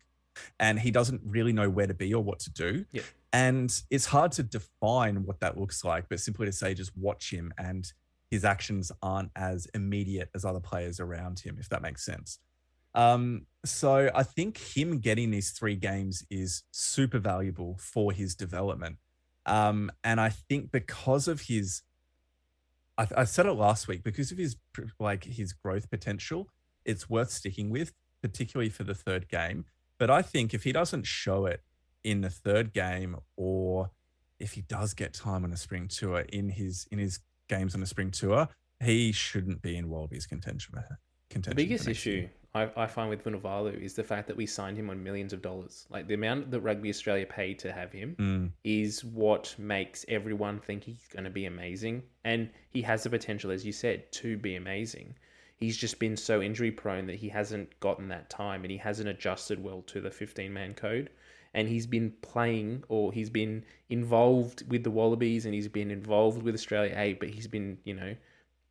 and 0.59 0.81
he 0.81 0.91
doesn't 0.91 1.21
really 1.25 1.53
know 1.53 1.69
where 1.69 1.87
to 1.87 1.95
be 1.95 2.13
or 2.15 2.23
what 2.23 2.41
to 2.41 2.51
do. 2.51 2.85
Yeah. 2.93 3.03
And 3.33 3.83
it's 3.91 4.07
hard 4.07 4.33
to 4.33 4.43
define 4.43 5.25
what 5.27 5.41
that 5.41 5.59
looks 5.59 5.85
like, 5.85 6.09
but 6.09 6.21
simply 6.21 6.47
to 6.47 6.53
say, 6.53 6.73
just 6.73 6.97
watch 6.97 7.31
him 7.31 7.53
and 7.59 7.93
his 8.31 8.45
actions 8.45 8.91
aren't 9.03 9.31
as 9.37 9.67
immediate 9.75 10.31
as 10.35 10.45
other 10.45 10.61
players 10.61 10.99
around 10.99 11.41
him, 11.41 11.57
if 11.61 11.69
that 11.69 11.83
makes 11.83 12.05
sense. 12.05 12.39
Um, 12.95 13.47
so 13.65 14.11
I 14.15 14.23
think 14.23 14.59
him 14.59 14.99
getting 14.99 15.31
these 15.31 15.51
three 15.51 15.77
games 15.77 16.25
is 16.31 16.63
super 16.71 17.19
valuable 17.19 17.77
for 17.81 18.13
his 18.13 18.35
development. 18.35 18.99
Um, 19.47 19.91
and 20.03 20.21
I 20.21 20.29
think 20.31 20.71
because 20.71 21.29
of 21.29 21.43
his, 21.43 21.83
I, 22.97 23.07
I 23.17 23.25
said 23.25 23.47
it 23.47 23.53
last 23.53 23.89
week, 23.89 24.03
because 24.05 24.31
of 24.31 24.39
his 24.39 24.57
like 24.99 25.25
his 25.25 25.53
growth 25.53 25.91
potential, 25.91 26.49
it's 26.85 27.09
worth 27.09 27.31
sticking 27.31 27.71
with, 27.71 27.93
particularly 28.23 28.71
for 28.71 28.85
the 28.85 28.95
third 28.95 29.29
game. 29.29 29.65
But 29.99 30.11
I 30.11 30.23
think 30.23 30.55
if 30.55 30.65
he 30.65 30.73
doesn't 30.73 31.07
show 31.07 31.47
it 31.47 31.63
in 32.03 32.21
the 32.21 32.31
third 32.31 32.73
game, 32.73 33.17
or 33.37 33.91
if 34.39 34.53
he 34.53 34.63
does 34.63 34.95
get 34.95 35.15
time 35.15 35.45
on 35.45 35.53
a 35.53 35.57
spring 35.57 35.89
tour 35.89 36.21
in 36.21 36.51
his 36.51 36.87
in 36.91 36.99
his 36.99 37.21
games 37.49 37.75
on 37.75 37.81
the 37.81 37.87
spring 37.87 38.11
tour, 38.11 38.49
he 38.83 39.13
shouldn't 39.13 39.63
be 39.63 39.77
in 39.77 39.89
Wallabies 39.89 40.27
contention. 40.27 40.75
Contention 41.31 41.57
the 41.57 41.63
biggest 41.63 41.89
issue. 41.89 42.29
I, 42.55 42.71
I 42.77 42.87
find 42.87 43.11
with 43.11 43.25
Vunivalu 43.25 43.81
is 43.81 43.95
the 43.95 44.05
fact 44.05 44.29
that 44.29 44.37
we 44.37 44.47
signed 44.47 44.77
him 44.77 44.89
on 44.89 45.03
millions 45.03 45.33
of 45.33 45.43
dollars. 45.43 45.87
Like 45.91 46.07
the 46.07 46.15
amount 46.15 46.53
that 46.53 46.61
Rugby 46.61 46.89
Australia 46.89 47.27
paid 47.27 47.59
to 47.61 47.73
have 47.73 47.91
him 47.91 48.17
mm. 48.19 48.51
is 48.63 49.05
what 49.05 49.55
makes 49.59 50.05
everyone 50.09 50.61
think 50.61 50.85
he's 50.85 51.09
going 51.13 51.25
to 51.25 51.31
be 51.31 51.47
amazing. 51.47 52.05
And 52.25 52.51
he 52.71 52.81
has 52.83 53.03
the 53.03 53.11
potential, 53.11 53.51
as 53.51 53.67
you 53.67 53.73
said, 53.73 54.11
to 54.13 54.37
be 54.37 54.55
amazing. 54.55 55.17
He's 55.57 55.77
just 55.77 55.99
been 55.99 56.17
so 56.17 56.41
injury 56.43 56.71
prone 56.71 57.07
that 57.07 57.17
he 57.17 57.29
hasn't 57.29 57.79
gotten 57.81 58.09
that 58.09 58.31
time 58.31 58.63
and 58.63 58.71
he 58.71 58.77
hasn't 58.77 59.09
adjusted 59.09 59.63
well 59.63 59.83
to 59.83 60.01
the 60.01 60.11
15 60.11 60.53
man 60.53 60.75
code. 60.75 61.11
And 61.55 61.69
he's 61.69 61.87
been 61.87 62.13
playing 62.23 62.85
or 62.89 63.13
he's 63.13 63.31
been 63.31 63.65
involved 63.89 64.69
with 64.69 64.85
the 64.85 64.91
Wallabies 64.91 65.45
and 65.45 65.55
he's 65.55 65.69
been 65.69 65.91
involved 65.91 66.43
with 66.43 66.55
Australia 66.55 66.95
A, 66.97 67.15
but 67.15 67.31
he's 67.31 67.47
been, 67.47 67.79
you 67.85 67.95
know, 67.95 68.15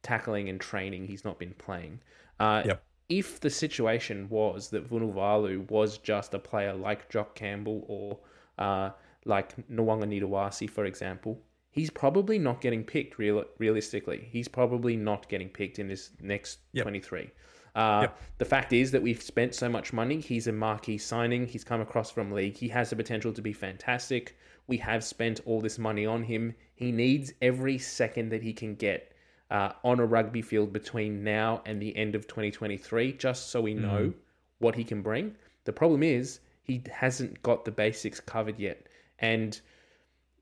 tackling 0.04 0.50
and 0.50 0.60
training. 0.60 1.08
He's 1.08 1.26
not 1.26 1.40
been 1.40 1.54
playing. 1.54 2.00
Uh, 2.40 2.64
yep 2.66 2.84
if 3.10 3.40
the 3.40 3.50
situation 3.50 4.28
was 4.30 4.70
that 4.70 4.90
Vunivalu 4.90 5.70
was 5.70 5.98
just 5.98 6.34
a 6.34 6.40
player 6.40 6.74
like 6.74 7.10
Jock 7.10 7.36
Campbell 7.36 7.84
or 7.88 8.20
uh, 8.58 8.92
like 9.26 9.56
Nawaqanitawase, 9.70 10.70
for 10.70 10.86
example, 10.86 11.40
he's 11.70 11.90
probably 11.90 12.40
not 12.40 12.62
getting 12.62 12.84
picked 12.84 13.20
real, 13.20 13.44
realistically. 13.58 14.28
He's 14.32 14.48
probably 14.48 14.96
not 14.96 15.30
getting 15.30 15.50
picked 15.50 15.80
in 15.80 15.88
this 15.88 16.12
next 16.22 16.60
yep. 16.72 16.84
23. 16.84 17.30
Uh, 17.76 18.00
yep. 18.02 18.22
The 18.38 18.46
fact 18.46 18.74
is 18.74 18.92
that 18.92 19.02
we've 19.02 19.22
spent 19.22 19.54
so 19.56 19.68
much 19.68 19.94
money. 19.94 20.20
He's 20.20 20.48
a 20.48 20.52
marquee 20.52 20.98
signing. 20.98 21.48
He's 21.48 21.64
come 21.64 21.82
across 21.82 22.12
from 22.12 22.32
league. 22.32 22.56
He 22.56 22.68
has 22.70 22.90
the 22.90 22.96
potential 22.96 23.34
to 23.34 23.42
be 23.42 23.54
fantastic. 23.54 24.38
We 24.68 24.78
have 24.78 25.04
spent 25.04 25.42
all 25.46 25.60
this 25.60 25.78
money 25.78 26.06
on 26.06 26.24
him. 26.24 26.56
He 26.76 26.92
needs 26.92 27.34
every 27.42 27.78
second 27.78 28.30
that 28.30 28.44
he 28.44 28.54
can 28.54 28.76
get 28.76 29.13
uh, 29.52 29.72
on 29.84 30.00
a 30.00 30.06
rugby 30.06 30.42
field 30.42 30.74
between 30.74 31.24
now 31.24 31.62
and 31.66 31.82
the 31.82 31.96
end 31.96 32.16
of 32.16 32.28
2023, 32.28 33.14
just 33.14 33.50
so 33.50 33.62
we 33.62 33.74
know 33.74 34.08
mm. 34.08 34.14
what 34.60 34.76
he 34.76 34.84
can 34.84 35.02
bring. 35.02 35.36
The 35.66 35.74
problem 35.74 36.04
is 36.04 36.40
he 36.64 36.84
hasn't 36.92 37.42
got 37.44 37.66
the 37.66 37.72
basics 37.72 38.20
covered 38.20 38.60
yet, 38.60 38.88
and 39.20 39.60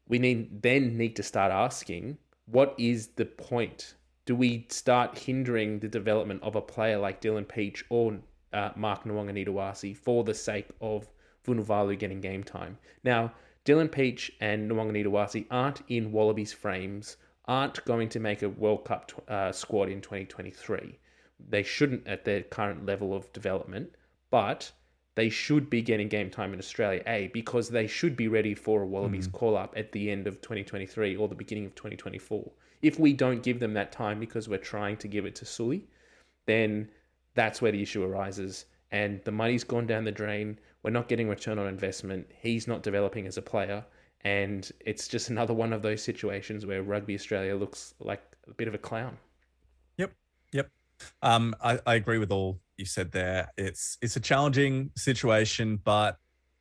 we 0.07 0.19
need 0.19 0.61
then 0.61 0.97
need 0.97 1.15
to 1.15 1.23
start 1.23 1.51
asking 1.51 2.17
what 2.45 2.75
is 2.77 3.07
the 3.15 3.25
point? 3.25 3.95
Do 4.25 4.35
we 4.35 4.67
start 4.69 5.17
hindering 5.17 5.79
the 5.79 5.87
development 5.87 6.43
of 6.43 6.55
a 6.55 6.61
player 6.61 6.97
like 6.97 7.21
Dylan 7.21 7.45
Pietsch 7.45 7.83
or 7.89 8.19
uh, 8.53 8.71
Mark 8.75 9.05
Nawaqanitawase 9.05 9.95
for 9.95 10.23
the 10.23 10.33
sake 10.33 10.67
of 10.81 11.09
Vunivalu 11.45 11.97
getting 11.97 12.19
game 12.19 12.43
time? 12.43 12.77
Now, 13.03 13.31
Dylan 13.63 13.89
Pietsch 13.89 14.31
and 14.41 14.69
Nawaqanitawase 14.69 15.45
aren't 15.49 15.81
in 15.87 16.11
Wallabies 16.11 16.51
frames 16.51 17.17
aren't 17.45 17.83
going 17.85 18.09
to 18.09 18.19
make 18.19 18.41
a 18.41 18.49
World 18.49 18.85
Cup 18.85 19.11
uh, 19.27 19.51
squad 19.51 19.89
in 19.89 20.01
2023. 20.01 20.99
They 21.49 21.63
shouldn't 21.63 22.07
at 22.07 22.23
their 22.23 22.43
current 22.43 22.85
level 22.85 23.15
of 23.15 23.31
development, 23.33 23.95
but 24.29 24.71
they 25.15 25.29
should 25.29 25.69
be 25.69 25.81
getting 25.81 26.07
game 26.07 26.29
time 26.29 26.53
in 26.53 26.59
Australia 26.59 27.03
A 27.05 27.27
because 27.33 27.69
they 27.69 27.87
should 27.87 28.15
be 28.15 28.27
ready 28.27 28.55
for 28.55 28.81
a 28.81 28.87
Wallabies 28.87 29.27
mm. 29.27 29.33
call 29.33 29.57
up 29.57 29.73
at 29.75 29.91
the 29.91 30.09
end 30.09 30.27
of 30.27 30.41
2023 30.41 31.15
or 31.15 31.27
the 31.27 31.35
beginning 31.35 31.65
of 31.65 31.75
2024. 31.75 32.51
If 32.81 32.97
we 32.97 33.13
don't 33.13 33.43
give 33.43 33.59
them 33.59 33.73
that 33.73 33.91
time 33.91 34.19
because 34.19 34.47
we're 34.47 34.57
trying 34.57 34.97
to 34.97 35.07
give 35.07 35.25
it 35.25 35.35
to 35.35 35.45
Sully, 35.45 35.87
then 36.45 36.89
that's 37.33 37.61
where 37.61 37.71
the 37.71 37.81
issue 37.81 38.03
arises. 38.03 38.65
And 38.91 39.21
the 39.23 39.31
money's 39.31 39.63
gone 39.63 39.85
down 39.85 40.05
the 40.05 40.11
drain. 40.11 40.59
We're 40.83 40.91
not 40.91 41.07
getting 41.07 41.29
return 41.29 41.59
on 41.59 41.67
investment. 41.67 42.27
He's 42.39 42.67
not 42.67 42.83
developing 42.83 43.27
as 43.27 43.37
a 43.37 43.41
player. 43.41 43.85
And 44.23 44.71
it's 44.79 45.07
just 45.07 45.29
another 45.29 45.53
one 45.53 45.73
of 45.73 45.81
those 45.81 46.03
situations 46.03 46.65
where 46.65 46.83
Rugby 46.83 47.15
Australia 47.15 47.55
looks 47.55 47.93
like 47.99 48.21
a 48.47 48.53
bit 48.53 48.67
of 48.67 48.75
a 48.75 48.77
clown. 48.77 49.17
Yep. 49.97 50.13
Yep. 50.51 50.69
Um, 51.23 51.55
I, 51.63 51.79
I 51.87 51.95
agree 51.95 52.19
with 52.19 52.31
all 52.31 52.59
you 52.77 52.85
said 52.85 53.11
there. 53.11 53.49
It's 53.57 53.97
it's 54.01 54.15
a 54.15 54.19
challenging 54.19 54.91
situation, 54.95 55.77
but 55.83 56.17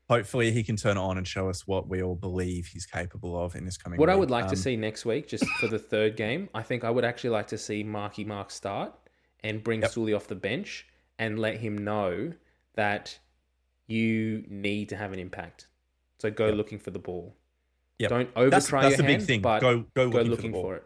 hopefully 0.09 0.53
he 0.53 0.63
can 0.63 0.77
turn 0.77 0.97
it 0.97 1.01
on 1.01 1.19
and 1.19 1.29
show 1.29 1.51
us 1.51 1.67
what 1.67 1.87
we 1.89 2.03
all 2.03 2.15
believe 2.15 2.67
he's 2.73 2.87
capable 2.87 3.39
of 3.43 3.55
in 3.55 3.65
this 3.67 3.77
coming. 3.77 3.99
What 3.99 4.09
week. 4.09 4.15
I 4.15 4.17
would 4.19 4.31
like 4.31 4.45
Um, 4.45 4.51
to 4.51 4.57
see 4.57 4.77
next 4.77 5.05
week, 5.05 5.29
just 5.29 5.45
for 5.61 5.69
the 5.69 5.79
third 5.79 6.17
game, 6.17 6.49
I 6.55 6.63
think 6.63 6.83
I 6.83 6.91
would 6.91 7.05
actually 7.05 7.31
like 7.31 7.49
to 7.49 7.59
see 7.59 7.83
Marky 7.85 8.25
Mark 8.25 8.51
start 8.51 8.95
and 9.45 9.63
bring 9.63 9.83
Yep. 9.83 9.91
Sully 9.93 10.15
off 10.15 10.27
the 10.27 10.35
bench 10.35 10.87
and 11.19 11.39
let 11.39 11.59
him 11.59 11.77
know 11.77 12.33
that 12.75 13.19
you 13.87 14.45
need 14.49 14.89
to 14.89 14.97
have 14.97 15.13
an 15.13 15.19
impact. 15.19 15.69
So 16.19 16.31
go 16.31 16.47
Yep. 16.47 16.55
looking 16.57 16.79
for 16.79 16.91
the 16.91 16.99
ball. 16.99 17.37
Yep. 18.01 18.11
Don't 18.11 18.31
over 18.35 18.51
That's, 18.51 18.71
that's 18.71 18.97
the 18.97 19.03
big 19.03 19.21
thing. 19.21 19.43
but 19.43 19.61
Go 19.61 19.85
go, 19.95 20.09
go 20.09 20.19
looking, 20.19 20.31
looking, 20.31 20.53
for, 20.53 20.63
for 20.63 20.77
it. 20.77 20.85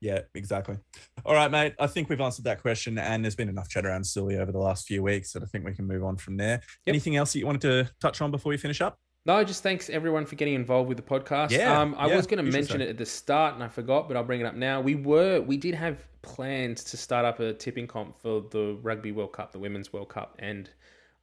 Yeah, 0.00 0.20
exactly. 0.34 0.76
All 1.24 1.34
right, 1.34 1.50
mate. 1.50 1.74
I 1.80 1.86
think 1.86 2.10
we've 2.10 2.20
answered 2.20 2.44
that 2.44 2.60
question, 2.60 2.98
and 2.98 3.24
there's 3.24 3.34
been 3.34 3.48
enough 3.48 3.70
chat 3.70 3.86
around 3.86 4.04
Sully 4.04 4.36
over 4.36 4.52
the 4.52 4.58
last 4.58 4.86
few 4.86 5.02
weeks, 5.02 5.32
that 5.32 5.42
I 5.42 5.46
think 5.46 5.64
we 5.64 5.72
can 5.72 5.86
move 5.86 6.04
on 6.04 6.18
from 6.18 6.36
there. 6.36 6.60
Anything 6.86 7.16
else 7.16 7.32
that 7.32 7.38
you 7.38 7.46
wanted 7.46 7.62
to 7.62 7.90
touch 8.02 8.20
on 8.20 8.30
before 8.30 8.50
we 8.50 8.58
finish 8.58 8.82
up? 8.82 8.98
No, 9.24 9.42
just 9.42 9.62
thanks 9.62 9.88
everyone 9.88 10.26
for 10.26 10.34
getting 10.34 10.52
involved 10.52 10.90
with 10.90 10.98
the 10.98 11.02
podcast. 11.02 11.50
Yeah, 11.50 11.80
um, 11.80 11.94
I 11.96 12.08
yeah, 12.08 12.16
was 12.16 12.26
going 12.26 12.44
to 12.44 12.52
mention 12.52 12.82
it 12.82 12.90
at 12.90 12.98
the 12.98 13.06
start 13.06 13.54
and 13.54 13.64
I 13.64 13.68
forgot, 13.68 14.06
but 14.06 14.18
I'll 14.18 14.24
bring 14.24 14.42
it 14.42 14.44
up 14.44 14.54
now. 14.54 14.82
We 14.82 14.96
were, 14.96 15.40
we 15.40 15.56
did 15.56 15.74
have 15.74 16.06
plans 16.20 16.84
to 16.84 16.98
start 16.98 17.24
up 17.24 17.40
a 17.40 17.54
tipping 17.54 17.86
comp 17.86 18.20
for 18.20 18.42
the 18.50 18.78
Rugby 18.82 19.12
World 19.12 19.32
Cup, 19.32 19.52
the 19.52 19.58
Women's 19.58 19.94
World 19.94 20.10
Cup, 20.10 20.36
and 20.40 20.68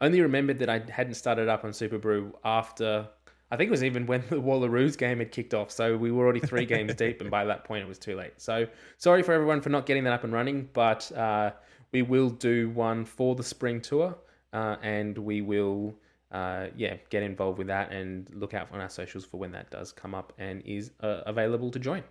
only 0.01 0.22
remembered 0.22 0.57
that 0.57 0.69
I 0.69 0.82
hadn't 0.89 1.13
started 1.13 1.47
up 1.47 1.63
on 1.63 1.69
Superbru 1.69 2.32
after. 2.43 3.07
I 3.51 3.57
think 3.57 3.67
it 3.67 3.71
was 3.71 3.83
even 3.83 4.05
when 4.05 4.23
the 4.29 4.37
Wallaroos 4.37 4.97
game 4.97 5.19
had 5.19 5.31
kicked 5.31 5.53
off, 5.53 5.71
so 5.71 5.97
we 5.97 6.11
were 6.11 6.23
already 6.23 6.39
three 6.39 6.65
games 6.65 6.95
deep, 6.95 7.21
and 7.21 7.29
by 7.29 7.45
that 7.45 7.63
point 7.63 7.83
it 7.83 7.87
was 7.87 7.99
too 7.99 8.15
late. 8.15 8.33
So 8.37 8.67
sorry 8.97 9.23
for 9.23 9.33
everyone 9.33 9.61
for 9.61 9.69
not 9.69 9.85
getting 9.85 10.03
that 10.05 10.13
up 10.13 10.23
and 10.23 10.33
running, 10.33 10.69
but 10.73 11.11
uh, 11.11 11.51
we 11.91 12.01
will 12.01 12.29
do 12.29 12.69
one 12.69 13.05
for 13.05 13.35
the 13.35 13.43
spring 13.43 13.81
tour, 13.81 14.15
uh, 14.53 14.77
and 14.81 15.17
we 15.17 15.41
will 15.41 15.95
uh, 16.31 16.67
yeah, 16.75 16.95
get 17.09 17.23
involved 17.23 17.57
with 17.57 17.67
that 17.67 17.91
and 17.91 18.27
look 18.33 18.53
out 18.53 18.69
on 18.71 18.79
our 18.79 18.89
socials 18.89 19.25
for 19.25 19.37
when 19.37 19.51
that 19.51 19.69
does 19.69 19.91
come 19.91 20.15
up 20.15 20.33
and 20.37 20.61
is 20.65 20.91
uh, 21.01 21.21
available 21.25 21.69
to 21.71 21.79
join. 21.79 22.03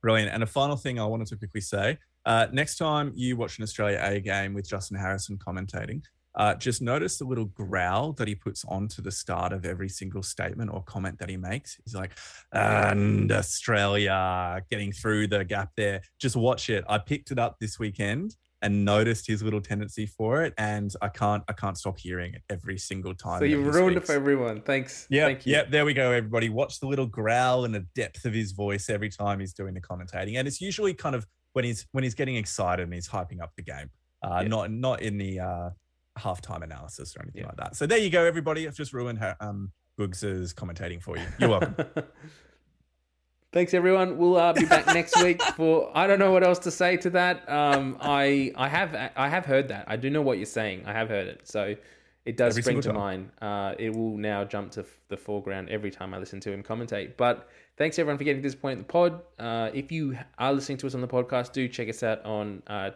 Brilliant. 0.00 0.32
And 0.32 0.42
a 0.42 0.46
final 0.46 0.76
thing 0.76 0.98
I 0.98 1.04
wanted 1.04 1.26
to 1.28 1.36
quickly 1.36 1.60
say 1.60 1.98
uh, 2.24 2.48
next 2.52 2.76
time 2.76 3.12
you 3.14 3.36
watch 3.36 3.58
an 3.58 3.62
Australia 3.62 4.00
A 4.02 4.20
game 4.20 4.52
with 4.52 4.68
Justin 4.68 4.98
Harrison 4.98 5.38
commentating, 5.38 6.02
uh, 6.36 6.54
just 6.54 6.82
notice 6.82 7.18
the 7.18 7.24
little 7.24 7.46
growl 7.46 8.12
that 8.12 8.28
he 8.28 8.34
puts 8.34 8.64
onto 8.66 9.00
the 9.02 9.10
start 9.10 9.52
of 9.52 9.64
every 9.64 9.88
single 9.88 10.22
statement 10.22 10.70
or 10.72 10.82
comment 10.82 11.18
that 11.18 11.28
he 11.30 11.36
makes. 11.36 11.78
He's 11.84 11.94
like, 11.94 12.12
and 12.52 13.30
Australia 13.32 14.60
getting 14.70 14.92
through 14.92 15.28
the 15.28 15.44
gap 15.44 15.70
there. 15.76 16.02
Just 16.20 16.36
watch 16.36 16.70
it. 16.70 16.84
I 16.88 16.98
picked 16.98 17.30
it 17.30 17.38
up 17.38 17.56
this 17.60 17.78
weekend 17.78 18.36
and 18.62 18.84
noticed 18.84 19.26
his 19.26 19.42
little 19.42 19.60
tendency 19.60 20.06
for 20.06 20.42
it, 20.42 20.54
and 20.58 20.90
I 21.02 21.08
can't 21.08 21.42
I 21.48 21.52
can't 21.52 21.76
stop 21.76 21.98
hearing 21.98 22.34
it 22.34 22.42
every 22.48 22.78
single 22.78 23.14
time. 23.14 23.38
So 23.38 23.44
you've 23.44 23.64
he 23.64 23.70
ruined 23.70 23.96
it 23.96 24.06
for 24.06 24.12
everyone. 24.12 24.62
Thanks. 24.62 25.06
Yeah, 25.10 25.26
Thank 25.26 25.46
you. 25.46 25.52
yeah. 25.54 25.64
There 25.68 25.84
we 25.84 25.92
go, 25.94 26.10
everybody. 26.10 26.48
Watch 26.48 26.80
the 26.80 26.86
little 26.86 27.06
growl 27.06 27.64
and 27.66 27.74
the 27.74 27.86
depth 27.94 28.24
of 28.24 28.32
his 28.32 28.52
voice 28.52 28.88
every 28.88 29.10
time 29.10 29.40
he's 29.40 29.52
doing 29.52 29.74
the 29.74 29.80
commentating, 29.80 30.38
and 30.38 30.48
it's 30.48 30.60
usually 30.60 30.94
kind 30.94 31.14
of 31.14 31.26
when 31.52 31.64
he's 31.64 31.86
when 31.92 32.02
he's 32.02 32.14
getting 32.14 32.36
excited 32.36 32.82
and 32.82 32.92
he's 32.94 33.08
hyping 33.08 33.40
up 33.42 33.52
the 33.56 33.62
game, 33.62 33.90
uh, 34.22 34.40
Yeah. 34.42 34.48
not 34.48 34.70
not 34.70 35.02
in 35.02 35.18
the 35.18 35.40
uh, 35.40 35.70
halftime 36.16 36.62
analysis 36.62 37.16
or 37.16 37.22
anything 37.22 37.42
Yeah. 37.42 37.48
like 37.48 37.56
that. 37.56 37.76
So 37.76 37.86
there 37.86 37.98
you 37.98 38.10
go, 38.10 38.24
everybody. 38.24 38.66
I've 38.66 38.76
just 38.76 38.92
ruined 38.92 39.18
her, 39.18 39.36
um, 39.40 39.72
Googs's 39.98 40.52
commentating 40.54 41.02
for 41.02 41.16
you. 41.16 41.24
You're 41.38 41.50
welcome. 41.50 41.74
Thanks 43.52 43.72
everyone. 43.72 44.18
We'll 44.18 44.36
uh, 44.36 44.52
be 44.52 44.66
back 44.66 44.86
next 44.88 45.16
week 45.22 45.40
for 45.40 45.90
I 45.96 46.06
don't 46.06 46.18
know 46.18 46.30
what 46.32 46.44
else 46.46 46.58
to 46.60 46.70
say 46.70 46.96
to 46.98 47.10
that. 47.10 47.48
Um, 47.48 47.96
I 48.00 48.52
I 48.56 48.68
have 48.68 48.94
I 49.16 49.28
have 49.28 49.46
heard 49.46 49.68
that. 49.68 49.84
I 49.86 49.96
do 49.96 50.10
know 50.10 50.20
what 50.20 50.36
you're 50.36 50.44
saying. 50.46 50.82
I 50.84 50.92
have 50.92 51.08
heard 51.08 51.26
it. 51.28 51.48
So 51.48 51.74
it 52.26 52.36
does 52.36 52.54
Every 52.54 52.62
spring 52.62 52.80
to 52.82 52.92
mind. 52.92 53.30
Uh, 53.40 53.74
it 53.78 53.94
will 53.94 54.16
now 54.18 54.44
jump 54.44 54.72
to 54.72 54.80
f- 54.80 55.00
the 55.08 55.16
foreground 55.16 55.70
every 55.70 55.90
time 55.90 56.12
I 56.12 56.18
listen 56.18 56.40
to 56.40 56.52
him 56.52 56.62
commentate. 56.62 57.16
But 57.16 57.48
thanks 57.78 57.98
everyone 57.98 58.18
for 58.18 58.24
getting 58.24 58.42
to 58.42 58.46
this 58.46 58.56
point 58.56 58.72
in 58.72 58.78
the 58.78 58.92
pod. 58.92 59.22
Uh, 59.38 59.70
if 59.72 59.90
you 59.92 60.18
are 60.36 60.52
listening 60.52 60.76
to 60.78 60.86
us 60.88 60.94
on 60.94 61.00
the 61.00 61.08
podcast, 61.08 61.52
do 61.52 61.68
check 61.68 61.88
us 61.88 62.02
out 62.02 62.22
on 62.26 62.62
uh, 62.66 62.72
uh, 62.72 62.90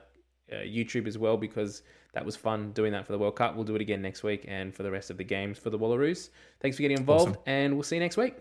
YouTube 0.56 1.06
as 1.06 1.16
well 1.16 1.36
because 1.36 1.82
that 2.14 2.24
was 2.24 2.36
fun 2.36 2.72
doing 2.72 2.92
that 2.92 3.06
for 3.06 3.12
the 3.12 3.18
World 3.18 3.36
Cup. 3.36 3.54
We'll 3.54 3.64
do 3.64 3.74
it 3.76 3.80
again 3.80 4.02
next 4.02 4.22
week 4.22 4.44
and 4.48 4.74
for 4.74 4.82
the 4.82 4.90
rest 4.90 5.10
of 5.10 5.16
the 5.16 5.24
games 5.24 5.58
for 5.58 5.70
the 5.70 5.78
Wallaroos. 5.78 6.30
Thanks 6.60 6.76
for 6.76 6.82
getting 6.82 6.98
involved, 6.98 7.30
Awesome. 7.32 7.42
and 7.46 7.74
we'll 7.74 7.82
see 7.82 7.96
you 7.96 8.00
next 8.00 8.16
week. 8.16 8.36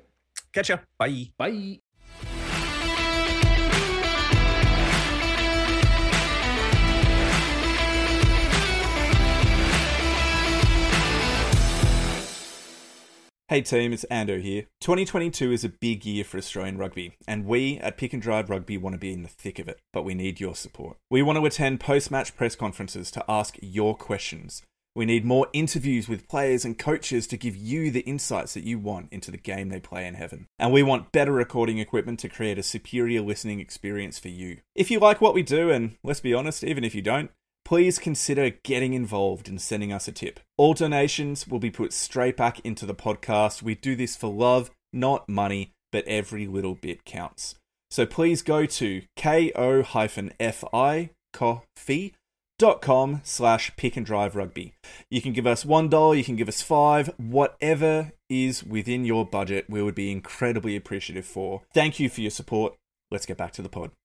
Catch 0.54 0.70
ya. 0.70 0.78
Bye. 0.98 1.32
Bye. 1.38 1.80
Hey 13.50 13.62
team, 13.62 13.94
it's 13.94 14.06
Ando 14.12 14.40
here. 14.40 14.68
2022 14.80 15.52
is 15.52 15.64
a 15.64 15.70
big 15.70 16.06
year 16.06 16.24
for 16.24 16.38
Australian 16.38 16.78
rugby, 16.78 17.16
and 17.28 17.48
we 17.48 17.80
at 17.80 17.98
Pick 17.98 18.14
and 18.14 18.22
Drive 18.22 18.48
Rugby 18.48 18.78
want 18.78 18.94
to 18.94 19.00
be 19.00 19.12
in 19.12 19.24
the 19.24 19.28
thick 19.28 19.58
of 19.58 19.68
it, 19.68 19.80
but 19.92 20.04
we 20.04 20.14
need 20.14 20.40
your 20.40 20.54
support. 20.54 20.98
We 21.10 21.24
want 21.24 21.40
to 21.40 21.46
attend 21.48 21.80
post 21.80 22.12
match 22.12 22.36
press 22.36 22.56
conferences 22.56 23.10
to 23.10 23.26
ask 23.28 23.58
your 23.60 23.98
questions. 23.98 24.62
We 24.94 25.08
need 25.08 25.26
more 25.26 25.48
interviews 25.52 26.08
with 26.08 26.28
players 26.28 26.64
and 26.64 26.78
coaches 26.78 27.26
to 27.26 27.38
give 27.38 27.56
you 27.56 27.90
the 27.90 28.02
insights 28.02 28.54
that 28.54 28.66
you 28.66 28.78
want 28.78 29.08
into 29.10 29.32
the 29.32 29.38
game 29.38 29.70
they 29.70 29.80
play 29.80 30.06
in 30.06 30.14
heaven. 30.14 30.46
And 30.60 30.72
we 30.72 30.84
want 30.84 31.12
better 31.12 31.32
recording 31.32 31.80
equipment 31.80 32.20
to 32.20 32.30
create 32.30 32.60
a 32.60 32.64
superior 32.64 33.24
listening 33.24 33.60
experience 33.60 34.20
for 34.20 34.28
you. 34.28 34.58
If 34.76 34.92
you 34.92 35.00
like 35.00 35.22
what 35.22 35.34
we 35.34 35.42
do, 35.42 35.72
and 35.72 35.96
let's 36.04 36.20
be 36.20 36.36
honest, 36.36 36.64
even 36.64 36.84
if 36.84 36.94
you 36.94 37.02
don't, 37.02 37.32
please 37.70 38.00
consider 38.00 38.50
getting 38.64 38.96
involved 38.96 39.48
and 39.48 39.62
sending 39.62 39.94
us 39.94 40.08
a 40.08 40.12
tip. 40.12 40.40
All 40.58 40.74
donations 40.74 41.48
will 41.48 41.60
be 41.60 41.70
put 41.70 41.94
straight 41.94 42.36
back 42.36 42.60
into 42.62 42.84
the 42.84 42.96
podcast. 42.96 43.62
We 43.62 43.76
do 43.76 43.96
this 43.96 44.16
for 44.16 44.26
love, 44.26 44.72
not 44.92 45.30
money, 45.30 45.74
but 45.92 46.04
every 46.08 46.48
little 46.48 46.74
bit 46.74 47.06
counts. 47.06 47.54
So 47.92 48.08
please 48.08 48.42
go 48.42 48.66
to 48.66 49.04
ko-fi 49.16 51.12
coffee.com 51.32 53.22
slash 53.24 53.72
pick 53.78 53.96
and 53.96 54.06
drive 54.06 54.36
rugby. 54.36 54.74
You 55.12 55.22
can 55.22 55.34
give 55.34 55.46
us 55.46 55.64
one 55.64 55.90
dollar, 55.90 56.16
you 56.16 56.24
can 56.24 56.38
give 56.38 56.50
us 56.50 56.64
five, 56.64 57.14
whatever 57.18 58.14
is 58.30 58.64
within 58.64 59.06
your 59.06 59.28
budget, 59.28 59.66
we 59.70 59.84
would 59.84 59.94
be 59.94 60.12
incredibly 60.12 60.76
appreciative 60.76 61.28
for. 61.28 61.62
Thank 61.72 62.00
you 62.00 62.10
for 62.10 62.22
your 62.22 62.32
support. 62.32 62.74
Let's 63.12 63.28
get 63.28 63.38
back 63.38 63.54
to 63.54 63.62
the 63.62 63.70
pod. 63.70 63.92